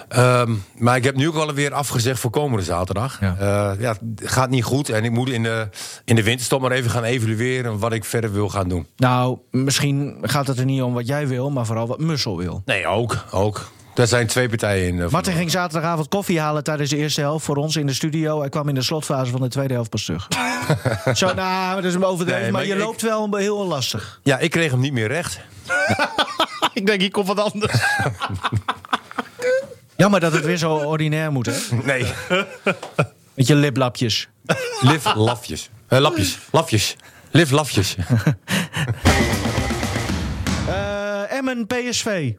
Ehm, 0.09 0.55
maar 0.77 0.97
ik 0.97 1.05
heb 1.05 1.17
nu 1.17 1.29
ook 1.29 1.35
alweer 1.35 1.73
afgezegd 1.73 2.21
voor 2.21 2.31
komende 2.31 2.65
zaterdag. 2.65 3.21
Ja. 3.21 3.37
Ja. 3.41 3.77
ja, 3.79 3.95
het 4.17 4.31
gaat 4.31 4.51
niet 4.51 4.65
goed. 4.65 4.89
En 4.89 5.05
ik 5.05 5.11
moet 5.11 5.29
in 5.29 5.43
de, 5.43 5.69
in 6.05 6.17
de 6.17 6.23
winterstop 6.23 6.61
maar 6.61 6.71
even 6.71 6.91
gaan 6.91 7.05
evalueren 7.05 7.79
wat 7.79 7.93
ik 7.93 8.05
verder 8.05 8.33
wil 8.33 8.49
gaan 8.49 8.69
doen. 8.69 8.87
Nou, 8.97 9.39
misschien 9.51 10.19
gaat 10.23 10.47
het 10.47 10.59
er 10.59 10.65
niet 10.65 10.83
om 10.83 10.95
wat 10.95 11.07
jij 11.07 11.29
wil, 11.29 11.51
maar 11.51 11.67
vooral 11.67 11.87
wat 11.87 11.99
Mussel 11.99 12.37
wil. 12.37 12.63
Nee, 12.65 12.87
ook. 12.87 13.25
ook. 13.31 13.71
Er 14.01 14.07
zijn 14.07 14.27
twee 14.27 14.49
partijen 14.49 14.87
in. 14.89 15.01
eh, 15.03 15.09
Martin 15.09 15.33
ging 15.35 15.51
zaterdagavond 15.51 16.09
koffie 16.09 16.41
halen 16.41 16.65
tijdens 16.65 16.91
de 16.91 16.97
eerste 16.97 17.21
helft 17.21 17.45
voor 17.45 17.57
ons 17.57 17.77
in 17.77 17.87
de 17.87 17.95
studio. 17.95 18.41
Hij 18.41 18.49
kwam 18.49 18.69
in 18.69 18.75
de 18.75 18.83
slotfase 18.83 19.31
van 19.31 19.41
de 19.41 19.49
tweede 19.49 19.75
helft 19.75 19.91
pas 19.91 20.05
terug. 20.05 20.29
Zo, 21.15 21.35
nou, 21.35 21.75
dat 21.75 21.85
is 21.85 21.95
een 21.95 22.05
overdreven, 22.05 22.43
Nee, 22.43 22.51
maar, 22.51 22.61
maar 22.61 22.69
je 22.71 22.75
ik- 22.77 22.81
loopt 22.87 23.03
wel 23.03 23.37
heel 23.37 23.67
lastig. 23.67 24.21
Ja, 24.23 24.39
ik 24.39 24.51
kreeg 24.51 24.71
hem 24.71 24.81
niet 24.81 24.93
meer 24.93 25.07
recht. 25.09 25.41
Ik 26.75 26.87
denk, 26.87 27.01
hier 27.01 27.11
komt 27.11 27.27
wat 27.27 27.53
anders. 27.53 27.73
Jammer 29.97 30.21
dat 30.21 30.33
het 30.33 30.45
weer 30.45 30.57
zo 30.57 30.75
ordinair 30.75 31.33
moet, 31.33 31.47
hè? 31.47 31.77
Nee. 31.85 32.07
Met 33.35 33.47
je 33.47 33.55
liplapjes. 33.55 34.29
Liv 34.81 35.15
lafjes. 35.15 35.71
Eh, 35.89 35.99
lapjes. 35.99 36.39
Lafjes. 36.51 36.97
Liv 37.31 37.51
lafjes. 37.51 37.97
Eh, 40.69 41.33
Emmen 41.33 41.67
PSV. 41.67 42.33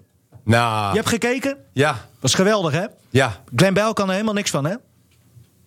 Nou, 0.43 0.89
Je 0.89 0.95
hebt 0.95 1.09
gekeken? 1.09 1.57
ja. 1.73 1.95
Was 2.19 2.33
geweldig, 2.33 2.73
hè? 2.73 2.85
Ja. 3.09 3.41
Glenn 3.55 3.73
Bijl 3.73 3.93
kan 3.93 4.05
er 4.07 4.11
helemaal 4.13 4.33
niks 4.33 4.49
van, 4.49 4.65
hè? 4.65 4.73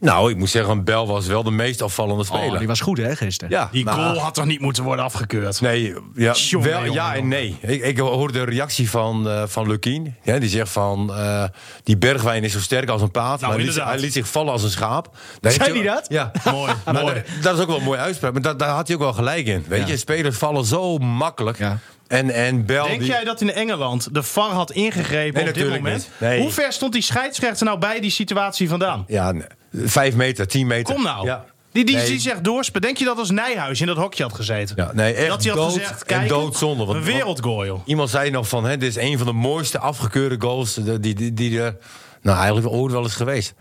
Nou, 0.01 0.31
ik 0.31 0.37
moet 0.37 0.51
zeggen, 0.51 0.85
Bel 0.85 1.07
was 1.07 1.27
wel 1.27 1.43
de 1.43 1.51
meest 1.51 1.83
opvallende 1.83 2.25
speler. 2.25 2.53
Oh, 2.53 2.59
die 2.59 2.66
was 2.66 2.81
goed, 2.81 2.99
hè, 2.99 3.16
gisteren? 3.16 3.51
ja, 3.57 3.68
Die 3.72 3.85
maar- 3.85 3.95
goal 3.95 4.18
had 4.18 4.35
toch 4.35 4.45
niet 4.45 4.61
moeten 4.61 4.83
worden 4.85 5.05
afgekeurd? 5.05 5.61
Nee, 5.61 5.95
ja, 6.14 6.35
wel, 6.51 6.85
ja 6.85 7.14
en 7.14 7.29
nee. 7.29 7.57
Ik, 7.61 7.83
ik 7.83 7.99
hoorde 7.99 8.33
de 8.33 8.45
reactie 8.45 8.91
van, 8.91 9.29
eh 9.29 9.43
van 9.47 9.68
Lukien. 9.68 10.16
Ja, 10.22 10.39
die 10.39 10.49
zegt 10.49 10.70
van, 10.70 11.14
eh, 11.14 11.45
die 11.83 11.97
bergwijn 11.97 12.45
is 12.45 12.53
zo 12.53 12.61
sterk 12.61 12.89
als 12.89 13.03
een 13.03 13.11
paard. 13.11 13.41
maar 13.41 13.51
hij 13.51 13.59
liet, 13.64 13.85
hij 13.85 13.99
liet 13.99 14.12
zich 14.12 14.29
vallen 14.29 14.53
als 14.53 14.62
een 14.62 14.70
schaap. 14.70 15.16
Daar 15.41 15.53
Zei 15.53 15.72
hij 15.72 15.83
dat? 15.83 16.07
Ja. 16.09 16.31
Mooi, 16.53 16.72
Maar 16.85 16.95
mooi. 16.95 17.14
dat, 17.14 17.25
dat 17.43 17.55
is 17.55 17.61
ook 17.61 17.68
wel 17.68 17.77
een 17.77 17.83
mooie 17.85 17.99
uitspraak. 18.01 18.33
Maar 18.33 18.43
dat, 18.43 18.59
daar 18.59 18.68
had 18.75 18.87
hij 18.87 18.97
ook 18.97 19.03
wel 19.03 19.12
gelijk 19.12 19.47
in. 19.47 19.64
Weet 19.68 19.81
Ja. 19.81 19.87
je, 19.87 19.97
spelers 19.97 20.37
vallen 20.37 20.64
zo 20.64 20.99
makkelijk. 20.99 21.59
Ja. 21.59 21.79
En, 22.07 22.30
en 22.30 22.66
Bel... 22.66 22.86
Denk 22.86 22.98
die, 22.98 23.09
jij 23.09 23.24
dat 23.24 23.40
in 23.40 23.52
Engeland 23.52 24.14
de 24.14 24.22
VAR 24.22 24.50
had 24.50 24.70
ingegrepen 24.70 25.40
Nee, 25.40 25.48
op 25.48 25.55
dit 25.59 25.68
moment? 25.70 26.09
Nee. 26.18 26.40
Hoe 26.40 26.50
ver 26.50 26.72
stond 26.72 26.92
die 26.92 27.02
scheidsrechter 27.02 27.66
nou 27.66 27.78
bij 27.78 28.00
die 28.00 28.11
situatie 28.11 28.68
vandaan? 28.68 29.05
Ja, 29.09 29.34
vijf 29.72 30.14
meter, 30.14 30.46
tien 30.46 30.66
meter. 30.66 30.94
Kom 30.94 31.02
nou. 31.02 31.26
Ja. 31.26 31.44
Die, 31.72 31.84
die, 31.84 31.96
Nee. 31.96 32.07
die 32.07 32.20
zegt. 32.20 32.82
Denk 32.82 32.96
je 32.96 33.05
dat 33.05 33.18
als 33.18 33.30
Nijhuis 33.30 33.80
in 33.80 33.86
dat 33.86 33.96
hokje 33.96 34.22
had 34.22 34.34
gezeten? 34.34 34.76
Ja, 34.76 34.90
nee, 34.92 35.14
echt 35.14 35.28
dat 35.28 35.44
hij 35.44 35.52
had 35.52 35.72
gezegd, 35.72 36.05
en 36.05 36.28
doodzonde. 36.28 36.84
Want- 36.84 36.98
een 36.98 37.05
wereldgoal, 37.05 37.66
joh. 37.66 37.80
Iemand 37.84 38.11
zei 38.11 38.30
nog 38.30 38.48
van, 38.48 38.64
hè, 38.64 38.76
dit 38.76 38.88
is 38.88 39.02
een 39.02 39.18
van 39.18 39.26
de 39.26 39.32
mooiste 39.32 39.78
afgekeurde 39.78 40.36
goals 40.38 40.74
die, 40.74 41.14
die, 41.14 41.34
die 41.34 41.61
er 41.61 41.76
nou, 42.22 42.36
eigenlijk 42.38 42.68
ooit 42.68 42.92
wel 42.92 43.05
is 43.05 43.14
geweest. 43.14 43.55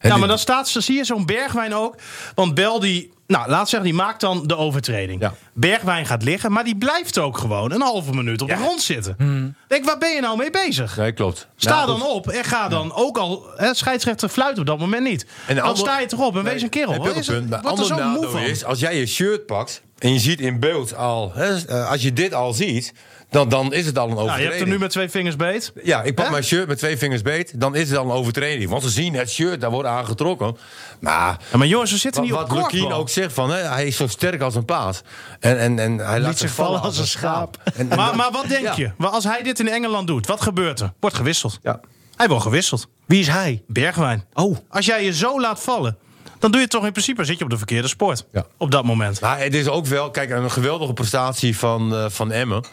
Ja, 0.00 0.08
dit- 0.10 0.18
maar 0.18 0.28
dan 0.28 0.38
staat 0.38 0.68
zie 0.68 0.96
je 0.96 1.04
zo'n 1.04 1.26
Bergwijn 1.26 1.74
ook. 1.74 1.94
Want 2.34 2.54
Bel 2.54 2.80
die, 2.80 3.12
nou 3.28 3.48
laat 3.48 3.68
zeggen, 3.68 3.88
die 3.90 3.98
maakt 3.98 4.20
dan 4.20 4.46
de 4.46 4.56
overtreding. 4.56 5.20
Ja. 5.20 5.34
Bergwijn 5.52 6.06
gaat 6.06 6.22
liggen, 6.22 6.52
maar 6.52 6.64
die 6.64 6.76
blijft 6.76 7.18
ook 7.18 7.38
gewoon 7.38 7.72
een 7.72 7.80
halve 7.80 8.14
minuut 8.14 8.42
op 8.42 8.48
de 8.48 8.56
grond 8.56 8.80
zitten. 8.82 9.56
Denk, 9.68 9.84
waar 9.84 9.98
ben 9.98 10.14
je 10.14 10.20
nou 10.20 10.36
mee 10.36 10.50
bezig? 10.50 10.96
Nee, 10.96 11.12
klopt. 11.12 11.48
Sta 11.56 11.74
Nou, 11.74 11.86
dan 11.86 12.00
goed. 12.00 12.10
op 12.14 12.28
en 12.28 12.44
ga 12.44 12.68
dan 12.68 12.94
ook 12.94 13.18
al. 13.18 13.46
Hè, 13.56 13.74
scheidsrechter 13.74 14.28
fluit 14.28 14.58
op 14.58 14.66
dat 14.66 14.78
moment 14.78 15.02
niet. 15.04 15.26
En 15.46 15.54
dan 15.54 15.64
ander- 15.64 15.78
sta 15.78 15.98
je 16.00 16.06
toch 16.06 16.20
op 16.26 16.36
en 16.36 16.42
wees 16.44 16.62
een 16.62 16.68
kerel. 16.68 16.92
Heb 16.92 17.04
een 17.04 17.14
is 17.14 17.26
het- 17.26 17.36
punt. 17.36 17.50
Maar 17.50 17.62
Wat 17.62 17.78
er 17.78 17.82
ander 17.92 17.98
zo 17.98 18.20
moe 18.20 18.28
van. 18.28 18.40
is, 18.40 18.64
als 18.64 18.78
jij 18.80 18.96
je 18.98 19.06
shirt 19.06 19.46
pakt 19.46 19.82
en 19.98 20.12
je 20.12 20.18
ziet 20.18 20.40
in 20.40 20.60
beeld 20.60 20.96
al, 20.96 21.32
hè, 21.34 21.64
eh, 21.66 21.90
als 21.90 22.02
je 22.02 22.12
dit 22.12 22.34
al 22.34 22.52
ziet, 22.52 22.92
dan, 23.30 23.48
dan 23.48 23.72
is 23.72 23.86
het 23.86 23.98
al 23.98 24.08
een 24.08 24.14
Nou, 24.14 24.20
je 24.24 24.28
overtreding. 24.30 24.58
hebt 24.58 24.70
er 24.70 24.76
nu 24.76 24.82
met 24.82 24.90
twee 24.90 25.08
vingers 25.08 25.36
beet. 25.36 25.72
Ja, 25.82 26.02
ik 26.02 26.14
pak 26.14 26.30
mijn 26.30 26.44
shirt 26.44 26.68
met 26.68 26.78
twee 26.78 26.96
vingers 26.98 27.22
beet, 27.22 27.60
dan 27.60 27.74
is 27.74 27.88
het 27.88 27.98
al 27.98 28.04
een 28.04 28.10
overtreding. 28.10 28.70
Want 28.70 28.82
ze 28.82 28.88
zien 28.90 29.14
het 29.14 29.30
shirt, 29.30 29.60
daar 29.60 29.70
wordt 29.70 29.88
aangetrokken. 29.88 30.56
Maar 31.00 31.36
Ja, 31.52 31.58
maar 31.58 31.66
jongens, 31.66 31.90
we 31.90 31.96
zitten 31.98 32.20
wat, 32.20 32.30
niet 32.30 32.40
wat 32.40 32.50
op 32.50 32.56
Lukien 32.56 32.78
korfbal. 32.80 32.98
ook 33.00 33.08
zegt, 33.08 33.32
van, 33.32 33.50
hè, 33.50 33.56
hij 33.62 33.86
is 33.86 33.96
zo 33.96 34.06
sterk 34.06 34.40
als 34.40 34.54
een 34.54 34.64
paard. 34.64 35.02
En, 35.40 35.58
en, 35.58 35.78
en 35.78 35.98
hij 35.98 36.20
laat 36.20 36.38
zich 36.38 36.50
vallen 36.50 36.80
als 36.80 36.98
een 36.98 37.06
schaap. 37.06 37.56
En, 37.74 37.90
en 37.90 37.96
Maar, 37.96 38.16
maar 38.16 38.30
wat 38.32 38.48
denk 38.48 38.62
Ja. 38.64 38.72
je? 38.76 38.90
Maar 38.96 39.10
Als 39.10 39.24
hij 39.24 39.42
dit 39.42 39.60
in 39.60 39.68
Engeland 39.68 40.06
doet, 40.06 40.26
wat 40.26 40.40
gebeurt 40.40 40.80
er? 40.80 40.92
Wordt 41.00 41.16
gewisseld. 41.16 41.58
Ja. 41.62 41.80
Hij 42.16 42.28
wordt 42.28 42.42
gewisseld. 42.42 42.88
Wie 43.06 43.20
is 43.20 43.28
hij? 43.28 43.62
Bergwijn. 43.66 44.24
Oh. 44.32 44.56
Als 44.68 44.86
jij 44.86 45.04
je 45.04 45.12
zo 45.14 45.40
laat 45.40 45.60
vallen, 45.62 45.96
dan 46.38 46.50
doe 46.50 46.60
je 46.60 46.68
toch 46.68 46.84
in 46.86 46.92
principe 46.92 47.24
zit 47.24 47.38
je 47.38 47.44
op 47.44 47.50
de 47.50 47.56
verkeerde 47.56 47.88
sport. 47.88 48.24
Ja. 48.32 48.44
Op 48.56 48.70
dat 48.70 48.84
moment. 48.84 49.20
Maar 49.20 49.38
het 49.40 49.54
is 49.54 49.68
ook 49.68 49.86
wel, 49.86 50.10
kijk, 50.10 50.30
een 50.30 50.50
geweldige 50.50 50.92
prestatie 50.92 51.56
van, 51.58 51.94
eh, 51.94 52.04
van 52.08 52.32
Emmen. 52.32 52.64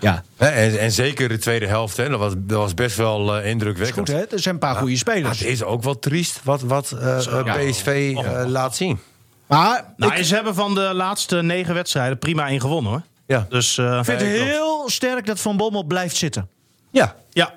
Ja. 0.00 0.22
Hè, 0.36 0.46
en, 0.48 0.80
en 0.80 0.92
zeker 0.92 1.28
de 1.28 1.38
tweede 1.38 1.66
helft, 1.66 1.96
hè, 1.96 2.08
dat, 2.08 2.18
was, 2.18 2.32
dat 2.36 2.58
was 2.58 2.74
best 2.74 2.96
wel 2.96 3.36
eh, 3.36 3.50
indrukwekkend. 3.50 4.08
Goed, 4.08 4.18
hè? 4.18 4.24
Er 4.24 4.38
zijn 4.38 4.54
een 4.54 4.60
paar 4.60 4.74
goede 4.74 4.90
Maar 4.90 4.98
spelers. 4.98 5.38
het 5.38 5.48
is 5.48 5.62
ook 5.62 5.82
wel 5.82 5.98
triest 5.98 6.40
wat, 6.44 6.60
wat 6.60 6.90
eh, 6.90 7.26
eh, 7.26 7.68
PSV 7.70 8.16
laat 8.46 8.76
zien. 8.76 8.98
Maar 9.46 9.92
Nou, 9.96 10.14
ik 10.14 10.24
ze 10.24 10.34
hebben 10.34 10.54
van 10.54 10.74
de 10.74 10.90
laatste 10.94 11.42
negen 11.42 11.74
wedstrijden 11.74 12.18
prima 12.18 12.48
één 12.48 12.60
gewonnen 12.60 12.90
hoor. 12.90 13.02
Ja. 13.26 13.46
Dus 13.48 13.78
eh, 13.78 13.94
vind 14.02 14.20
het 14.20 14.30
heel 14.30 14.88
sterk 14.90 15.26
dat 15.26 15.40
Van 15.40 15.56
Bommel 15.56 15.84
blijft 15.84 16.16
zitten. 16.16 16.48
Ja. 16.90 17.16
ja. 17.30 17.54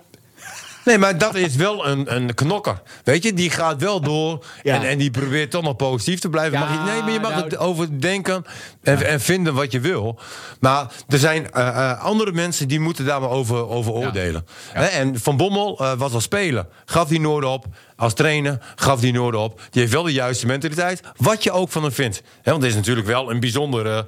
Nee, 0.85 0.97
maar 0.97 1.17
dat 1.17 1.35
is 1.35 1.55
wel 1.55 1.87
een, 1.87 2.15
een 2.15 2.33
knokker. 2.33 2.81
Weet 3.03 3.23
je, 3.23 3.33
die 3.33 3.49
gaat 3.49 3.81
wel 3.81 4.01
door. 4.01 4.45
Ja. 4.63 4.75
En, 4.75 4.89
en 4.89 4.97
die 4.97 5.11
probeert 5.11 5.51
toch 5.51 5.63
nog 5.63 5.75
positief 5.75 6.19
te 6.19 6.29
blijven. 6.29 6.59
Mag 6.59 6.71
je, 6.71 6.91
nee, 6.91 7.01
maar 7.01 7.11
je 7.11 7.19
mag 7.19 7.31
nou, 7.31 7.43
het 7.43 7.57
overdenken 7.57 8.45
en, 8.81 9.05
en 9.05 9.21
vinden 9.21 9.53
wat 9.53 9.71
je 9.71 9.79
wil. 9.79 10.19
Maar 10.59 10.91
er 11.07 11.17
zijn 11.17 11.51
eh, 11.51 11.67
eh, 11.67 12.03
andere 12.03 12.31
mensen 12.31 12.67
die 12.67 12.79
moeten 12.79 13.05
daar 13.05 13.21
maar 13.21 13.29
over, 13.29 13.67
over 13.67 13.91
oordelen. 13.91 14.45
Hè, 14.71 14.85
en 14.85 15.19
Van 15.19 15.37
Bommel 15.37 15.79
eh, 15.79 15.93
was 15.93 16.13
als 16.13 16.23
speler. 16.23 16.67
Gaf 16.85 17.07
die 17.07 17.19
Noord 17.19 17.45
op. 17.45 17.65
Als 17.95 18.13
trainer 18.13 18.59
gaf 18.75 18.99
die 18.99 19.13
Noord 19.13 19.35
op. 19.35 19.61
Die 19.69 19.81
heeft 19.81 19.93
wel 19.93 20.03
de 20.03 20.13
juiste 20.13 20.45
mentaliteit. 20.45 21.01
Wat 21.17 21.43
je 21.43 21.51
ook 21.51 21.69
van 21.69 21.83
hem 21.83 21.91
vindt. 21.91 22.21
Hè, 22.41 22.51
want 22.51 22.63
het 22.63 22.71
is 22.71 22.77
natuurlijk 22.77 23.07
wel 23.07 23.31
een 23.31 23.39
bijzondere 23.39 24.05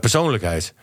persoonlijkheid. 0.00 0.74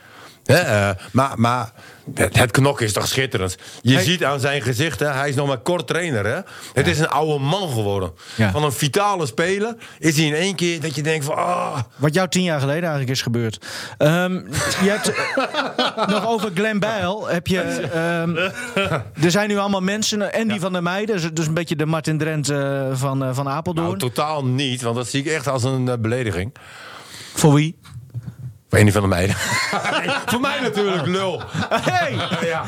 Eh, 0.57 0.89
maar, 1.11 1.33
maar 1.35 1.71
het, 2.13 2.37
het 2.37 2.51
knokken 2.51 2.85
is 2.85 2.93
toch 2.93 3.07
schitterend. 3.07 3.57
Je 3.81 3.99
ziet 4.01 4.23
aan 4.23 4.39
zijn 4.39 4.61
gezicht, 4.61 4.99
hè, 4.99 5.07
hij 5.07 5.29
is 5.29 5.35
nog 5.35 5.47
maar 5.47 5.57
kort 5.57 5.87
trainer. 5.87 6.25
Hè? 6.25 6.39
Het 6.73 6.87
is 6.87 6.99
een 6.99 7.09
oude 7.09 7.39
man 7.43 7.69
geworden. 7.69 8.11
Ja. 8.35 8.51
Van 8.51 8.63
een 8.63 8.71
vitale 8.71 9.25
speler 9.25 9.75
is 9.99 10.17
hij 10.17 10.25
in 10.25 10.33
één 10.33 10.55
keer 10.55 10.81
dat 10.81 10.95
je 10.95 11.01
denkt 11.01 11.25
van... 11.25 11.35
ah, 11.35 11.79
Wat 11.95 12.13
jou 12.13 12.27
tien 12.29 12.43
jaar 12.43 12.59
geleden 12.59 12.81
eigenlijk 12.81 13.11
is 13.11 13.21
gebeurd. 13.21 13.65
Ehm, 13.97 14.33
je 14.83 14.89
hebt 14.89 15.09
eh, 15.13 16.07
nog 16.07 16.27
over 16.27 16.51
Glenn 16.53 16.79
Bijl. 16.79 17.27
Heb 17.27 17.47
je, 17.47 17.61
ehm, 17.61 18.35
er 19.25 19.31
zijn 19.31 19.47
nu 19.49 19.57
allemaal 19.57 19.81
mensen, 19.81 20.33
en 20.33 20.47
die 20.47 20.59
van 20.59 20.73
der 20.73 20.83
Meijden, 20.83 21.15
dus, 21.15 21.29
dus 21.33 21.47
een 21.47 21.53
beetje 21.53 21.75
de 21.75 21.85
Martin 21.85 22.17
Drent 22.17 22.49
eh, 22.49 22.87
van, 22.93 23.23
eh, 23.23 23.29
van 23.33 23.49
Apeldoorn. 23.49 23.87
nou, 23.87 23.99
totaal 23.99 24.45
niet, 24.45 24.81
want 24.81 24.95
dat 24.95 25.07
zie 25.07 25.19
ik 25.19 25.27
echt 25.31 25.47
als 25.47 25.63
een 25.63 25.87
eh, 25.89 25.97
belediging. 25.99 26.53
Voor 27.33 27.53
wie? 27.53 27.77
Voor 28.69 28.79
een 28.79 28.91
van 28.91 29.01
de 29.01 29.07
meiden. 29.07 29.35
Voor 30.31 30.39
mij 30.39 30.59
natuurlijk, 30.61 31.05
lul. 31.05 31.41
Hey! 31.69 32.15
Ja. 32.47 32.63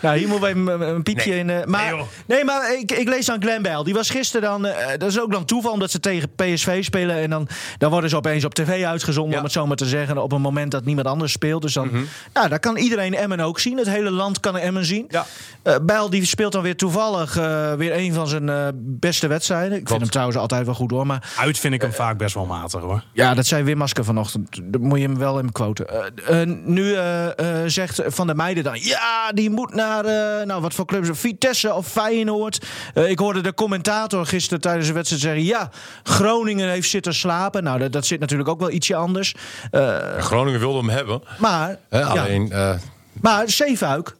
Nou, 0.00 0.18
hier 0.18 0.28
moeten 0.28 0.64
we 0.64 0.70
even 0.72 0.88
een, 0.88 1.02
Nee. 1.04 1.38
in. 1.38 1.50
eh, 1.50 1.64
maar, 1.64 1.92
Nee, 1.92 2.04
nee, 2.26 2.44
maar 2.44 2.74
ik, 2.78 2.92
ik 2.92 3.08
lees 3.08 3.26
dan 3.26 3.42
Glenn 3.42 3.62
Bijl. 3.62 3.84
Die 3.84 3.94
was 3.94 4.10
gisteren 4.10 4.48
dan. 4.48 4.66
eh, 4.66 4.98
dat 4.98 5.08
is 5.10 5.20
ook 5.20 5.32
dan 5.32 5.44
toeval 5.44 5.72
omdat 5.72 5.90
ze 5.90 6.00
tegen 6.00 6.28
PSV 6.34 6.84
spelen. 6.84 7.16
En 7.16 7.30
dan, 7.30 7.48
dan 7.78 7.90
worden 7.90 8.10
ze 8.10 8.16
opeens 8.16 8.44
op 8.44 8.54
tv 8.54 8.84
uitgezonden, 8.84 9.32
Ja. 9.32 9.38
om 9.38 9.44
het 9.44 9.52
zo 9.52 9.66
maar 9.66 9.76
te 9.76 9.86
zeggen. 9.86 10.18
Op 10.22 10.32
een 10.32 10.40
moment 10.40 10.70
dat 10.70 10.84
niemand 10.84 11.06
anders 11.06 11.32
speelt. 11.32 11.62
Dus 11.62 11.72
dan. 11.72 11.90
Nou, 12.32 12.48
daar 12.48 12.60
kan 12.60 12.76
iedereen 12.76 13.14
Emmen 13.14 13.40
ook 13.40 13.60
zien. 13.60 13.78
Het 13.78 13.88
hele 13.88 14.10
land 14.10 14.40
kan 14.40 14.56
Emmen 14.56 14.84
zien. 14.84 15.04
Ja. 15.08 15.26
Eh, 15.62 15.74
Bijl 15.82 16.10
die 16.10 16.24
speelt 16.24 16.52
dan 16.52 16.62
weer 16.62 16.76
toevallig 16.76 17.36
eh, 17.36 17.72
weer 17.72 17.96
een 17.96 18.12
van 18.12 18.26
zijn 18.28 18.48
eh, 18.48 18.66
beste 18.76 19.26
wedstrijden. 19.26 19.78
Ik 19.78 19.88
vind 19.88 20.00
hem 20.00 20.10
trouwens 20.10 20.38
altijd 20.38 20.64
wel 20.66 20.74
goed 20.74 20.90
hoor. 20.90 21.06
Maar 21.06 21.32
Uit 21.38 21.58
vind 21.58 21.74
ik 21.74 21.82
hem 21.82 21.92
vaak 21.92 22.18
best 22.18 22.34
wel 22.34 22.46
matig 22.46 22.80
hoor. 22.80 23.02
ja, 23.12 23.34
dat 23.34 23.46
zei 23.46 23.62
Wim 23.62 23.76
Masker 23.76 24.04
vanochtend. 24.04 24.60
Dat 24.64 24.80
moet 24.80 24.98
je 24.98 25.04
hem 25.06 25.18
wel 25.24 25.38
in 25.38 25.52
quoten. 25.52 25.86
Eh, 25.88 26.40
eh, 26.42 26.48
nu 26.64 26.94
eh, 26.94 27.28
zegt 27.66 28.02
Van 28.06 28.26
der 28.26 28.36
Meijden 28.36 28.64
dan... 28.64 28.74
Ja, 28.80 29.32
die 29.32 29.50
moet 29.50 29.74
naar... 29.74 30.04
eh, 30.04 30.46
nou, 30.46 30.60
wat 30.62 30.74
voor 30.74 30.84
clubs? 30.86 31.08
Vitesse 31.12 31.74
of 31.74 31.86
Feyenoord. 31.88 32.66
Eh, 32.94 33.10
ik 33.10 33.18
hoorde 33.18 33.40
de 33.40 33.54
commentator 33.54 34.26
gisteren 34.26 34.60
tijdens 34.60 34.86
de 34.86 34.92
wedstrijd 34.92 35.22
zeggen... 35.22 35.44
Ja, 35.44 35.70
Groningen 36.02 36.68
heeft 36.68 36.88
zitten 36.88 37.14
slapen. 37.14 37.62
Nou, 37.62 37.78
dat, 37.78 37.92
dat 37.92 38.06
zit 38.06 38.20
natuurlijk 38.20 38.48
ook 38.48 38.60
wel 38.60 38.70
ietsje 38.70 38.94
anders. 38.94 39.34
Eh, 39.70 39.96
Groningen 40.18 40.60
wilde 40.60 40.78
hem 40.78 40.88
hebben. 40.88 41.22
maar... 41.38 41.76
Hè, 41.88 41.98
ja, 41.98 42.06
alleen, 42.06 42.52
eh 42.52 42.74
maar 43.20 43.50
Zeefuik... 43.50 44.14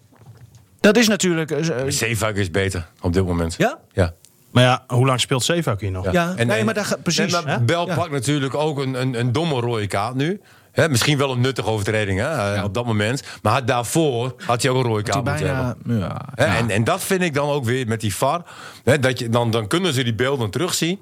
Dat 0.80 0.96
is 0.96 1.08
natuurlijk... 1.08 1.50
eh, 1.50 1.84
Zeefuik 1.88 2.36
is 2.36 2.50
beter 2.50 2.86
op 3.00 3.12
dit 3.12 3.26
moment. 3.26 3.54
ja? 3.58 3.78
Ja. 3.92 4.12
Maar 4.50 4.62
ja, 4.64 4.84
hoe 4.86 5.06
lang 5.06 5.20
speelt 5.20 5.44
Zeefuik 5.44 5.80
hier 5.80 5.90
nog? 5.90 6.12
Ja, 6.12 6.34
nee, 6.44 6.64
maar 6.64 6.74
daar 6.74 6.96
precies, 7.02 7.42
maar? 7.44 7.64
Bel 7.64 7.86
Ja. 7.86 7.94
pakt 7.94 8.10
natuurlijk 8.10 8.54
ook 8.54 8.78
een, 8.78 8.94
een, 9.00 9.18
een 9.18 9.32
domme 9.32 9.60
rode 9.60 9.86
kaart 9.86 10.14
nu. 10.14 10.40
Hè, 10.74 10.88
misschien 10.88 11.18
wel 11.18 11.30
een 11.30 11.40
nuttige 11.40 11.68
overtreding 11.68 12.20
hè, 12.20 12.62
op 12.62 12.74
dat 12.74 12.86
moment. 12.86 13.22
Maar 13.42 13.66
daarvoor 13.66 14.34
had 14.46 14.62
hij 14.62 14.70
ook 14.70 14.76
een 14.84 14.90
rode 14.90 15.02
kaart 15.02 15.24
moeten 15.24 15.44
bijna... 15.46 15.66
hebben. 15.66 15.98
Ja, 15.98 16.28
Hè, 16.34 16.44
ja. 16.44 16.56
en, 16.56 16.70
en 16.70 16.84
dat 16.84 17.04
vind 17.04 17.22
ik 17.22 17.34
dan 17.34 17.48
ook 17.48 17.64
weer 17.64 17.86
met 17.86 18.00
die 18.00 18.14
VAR. 18.14 18.42
Hè, 18.84 18.98
dat 18.98 19.18
je, 19.18 19.28
dan, 19.28 19.50
dan 19.50 19.66
kunnen 19.66 19.92
ze 19.92 20.04
die 20.04 20.14
beelden 20.14 20.50
terugzien. 20.50 21.00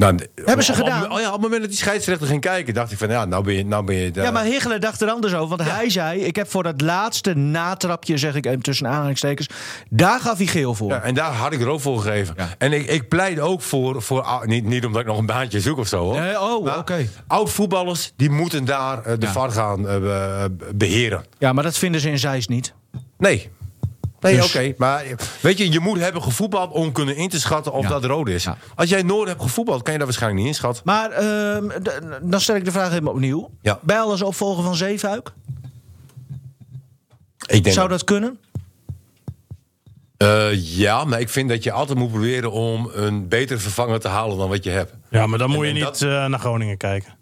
Nou, 0.00 0.18
Hebben 0.44 0.64
ze 0.64 0.74
gedaan? 0.74 1.04
Op, 1.04 1.10
oh 1.10 1.20
ja, 1.20 1.26
op 1.26 1.32
het 1.32 1.40
moment 1.42 1.60
dat 1.60 1.70
die 1.70 1.78
scheidsrechter 1.78 2.26
ging 2.26 2.40
kijken, 2.40 2.74
dacht 2.74 2.92
ik 2.92 2.98
van 2.98 3.08
ja, 3.08 3.24
nou 3.24 3.44
ben 3.44 3.54
je. 3.54 3.64
Nou 3.64 3.84
ben 3.84 3.96
je 3.96 4.10
Ja, 4.14 4.30
maar 4.30 4.44
Higgelen 4.44 4.80
dacht 4.80 5.00
er 5.00 5.08
anders 5.10 5.34
over. 5.34 5.56
Want 5.56 5.70
hij 5.70 5.90
zei, 5.90 6.20
ik 6.20 6.36
heb 6.36 6.50
voor 6.50 6.62
dat 6.62 6.80
laatste 6.80 7.34
natrapje, 7.34 8.16
zeg 8.18 8.34
ik 8.34 8.46
even 8.46 8.62
tussen 8.62 8.86
aanhalingstekens... 8.88 9.48
daar 9.90 10.20
gaf 10.20 10.36
hij 10.36 10.46
geel 10.46 10.74
voor. 10.74 10.90
Ja, 10.90 11.02
en 11.02 11.14
daar 11.14 11.32
had 11.32 11.52
ik 11.52 11.60
er 11.60 11.68
ook 11.68 11.80
voor 11.80 12.00
gegeven. 12.00 12.34
En 12.58 12.72
ik, 12.72 12.86
ik 12.86 13.08
pleit 13.08 13.40
ook 13.40 13.62
voor, 13.62 14.02
voor 14.02 14.42
niet, 14.44 14.64
niet 14.64 14.84
omdat 14.84 15.00
ik 15.00 15.06
nog 15.06 15.18
een 15.18 15.26
baantje 15.26 15.60
zoek 15.60 15.78
of 15.78 15.88
zo 15.88 15.98
hoor. 16.02 16.20
Nee, 16.20 16.40
oh, 16.40 16.76
oké. 16.78 17.08
Oud-voetballers, 17.26 18.12
die 18.16 18.30
moeten 18.30 18.64
daar 18.64 19.02
eh, 19.04 19.14
de 19.18 19.26
VAR 19.28 19.50
gaan 19.50 19.88
eh, 19.88 19.98
be- 20.00 20.50
beheren. 20.74 21.24
Ja, 21.38 21.52
maar 21.52 21.64
dat 21.64 21.78
vinden 21.78 22.00
ze 22.00 22.10
in 22.10 22.18
Zeist 22.18 22.48
niet. 22.48 22.74
Nee. 23.18 23.50
Nee, 24.20 24.36
Dus- 24.36 24.46
oké. 24.56 24.74
Maar 24.76 25.04
weet 25.40 25.58
je, 25.58 25.70
je 25.72 25.80
moet 25.80 25.98
hebben 25.98 26.22
gevoetbald 26.22 26.72
om 26.72 26.92
kunnen 26.92 27.16
in 27.16 27.28
te 27.28 27.40
schatten 27.40 27.72
of 27.72 27.82
Ja. 27.82 27.88
dat 27.88 28.04
rood 28.04 28.28
is. 28.28 28.44
Ja. 28.44 28.56
Als 28.74 28.88
jij 28.88 29.02
nooit 29.02 29.28
hebt 29.28 29.42
gevoetbald, 29.42 29.82
kan 29.82 29.92
je 29.92 29.98
dat 29.98 30.06
waarschijnlijk 30.08 30.42
niet 30.42 30.52
inschatten. 30.52 30.82
Maar 30.86 31.10
ehm, 31.10 31.68
dan 32.22 32.40
stel 32.40 32.56
ik 32.56 32.64
de 32.64 32.70
vraag 32.72 32.92
even 32.92 33.08
opnieuw. 33.08 33.50
Ja. 33.62 33.78
Bijl 33.82 34.10
als 34.10 34.22
opvolger 34.22 34.64
van 34.64 34.74
Zeefuik? 34.74 35.32
Ik 37.46 37.62
denk 37.62 37.74
Zou 37.74 37.88
dat 37.88 38.04
kunnen? 38.04 38.38
Eh, 40.16 40.76
ja, 40.76 41.04
maar 41.04 41.20
ik 41.20 41.28
vind 41.28 41.48
dat 41.48 41.62
je 41.62 41.72
altijd 41.72 41.98
moet 41.98 42.10
proberen 42.10 42.52
om 42.52 42.90
een 42.94 43.28
betere 43.28 43.58
vervanger 43.58 44.00
te 44.00 44.08
halen 44.08 44.38
dan 44.38 44.48
wat 44.48 44.64
je 44.64 44.70
hebt. 44.70 44.94
Ja, 45.10 45.26
maar 45.26 45.38
dan 45.38 45.50
moet 45.50 45.60
je 45.62 45.66
en 45.68 45.74
niet 45.74 45.82
dat- 45.82 46.02
eh, 46.02 46.26
naar 46.26 46.38
Groningen 46.38 46.76
kijken. 46.76 47.14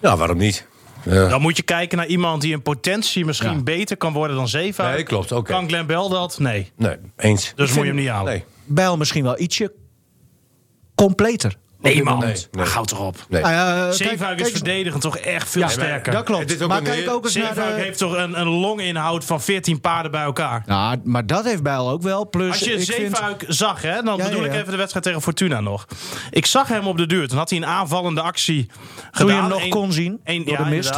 Ja, 0.00 0.16
waarom 0.16 0.36
niet? 0.38 0.66
Dan 1.08 1.40
moet 1.40 1.56
je 1.56 1.62
kijken 1.62 1.98
naar 1.98 2.06
iemand 2.06 2.42
die 2.42 2.52
in 2.52 2.62
potentie 2.62 3.24
misschien 3.24 3.56
Ja. 3.56 3.62
beter 3.62 3.96
kan 3.96 4.12
worden 4.12 4.36
dan 4.36 4.48
Zeefuik. 4.48 4.94
Nee, 4.94 5.04
klopt, 5.04 5.32
oké. 5.32 5.52
Kan 5.52 5.68
Glenn 5.68 5.86
Bell 5.86 6.08
dat? 6.08 6.38
Nee. 6.38 6.72
nee, 6.76 6.96
eens. 7.16 7.52
Dus 7.56 7.68
moet 7.72 7.80
je 7.80 7.86
hem 7.86 7.96
niet 8.00 8.08
halen. 8.08 8.32
Nee, 8.32 8.44
Bijl 8.64 8.96
misschien 8.96 9.22
wel 9.24 9.40
ietsje 9.40 9.72
completer. 10.94 11.56
Nee, 11.80 12.02
man. 12.02 12.18
Nee, 12.18 12.46
Nee. 12.50 12.66
Houd 12.66 12.90
erop. 12.90 13.16
nee. 13.28 13.42
Nou 13.42 13.54
kijk- 13.54 13.94
Zeefuik 13.94 14.40
is 14.40 14.50
verdedigend 14.50 15.02
toch 15.02 15.16
echt 15.16 15.48
veel 15.50 15.62
Ja, 15.62 15.68
sterker. 15.68 16.12
dat 16.12 16.24
klopt. 16.24 16.66
Maar 16.66 16.82
kijk 16.82 17.10
ook 17.10 17.24
eens 17.24 17.34
naar 17.34 17.46
Zeefuik 17.46 17.76
de... 17.76 17.82
heeft 17.82 17.98
toch 17.98 18.16
een, 18.16 18.40
een 18.40 18.46
longinhoud 18.48 19.24
van 19.24 19.40
14 19.42 19.80
paarden 19.80 20.10
bij 20.10 20.22
elkaar. 20.22 20.62
Nou, 20.66 20.96
maar 21.04 21.26
dat 21.26 21.44
heeft 21.44 21.62
Bijl 21.62 21.90
ook 21.90 22.02
wel. 22.02 22.28
Plus, 22.28 22.48
Als 22.50 22.58
je 22.58 22.70
vind... 22.70 22.84
Zeefuik 22.84 23.44
zag, 23.48 23.82
hè, 23.82 24.02
dan 24.02 24.16
Ja, 24.16 24.24
bedoel 24.24 24.44
ja, 24.44 24.46
ik 24.46 24.54
even 24.54 24.70
de 24.70 24.76
wedstrijd 24.76 25.04
tegen 25.04 25.22
Fortuna 25.22 25.60
nog. 25.60 25.86
Ik 26.30 26.46
zag 26.46 26.68
hem 26.68 26.86
op 26.86 26.96
de 26.96 27.06
duur. 27.06 27.28
Toen 27.28 27.38
had 27.38 27.50
hij 27.50 27.58
een 27.58 27.66
aanvallende 27.66 28.20
actie 28.20 28.66
Toen 28.66 28.76
gedaan. 29.10 29.34
je 29.34 29.40
hem 29.40 29.50
nog 29.50 29.62
Eén- 29.62 29.70
kon 29.70 29.92
zien, 29.92 30.20
één- 30.24 30.44
door 30.44 30.58
ja, 30.58 30.64
de 30.64 30.70
mist. 30.70 30.94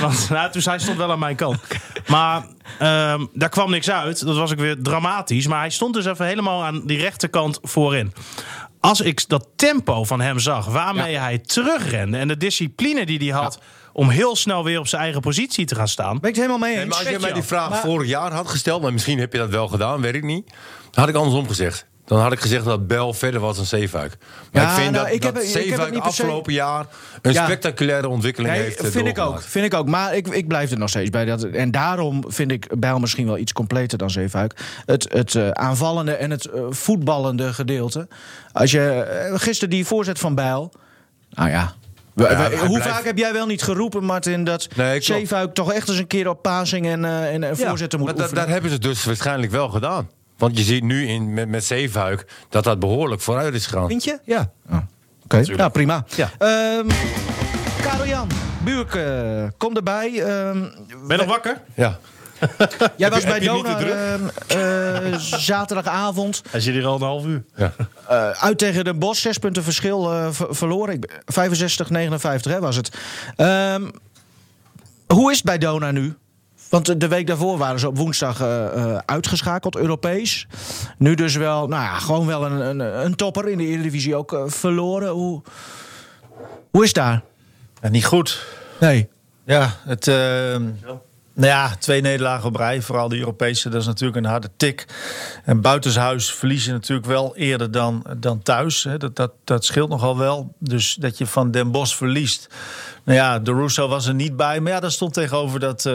Want 0.00 0.26
nou, 0.30 0.50
toen 0.50 0.62
hij 0.64 0.78
stond 0.78 0.96
wel 0.98 1.10
aan 1.10 1.18
mijn 1.18 1.36
kant. 1.36 1.58
Maar 2.06 2.46
ehm, 2.78 3.26
daar 3.32 3.48
kwam 3.48 3.70
niks 3.70 3.90
uit. 3.90 4.24
Dat 4.26 4.36
was 4.36 4.52
ook 4.52 4.58
weer 4.58 4.82
dramatisch. 4.82 5.46
Maar 5.46 5.58
hij 5.60 5.70
stond 5.70 5.94
dus 5.94 6.04
even 6.06 6.26
helemaal 6.26 6.64
aan 6.64 6.82
die 6.86 6.98
rechterkant 7.00 7.58
voorin. 7.62 8.12
Als 8.80 9.00
ik 9.00 9.28
dat 9.28 9.48
tempo 9.56 10.04
van 10.04 10.20
hem 10.20 10.38
zag, 10.38 10.66
waarmee 10.66 11.16
hij 11.16 11.38
terugrende... 11.38 12.18
en 12.18 12.28
de 12.28 12.36
discipline 12.36 13.06
die 13.06 13.18
hij 13.18 13.40
had 13.40 13.58
om 13.92 14.08
heel 14.08 14.36
snel 14.36 14.64
weer 14.64 14.78
op 14.78 14.86
zijn 14.86 15.02
eigen 15.02 15.20
positie 15.20 15.66
te 15.66 15.74
gaan 15.74 15.88
staan... 15.88 16.18
Ben 16.20 16.30
ik 16.30 16.36
het 16.36 16.44
helemaal 16.46 16.58
mee 16.58 16.74
Nee, 16.76 16.84
eens. 16.84 16.94
maar 16.94 17.04
als 17.04 17.14
je 17.14 17.20
mij 17.20 17.32
die 17.32 17.42
vraag 17.42 17.70
Maar- 17.70 17.80
vorig 17.80 18.08
jaar 18.08 18.32
had 18.32 18.48
gesteld, 18.48 18.84
en 18.84 18.92
misschien 18.92 19.18
heb 19.18 19.32
je 19.32 19.38
dat 19.38 19.50
wel 19.50 19.68
gedaan, 19.68 20.00
weet 20.00 20.14
ik 20.14 20.22
niet. 20.24 20.46
Dan 20.90 21.00
had 21.04 21.08
ik 21.08 21.14
andersom 21.14 21.48
gezegd. 21.48 21.86
Dan 22.08 22.20
had 22.20 22.32
ik 22.32 22.40
gezegd 22.40 22.64
dat 22.64 22.86
Bel 22.86 23.12
verder 23.12 23.40
was 23.40 23.56
dan 23.56 23.64
Zeefuik. 23.64 24.16
Maar 24.52 24.62
Ja, 24.62 24.68
ik 24.68 24.74
vind 24.80 24.90
nou, 24.92 25.04
dat, 25.04 25.14
ik 25.14 25.22
dat 25.22 25.34
heb 25.34 25.42
Zeefuik 25.44 25.94
se- 25.94 26.00
afgelopen 26.00 26.52
jaar 26.52 26.86
een 27.22 27.32
Ja. 27.32 27.44
spectaculaire 27.44 28.08
ontwikkeling 28.08 28.52
Nee, 28.52 28.62
heeft 28.62 28.80
eh, 28.80 28.90
vind 28.90 29.06
ik 29.06 29.18
ook. 29.18 29.40
Vind 29.42 29.64
ik 29.64 29.74
ook. 29.74 29.86
Maar 29.88 30.14
ik, 30.16 30.28
ik 30.28 30.48
blijf 30.48 30.70
er 30.70 30.78
nog 30.78 30.88
steeds 30.88 31.10
bij. 31.10 31.24
Dat, 31.24 31.42
en 31.44 31.70
daarom 31.70 32.24
vind 32.28 32.50
ik 32.50 32.66
Bijl 32.78 32.98
misschien 32.98 33.26
wel 33.26 33.38
iets 33.38 33.52
completer 33.52 33.98
dan 33.98 34.10
Zeefuik. 34.10 34.54
Het, 34.86 35.06
het 35.12 35.34
eh, 35.34 35.50
aanvallende 35.50 36.12
en 36.12 36.30
het 36.30 36.44
eh, 36.44 36.62
voetballende 36.70 37.52
gedeelte. 37.52 38.08
Als 38.52 38.70
je 38.70 39.06
gisteren 39.34 39.70
die 39.70 39.86
voorzet 39.86 40.18
van 40.18 40.34
Bijl. 40.34 40.72
Nou 41.30 41.50
ja. 41.50 41.74
hoe 42.14 42.26
blijft- 42.66 42.88
vaak 42.88 43.04
heb 43.04 43.18
jij 43.18 43.32
wel 43.32 43.46
niet 43.46 43.62
geroepen, 43.62 44.04
Martin, 44.04 44.44
dat 44.44 44.68
Nee. 44.76 45.00
Zeefuik 45.00 45.54
toch 45.54 45.72
echt 45.72 45.88
eens 45.88 45.98
een 45.98 46.06
keer 46.06 46.28
op 46.28 46.42
passing 46.42 46.86
en, 46.86 47.04
eh, 47.04 47.34
en, 47.34 47.42
en 47.44 47.54
Ja, 47.56 47.70
moet 47.70 47.90
maar 47.90 47.98
oefenen? 48.14 48.34
daar 48.34 48.48
hebben 48.48 48.70
ze 48.70 48.78
dus 48.78 49.04
waarschijnlijk 49.04 49.52
wel 49.52 49.68
gedaan. 49.68 50.08
Want 50.38 50.58
je 50.58 50.64
ziet 50.64 50.82
nu 50.82 51.06
in, 51.06 51.34
met, 51.34 51.48
met 51.48 51.64
Zeefuik 51.64 52.26
dat 52.48 52.64
dat 52.64 52.78
behoorlijk 52.78 53.20
vooruit 53.20 53.54
is 53.54 53.66
gegaan. 53.66 53.88
Vind 53.88 54.04
je? 54.04 54.18
Ja. 54.24 54.50
Oké, 55.24 55.40
nou 55.56 55.70
prima. 55.70 56.04
Ja. 56.16 56.30
Ehm, 56.38 56.88
Karel 57.82 58.06
Jan, 58.06 58.28
Buurk, 58.64 58.94
eh, 58.94 59.44
kom 59.56 59.76
erbij. 59.76 60.22
Ehm, 60.22 60.60
Ben 61.06 61.16
je 61.16 61.16
nog 61.16 61.26
wakker? 61.26 61.60
ja. 61.74 61.98
Jij 62.96 63.10
was 63.10 63.24
bij 63.24 63.40
je 63.40 63.50
niet 63.50 63.64
te 63.64 63.70
Dona 63.76 64.30
ehm, 64.48 65.12
eh, 65.12 65.18
zaterdagavond. 65.18 66.42
Hij 66.50 66.60
zit 66.60 66.74
hier 66.74 66.86
al 66.86 66.94
een 66.94 67.02
half 67.02 67.24
uur. 67.24 67.44
ja. 67.56 67.72
Eh, 68.08 68.30
uit 68.30 68.58
tegen 68.58 68.84
de 68.84 68.94
Bos, 68.94 69.20
zes 69.20 69.38
punten 69.38 69.62
verschil 69.62 70.12
eh, 70.12 70.28
ver- 70.30 70.54
verloren. 70.54 70.94
Ik 70.94 71.00
ben- 71.00 71.10
65, 71.26 71.90
59 71.90 72.52
hè, 72.52 72.60
was 72.60 72.76
het. 72.76 72.96
Ehm, 73.36 73.88
hoe 75.06 75.30
is 75.30 75.36
het 75.36 75.46
bij 75.46 75.58
Dona 75.58 75.90
nu? 75.90 76.14
Want 76.68 77.00
de 77.00 77.08
week 77.08 77.26
daarvoor 77.26 77.58
waren 77.58 77.80
ze 77.80 77.88
op 77.88 77.96
woensdag 77.96 78.40
eh, 78.40 78.66
eh, 78.66 78.98
uitgeschakeld, 79.04 79.76
Europees. 79.76 80.46
Nu 80.98 81.14
dus 81.14 81.36
wel, 81.36 81.68
nou 81.68 81.82
ja, 81.82 81.98
gewoon 81.98 82.26
wel 82.26 82.46
een, 82.46 82.60
een, 82.60 83.04
een 83.04 83.14
topper 83.14 83.48
in 83.48 83.58
de 83.58 83.66
Eredivisie 83.66 84.16
ook 84.16 84.32
eh, 84.32 84.42
verloren. 84.46 85.08
Hoe, 85.08 85.42
hoe 86.70 86.84
is 86.84 86.92
daar? 86.92 87.22
Ja, 87.82 87.88
niet 87.88 88.06
goed. 88.06 88.46
Nee. 88.80 89.08
Ja, 89.44 89.76
het, 89.84 90.08
ehm, 90.08 90.62
nou 91.38 91.50
ja, 91.50 91.76
twee 91.78 92.00
nederlagen 92.00 92.48
op 92.48 92.56
rij. 92.56 92.82
Vooral 92.82 93.08
de 93.08 93.18
Europese, 93.18 93.68
dat 93.68 93.80
is 93.80 93.86
natuurlijk 93.86 94.18
een 94.18 94.30
harde 94.30 94.50
tik. 94.56 94.86
En 95.44 95.60
buitenshuis 95.60 96.32
verlies 96.32 96.64
je 96.64 96.72
natuurlijk 96.72 97.06
wel 97.06 97.36
eerder 97.36 97.70
dan, 97.70 98.04
dan 98.16 98.42
thuis. 98.42 98.86
Dat, 98.98 99.16
dat, 99.16 99.32
dat 99.44 99.64
scheelt 99.64 99.88
nogal 99.88 100.18
wel. 100.18 100.54
Dus 100.58 100.94
dat 100.94 101.18
je 101.18 101.26
van 101.26 101.50
Den 101.50 101.70
Bosch 101.70 101.96
verliest. 101.96 102.48
Nou 103.04 103.18
ja, 103.18 103.38
de 103.38 103.52
Russo 103.52 103.88
was 103.88 104.06
er 104.06 104.14
niet 104.14 104.36
bij. 104.36 104.60
Maar 104.60 104.72
ja, 104.72 104.80
daar 104.80 104.90
stond 104.90 105.12
tegenover 105.12 105.60
dat 105.60 105.86
eh, 105.86 105.92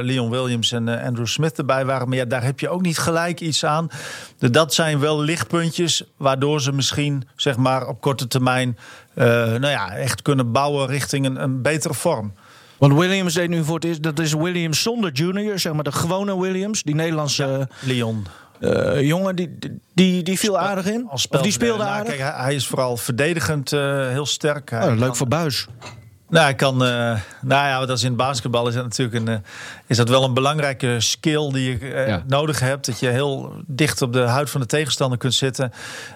Leon 0.00 0.30
Williams 0.30 0.72
en 0.72 0.88
eh, 0.88 1.06
Andrew 1.06 1.26
Smith 1.26 1.58
erbij 1.58 1.84
waren. 1.84 2.08
Maar 2.08 2.18
ja, 2.18 2.24
daar 2.24 2.42
heb 2.42 2.60
je 2.60 2.68
ook 2.68 2.82
niet 2.82 2.98
gelijk 2.98 3.40
iets 3.40 3.64
aan. 3.64 3.88
Dat 4.38 4.74
zijn 4.74 5.00
wel 5.00 5.20
lichtpuntjes 5.20 6.04
waardoor 6.16 6.60
ze 6.60 6.72
misschien 6.72 7.28
zeg 7.36 7.56
maar, 7.56 7.86
op 7.86 8.00
korte 8.00 8.26
termijn 8.26 8.78
eh, 9.14 9.26
nou 9.26 9.66
ja, 9.66 9.90
echt 9.90 10.22
kunnen 10.22 10.52
bouwen 10.52 10.86
richting 10.86 11.26
een, 11.26 11.42
een 11.42 11.62
betere 11.62 11.94
vorm. 11.94 12.34
Want 12.78 12.92
Williams 12.94 13.34
deed 13.34 13.48
nu 13.48 13.64
voor 13.64 13.74
het 13.74 13.84
eerst, 13.84 14.02
dat 14.02 14.18
is 14.18 14.32
Williams 14.32 14.82
zonder 14.82 15.12
junior, 15.12 15.58
zeg 15.58 15.72
maar 15.72 15.84
de 15.84 15.92
gewone 15.92 16.40
Williams. 16.40 16.82
Die 16.82 16.94
Nederlandse 16.94 17.68
Leon. 17.80 18.26
eh, 18.60 19.02
jongen, 19.02 19.36
die, 19.36 19.58
die, 19.94 20.22
die 20.22 20.38
viel 20.38 20.58
aardig 20.58 20.86
in. 20.86 21.06
Als 21.08 21.28
Of 21.28 21.40
die 21.42 21.52
speelde 21.52 21.82
Nou, 21.82 21.90
aardig. 21.90 22.16
Kijk, 22.16 22.32
hij, 22.34 22.42
hij 22.44 22.54
is 22.54 22.66
vooral 22.66 22.96
verdedigend 22.96 23.72
eh, 23.72 24.08
heel 24.08 24.26
sterk. 24.26 24.70
Oh, 24.72 24.80
leuk 24.88 24.98
kan- 24.98 25.16
voor 25.16 25.28
Buis. 25.28 25.66
Nou, 26.28 26.44
hij 26.44 26.54
kan. 26.54 26.84
eh, 26.84 26.88
nou 27.40 27.66
ja, 27.66 27.86
dat 27.86 27.96
is 27.96 28.02
in 28.02 28.08
het 28.08 28.16
basketbal 28.16 28.68
is 28.68 28.74
dat 28.74 28.82
natuurlijk 28.84 29.16
een, 29.16 29.28
eh, 29.28 29.38
is 29.86 29.96
dat 29.96 30.08
wel 30.08 30.24
een 30.24 30.34
belangrijke 30.34 30.96
skill 31.00 31.50
die 31.52 31.70
je 31.80 31.92
eh, 31.92 32.08
Ja. 32.08 32.22
nodig 32.26 32.60
hebt. 32.60 32.86
Dat 32.86 33.00
je 33.00 33.08
heel 33.08 33.52
dicht 33.66 34.02
op 34.02 34.12
de 34.12 34.20
huid 34.20 34.50
van 34.50 34.60
de 34.60 34.66
tegenstander 34.66 35.18
kunt 35.18 35.34
zitten. 35.34 35.72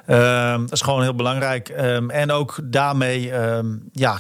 Ehm, 0.07 0.61
dat 0.61 0.73
is 0.73 0.81
gewoon 0.81 1.03
heel 1.03 1.15
belangrijk. 1.15 1.69
Ehm, 1.69 2.11
en 2.11 2.31
ook 2.31 2.59
daarmee 2.63 3.33
ehm, 3.33 3.67
ja, 3.93 4.17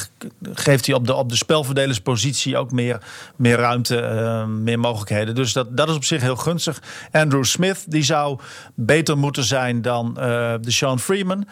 geeft 0.52 0.86
hij 0.86 0.94
op 0.94 1.06
de, 1.06 1.14
op 1.14 1.28
de 1.28 1.36
spelverdelerspositie 1.36 2.56
ook 2.56 2.70
meer, 2.72 2.98
meer 3.36 3.56
ruimte, 3.56 3.96
meer 4.48 4.78
mogelijkheden. 4.78 5.34
Dus 5.34 5.52
dat, 5.52 5.76
dat 5.76 5.88
is 5.88 5.94
op 5.94 6.04
zich 6.04 6.20
heel 6.22 6.36
gunstig. 6.36 6.82
Andrew 7.12 7.44
Smith 7.44 7.84
die 7.86 8.02
zou 8.02 8.38
beter 8.74 9.18
moeten 9.18 9.44
zijn 9.44 9.82
dan 9.82 10.14
de 10.14 10.58
Sean 10.70 10.98
Freeman. 11.00 11.46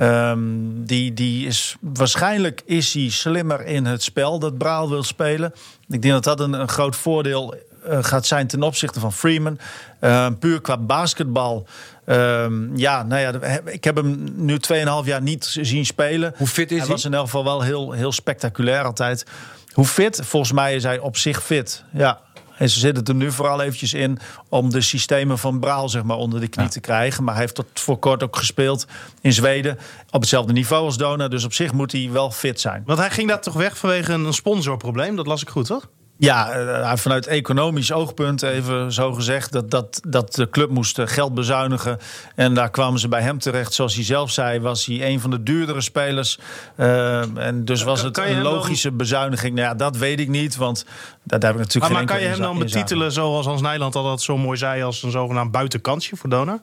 Ehm, 0.00 0.38
die, 0.74 1.14
die 1.14 1.46
is 1.46 1.76
waarschijnlijk 1.80 2.62
is 2.64 2.94
hij 2.94 3.08
slimmer 3.10 3.66
in 3.66 3.84
het 3.84 4.02
spel 4.02 4.38
dat 4.38 4.58
Braal 4.58 4.88
wil 4.88 5.02
spelen. 5.02 5.52
Ik 5.88 6.02
denk 6.02 6.14
dat 6.14 6.24
dat 6.24 6.40
een, 6.40 6.52
een 6.52 6.68
groot 6.68 6.96
voordeel 6.96 7.54
eh, 7.84 7.98
gaat 8.00 8.26
zijn 8.26 8.46
ten 8.46 8.62
opzichte 8.62 9.00
van 9.00 9.12
Freeman. 9.12 9.58
Ehm, 9.98 10.34
puur 10.34 10.60
qua 10.60 10.76
basketbal. 10.76 11.66
Ehm, 12.04 12.76
ja, 12.76 13.02
nou 13.02 13.20
ja, 13.20 13.60
ik 13.64 13.84
heb 13.84 13.96
hem 13.96 14.28
nu 14.34 14.58
2,5 14.58 15.06
jaar 15.06 15.22
niet 15.22 15.44
zien 15.44 15.86
spelen. 15.86 16.34
Hoe 16.36 16.46
fit 16.46 16.70
is 16.70 16.70
hij? 16.70 16.78
hij? 16.78 16.88
was 16.88 17.04
in 17.04 17.14
elk 17.14 17.24
geval 17.24 17.44
wel 17.44 17.60
heel, 17.60 17.92
heel 17.92 18.12
spectaculair 18.12 18.84
altijd. 18.84 19.24
Hoe 19.72 19.86
fit? 19.86 20.20
Volgens 20.24 20.52
mij 20.52 20.74
is 20.74 20.82
hij 20.82 20.98
op 20.98 21.16
zich 21.16 21.42
fit. 21.42 21.84
Ja. 21.92 22.20
En 22.60 22.70
ze 22.70 22.78
zitten 22.78 23.04
er 23.04 23.14
nu 23.14 23.32
vooral 23.32 23.60
eventjes 23.60 23.94
in 23.94 24.18
om 24.48 24.70
de 24.70 24.80
systemen 24.80 25.38
van 25.38 25.60
Braal 25.60 25.88
zeg 25.88 26.02
maar, 26.02 26.16
onder 26.16 26.40
de 26.40 26.48
knie 26.48 26.68
te 26.68 26.80
krijgen. 26.80 27.24
Maar 27.24 27.34
hij 27.34 27.42
heeft 27.42 27.54
tot 27.54 27.66
voor 27.74 27.98
kort 27.98 28.22
ook 28.22 28.36
gespeeld 28.36 28.86
in 29.20 29.32
Zweden. 29.32 29.78
Op 30.10 30.20
hetzelfde 30.20 30.52
niveau 30.52 30.84
als 30.84 30.96
Dona. 30.96 31.28
Dus 31.28 31.44
op 31.44 31.52
zich 31.52 31.72
moet 31.72 31.92
hij 31.92 32.08
wel 32.10 32.30
fit 32.30 32.60
zijn. 32.60 32.82
Want 32.86 32.98
hij 32.98 33.10
ging 33.10 33.28
daar 33.28 33.40
toch 33.40 33.54
weg 33.54 33.78
vanwege 33.78 34.12
een 34.12 34.32
sponsorprobleem. 34.32 35.16
Dat 35.16 35.26
las 35.26 35.42
ik 35.42 35.48
goed, 35.48 35.66
toch? 35.66 35.88
Ja, 36.20 36.50
eh, 36.52 36.96
vanuit 36.96 37.26
economisch 37.26 37.92
oogpunt 37.92 38.42
even 38.42 38.92
zo 38.92 39.12
gezegd... 39.12 39.52
dat, 39.52 39.70
dat, 39.70 40.00
dat 40.08 40.34
de 40.34 40.50
club 40.50 40.70
moest 40.70 40.98
eh, 40.98 41.06
geld 41.06 41.34
bezuinigen. 41.34 41.98
En 42.34 42.54
daar 42.54 42.70
kwamen 42.70 43.00
ze 43.00 43.08
bij 43.08 43.22
hem 43.22 43.38
terecht. 43.38 43.72
Zoals 43.72 43.94
hij 43.94 44.04
zelf 44.04 44.30
zei, 44.30 44.60
was 44.60 44.86
hij 44.86 45.06
een 45.06 45.20
van 45.20 45.30
de 45.30 45.42
duurdere 45.42 45.80
spelers. 45.80 46.38
Eh, 46.76 47.36
en 47.36 47.64
dus 47.64 47.82
was 47.82 48.02
het 48.02 48.18
een 48.18 48.42
dan- 48.42 48.42
logische 48.42 48.92
bezuiniging. 48.92 49.54
Nou 49.54 49.68
ja, 49.68 49.74
dat 49.74 49.96
weet 49.96 50.20
ik 50.20 50.28
niet, 50.28 50.56
want 50.56 50.84
daar 51.22 51.40
heb 51.40 51.52
ik 51.52 51.58
natuurlijk 51.58 51.74
Maar, 51.74 51.86
geen 51.88 51.96
maar 51.96 52.16
kan 52.16 52.22
je 52.22 52.28
hem 52.28 52.40
dan 52.40 52.58
betitelen 52.58 53.12
zoals 53.12 53.46
Hans 53.46 53.60
Nijland 53.60 53.94
al 53.94 54.04
dat 54.04 54.22
zo 54.22 54.36
mooi 54.38 54.58
zei... 54.58 54.82
als 54.82 55.02
een 55.02 55.10
zogenaamd 55.10 55.50
buitenkansje 55.50 56.16
voor 56.16 56.30
Dona? 56.30 56.62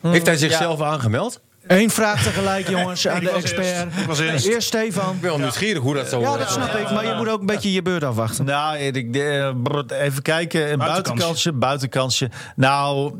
Heeft 0.00 0.26
hij 0.26 0.36
zichzelf 0.36 0.80
aangemeld? 0.80 1.40
Eén 1.66 1.90
vraag 1.90 2.22
tegelijk, 2.22 2.68
jongens, 2.78 3.08
aan 3.08 3.20
de 3.20 3.30
expert. 3.30 3.66
eerst. 3.66 3.98
Ik 3.98 4.06
was 4.06 4.18
eerst. 4.18 4.46
Eerst 4.46 4.66
Stefan. 4.66 5.14
Ik 5.14 5.20
ben 5.20 5.30
wel 5.30 5.38
nieuwsgierig 5.38 5.82
hoe 5.82 5.94
dat 5.94 6.08
zo 6.08 6.20
Ja, 6.20 6.36
dat 6.36 6.50
snap 6.50 6.74
ik. 6.74 6.90
Maar 6.90 7.06
je 7.06 7.14
moet 7.14 7.28
ook 7.28 7.40
een 7.40 7.46
beetje 7.46 7.72
je 7.72 7.82
beurt 7.82 8.04
afwachten. 8.04 8.44
Nou, 8.44 8.78
ik, 8.78 9.16
eh, 9.16 10.02
even 10.02 10.22
kijken. 10.22 10.72
Een 10.72 10.78
Buitenkansje. 10.78 11.52
buitenkansje. 11.52 12.30
Nou, 12.56 13.12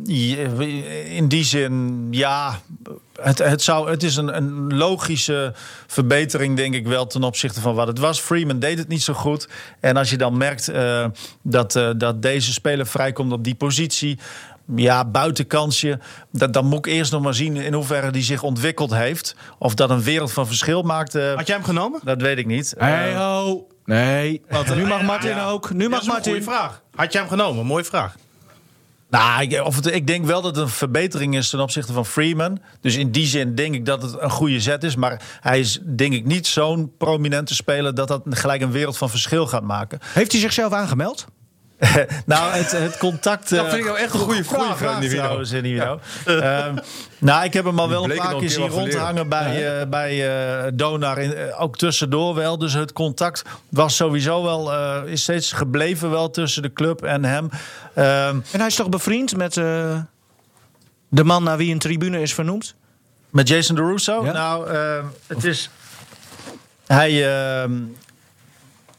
in 1.08 1.28
die 1.28 1.44
zin, 1.44 2.06
ja. 2.10 2.60
Het, 3.20 3.38
het, 3.38 3.62
zou, 3.62 3.90
het 3.90 4.02
is 4.02 4.16
een, 4.16 4.36
een 4.36 4.76
logische 4.76 5.54
verbetering, 5.86 6.56
denk 6.56 6.74
ik 6.74 6.86
wel, 6.86 7.06
ten 7.06 7.22
opzichte 7.22 7.60
van 7.60 7.74
wat 7.74 7.86
het 7.86 7.98
was. 7.98 8.20
Freeman 8.20 8.58
deed 8.58 8.78
het 8.78 8.88
niet 8.88 9.02
zo 9.02 9.12
goed. 9.12 9.48
En 9.80 9.96
als 9.96 10.10
je 10.10 10.16
dan 10.16 10.36
merkt 10.36 10.68
eh, 10.68 11.04
dat, 11.42 11.76
eh, 11.76 11.90
dat 11.96 12.22
deze 12.22 12.52
speler 12.52 12.86
vrijkomt 12.86 13.32
op 13.32 13.44
die 13.44 13.54
positie. 13.54 14.18
Ja, 14.76 15.04
buitenkansje. 15.04 15.98
Dat, 16.32 16.52
dan 16.52 16.66
moet 16.66 16.86
ik 16.86 16.92
eerst 16.92 17.12
nog 17.12 17.22
maar 17.22 17.34
zien 17.34 17.56
in 17.56 17.72
hoeverre 17.72 18.10
die 18.10 18.22
zich 18.22 18.42
ontwikkeld 18.42 18.94
heeft. 18.94 19.34
Of 19.58 19.74
dat 19.74 19.90
een 19.90 20.02
wereld 20.02 20.32
van 20.32 20.46
verschil 20.46 20.82
maakt. 20.82 21.14
eh, 21.14 21.34
Had 21.34 21.46
jij 21.46 21.56
hem 21.56 21.64
genomen? 21.64 22.00
dat 22.04 22.20
weet 22.22 22.38
ik 22.38 22.46
niet. 22.46 22.74
Hey 22.78 23.12
Eh, 23.12 23.18
ho. 23.20 23.66
Nee. 23.84 24.42
nu 24.74 24.86
mag 24.86 25.02
Martin 25.02 25.30
Ja. 25.30 25.46
ook. 25.48 25.72
Nu 25.72 25.88
mag 25.88 26.04
Martin. 26.06 26.42
vraag. 26.42 26.82
Had 26.94 27.12
jij 27.12 27.20
hem 27.20 27.30
genomen? 27.30 27.66
Mooie 27.66 27.84
vraag. 27.84 28.14
Nou, 29.10 29.42
ik, 29.42 29.64
of 29.64 29.76
het, 29.76 29.86
ik 29.86 30.06
denk 30.06 30.24
wel 30.24 30.42
dat 30.42 30.56
het 30.56 30.64
een 30.64 30.70
verbetering 30.70 31.36
is 31.36 31.50
ten 31.50 31.60
opzichte 31.60 31.92
van 31.92 32.06
Freeman. 32.06 32.58
Dus 32.80 32.96
in 32.96 33.10
die 33.10 33.26
zin 33.26 33.54
denk 33.54 33.74
ik 33.74 33.84
dat 33.86 34.02
het 34.02 34.16
een 34.20 34.30
goede 34.30 34.60
zet 34.60 34.84
is. 34.84 34.96
Maar 34.96 35.22
hij 35.40 35.60
is 35.60 35.78
denk 35.96 36.12
ik 36.12 36.24
niet 36.24 36.46
zo'n 36.46 36.92
prominente 36.98 37.54
speler 37.54 37.94
dat 37.94 38.08
dat 38.08 38.22
gelijk 38.30 38.62
een 38.62 38.70
wereld 38.70 38.96
van 38.96 39.10
verschil 39.10 39.46
gaat 39.46 39.62
maken. 39.62 39.98
Heeft 40.02 40.32
hij 40.32 40.40
zichzelf 40.40 40.72
aangemeld? 40.72 41.24
nou, 42.26 42.52
het, 42.52 42.70
het 42.70 42.98
contact. 42.98 43.50
Dat 43.50 43.58
eh, 43.64 43.70
vind 43.70 43.80
ik 43.80 43.84
nou 43.86 43.98
echt 43.98 44.14
een 44.14 44.20
goede 44.20 44.44
vraag, 44.44 44.78
vraag 44.78 45.00
Nivino. 45.00 45.22
trouwens, 45.22 45.52
eh, 45.52 45.62
Nivino. 45.62 46.00
Ehm, 46.26 46.76
nou, 47.18 47.44
ik 47.44 47.52
heb 47.52 47.64
hem 47.64 47.78
al 47.78 47.88
wel 47.88 48.10
een 48.10 48.16
paar 48.16 48.36
keer 48.36 48.50
zien 48.50 48.68
rondhangen 48.68 49.28
bij, 49.28 49.80
eh, 49.80 49.86
bij 49.88 50.28
eh, 50.64 50.70
Donar. 50.74 51.18
In, 51.18 51.54
ook 51.54 51.76
tussendoor 51.78 52.34
wel. 52.34 52.58
Dus 52.58 52.72
het 52.72 52.92
contact 52.92 53.42
was 53.68 53.96
sowieso 53.96 54.42
wel... 54.42 54.72
eh, 54.72 55.00
is 55.06 55.22
steeds 55.22 55.52
gebleven 55.52 56.10
wel 56.10 56.30
tussen 56.30 56.62
de 56.62 56.72
club 56.72 57.02
en 57.02 57.24
hem. 57.24 57.48
Ehm, 57.94 58.36
En 58.52 58.58
hij 58.58 58.66
is 58.66 58.74
toch 58.74 58.88
bevriend 58.88 59.36
met 59.36 59.56
eh, 59.56 59.98
de 61.08 61.24
man 61.24 61.42
naar 61.42 61.56
wie 61.56 61.72
een 61.72 61.78
tribune 61.78 62.20
is 62.20 62.34
vernoemd? 62.34 62.74
Met 63.30 63.48
Jason 63.48 63.76
DeRusso? 63.76 64.24
Ja. 64.24 64.32
Nou, 64.32 64.70
ehm, 64.70 65.04
het 65.26 65.44
is... 65.44 65.70
Hij... 66.86 67.34
ehm, 67.62 67.72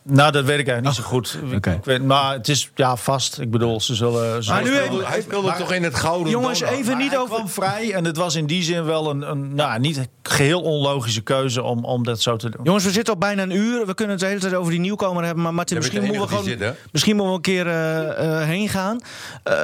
Nou, 0.06 0.32
dat 0.32 0.46
weet 0.46 0.60
ik 0.60 0.68
eigenlijk 0.68 0.86
niet 0.86 1.06
zo 1.06 1.12
goed. 1.12 1.38
Ik- 1.52 1.80
weet, 1.84 2.04
maar 2.04 2.34
het 2.34 2.48
is 2.48 2.72
ja 2.76 2.96
vast. 2.96 3.40
Ik 3.40 3.52
bedoel, 3.52 3.82
ze 3.82 3.96
zullen. 3.96 4.44
Ze 4.44 4.52
Maar 4.52 4.64
nu 4.64 4.68
Hij 4.70 4.76
even- 4.78 4.86
speelde, 4.88 5.06
hij 5.08 5.22
speelde 5.22 5.54
toch 5.58 5.72
in 5.74 5.84
het 5.84 5.96
gouden 5.96 6.30
Jongens, 6.32 6.60
donor? 6.60 6.76
even 6.76 6.92
Maar 6.92 7.02
niet 7.02 7.12
hij 7.12 7.20
over... 7.20 7.36
kwam 7.36 7.50
vrij 7.50 7.94
en 7.94 8.06
het 8.06 8.18
was 8.18 8.36
in 8.36 8.46
die 8.46 8.64
zin 8.64 8.84
wel 8.86 9.10
een, 9.10 9.22
een 9.32 9.56
nou, 9.56 9.80
niet 9.80 10.08
geheel 10.24 10.62
onlogische 10.62 11.22
keuze 11.22 11.64
om, 11.64 11.86
om 11.86 12.04
dat 12.04 12.22
zo 12.22 12.36
te 12.36 12.50
doen. 12.50 12.60
Jongens, 12.64 12.84
we 12.86 12.92
zitten 12.92 13.14
op 13.14 13.20
bijna 13.20 13.42
een 13.44 13.52
uur. 13.56 13.86
We 13.86 13.94
kunnen 13.94 14.14
het 14.16 14.24
de 14.24 14.30
hele 14.30 14.40
tijd 14.40 14.54
over 14.54 14.72
die 14.72 14.80
nieuwkomer 14.80 15.24
hebben. 15.24 15.44
Maar 15.44 15.54
Martin, 15.54 15.78
misschien 15.78 16.04
moeten, 16.04 16.22
we 16.22 16.28
gewoon, 16.28 16.44
zit, 16.44 16.74
misschien 16.92 17.16
moeten 17.16 17.32
we 17.34 17.38
een 17.38 17.64
keer 17.64 17.68
eh, 17.68 18.42
eh, 18.42 18.48
heen 18.48 18.70
gaan. 18.70 19.00
Eh, 19.44 19.56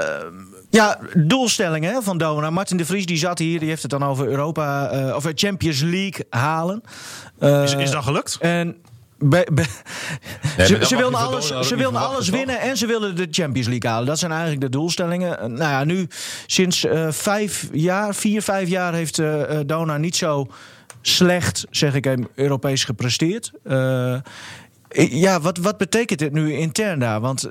ja, 0.70 1.00
doelstellingen 1.18 1.94
hè, 1.94 2.02
van 2.02 2.18
Dona. 2.18 2.50
Martin 2.50 2.78
de 2.78 2.86
Vries 2.86 3.06
die 3.06 3.18
zat 3.18 3.40
hier. 3.40 3.60
Die 3.60 3.70
heeft 3.70 3.82
het 3.82 3.92
dan 3.92 4.04
over 4.04 4.28
Europa, 4.28 4.90
eh, 4.90 5.16
of 5.16 5.26
Champions 5.36 5.82
League 5.82 6.26
halen. 6.30 6.82
Eh, 7.40 7.64
Is, 7.64 7.74
is 7.76 7.92
dat 7.92 8.04
gelukt? 8.04 8.38
En 8.40 8.76
ze 10.58 10.80
ze 10.82 10.96
wilden 10.96 11.20
je 11.20 11.26
alles, 11.26 11.48
ze 11.48 11.76
wilden 11.76 12.02
alles 12.02 12.26
toch? 12.26 12.36
winnen 12.36 12.60
en 12.60 12.78
ze 12.78 12.86
wilden 12.86 13.16
de 13.16 13.28
Champions 13.32 13.68
League 13.68 13.90
halen. 13.90 14.08
Dat 14.08 14.20
zijn 14.20 14.32
eigenlijk 14.32 14.62
de 14.62 14.70
doelstellingen. 14.70 15.40
Eh, 15.40 15.46
Nou 15.46 15.72
ja, 15.72 15.84
nu 15.84 16.08
sinds 16.46 16.86
eh, 16.86 17.12
vijf 17.12 17.68
jaar, 17.72 18.16
vier, 18.16 18.42
vijf 18.42 18.70
jaar 18.70 18.94
heeft 18.94 19.20
eh, 19.20 19.60
Dona 19.66 19.98
niet 19.98 20.16
zo 20.16 20.48
slecht, 21.02 21.66
zeg 21.70 21.94
ik 21.94 22.04
hem, 22.04 22.28
Europees 22.36 22.84
gepresteerd. 22.84 23.52
Ja, 25.10 25.40
wat, 25.42 25.58
wat 25.58 25.78
betekent 25.78 26.20
dit 26.20 26.32
nu 26.32 26.54
intern 26.54 27.00
daar? 27.00 27.20
Want 27.20 27.50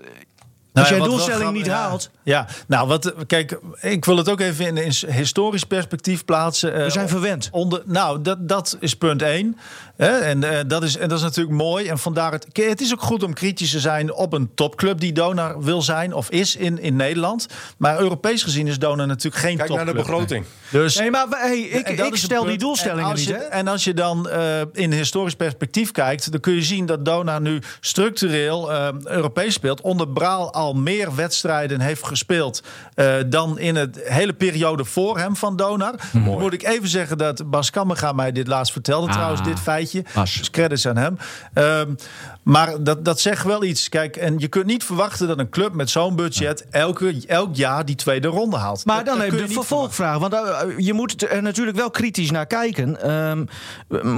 als 0.73 0.89
Nou 0.89 0.95
ja, 0.95 0.99
wat 0.99 1.09
wel 1.09 1.27
doelstelling 1.27 1.57
niet 1.57 1.67
ja. 1.67 1.75
haalt, 1.75 2.11
Ja, 2.23 2.47
nou, 2.67 2.89
wat, 2.89 3.15
kijk, 3.27 3.59
ik 3.81 4.05
wil 4.05 4.17
het 4.17 4.29
ook 4.29 4.41
even 4.41 4.67
in 4.67 4.77
een 4.77 5.13
historisch 5.13 5.65
perspectief 5.65 6.25
plaatsen. 6.25 6.73
we 6.73 6.91
zijn 6.91 7.09
verwend. 7.09 7.49
Onder, 7.53 7.83
nou, 7.85 8.23
dat, 8.23 8.49
dat 8.49 8.77
is 8.81 8.95
punt 8.95 9.23
één. 9.23 9.57
Hè? 9.99 10.19
En, 10.19 10.45
eh, 10.45 10.59
dat 10.67 10.83
is, 10.83 10.97
en 10.97 11.09
dat 11.09 11.19
is 11.19 11.25
natuurlijk 11.25 11.57
mooi. 11.57 11.87
En 11.87 11.99
vandaar 11.99 12.33
het. 12.33 12.47
Het 12.53 12.81
is 12.81 12.93
ook 12.93 13.03
goed 13.03 13.23
om 13.23 13.33
kritisch 13.33 13.71
te 13.71 13.81
zijn 13.81 14.13
op 14.15 14.33
een 14.33 14.51
topclub 14.55 15.01
die 15.01 15.13
Donar 15.13 15.63
wil 15.63 15.83
zijn 15.83 16.13
of 16.15 16.31
is 16.31 16.57
in, 16.57 16.81
in 16.81 16.97
Nederland. 16.97 17.47
Maar 17.79 18.01
Europees 18.01 18.43
gezien 18.43 18.67
is 18.67 18.79
Donar 18.79 19.07
natuurlijk 19.07 19.43
geen 19.43 19.57
Kijk 19.57 19.69
naar 19.69 19.79
topclub. 19.79 19.97
de 20.05 20.11
begroting. 20.11 20.45
Dus 20.71 20.97
Nee, 20.97 21.11
maar 21.11 21.27
hey, 21.29 21.59
ik, 21.59 21.89
ik 21.89 22.17
stel 22.17 22.45
die 22.45 22.59
doelstellingen 22.59 23.05
en 23.05 23.11
als 23.11 23.21
niet. 23.21 23.29
je? 23.29 23.35
En 23.35 23.69
als 23.69 23.85
je 23.85 23.95
dan 23.95 24.29
eh, 24.29 24.61
in 24.73 24.93
historisch 24.93 25.35
perspectief 25.35 25.91
kijkt, 25.91 26.31
dan 26.31 26.41
kun 26.41 26.55
je 26.55 26.63
zien 26.63 26.87
dat 26.87 27.05
Dona 27.05 27.39
nu 27.39 27.59
structureel 27.81 28.73
eh, 28.73 28.89
Europees 29.05 29.55
speelt. 29.55 29.81
Onder 29.81 30.09
Braal 30.09 30.53
al 30.53 30.75
meer 30.75 31.15
wedstrijden 31.15 31.81
heeft 31.81 32.07
gespeeld 32.07 32.63
eh, 32.95 33.15
dan 33.27 33.59
in 33.59 33.77
het 33.77 34.01
hele 34.05 34.33
periode 34.33 34.85
voor 34.85 35.19
hem 35.19 35.37
van 35.37 35.57
Donar. 35.57 35.95
Dan 36.13 36.23
moet 36.23 36.53
ik 36.53 36.63
even 36.67 36.89
zeggen 36.89 37.19
dat 37.19 37.51
Bas 37.51 37.71
Kammerga 37.71 38.13
mij 38.13 38.33
dit 38.33 38.47
laatst 38.47 38.73
vertelde, 38.73 39.07
Ah, 39.07 39.13
trouwens, 39.13 39.43
dit 39.43 39.61
feitje. 39.61 39.87
Bas. 40.15 40.35
Dus 40.37 40.51
credits 40.51 40.87
aan 40.87 40.97
hem. 40.97 41.17
Ehm, 41.55 41.95
maar 42.43 42.83
dat, 42.83 43.05
dat 43.05 43.21
zegt 43.21 43.45
wel 43.45 43.65
iets. 43.65 43.89
Kijk, 43.89 44.17
en 44.17 44.39
je 44.39 44.49
kunt 44.49 44.67
niet 44.67 44.85
verwachten 44.85 45.29
dat 45.29 45.39
een 45.39 45.49
club 45.49 45.73
met 45.73 45.91
zo'n 45.91 46.17
budget 46.17 46.67
elke, 46.71 47.23
elk 47.27 47.57
jaar 47.57 47.85
die 47.85 47.95
tweede 47.97 48.29
ronde 48.29 48.57
haalt. 48.57 48.85
Maar 48.85 49.05
Dat- 49.05 49.07
dan 49.15 49.21
heb 49.25 49.33
je 49.33 49.47
de 49.47 49.53
vervolgvraag. 49.53 50.19
Want 50.19 50.33
uh, 50.33 50.61
je 50.77 50.93
moet 50.93 51.31
er 51.31 51.43
natuurlijk 51.43 51.77
wel 51.77 51.91
kritisch 51.91 52.31
naar 52.31 52.47
kijken. 52.47 53.03
Ehm, 53.03 53.45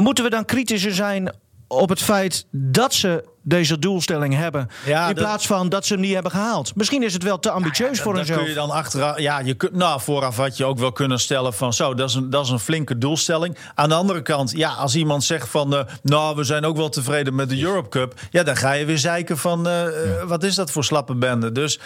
moeten 0.01 0.25
we 0.25 0.31
dan 0.31 0.45
kritischer 0.45 0.95
zijn 0.95 1.33
op 1.73 1.89
het 1.89 2.03
feit 2.03 2.47
dat 2.51 2.95
ze 2.95 3.25
deze 3.43 3.79
doelstelling 3.79 4.35
hebben... 4.35 4.69
Ja, 4.87 5.09
in 5.09 5.15
dat- 5.15 5.25
plaats 5.25 5.47
van 5.47 5.69
dat 5.69 5.87
ze 5.87 5.93
hem 5.93 6.03
niet 6.03 6.13
hebben 6.15 6.31
gehaald? 6.33 6.75
Misschien 6.77 7.03
is 7.03 7.13
het 7.13 7.23
wel 7.23 7.39
te 7.39 7.51
ambitieus 7.51 8.01
voor 8.01 8.07
Dan 8.13 8.17
hunzelf. 8.17 8.41
kun 8.41 8.49
je 8.49 8.55
dan 8.55 8.71
achteraf, 8.71 9.19
ja, 9.19 9.39
je 9.41 9.55
kunt, 9.55 9.73
nou, 9.75 10.01
vooraf 10.01 10.37
had 10.37 10.57
je 10.57 10.65
ook 10.65 10.79
wel 10.79 10.93
kunnen 10.93 11.21
stellen 11.21 11.55
van 11.55 11.73
zo, 11.73 11.95
dat 11.95 12.09
is 12.09 12.15
een, 12.15 12.31
dat 12.31 12.45
is 12.45 12.51
een 12.51 12.59
flinke 12.59 12.99
doelstelling. 12.99 13.57
Aan 13.75 13.89
de 13.89 13.95
andere 13.95 14.23
kant, 14.23 14.51
ja, 14.51 14.71
als 14.73 14.95
iemand 14.95 15.25
zegt 15.25 15.49
van, 15.49 15.75
eh, 15.77 15.85
nou, 16.03 16.37
we 16.37 16.45
zijn 16.45 16.65
ook 16.65 16.77
wel 16.77 16.89
tevreden 16.89 17.35
met 17.35 17.49
de 17.49 17.63
Europe 17.63 17.89
Cup, 17.89 18.15
ja, 18.31 18.43
dan 18.43 18.57
ga 18.57 18.73
je 18.73 18.85
weer 18.85 18.99
zeiken 18.99 19.39
van, 19.39 19.67
eh, 19.69 19.87
eh, 20.21 20.23
wat 20.29 20.43
is 20.43 20.55
dat 20.55 20.71
voor 20.71 20.85
slappe 20.85 21.15
bende? 21.15 21.53
Dus. 21.53 21.79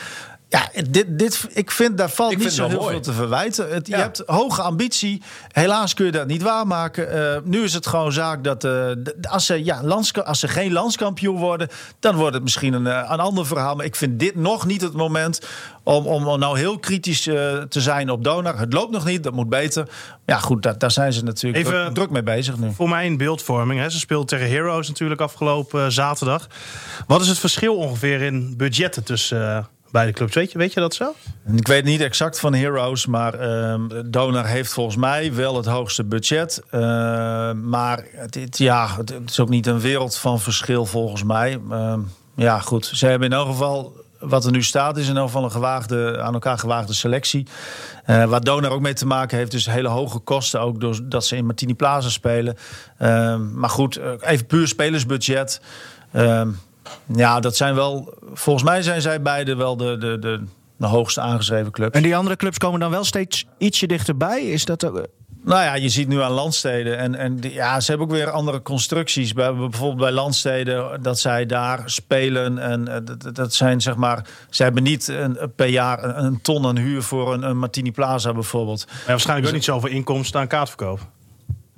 Ja, 0.55 0.83
dit, 0.91 1.19
dit, 1.19 1.47
ik 1.53 1.71
vind 1.71 1.99
daar 1.99 2.11
valt 2.11 2.33
Ik 2.33 2.39
niet 2.39 2.53
zo 2.53 2.69
heel 2.69 2.83
veel 2.83 3.01
te 3.01 3.13
verwijten. 3.13 3.73
Het, 3.73 3.87
Je 3.87 3.97
hebt 3.97 4.23
hoge 4.27 4.63
ambitie. 4.63 5.23
Helaas 5.49 5.95
kun 5.95 6.07
je 6.07 6.13
dat 6.13 6.27
niet 6.27 6.43
waarmaken. 6.43 7.11
Eh, 7.35 7.41
nu 7.45 7.63
is 7.63 7.75
het 7.75 7.87
gewoon 7.87 8.13
zaak 8.13 8.45
dat 8.45 8.65
eh, 8.65 8.91
als, 9.23 9.47
ze, 9.47 9.65
ja, 9.65 9.83
landska- 9.83 10.21
als 10.21 10.41
ze 10.41 10.49
geen 10.49 10.73
landskampioen 10.73 11.37
worden, 11.39 11.69
dan 12.01 12.17
wordt 12.17 12.35
het 12.35 12.43
misschien 12.43 12.73
een, 12.73 12.87
eh, 12.87 13.09
een 13.11 13.21
ander 13.21 13.47
verhaal. 13.47 13.75
Maar 13.75 13.85
ik 13.85 13.97
vind 13.97 14.19
dit 14.19 14.35
nog 14.35 14.67
niet 14.67 14.81
het 14.81 14.93
moment 14.93 15.41
om, 15.83 16.07
om 16.07 16.39
nou 16.39 16.59
heel 16.59 16.79
kritisch 16.79 17.23
te 17.23 17.67
zijn 17.69 18.11
op 18.11 18.25
Donar. 18.25 18.59
Het 18.59 18.73
loopt 18.73 18.93
nog 18.93 19.05
niet, 19.05 19.23
dat 19.23 19.33
moet 19.33 19.49
beter. 19.49 19.89
Ja, 20.27 20.39
goed, 20.39 20.63
daar, 20.63 20.79
daar 20.79 20.91
zijn 20.91 21.13
ze 21.13 21.25
natuurlijk 21.25 21.67
Even- 21.67 21.81
druk, 21.83 21.95
druk 21.95 22.11
mee 22.11 22.23
bezig 22.23 22.59
nu. 22.59 22.73
Voor 22.73 22.89
mij 22.89 23.07
een 23.07 23.17
beeldvorming. 23.17 23.81
Hè. 23.81 23.91
Ze 23.91 23.99
speelt 23.99 24.29
tegen 24.29 24.49
Heroes 24.49 24.89
natuurlijk 24.89 25.21
afgelopen 25.21 25.93
zaterdag. 25.93 26.47
Wat 27.07 27.21
is 27.21 27.29
het 27.29 27.39
verschil 27.39 27.77
ongeveer 27.77 28.23
in 28.23 28.57
budgetten 28.57 29.05
tussen 29.05 29.69
beide 29.95 30.13
clubs? 30.13 30.53
Weet 30.53 30.73
je, 30.73 30.81
dat 30.81 30.95
zo? 30.95 31.15
Ik 31.57 31.67
weet 31.67 31.85
niet 31.85 32.01
exact 32.01 32.41
van 32.41 32.55
Heroes, 32.55 33.07
maar 33.07 33.35
ehm 33.35 33.81
Donar 34.07 34.47
heeft 34.47 34.73
volgens 34.73 34.97
mij 34.97 35.35
wel 35.35 35.57
het 35.57 35.67
hoogste 35.67 36.05
budget. 36.05 36.63
Ehm, 36.71 37.69
maar 37.69 38.05
het, 38.13 38.59
ja, 38.59 38.89
het, 38.97 39.15
is 39.27 39.41
ook 39.41 39.49
niet 39.49 39.67
een 39.67 39.81
wereld 39.81 40.17
van 40.17 40.41
verschil 40.41 40.87
volgens 40.87 41.23
mij. 41.23 41.61
Ehm, 41.71 42.01
ja, 42.37 42.59
goed. 42.59 42.87
Ze 42.87 43.07
hebben 43.07 43.29
in 43.29 43.37
elk 43.37 43.47
geval. 43.47 44.03
Wat 44.19 44.45
er 44.45 44.53
nu 44.53 44.63
staat, 44.63 44.97
is 44.97 45.09
in 45.09 45.17
elk 45.17 45.27
geval 45.27 45.45
een 45.45 45.51
gewaagde, 45.51 46.21
aan 46.21 46.33
elkaar 46.33 46.59
gewaagde 46.59 46.95
selectie. 46.95 47.47
Eh 48.05 48.25
waar 48.25 48.41
Donar 48.41 48.71
ook 48.71 48.81
mee 48.81 48.93
te 48.93 49.07
maken 49.07 49.39
heeft, 49.39 49.51
dus 49.51 49.67
hele 49.67 49.89
hoge 49.89 50.19
kosten. 50.19 50.61
Ook 50.61 50.81
doordat 50.81 51.27
ze 51.27 51.37
in 51.37 51.47
Martini 51.47 51.75
Plaza 51.75 52.09
spelen. 52.09 52.57
Maar 53.53 53.71
goed, 53.71 53.97
eh, 53.97 54.13
even 54.21 54.47
puur 54.47 54.69
spelersbudget. 54.69 55.61
Ja, 57.15 57.41
dat 57.41 57.57
zijn 57.57 57.75
wel. 57.75 58.15
Volgens 58.33 58.65
mij 58.65 58.83
zijn 58.83 59.01
zij 59.01 59.23
beide 59.23 59.55
wel 59.57 59.77
de, 59.77 59.99
de, 59.99 60.19
de, 60.19 60.45
de 60.77 60.87
hoogste 60.87 61.21
aangeschreven 61.21 61.73
clubs. 61.73 61.97
En 61.97 62.03
die 62.03 62.17
andere 62.17 62.37
clubs 62.37 62.59
komen 62.59 62.81
dan 62.81 62.91
wel 62.91 63.05
steeds 63.05 63.45
ietsje 63.59 63.87
dichterbij? 63.87 64.43
Is 64.43 64.65
dat 64.65 64.85
ook... 64.87 65.07
Nou 65.45 65.63
ja, 65.63 65.75
je 65.75 65.89
ziet 65.89 66.09
nu 66.09 66.21
aan 66.21 66.31
landsteden. 66.33 66.99
En, 66.99 67.15
en 67.15 67.37
die- 67.37 67.53
ja, 67.53 67.81
ze 67.81 67.91
hebben 67.91 68.07
ook 68.09 68.13
weer 68.15 68.31
andere 68.31 68.63
constructies. 68.63 69.33
We 69.33 69.43
hebben 69.43 69.71
bijvoorbeeld 69.71 70.01
bij 70.01 70.13
landsteden 70.13 71.03
dat 71.03 71.19
zij 71.19 71.47
daar 71.47 71.83
spelen. 71.85 72.59
En 72.59 72.89
eh, 72.89 73.01
dat, 73.05 73.35
dat 73.35 73.55
zijn 73.55 73.81
zeg 73.81 73.97
maar. 73.97 74.27
Ze 74.51 74.63
hebben 74.63 74.83
niet 74.83 75.09
een, 75.09 75.39
per 75.57 75.67
jaar 75.69 76.05
een, 76.05 76.25
een 76.25 76.41
ton 76.43 76.67
aan 76.67 76.77
huur 76.79 77.03
voor 77.03 77.33
een, 77.35 77.43
een 77.43 77.59
Martini 77.59 77.93
Plaza 77.93 78.33
bijvoorbeeld. 78.33 78.87
Maar 78.87 78.97
waarschijnlijk 79.07 79.49
ook 79.49 79.55
niet 79.55 79.65
zoveel 79.65 79.91
inkomsten 79.91 80.41
aan 80.41 80.47
kaartverkoop. 80.47 81.01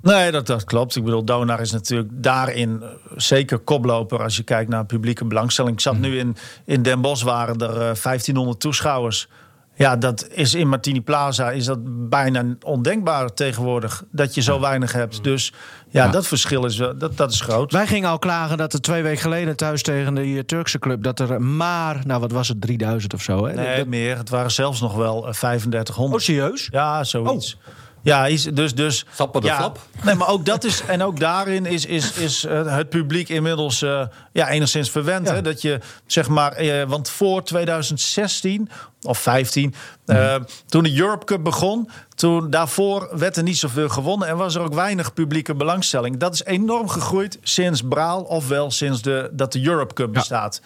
Nee, 0.01 0.31
dat, 0.31 0.47
dat 0.47 0.63
klopt. 0.63 0.95
Ik 0.95 1.03
bedoel, 1.03 1.23
Donar 1.23 1.59
is 1.61 1.71
natuurlijk 1.71 2.09
daarin 2.11 2.81
eh, 2.81 2.89
zeker 3.15 3.57
koploper 3.59 4.23
als 4.23 4.35
je 4.37 4.43
kijkt 4.43 4.69
naar 4.69 4.85
publieke 4.85 5.25
belangstelling. 5.25 5.73
Ik 5.75 5.81
zat 5.81 5.97
nu 5.97 6.17
in, 6.17 6.35
in 6.65 6.81
Den 6.81 7.01
Bosch, 7.01 7.23
waren 7.23 7.57
er 7.57 7.69
eh, 7.69 7.77
1500 7.77 8.59
toeschouwers. 8.59 9.27
Ja, 9.75 9.95
dat 9.95 10.27
is 10.31 10.53
in 10.53 10.67
Martini 10.69 11.01
Plaza 11.01 11.51
is 11.51 11.65
dat 11.65 12.09
bijna 12.09 12.43
ondenkbaar 12.61 13.33
tegenwoordig 13.33 14.03
dat 14.11 14.35
je 14.35 14.41
zo 14.41 14.59
weinig 14.59 14.91
hebt. 14.91 15.23
Dus 15.23 15.53
ja, 15.89 16.07
dat 16.07 16.27
verschil 16.27 16.65
is 16.65 16.75
dat, 16.75 17.17
dat 17.17 17.31
is 17.31 17.41
groot. 17.41 17.71
Wij 17.71 17.87
gingen 17.87 18.09
al 18.09 18.19
klagen 18.19 18.57
dat 18.57 18.73
er 18.73 18.81
twee 18.81 19.03
weken 19.03 19.21
geleden 19.21 19.55
thuis 19.55 19.81
tegen 19.81 20.13
de 20.13 20.21
eh, 20.21 20.39
Turkse 20.39 20.79
club... 20.79 21.03
dat 21.03 21.19
er 21.19 21.41
maar, 21.41 22.01
nou 22.05 22.21
wat 22.21 22.31
was 22.31 22.47
het, 22.47 22.61
3000 22.61 23.13
of 23.13 23.21
zo. 23.21 23.45
Hè? 23.45 23.53
Nee, 23.53 23.77
Dat- 23.77 23.87
meer. 23.87 24.17
Het 24.17 24.29
waren 24.29 24.51
zelfs 24.51 24.81
nog 24.81 24.95
wel 24.95 25.21
eh, 25.21 25.27
oh, 25.27 25.33
3500. 25.33 26.23
serieus? 26.23 26.67
Ja, 26.71 27.03
zoiets. 27.03 27.57
Ja, 28.01 28.25
is, 28.25 28.43
dus, 28.43 28.75
dus 28.75 29.05
Sappen 29.13 29.41
de 29.41 29.47
ja, 29.47 29.57
flap. 29.57 29.79
Nee, 30.03 30.15
maar 30.15 30.27
ook 30.27 30.45
dat 30.45 30.63
is 30.63 30.81
en 30.87 31.03
ook 31.03 31.19
daarin 31.19 31.65
is, 31.65 31.85
is, 31.85 32.11
is 32.11 32.45
eh, 32.45 32.75
het 32.75 32.89
publiek 32.89 33.29
inmiddels 33.29 33.81
eh, 33.81 34.01
ja, 34.31 34.49
enigszins 34.49 34.91
verwend. 34.91 35.29
Hè? 35.29 35.41
Dat 35.41 35.61
je 35.61 35.79
zeg 36.05 36.27
maar, 36.27 36.51
eh, 36.51 36.87
want 36.87 37.09
voor 37.09 37.43
2016 37.43 38.69
of 39.01 39.17
15, 39.17 39.75
eh, 40.05 40.35
toen 40.65 40.83
de 40.83 40.99
Europe 40.99 41.25
Cup 41.25 41.43
begon, 41.43 41.89
toen 42.15 42.49
daarvoor 42.49 43.09
werd 43.11 43.37
er 43.37 43.43
niet 43.43 43.57
zoveel 43.57 43.89
gewonnen 43.89 44.27
en 44.27 44.37
was 44.37 44.55
er 44.55 44.61
ook 44.61 44.73
weinig 44.73 45.13
publieke 45.13 45.55
belangstelling. 45.55 46.17
Dat 46.17 46.33
is 46.33 46.43
enorm 46.43 46.87
gegroeid 46.89 47.39
sinds 47.41 47.81
Braal, 47.81 48.21
ofwel 48.21 48.71
sinds 48.71 49.01
de, 49.01 49.29
dat 49.31 49.51
de 49.51 49.65
Europe 49.65 49.93
Cup 49.93 50.13
bestaat. 50.13 50.61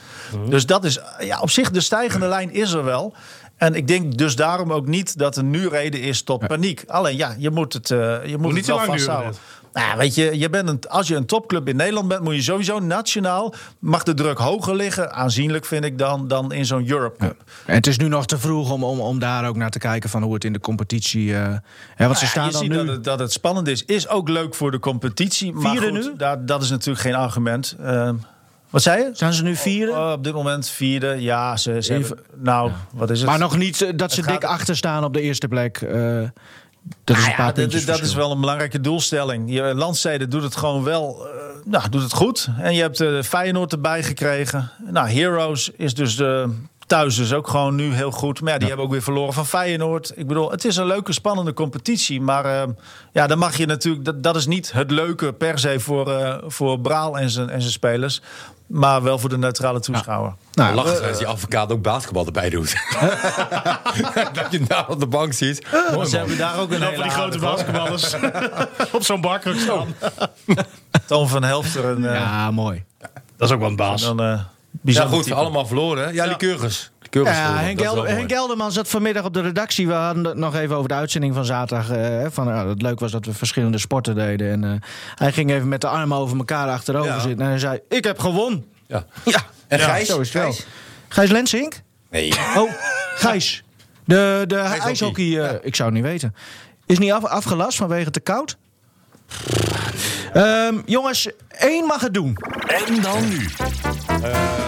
Dus 0.50 0.66
dat 0.66 0.84
is 0.84 1.00
ja, 1.20 1.40
op 1.40 1.50
zich 1.50 1.72
de 1.72 1.82
stijgende 1.82 2.28
lijn 2.28 2.54
is 2.54 2.72
er 2.72 2.84
wel. 2.84 3.14
En 3.62 3.76
ik 3.76 3.88
denk 3.88 4.18
dus 4.18 4.36
daarom 4.36 4.74
ook 4.74 4.88
niet 4.88 5.18
dat 5.18 5.38
er 5.38 5.44
nu 5.44 5.68
reden 5.68 6.02
is 6.02 6.22
tot 6.22 6.48
paniek. 6.48 6.84
Alleen 6.88 7.18
ja, 7.18 7.36
je 7.38 7.50
moet 7.50 7.74
het, 7.74 7.92
eh, 7.92 8.26
je 8.26 8.38
moet 8.38 8.54
niet 8.54 8.68
het 8.68 8.76
wel 8.76 8.86
vasthouden. 8.86 9.34
Nou, 9.74 9.98
weet 9.98 10.16
je, 10.16 10.40
je 10.40 10.50
bent 10.50 10.70
een, 10.70 10.80
als 10.88 11.08
je 11.08 11.16
een 11.16 11.26
topclub 11.26 11.68
in 11.68 11.76
Nederland 11.76 12.08
bent, 12.08 12.22
moet 12.22 12.36
je 12.36 12.42
sowieso 12.42 12.80
nationaal 12.80 13.54
mag 13.80 14.04
de 14.04 14.14
druk 14.14 14.38
hoger 14.38 14.76
liggen, 14.76 15.14
aanzienlijk 15.14 15.66
vind 15.66 15.86
ik 15.86 15.98
dan, 15.98 16.28
dan 16.28 16.52
in 16.52 16.66
zo'n 16.66 16.90
Europe 16.90 17.18
Cup. 17.18 17.44
En 17.66 17.76
het 17.76 17.88
is 17.88 17.98
nu 17.98 18.08
nog 18.08 18.26
te 18.26 18.38
vroeg 18.38 18.72
om, 18.72 18.84
om, 18.84 19.00
om 19.00 19.20
daar 19.20 19.48
ook 19.48 19.56
naar 19.56 19.70
te 19.70 19.80
kijken 19.80 20.10
van 20.10 20.24
hoe 20.24 20.34
het 20.34 20.44
in 20.44 20.54
de 20.54 20.60
competitie... 20.60 21.36
eh 21.36 21.56
hè, 21.96 22.06
want 22.06 22.18
ze 22.18 22.26
Ja, 22.26 22.30
staan 22.32 22.46
je 22.46 22.52
dan 22.52 22.62
ziet 22.62 22.72
nu... 22.72 22.78
dat 22.78 22.88
het, 22.88 23.04
dat 23.04 23.20
het 23.20 23.32
spannend 23.32 23.68
is. 23.68 23.86
Is 23.86 24.08
ook 24.08 24.30
leuk 24.30 24.56
voor 24.56 24.72
de 24.72 24.80
competitie. 24.80 25.54
Maar 25.54 25.72
Vierde 25.72 25.88
goed, 25.88 26.12
nu? 26.12 26.18
Daar, 26.18 26.46
dat 26.46 26.62
is 26.62 26.70
natuurlijk 26.70 27.02
geen 27.06 27.16
argument. 27.16 27.76
Ehm, 27.80 28.16
wat 28.72 28.82
zei 28.82 29.04
je? 29.04 29.10
Staan 29.14 29.34
ze 29.34 29.44
nu 29.44 29.56
vierde? 29.56 29.92
Oh, 29.92 30.12
op 30.12 30.24
dit 30.24 30.34
moment 30.34 30.70
vierde. 30.70 31.16
Ja, 31.22 31.58
ze, 31.58 31.82
ze 31.82 31.94
Even- 31.94 32.16
hebben- 32.18 32.44
nou, 32.44 32.72
wat 32.94 33.10
is 33.10 33.20
het? 33.20 33.30
maar 33.30 33.40
nog 33.40 33.58
niet 33.58 33.82
eh, 33.82 33.92
dat 33.96 34.12
ze 34.12 34.20
Het 34.22 34.30
gaat- 34.30 34.42
dik 34.42 34.50
achter 34.50 34.76
staan 34.76 35.04
op 35.04 35.14
de 35.14 35.22
eerste 35.22 35.48
plek. 35.48 35.78
eh, 35.82 35.92
Dat 37.04 37.18
is 37.18 37.24
Nou 37.24 37.30
een 37.30 37.36
paar 37.36 37.46
ja, 37.60 37.68
dat, 37.68 37.86
dat 37.86 38.02
is 38.02 38.14
wel 38.14 38.32
een 38.32 38.40
belangrijke 38.40 38.82
doelstelling. 38.82 39.54
Je 39.54 39.62
Landstede 39.76 40.28
doet 40.28 40.44
het 40.44 40.56
gewoon 40.56 40.84
wel, 40.84 41.28
eh, 41.28 41.32
nou, 41.66 41.90
doet 41.90 42.02
het 42.02 42.14
goed. 42.14 42.48
En 42.60 42.74
je 42.76 42.82
hebt 42.82 43.00
eh 43.02 43.22
Feyenoord 43.22 43.72
erbij 43.72 44.04
gekregen. 44.04 44.72
Nou, 44.92 45.08
Heroes 45.10 45.70
is 45.78 45.94
dus 45.94 46.22
thuis 46.88 47.16
dus 47.16 47.34
ook 47.34 47.48
gewoon 47.48 47.76
nu 47.76 47.94
heel 47.94 48.12
goed. 48.12 48.42
Maar 48.42 48.52
ja, 48.54 48.58
die 48.58 48.68
hebben 48.68 48.86
ook 48.86 48.92
weer 48.92 49.02
verloren 49.02 49.34
van 49.34 49.46
Feyenoord. 49.46 50.12
Ik 50.16 50.28
bedoel, 50.28 50.52
het 50.52 50.66
is 50.66 50.76
een 50.78 50.86
leuke, 50.86 51.14
spannende 51.14 51.54
competitie. 51.54 52.22
Maar 52.22 52.46
eh, 52.46 52.64
ja, 53.14 53.28
dan 53.28 53.38
mag 53.38 53.58
je 53.58 53.66
natuurlijk, 53.66 54.06
dat, 54.06 54.24
dat 54.24 54.36
is 54.36 54.46
niet 54.46 54.72
het 54.72 54.92
leuke 54.92 55.34
per 55.34 55.60
se 55.60 55.80
voor, 55.80 56.12
eh, 56.12 56.38
voor 56.48 56.80
Braal 56.80 57.18
en 57.18 57.30
zijn, 57.30 57.50
en 57.50 57.60
zijn 57.62 57.74
spelers. 57.74 58.22
Maar 58.72 59.04
wel 59.04 59.20
voor 59.20 59.30
de 59.30 59.38
neutrale 59.38 59.80
toeschouwer. 59.80 60.34
Nou, 60.54 60.76
Lachen 60.76 61.08
als 61.08 61.18
die 61.18 61.28
advocaat 61.28 61.72
ook 61.72 61.82
basketbal 61.82 62.26
erbij 62.26 62.50
doet. 62.50 62.74
dat 64.34 64.48
je 64.50 64.58
hem 64.58 64.68
daar 64.68 64.90
op 64.90 65.00
de 65.00 65.08
bank 65.08 65.34
ziet. 65.34 65.68
Dan 65.72 65.94
Mooi, 65.94 66.24
we 66.28 66.36
daar 66.36 66.60
ook 66.60 66.70
een 66.72 66.76
En 66.76 66.82
hele 66.82 66.96
van 66.96 67.04
die 67.04 67.12
grote 67.12 67.40
basketballers 67.40 68.16
op 68.98 69.04
zo'n 69.04 69.22
barkruk 69.22 69.60
staan. 69.60 69.96
Toon 71.06 71.30
van 71.30 71.44
Helfter. 71.44 71.86
En, 71.90 72.06
eh, 72.06 72.14
ja, 72.20 72.52
mooi. 72.52 72.84
Dat 73.38 73.50
is 73.50 73.52
ook 73.52 73.60
wel 73.60 73.70
een 73.70 73.76
baas. 73.76 74.02
dan, 74.02 74.22
eh 74.22 74.40
Ja, 74.82 75.06
goed, 75.06 75.24
type. 75.24 75.36
allemaal 75.36 75.66
verloren. 75.66 76.04
hè? 76.04 76.10
Ja, 76.12 76.28
die 76.28 76.38
Keurgers. 76.38 76.92
Ja, 77.14 77.56
Henk, 77.58 78.32
Elderman 78.32 78.72
zat 78.72 78.88
vanmiddag 78.88 79.24
op 79.26 79.34
de 79.34 79.42
redactie. 79.42 79.88
We 79.88 79.94
hadden 79.94 80.26
het 80.26 80.38
nog 80.38 80.56
even 80.56 80.76
over 80.76 80.88
de 80.88 80.94
uitzending 80.96 81.34
van 81.34 81.46
zaterdag. 81.46 81.90
eh, 81.90 82.26
van, 82.30 82.46
nou, 82.46 82.70
het 82.70 82.82
leuk 82.82 83.00
was 83.00 83.12
dat 83.12 83.26
we 83.26 83.34
verschillende 83.34 83.78
sporten 83.78 84.16
deden. 84.16 84.52
En, 84.52 84.64
eh, 84.64 84.72
hij 85.16 85.32
ging 85.32 85.52
even 85.52 85.68
met 85.68 85.82
de 85.82 85.88
armen 85.88 86.18
over 86.18 86.38
elkaar 86.38 86.68
achterover 86.70 87.12
Ja. 87.12 87.20
zitten. 87.20 87.40
En 87.46 87.50
hij 87.50 87.60
zei, 87.60 87.80
ik 87.90 88.04
heb 88.04 88.20
gewonnen. 88.20 88.66
Ja. 88.88 89.06
Ja, 89.26 89.40
En 89.68 89.80
Gijs? 89.80 90.08
zo 90.08 90.20
is 90.20 90.34
het 90.34 90.44
wel. 90.44 90.52
Gijs? 90.52 90.66
Gijs 91.08 91.30
Lensink? 91.30 91.82
Nee. 92.10 92.34
Oh, 92.58 92.72
Gijs. 93.16 93.64
De, 94.06 94.44
de 94.48 94.56
IJshockey. 94.58 94.88
ijshockey, 94.88 95.40
eh, 95.50 95.56
ik 95.62 95.76
zou 95.76 95.90
het 95.90 95.98
niet 96.02 96.08
weten. 96.12 96.36
Is 96.86 97.00
niet 97.00 97.12
af, 97.12 97.26
afgelast 97.26 97.78
vanwege 97.78 98.12
te 98.12 98.20
koud? 98.20 98.58
Ehm, 100.34 100.76
jongens, 100.86 101.30
één 101.50 101.86
mag 101.86 102.02
het 102.02 102.14
doen. 102.14 102.38
En 102.68 103.02
dan 103.02 103.30
nu, 103.30 103.50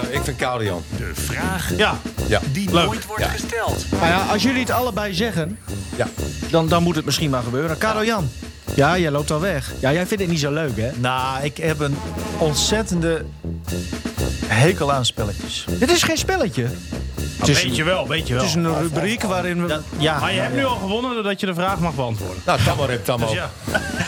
ik 0.09 0.19
vind 0.23 0.37
Koude 0.37 0.63
Jan. 0.65 0.83
de 0.97 1.11
vraag 1.13 1.71
Ja, 1.77 1.99
Ja. 2.27 2.39
die 2.51 2.71
Leuk. 2.73 2.85
nooit 2.85 3.05
wordt 3.05 3.23
Ja. 3.23 3.29
gesteld. 3.29 3.85
Nou 3.91 4.05
ja, 4.05 4.25
als 4.31 4.43
jullie 4.43 4.59
het 4.59 4.71
allebei 4.71 5.13
zeggen, 5.13 5.57
Ja. 5.95 6.07
dan, 6.49 6.67
dan 6.67 6.83
moet 6.83 6.95
het 6.95 7.05
misschien 7.05 7.29
maar 7.29 7.43
gebeuren. 7.43 7.77
Karel 7.77 8.03
Jan. 8.05 8.29
Ja, 8.75 8.97
jij 8.97 9.11
loopt 9.11 9.31
al 9.31 9.39
weg. 9.39 9.71
Ja, 9.79 9.91
jij 9.93 10.05
vindt 10.07 10.23
het 10.23 10.31
niet 10.31 10.39
zo 10.39 10.51
leuk, 10.51 10.77
hè? 10.77 10.91
Nou, 10.97 11.43
ik 11.43 11.57
heb 11.57 11.79
een 11.79 11.95
ontzettende 12.37 13.25
hekel 14.45 14.91
aan 14.93 15.05
spelletjes. 15.05 15.65
Dit 15.79 15.91
is 15.91 16.03
geen 16.03 16.17
spelletje. 16.17 16.67
Het 17.37 17.47
is, 17.47 17.63
weet 17.63 17.75
je 17.75 17.83
wel, 17.83 18.07
weet 18.07 18.27
je 18.27 18.33
het 18.33 18.41
wel. 18.41 18.49
is 18.51 18.55
een 18.55 18.79
rubriek 18.81 19.23
waarin 19.23 19.65
we... 19.67 19.79
Ja, 19.97 20.19
Maar 20.19 20.33
je 20.33 20.39
hebt 20.39 20.55
nu 20.55 20.65
al 20.65 20.75
gewonnen 20.77 21.13
doordat 21.13 21.39
je 21.39 21.45
de 21.45 21.53
vraag 21.53 21.79
mag 21.79 21.95
beantwoorden. 21.95 22.41
Nou, 22.45 22.59
Tammo 22.63 22.87
Tammo. 23.03 23.25
Dus 23.25 23.35
ja, 23.35 23.49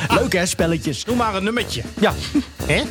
Leuk, 0.09 0.33
hè, 0.33 0.45
spelletjes. 0.45 1.03
doe 1.03 1.15
maar 1.15 1.35
een 1.35 1.43
nummertje. 1.43 1.81
Ja. 1.99 2.13
Hè? 2.65 2.81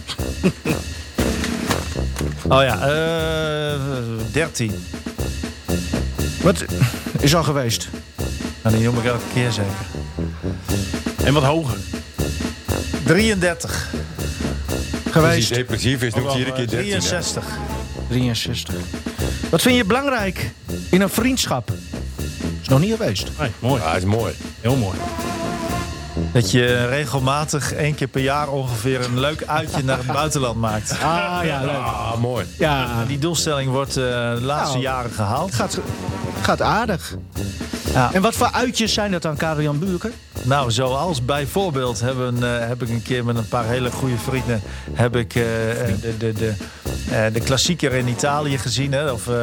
Oh 2.55 2.62
ja, 2.62 2.88
eh 2.88 3.80
13. 4.32 4.84
Wat 6.42 6.64
is 7.20 7.34
al 7.34 7.42
geweest? 7.42 7.88
Nou, 8.62 8.76
die 8.76 8.84
noem 8.84 8.98
ik 8.98 9.05
elke 9.05 9.24
keer 9.32 9.52
zeker. 9.52 9.70
En 11.24 11.32
wat 11.34 11.42
hoger. 11.42 11.78
33. 13.05 13.88
Als 15.05 15.12
Geweest. 15.12 15.48
hij 15.48 15.59
depressief 15.59 16.02
is, 16.02 16.14
noemt 16.14 16.28
hij 16.28 16.38
iedere 16.38 16.57
keer 16.57 16.68
13. 16.68 16.92
hè? 16.92 16.98
63. 16.98 17.44
63. 18.09 18.74
Wat 19.50 19.62
vind 19.62 19.76
je 19.76 19.84
belangrijk 19.84 20.50
in 20.90 21.00
een 21.00 21.09
vriendschap? 21.09 21.72
Is 22.62 22.68
nog 22.68 22.80
niet 22.80 22.90
geweest. 22.90 23.30
Nee, 23.38 23.50
mooi. 23.59 23.82
Ja, 23.82 23.88
dat 23.92 23.96
is 24.02 24.05
mooi. 24.05 24.34
Heel 24.61 24.76
mooi. 24.76 24.98
Dat 26.35 26.51
je 26.51 26.87
regelmatig 26.87 27.72
één 27.72 27.95
keer 27.95 28.07
per 28.09 28.20
jaar 28.22 28.49
ongeveer 28.49 29.05
een 29.05 29.20
leuk 29.20 29.43
uitje 29.47 29.85
naar 29.85 29.97
het 29.99 30.07
buitenland 30.07 30.57
maakt. 30.61 30.91
Ah, 31.03 31.39
ja, 31.45 31.61
leuk. 31.61 31.70
Ah, 31.70 32.16
mooi. 32.16 32.47
Ja, 32.59 33.05
Die 33.07 33.18
doelstelling 33.18 33.70
wordt 33.70 33.97
eh, 33.97 34.05
de 34.05 34.39
laatste 34.43 34.72
Nou. 34.72 34.80
jaren 34.82 35.11
gehaald. 35.11 35.55
gaat, 35.55 35.78
gaat 36.43 36.62
aardig. 36.62 37.14
Ja. 37.93 38.11
En 38.12 38.22
wat 38.22 38.35
voor 38.35 38.51
uitjes 38.53 38.93
zijn 38.93 39.11
dat 39.11 39.22
dan, 39.22 39.37
Karel 39.37 39.62
Jan 39.62 39.78
Buurken? 39.78 40.12
Nou, 40.43 40.70
zoals 40.70 41.24
bijvoorbeeld 41.24 42.01
hebben, 42.01 42.43
eh, 42.61 42.66
heb 42.68 42.82
ik 42.82 42.89
een 42.89 43.03
keer 43.03 43.24
met 43.24 43.37
een 43.37 43.49
paar 43.49 43.64
hele 43.64 43.91
goede 43.91 44.16
vrienden... 44.18 44.62
heb 44.93 45.16
ik 45.16 45.35
eh, 45.35 45.43
de, 46.01 46.14
de, 46.18 46.32
de, 46.32 46.53
eh, 47.11 47.24
de 47.32 47.41
klassieker 47.41 47.93
in 47.93 48.09
Italië 48.09 48.59
gezien. 48.59 48.93
Hè, 48.93 49.11
of 49.11 49.28
eh, 49.28 49.35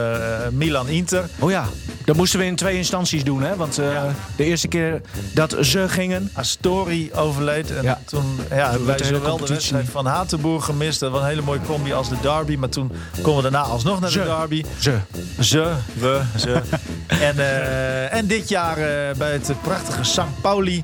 Milan-Inter. 0.52 1.30
Oh 1.40 1.50
ja, 1.52 1.66
dat 2.06 2.16
moesten 2.16 2.40
we 2.40 2.46
in 2.46 2.56
twee 2.56 2.78
instanties 2.78 3.24
doen, 3.24 3.42
hè? 3.44 3.56
Want 3.56 3.78
eh, 3.78 4.04
de 4.36 4.44
eerste 4.44 4.68
keer 4.68 5.02
dat 5.34 5.56
ze 5.62 5.90
gingen... 5.90 6.30
Astori 6.34 7.14
overleed. 7.14 7.72
En 7.76 7.84
Ja. 7.84 8.00
toen 8.06 8.40
ja, 8.50 8.70
hebben 8.70 8.88
wij 8.88 9.04
zowel 9.04 9.38
de 9.38 9.48
wedstrijd 9.48 9.90
van 9.90 10.06
Hatenboer 10.06 10.62
gemist. 10.62 11.00
Dat 11.00 11.12
was 11.12 11.22
een 11.22 11.28
hele 11.28 11.42
mooie 11.42 11.60
combi 11.68 11.94
als 11.94 12.10
de 12.10 12.16
derby. 12.22 12.56
Maar 12.56 12.70
toen 12.70 12.92
komen 13.22 13.44
we 13.44 13.50
daarna 13.52 13.68
alsnog 13.68 14.00
naar 14.00 14.12
de 14.12 14.24
derby. 14.24 14.64
Ze. 14.80 14.98
Ze, 15.40 15.74
we, 15.94 16.22
ze. 16.38 16.52
en, 17.08 17.38
eh, 17.40 18.14
en 18.14 18.28
dit 18.28 18.50
jaar 18.50 18.78
eh, 18.78 19.16
bij 19.18 19.32
het 19.32 19.52
prachtige 19.62 20.04
St. 20.04 20.42
Pauli 20.42 20.84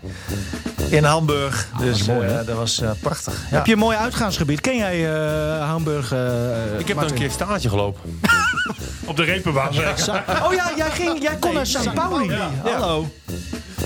in 0.89 1.03
Hamburg. 1.03 1.67
dus 1.79 2.03
mooi, 2.03 2.27
eh, 2.27 2.35
hè? 2.35 2.43
dat 2.43 2.55
was 2.55 2.81
eh, 2.81 2.89
prachtig. 3.01 3.33
Ja. 3.49 3.55
Heb 3.55 3.65
je 3.65 3.73
een 3.73 3.79
mooi 3.79 3.97
uitgaansgebied? 3.97 4.61
Ken 4.61 4.77
jij 4.77 5.13
eh, 5.13 5.67
Hamburg? 5.69 6.11
eh, 6.11 6.79
Ik 6.79 6.87
heb 6.87 6.99
nog 6.99 7.09
een 7.09 7.15
keer 7.15 7.31
stage 7.31 7.69
gelopen. 7.69 8.19
Op 9.05 9.15
de 9.15 9.23
repenbaan. 9.23 9.67
Oh 10.43 10.53
ja, 10.53 10.71
jij, 10.75 10.91
ging, 10.91 11.21
jij 11.21 11.35
kon 11.35 11.53
naar 11.53 11.65
St. 11.65 11.93
Pauli. 11.93 12.31
Hallo. 12.63 13.07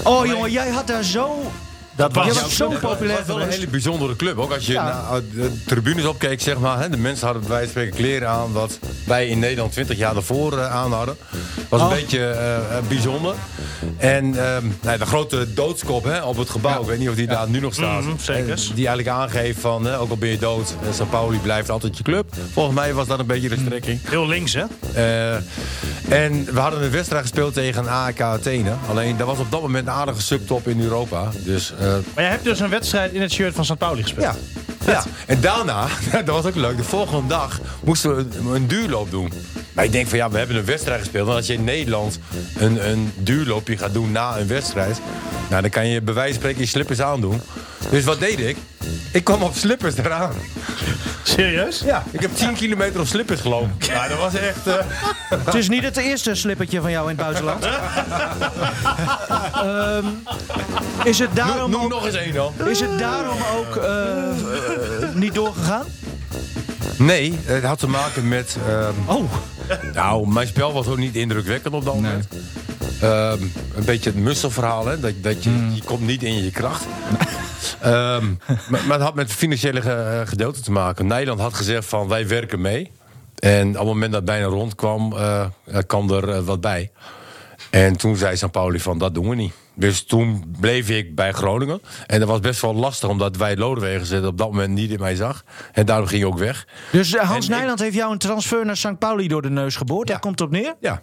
Oh 0.03 0.25
jongen, 0.25 0.51
jij 0.51 0.69
had 0.69 0.87
daar 0.87 1.03
zo... 1.03 1.51
Dat 1.95 2.13
Je 2.13 2.19
was, 2.19 2.41
was 2.41 2.55
zo 2.55 2.69
Het 2.71 2.79
populair 2.79 3.17
was 3.17 3.27
wel 3.27 3.41
een 3.41 3.49
hele 3.49 3.67
bijzondere 3.67 4.15
club. 4.15 4.37
Ook 4.37 4.51
als 4.53 4.65
je 4.65 4.73
Ja. 4.73 4.83
naar 5.11 5.21
de 5.33 5.63
tribunes 5.65 6.05
opkeek, 6.05 6.41
zeg 6.41 6.57
maar. 6.57 6.79
Hè, 6.79 6.89
de 6.89 6.97
mensen 6.97 7.25
hadden 7.25 7.41
bij 7.47 7.51
wijze 7.51 7.71
van 7.71 7.81
spreken 7.81 8.03
kleren 8.05 8.29
aan 8.29 8.51
wat 8.51 8.79
wij 9.05 9.27
in 9.27 9.39
Nederland 9.39 9.71
20 9.71 9.97
jaar 9.97 10.13
daarvoor 10.13 10.57
eh, 10.57 10.75
aan 10.75 10.93
hadden. 10.93 11.15
was 11.69 11.81
een 11.81 11.87
Oh. 11.87 11.93
beetje 11.93 12.19
eh, 12.25 12.55
eh, 12.55 12.83
bijzonder. 12.87 13.35
En 13.97 14.25
ehm, 14.55 14.65
nou, 14.81 14.97
de 14.97 15.05
grote 15.05 15.53
doodskop 15.53 16.03
hè, 16.03 16.21
op 16.23 16.37
het 16.37 16.49
gebouw, 16.49 16.81
ik 16.81 16.87
weet 16.87 16.99
niet 16.99 17.09
of 17.09 17.15
die 17.15 17.27
daar 17.27 17.49
nu 17.49 17.59
nog 17.59 17.73
staat. 17.73 18.01
Mhm, 18.03 18.17
zeker. 18.19 18.49
Eh, 18.51 18.57
Die 18.75 18.87
eigenlijk 18.87 19.07
aangeeft 19.07 19.59
van, 19.59 19.85
hè, 19.85 19.99
ook 19.99 20.09
al 20.09 20.17
ben 20.17 20.29
je 20.29 20.37
dood, 20.37 20.75
eh, 20.83 20.93
St. 20.93 21.09
Pauli 21.09 21.37
blijft 21.37 21.69
altijd 21.69 21.97
je 21.97 22.03
club. 22.03 22.33
Volgens 22.53 22.75
mij 22.75 22.93
was 22.93 23.07
dat 23.07 23.19
een 23.19 23.25
beetje 23.25 23.49
de 23.49 23.57
strekking. 23.65 23.99
Heel 24.03 24.27
links, 24.27 24.53
hè? 24.53 24.63
Eh, 24.93 25.33
en 26.09 26.45
we 26.53 26.59
hadden 26.59 26.83
een 26.83 26.91
wedstrijd 26.91 27.21
gespeeld 27.21 27.53
tegen 27.53 27.87
AEK 27.87 28.21
Athene. 28.21 28.71
Alleen 28.89 29.17
dat 29.17 29.27
was 29.27 29.39
op 29.39 29.51
dat 29.51 29.61
moment 29.61 29.87
een 29.87 29.93
aardige 29.93 30.21
subtop 30.21 30.67
in 30.67 30.81
Europa. 30.81 31.29
Dus 31.43 31.73
eh, 31.79 31.80
Maar 31.87 32.23
jij 32.23 32.29
hebt 32.29 32.43
dus 32.43 32.59
een 32.59 32.69
wedstrijd 32.69 33.13
in 33.13 33.21
het 33.21 33.31
shirt 33.31 33.55
van 33.55 33.65
St. 33.65 33.77
Pauli 33.77 34.01
gespeeld. 34.01 34.37
ja. 34.85 34.91
ja. 34.91 35.03
En 35.27 35.41
daarna, 35.41 35.87
dat 36.25 36.35
was 36.35 36.45
ook 36.45 36.55
leuk, 36.55 36.77
de 36.77 36.83
volgende 36.83 37.27
dag 37.27 37.59
moesten 37.83 38.15
we 38.15 38.25
een, 38.37 38.45
een 38.45 38.67
duurloop 38.67 39.11
doen. 39.11 39.31
Maar 39.73 39.85
ik 39.85 39.91
denk 39.91 40.07
van 40.07 40.17
ja, 40.17 40.29
we 40.29 40.37
hebben 40.37 40.55
een 40.55 40.65
wedstrijd 40.65 40.99
gespeeld. 40.99 41.27
En 41.27 41.35
als 41.35 41.47
je 41.47 41.53
in 41.53 41.63
Nederland 41.63 42.19
een, 42.57 42.89
een 42.89 43.11
duurloopje 43.17 43.77
gaat 43.77 43.93
doen 43.93 44.11
na 44.11 44.37
een 44.37 44.47
wedstrijd... 44.47 45.01
Nou, 45.49 45.61
dan 45.61 45.71
kan 45.71 45.87
je 45.87 46.01
bij 46.01 46.13
wijze 46.13 46.31
van 46.31 46.39
spreken 46.39 46.61
je 46.61 46.67
slippers 46.67 47.01
aandoen. 47.01 47.41
Dus 47.89 48.03
wat 48.03 48.19
deed 48.19 48.39
ik? 48.39 48.57
Ik 49.11 49.23
kwam 49.23 49.41
op 49.43 49.55
slippers 49.55 49.97
eraan. 49.97 50.31
Serieus? 51.23 51.79
Ja, 51.85 52.03
ik 52.11 52.19
heb 52.21 52.35
10 52.35 52.53
kilometer 52.53 52.99
op 52.99 53.07
slippers 53.07 53.41
gelopen. 53.41 53.71
Ja, 53.79 54.07
dat 54.07 54.17
was 54.17 54.33
echt... 54.35 54.67
eh, 54.67 54.75
Het 55.45 55.55
is 55.55 55.69
niet 55.69 55.83
het 55.83 55.97
eerste 55.97 56.35
slippertje 56.35 56.81
van 56.81 56.91
jou 56.91 57.09
in 57.11 57.17
het 57.17 57.25
buitenland. 57.25 57.65
Ehm, 59.53 60.05
is 61.03 61.19
het 61.19 61.35
daarom 61.35 61.71
Noem 61.71 61.81
ook, 61.83 61.89
nog 61.89 62.05
eens 62.05 62.15
één 62.15 62.33
dan. 62.33 62.53
is 62.65 62.79
het 62.79 62.99
daarom 62.99 63.37
ook 63.57 63.75
eh, 63.75 64.29
eh, 64.29 65.13
niet 65.13 65.33
doorgegaan? 65.33 65.85
Nee, 66.97 67.39
het 67.45 67.63
had 67.63 67.79
te 67.79 67.87
maken 67.87 68.27
met... 68.27 68.57
ehm, 68.67 68.93
Oh, 69.05 69.31
Nou, 69.93 70.27
mijn 70.27 70.47
spel 70.47 70.73
was 70.73 70.87
ook 70.87 70.97
niet 70.97 71.15
indrukwekkend 71.15 71.73
op 71.73 71.85
dat 71.85 71.93
moment. 71.95 72.27
Ehm, 73.01 73.41
een 73.75 73.85
beetje 73.85 74.09
het 74.09 74.19
musselverhaal, 74.19 74.85
hè? 74.87 74.99
Dat, 74.99 75.13
dat 75.21 75.43
je, 75.43 75.49
je 75.73 75.81
komt 75.83 76.01
niet 76.05 76.23
in 76.23 76.43
je 76.43 76.51
kracht. 76.51 76.83
Ehm, 77.81 78.25
maar, 78.69 78.81
maar 78.85 78.97
het 78.97 79.01
had 79.01 79.15
met 79.15 79.27
het 79.27 79.37
financiële 79.37 79.79
eh, 79.79 80.27
gedeelte 80.27 80.61
te 80.61 80.71
maken. 80.71 81.07
Nederland 81.07 81.39
had 81.39 81.53
gezegd 81.53 81.85
van 81.85 82.07
wij 82.07 82.27
werken 82.27 82.61
mee. 82.61 82.91
En 83.39 83.67
op 83.69 83.75
het 83.75 83.85
moment 83.85 84.11
dat 84.11 84.21
het 84.21 84.25
bijna 84.29 84.45
rondkwam, 84.45 85.13
eh, 85.13 85.41
eh, 85.65 85.77
kwam 85.87 86.11
er 86.11 86.43
wat 86.43 86.61
bij. 86.61 86.91
En 87.69 87.97
toen 87.97 88.15
zei 88.15 88.35
St. 88.37 88.51
Pauli 88.51 88.79
van 88.79 88.97
dat 88.97 89.13
doen 89.13 89.29
we 89.29 89.35
niet. 89.35 89.53
Dus 89.73 90.03
toen 90.03 90.55
bleef 90.59 90.89
ik 90.89 91.15
bij 91.15 91.31
Groningen. 91.31 91.81
En 92.07 92.19
dat 92.19 92.27
was 92.29 92.39
best 92.39 92.61
wel 92.61 92.73
lastig, 92.75 93.09
omdat 93.09 93.37
wij 93.37 93.57
Lodewegen 93.57 94.05
zitten 94.05 94.29
op 94.29 94.37
dat 94.37 94.47
moment 94.51 94.73
niet 94.73 94.91
in 94.91 94.99
mij 94.99 95.15
zag. 95.15 95.43
En 95.71 95.85
daarom 95.85 96.07
ging 96.07 96.21
hij 96.21 96.31
ook 96.31 96.37
weg. 96.37 96.67
dus 96.91 97.15
Hans 97.15 97.45
En 97.47 97.51
ik- 97.53 97.57
Nijland 97.59 97.79
heeft 97.79 97.95
jou 97.95 98.11
een 98.11 98.17
transfer 98.17 98.65
naar 98.65 98.77
St. 98.77 98.97
Pauli 98.99 99.27
door 99.27 99.41
de 99.41 99.49
neus 99.49 99.75
geboord. 99.75 100.07
Daar 100.07 100.19
komt 100.19 100.39
het 100.39 100.47
op 100.47 100.53
neer? 100.53 100.75
Ja. 100.79 101.01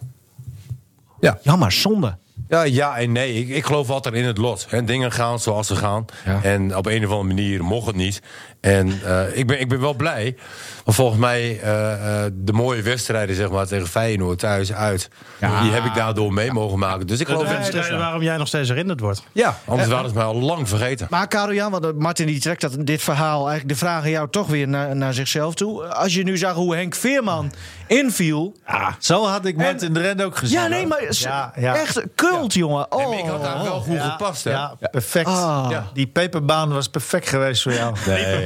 Ja. 1.19 1.39
Jammer, 1.41 1.71
zonde. 1.71 2.17
Ja, 2.49 2.63
ja 2.63 2.97
en 2.97 3.11
nee. 3.11 3.33
Ik, 3.33 3.49
ik 3.49 3.65
geloof 3.65 3.89
altijd 3.89 4.15
in 4.15 4.25
het 4.25 4.37
lot. 4.37 4.65
Hè. 4.69 4.83
Dingen 4.83 5.11
gaan 5.11 5.39
zoals 5.39 5.67
ze 5.67 5.75
gaan. 5.75 6.05
Ja. 6.25 6.43
En 6.43 6.77
op 6.77 6.85
een 6.85 7.05
of 7.05 7.11
andere 7.11 7.23
manier 7.35 7.63
mocht 7.63 7.87
het 7.87 7.95
niet. 7.95 8.21
En 8.61 8.99
eh, 9.05 9.37
ik, 9.37 9.47
ben, 9.47 9.59
ik 9.59 9.69
ben 9.69 9.79
wel 9.79 9.93
blij. 9.93 10.35
Want 10.83 10.97
volgens 10.97 11.19
mij 11.19 11.59
eh, 11.61 12.23
eh, 12.25 12.31
de 12.35 12.53
mooie 12.53 12.81
wedstrijden 12.81 13.35
zeg 13.35 13.49
maar, 13.49 13.65
tegen 13.67 13.87
Feyenoord 13.87 14.39
thuis 14.39 14.73
uit. 14.73 15.09
Die 15.39 15.71
heb 15.71 15.85
ik 15.85 15.93
daardoor 15.93 16.33
mee 16.33 16.51
mogen 16.51 16.79
maken. 16.79 17.07
Dus 17.07 17.19
ik 17.19 17.25
De 17.27 17.31
geloof 17.31 17.49
in 17.49 17.55
wedstrijden 17.57 17.97
waarom 17.97 18.21
jij 18.21 18.37
nog 18.37 18.47
steeds 18.47 18.69
herinnerd 18.69 18.99
wordt. 18.99 19.23
Ja, 19.31 19.57
anders 19.65 19.89
waren 19.89 20.09
ze 20.09 20.15
mij 20.15 20.23
al 20.23 20.35
lang 20.41 20.69
vergeten. 20.69 21.07
Maar 21.09 21.27
Karel 21.27 21.53
Jan, 21.53 21.71
want 21.71 21.99
Martin 21.99 22.27
die 22.27 22.39
trekt 22.39 22.61
dat, 22.61 22.75
dit 22.79 23.01
verhaal, 23.01 23.47
eigenlijk 23.49 23.69
de 23.79 23.85
vraag 23.85 24.03
aan 24.03 24.09
jou 24.09 24.29
toch 24.29 24.47
weer 24.47 24.67
naar, 24.67 24.95
naar 24.95 25.13
zichzelf 25.13 25.53
toe. 25.53 25.83
Als 25.85 26.13
je 26.13 26.23
nu 26.23 26.37
zag 26.37 26.53
hoe 26.53 26.75
Henk 26.75 26.95
Veerman 26.95 27.51
inviel. 27.87 28.55
Zo 28.99 29.25
had 29.25 29.45
ik 29.45 29.55
net 29.57 29.81
En- 29.81 29.87
in 29.87 29.93
de 29.93 29.99
ren 30.01 30.19
ook 30.25 30.37
gezien. 30.37 30.59
Ja, 30.59 30.67
nee, 30.67 30.87
maar 30.87 31.05
Ja, 31.09 31.53
ja. 31.55 31.75
echt 31.75 32.01
kult, 32.15 32.53
jongen. 32.53 32.91
Oh. 32.91 33.09
Nee, 33.09 33.19
ik 33.19 33.25
had 33.29 33.43
daar 33.43 33.63
wel 33.63 33.79
goed 33.79 33.95
Ja, 33.95 34.09
gepast. 34.09 34.43
Hè? 34.43 34.51
Ja, 34.51 34.75
perfect. 34.91 35.27
Ah. 35.27 35.67
Ja. 35.69 35.89
Die 35.93 36.07
peperbaan 36.07 36.69
was 36.73 36.87
perfect 36.87 37.29
geweest 37.29 37.61
voor 37.61 37.73
jou. 37.73 37.95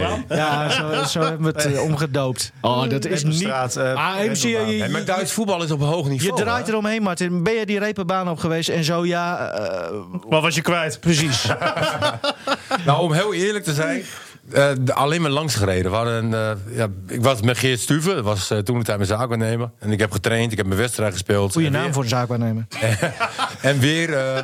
Ja, 0.30 0.70
zo, 0.70 1.04
zo 1.04 1.22
hebben 1.22 1.54
we 1.54 1.62
het 1.62 1.74
eh, 1.74 1.82
omgedoopt. 1.84 2.52
Oh, 2.62 2.90
dat 2.90 3.06
is 3.06 3.24
niet... 3.24 3.44
Eh, 3.44 3.94
Ah, 3.94 4.16
MC, 4.20 4.36
je, 4.36 4.50
je, 4.50 4.88
maar 4.90 5.06
Duits 5.06 5.32
voetbal 5.32 5.64
is 5.64 5.72
op 5.72 5.82
hoog 5.82 6.04
je 6.06 6.10
niveau. 6.12 6.42
draait 6.42 6.66
hè? 6.66 6.72
eromheen, 6.72 7.02
Martin. 7.02 7.44
Ben 7.44 7.54
je 7.54 7.66
die 7.66 7.80
repenbaan 7.80 8.30
op 8.30 8.40
geweest? 8.40 8.70
En 8.70 8.84
zo, 8.84 9.06
ja, 9.06 9.52
eh, 9.52 9.92
Wat 10.30 10.42
was 10.42 10.56
je 10.56 10.62
kwijt? 10.62 11.00
precies. 11.00 11.46
Nou, 12.86 13.02
om 13.02 13.14
heel 13.14 13.34
eerlijk 13.34 13.64
te 13.64 13.74
zijn. 13.74 14.04
eh, 14.52 14.70
de- 14.80 14.94
alleen 14.94 15.22
maar 15.22 15.32
langs 15.32 15.56
gereden. 15.56 15.92
We 15.92 15.98
hadden, 15.98 16.24
een, 16.26 16.34
eh, 16.34 16.78
ja, 16.78 16.88
ik 17.08 17.22
was 17.24 17.42
met 17.42 17.58
Geert 17.58 17.80
Stuven. 17.80 18.16
Dat 18.16 18.24
was 18.24 18.50
eh, 18.52 18.58
toen 18.58 18.78
de 18.80 18.84
tijd 18.84 18.98
mijn 18.98 19.10
zaakwaarnemer. 19.10 19.70
En 19.80 19.92
ik 19.92 20.00
heb 20.00 20.12
getraind. 20.12 20.52
Ik 20.52 20.58
heb 20.58 20.68
mijn 20.68 20.80
wedstrijd 20.80 21.12
gespeeld. 21.14 21.52
Goeie 21.52 21.68
En 21.68 21.74
naam 21.74 21.84
weer- 21.84 21.94
voor 21.94 22.04
de 22.04 22.10
zaakwaarnemer. 22.10 22.66
En 23.62 23.80
weer 23.80 24.14
eh, 24.14 24.38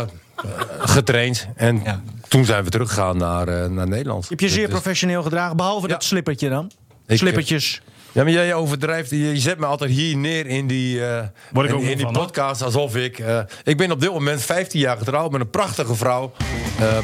eh, 0.00 0.08
getraind. 0.78 1.46
En 1.56 1.82
toen 2.28 2.44
zijn 2.44 2.64
we 2.64 2.70
teruggegaan 2.70 3.16
naar, 3.16 3.48
eh, 3.48 3.68
naar 3.70 3.88
Nederland. 3.88 4.28
Heb 4.28 4.40
je 4.40 4.48
zeer 4.48 4.62
Dus- 4.64 4.70
professioneel 4.70 5.22
gedragen, 5.22 5.56
behalve 5.56 5.86
Ja. 5.86 5.92
dat 5.92 6.04
slippertje 6.04 6.48
dan? 6.48 6.70
Ik, 7.06 7.18
Slippertjes. 7.18 7.82
Ja, 8.12 8.22
maar 8.22 8.32
jij 8.32 8.54
overdrijft. 8.54 9.10
Je, 9.10 9.38
zet 9.40 9.58
me 9.58 9.66
altijd 9.66 9.90
hier 9.90 10.16
neer 10.16 10.46
in 10.46 10.66
die, 10.66 11.04
eh, 11.06 11.22
Word 11.52 11.66
ik 11.66 11.72
in, 11.72 11.78
ook 11.78 11.84
in 11.86 11.96
die 11.96 12.04
van, 12.04 12.12
podcast. 12.14 12.62
Alsof 12.62 12.96
ik... 12.96 13.18
eh, 13.18 13.38
ik 13.64 13.76
ben 13.76 13.90
op 13.90 14.00
dit 14.00 14.10
moment 14.12 14.42
15 14.42 14.80
jaar 14.80 14.96
getrouwd 14.96 15.30
met 15.32 15.40
een 15.40 15.50
prachtige 15.50 15.94
vrouw. 15.94 16.32
Eh, 16.78 16.96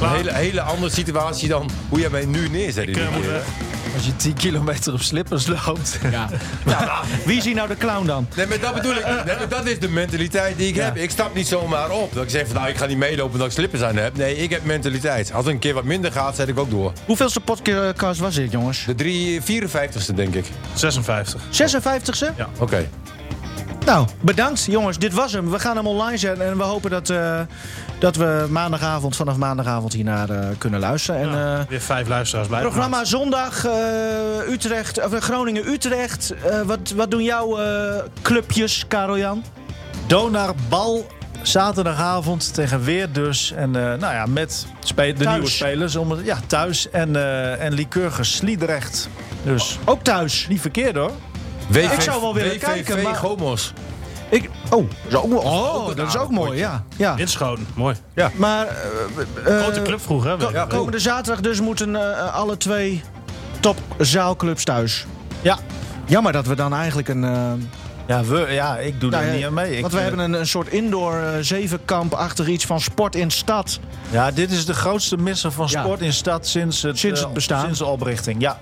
een 0.00 0.08
hele, 0.10 0.32
hele 0.34 0.60
andere 0.60 0.90
situatie 0.90 1.48
dan 1.48 1.70
hoe 1.88 2.00
jij 2.00 2.10
mij 2.10 2.24
nu 2.24 2.48
neerzet. 2.48 2.86
in 2.86 2.92
die 2.92 3.02
eh. 4.02 4.06
Als 4.06 4.06
je 4.06 4.16
10 4.16 4.34
kilometer 4.34 4.92
op 4.92 5.02
slippers 5.02 5.46
loopt. 5.46 5.98
Wie 7.26 7.36
is 7.36 7.44
hier 7.44 7.54
nou 7.54 7.68
de 7.68 7.76
clown 7.76 8.06
dan? 8.06 8.26
Nee, 8.36 8.46
maar 8.46 8.60
dat 8.60 8.74
bedoel 8.74 8.94
ik. 8.96 9.04
Nee, 9.04 9.36
maar 9.36 9.48
dat 9.48 9.66
is 9.66 9.78
de 9.78 9.88
mentaliteit 9.88 10.56
die 10.56 10.68
ik 10.68 10.74
heb. 10.76 10.96
Ik 10.96 11.10
stap 11.10 11.34
niet 11.34 11.46
zomaar 11.46 11.90
op. 11.90 12.14
Dat 12.14 12.22
ik 12.22 12.30
zeg 12.30 12.46
van 12.46 12.54
nou, 12.56 12.68
ik 12.68 12.76
ga 12.76 12.86
niet 12.86 12.96
meelopen 12.96 13.38
dat 13.38 13.46
ik 13.46 13.52
slippers 13.52 13.82
aan 13.82 13.96
heb. 13.96 14.16
Nee, 14.16 14.36
ik 14.36 14.50
heb 14.50 14.64
mentaliteit. 14.64 15.32
Als 15.32 15.44
het 15.44 15.54
een 15.54 15.60
keer 15.60 15.74
wat 15.74 15.84
minder 15.84 16.12
gaat, 16.12 16.36
zet 16.36 16.48
ik 16.48 16.58
ook 16.58 16.70
door. 16.70 16.92
Hoeveelste 17.06 17.40
podcast 17.40 18.20
was 18.20 18.34
dit, 18.34 18.50
jongens? 18.52 18.84
De 18.84 18.94
drie- 18.94 19.40
54ste, 19.42 20.14
denk 20.14 20.34
ik. 20.34 20.44
56. 20.74 21.40
56e? 21.50 22.36
Ja. 22.36 22.48
Oké. 22.58 22.88
Nou, 23.86 24.06
bedankt 24.20 24.64
jongens. 24.64 24.98
Dit 24.98 25.12
was 25.12 25.32
hem. 25.32 25.50
We 25.50 25.58
gaan 25.58 25.76
hem 25.76 25.86
online 25.86 26.16
zetten. 26.16 26.46
En 26.46 26.56
we 26.56 26.62
hopen 26.62 26.90
dat, 26.90 27.10
eh, 27.10 27.40
dat 28.02 28.16
we 28.16 28.46
maandagavond, 28.50 29.16
vanaf 29.16 29.36
maandagavond 29.36 29.92
hiernaar 29.92 30.30
eh, 30.30 30.46
kunnen 30.58 30.80
luisteren. 30.80 31.20
En, 31.20 31.28
Ja, 31.38 31.58
eh, 31.58 31.66
weer 31.68 31.80
vijf 31.80 32.08
luisteraars 32.08 32.48
bij. 32.48 32.60
Programma 32.60 33.04
zondag 33.04 33.64
eh, 33.64 33.72
Utrecht, 34.48 35.04
of, 35.04 35.18
Groningen-Utrecht. 35.20 36.34
Eh, 36.44 36.60
wat, 36.60 36.92
wat 36.96 37.10
doen 37.10 37.22
jouw 37.22 37.58
eh, 37.60 38.02
clubjes, 38.22 38.84
Karel 38.88 39.18
Jan? 39.18 39.44
Donar 40.06 40.54
Bal. 40.68 41.06
Zaterdagavond 41.42 42.54
tegen 42.54 42.82
Weer 42.84 43.12
dus. 43.12 43.52
En 43.52 43.76
eh, 43.76 43.82
nou 43.82 44.14
ja, 44.14 44.26
met 44.26 44.66
spe- 44.80 45.02
de 45.12 45.24
Thuis. 45.24 45.28
nieuwe 45.36 45.50
spelers. 45.50 45.96
Om 45.96 46.10
het, 46.10 46.20
ja, 46.24 46.38
thuis. 46.46 46.90
En, 46.90 47.16
eh 47.16 47.64
en 47.64 47.72
Lycurgus 47.72 48.36
Sliedrecht. 48.36 49.08
Dus 49.44 49.78
Ook 49.84 50.02
thuis. 50.02 50.46
niet 50.48 50.60
verkeerd 50.60 50.96
hoor. 50.96 51.10
WV, 51.68 51.92
ik 51.92 52.00
zou 52.00 52.20
wel 52.20 52.34
willen 52.34 52.50
WVV 52.50 52.62
kijken, 52.64 53.02
maar- 53.02 53.14
Gomos. 53.14 53.72
Ik, 54.32 54.50
oh, 54.70 54.88
dat 54.88 55.12
is 55.12 55.14
ook, 55.14 55.28
mo- 55.28 55.36
oh, 55.36 55.74
ook 55.74 55.88
een 55.90 55.96
dat 55.96 56.06
is 56.06 56.12
aardig 56.16 56.22
ook 56.22 56.30
mooi, 56.30 56.58
ja. 56.58 56.84
ja. 56.96 57.16
Mooi. 57.74 57.96
Maar 58.36 58.66
eh, 58.66 59.56
eh, 59.56 59.62
Grote 59.62 59.82
club 59.82 60.00
vroeger, 60.00 60.30
hè? 60.30 60.36
Willem? 60.36 60.68
komende 60.68 60.98
zaterdag 60.98 61.40
dus 61.40 61.60
moeten 61.60 61.96
eh, 61.96 62.34
alle 62.34 62.56
twee 62.56 63.02
top 63.60 63.76
zaalclubs 63.98 64.64
thuis. 64.64 65.06
Ja. 65.42 65.58
Jammer 66.06 66.32
dat 66.32 66.46
we 66.46 66.54
dan 66.54 66.74
eigenlijk 66.74 67.08
een... 67.08 67.24
eh, 67.24 67.52
Ja, 68.06 68.24
we, 68.24 68.46
ja 68.50 68.78
ik 68.78 69.00
doe 69.00 69.10
nou 69.10 69.22
daar 69.22 69.30
ja, 69.32 69.36
niet 69.38 69.46
aan 69.46 69.54
mee. 69.54 69.74
Ik, 69.74 69.80
want 69.80 69.92
we 69.92 69.98
eh, 69.98 70.04
hebben 70.04 70.24
een, 70.24 70.32
een 70.32 70.46
soort 70.46 70.68
indoor 70.68 71.14
eh, 71.16 71.28
zevenkamp-achtig 71.40 72.46
iets 72.46 72.66
van 72.66 72.80
sport 72.80 73.14
in 73.14 73.30
stad. 73.30 73.78
Ja, 74.10 74.30
dit 74.30 74.50
is 74.50 74.66
de 74.66 74.74
grootste 74.74 75.16
misser 75.16 75.52
van 75.52 75.66
Ja. 75.70 75.82
sport 75.82 76.00
in 76.00 76.12
stad 76.12 76.46
sinds 76.46 76.82
het, 76.82 76.98
Sinds 76.98 77.20
het 77.20 77.28
eh, 77.28 77.34
bestaan. 77.34 77.64
Sinds 77.64 77.78
de 77.78 77.84
oprichting, 77.86 78.40
ja. 78.40 78.58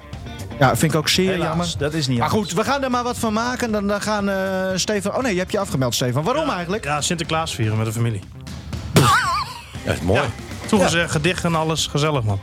Ja, 0.60 0.76
vind 0.76 0.92
ik 0.92 0.98
ook 0.98 1.08
zeer 1.08 1.30
Helaas, 1.30 1.48
jammer. 1.48 1.74
dat 1.78 1.94
is 1.94 2.06
niet 2.06 2.18
Maar 2.18 2.30
goed, 2.30 2.52
we 2.52 2.64
gaan 2.64 2.82
er 2.82 2.90
maar 2.90 3.02
wat 3.02 3.18
van 3.18 3.32
maken. 3.32 3.72
Dan, 3.72 3.86
dan 3.86 4.00
gaan 4.00 4.28
eh, 4.28 4.36
Stefan... 4.74 5.16
Oh 5.16 5.22
nee, 5.22 5.32
je 5.32 5.38
hebt 5.38 5.52
je 5.52 5.58
afgemeld, 5.58 5.94
Stefan. 5.94 6.24
Waarom 6.24 6.50
eigenlijk? 6.50 6.84
Ja, 6.84 7.00
Sinterklaas 7.00 7.54
vieren 7.54 7.76
met 7.76 7.86
de 7.86 7.92
familie. 7.92 8.20
Ja, 9.82 9.86
dat 9.86 9.94
is 9.94 10.00
mooi. 10.00 10.20
Toegezegd, 10.66 11.10
gedicht 11.10 11.44
en 11.44 11.54
alles. 11.54 11.86
Gezellig, 11.86 12.22
man. 12.22 12.40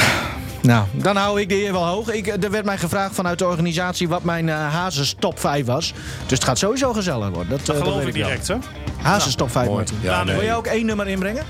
Nou, 0.62 0.86
dan 0.92 1.16
hou 1.16 1.40
ik 1.40 1.48
de 1.48 1.62
eer 1.64 1.72
wel 1.72 1.86
hoog. 1.86 2.12
Ik, 2.12 2.26
er 2.44 2.50
werd 2.50 2.64
mij 2.64 2.78
gevraagd 2.78 3.14
vanuit 3.14 3.38
de 3.38 3.46
organisatie 3.46 4.08
wat 4.08 4.22
mijn 4.22 4.48
eh 4.48 4.74
Hazes 4.74 5.14
top 5.18 5.38
5 5.40 5.66
was. 5.66 5.92
Dus 6.26 6.38
het 6.38 6.44
gaat 6.44 6.58
sowieso 6.58 6.92
gezellig 6.92 7.28
worden. 7.28 7.48
Dat, 7.48 7.68
eh, 7.68 7.82
geloof 7.82 7.96
weet 7.98 8.06
ik 8.06 8.14
direct, 8.14 8.48
hè? 8.48 8.56
Hazes 9.02 9.34
top 9.34 9.50
5, 9.50 9.66
Mooi. 9.66 9.76
Martin. 9.78 9.98
Ja, 10.00 10.24
nee. 10.24 10.34
Wil 10.34 10.44
jij 10.44 10.56
ook 10.56 10.66
één 10.66 10.86
nummer 10.86 11.08
inbrengen? 11.08 11.44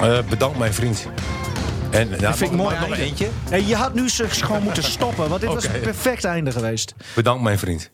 Eh, 0.00 0.18
bedankt 0.28 0.58
mijn 0.58 0.74
vriend. 0.74 1.06
En 1.94 2.08
ja, 2.18 2.34
vind 2.34 2.50
ik 2.50 2.56
mooi 2.56 2.76
nog 2.78 2.96
eentje. 2.96 3.28
Nee, 3.50 3.66
je 3.66 3.74
had 3.74 3.94
nu 3.94 4.08
gewoon 4.08 4.62
moeten 4.62 4.82
stoppen, 4.82 5.28
want 5.28 5.40
dit 5.40 5.52
was 5.52 5.64
een 5.64 5.80
perfect 5.80 6.24
einde 6.24 6.52
geweest. 6.52 6.94
Bedankt 7.14 7.42
mijn 7.42 7.58
vriend. 7.58 7.90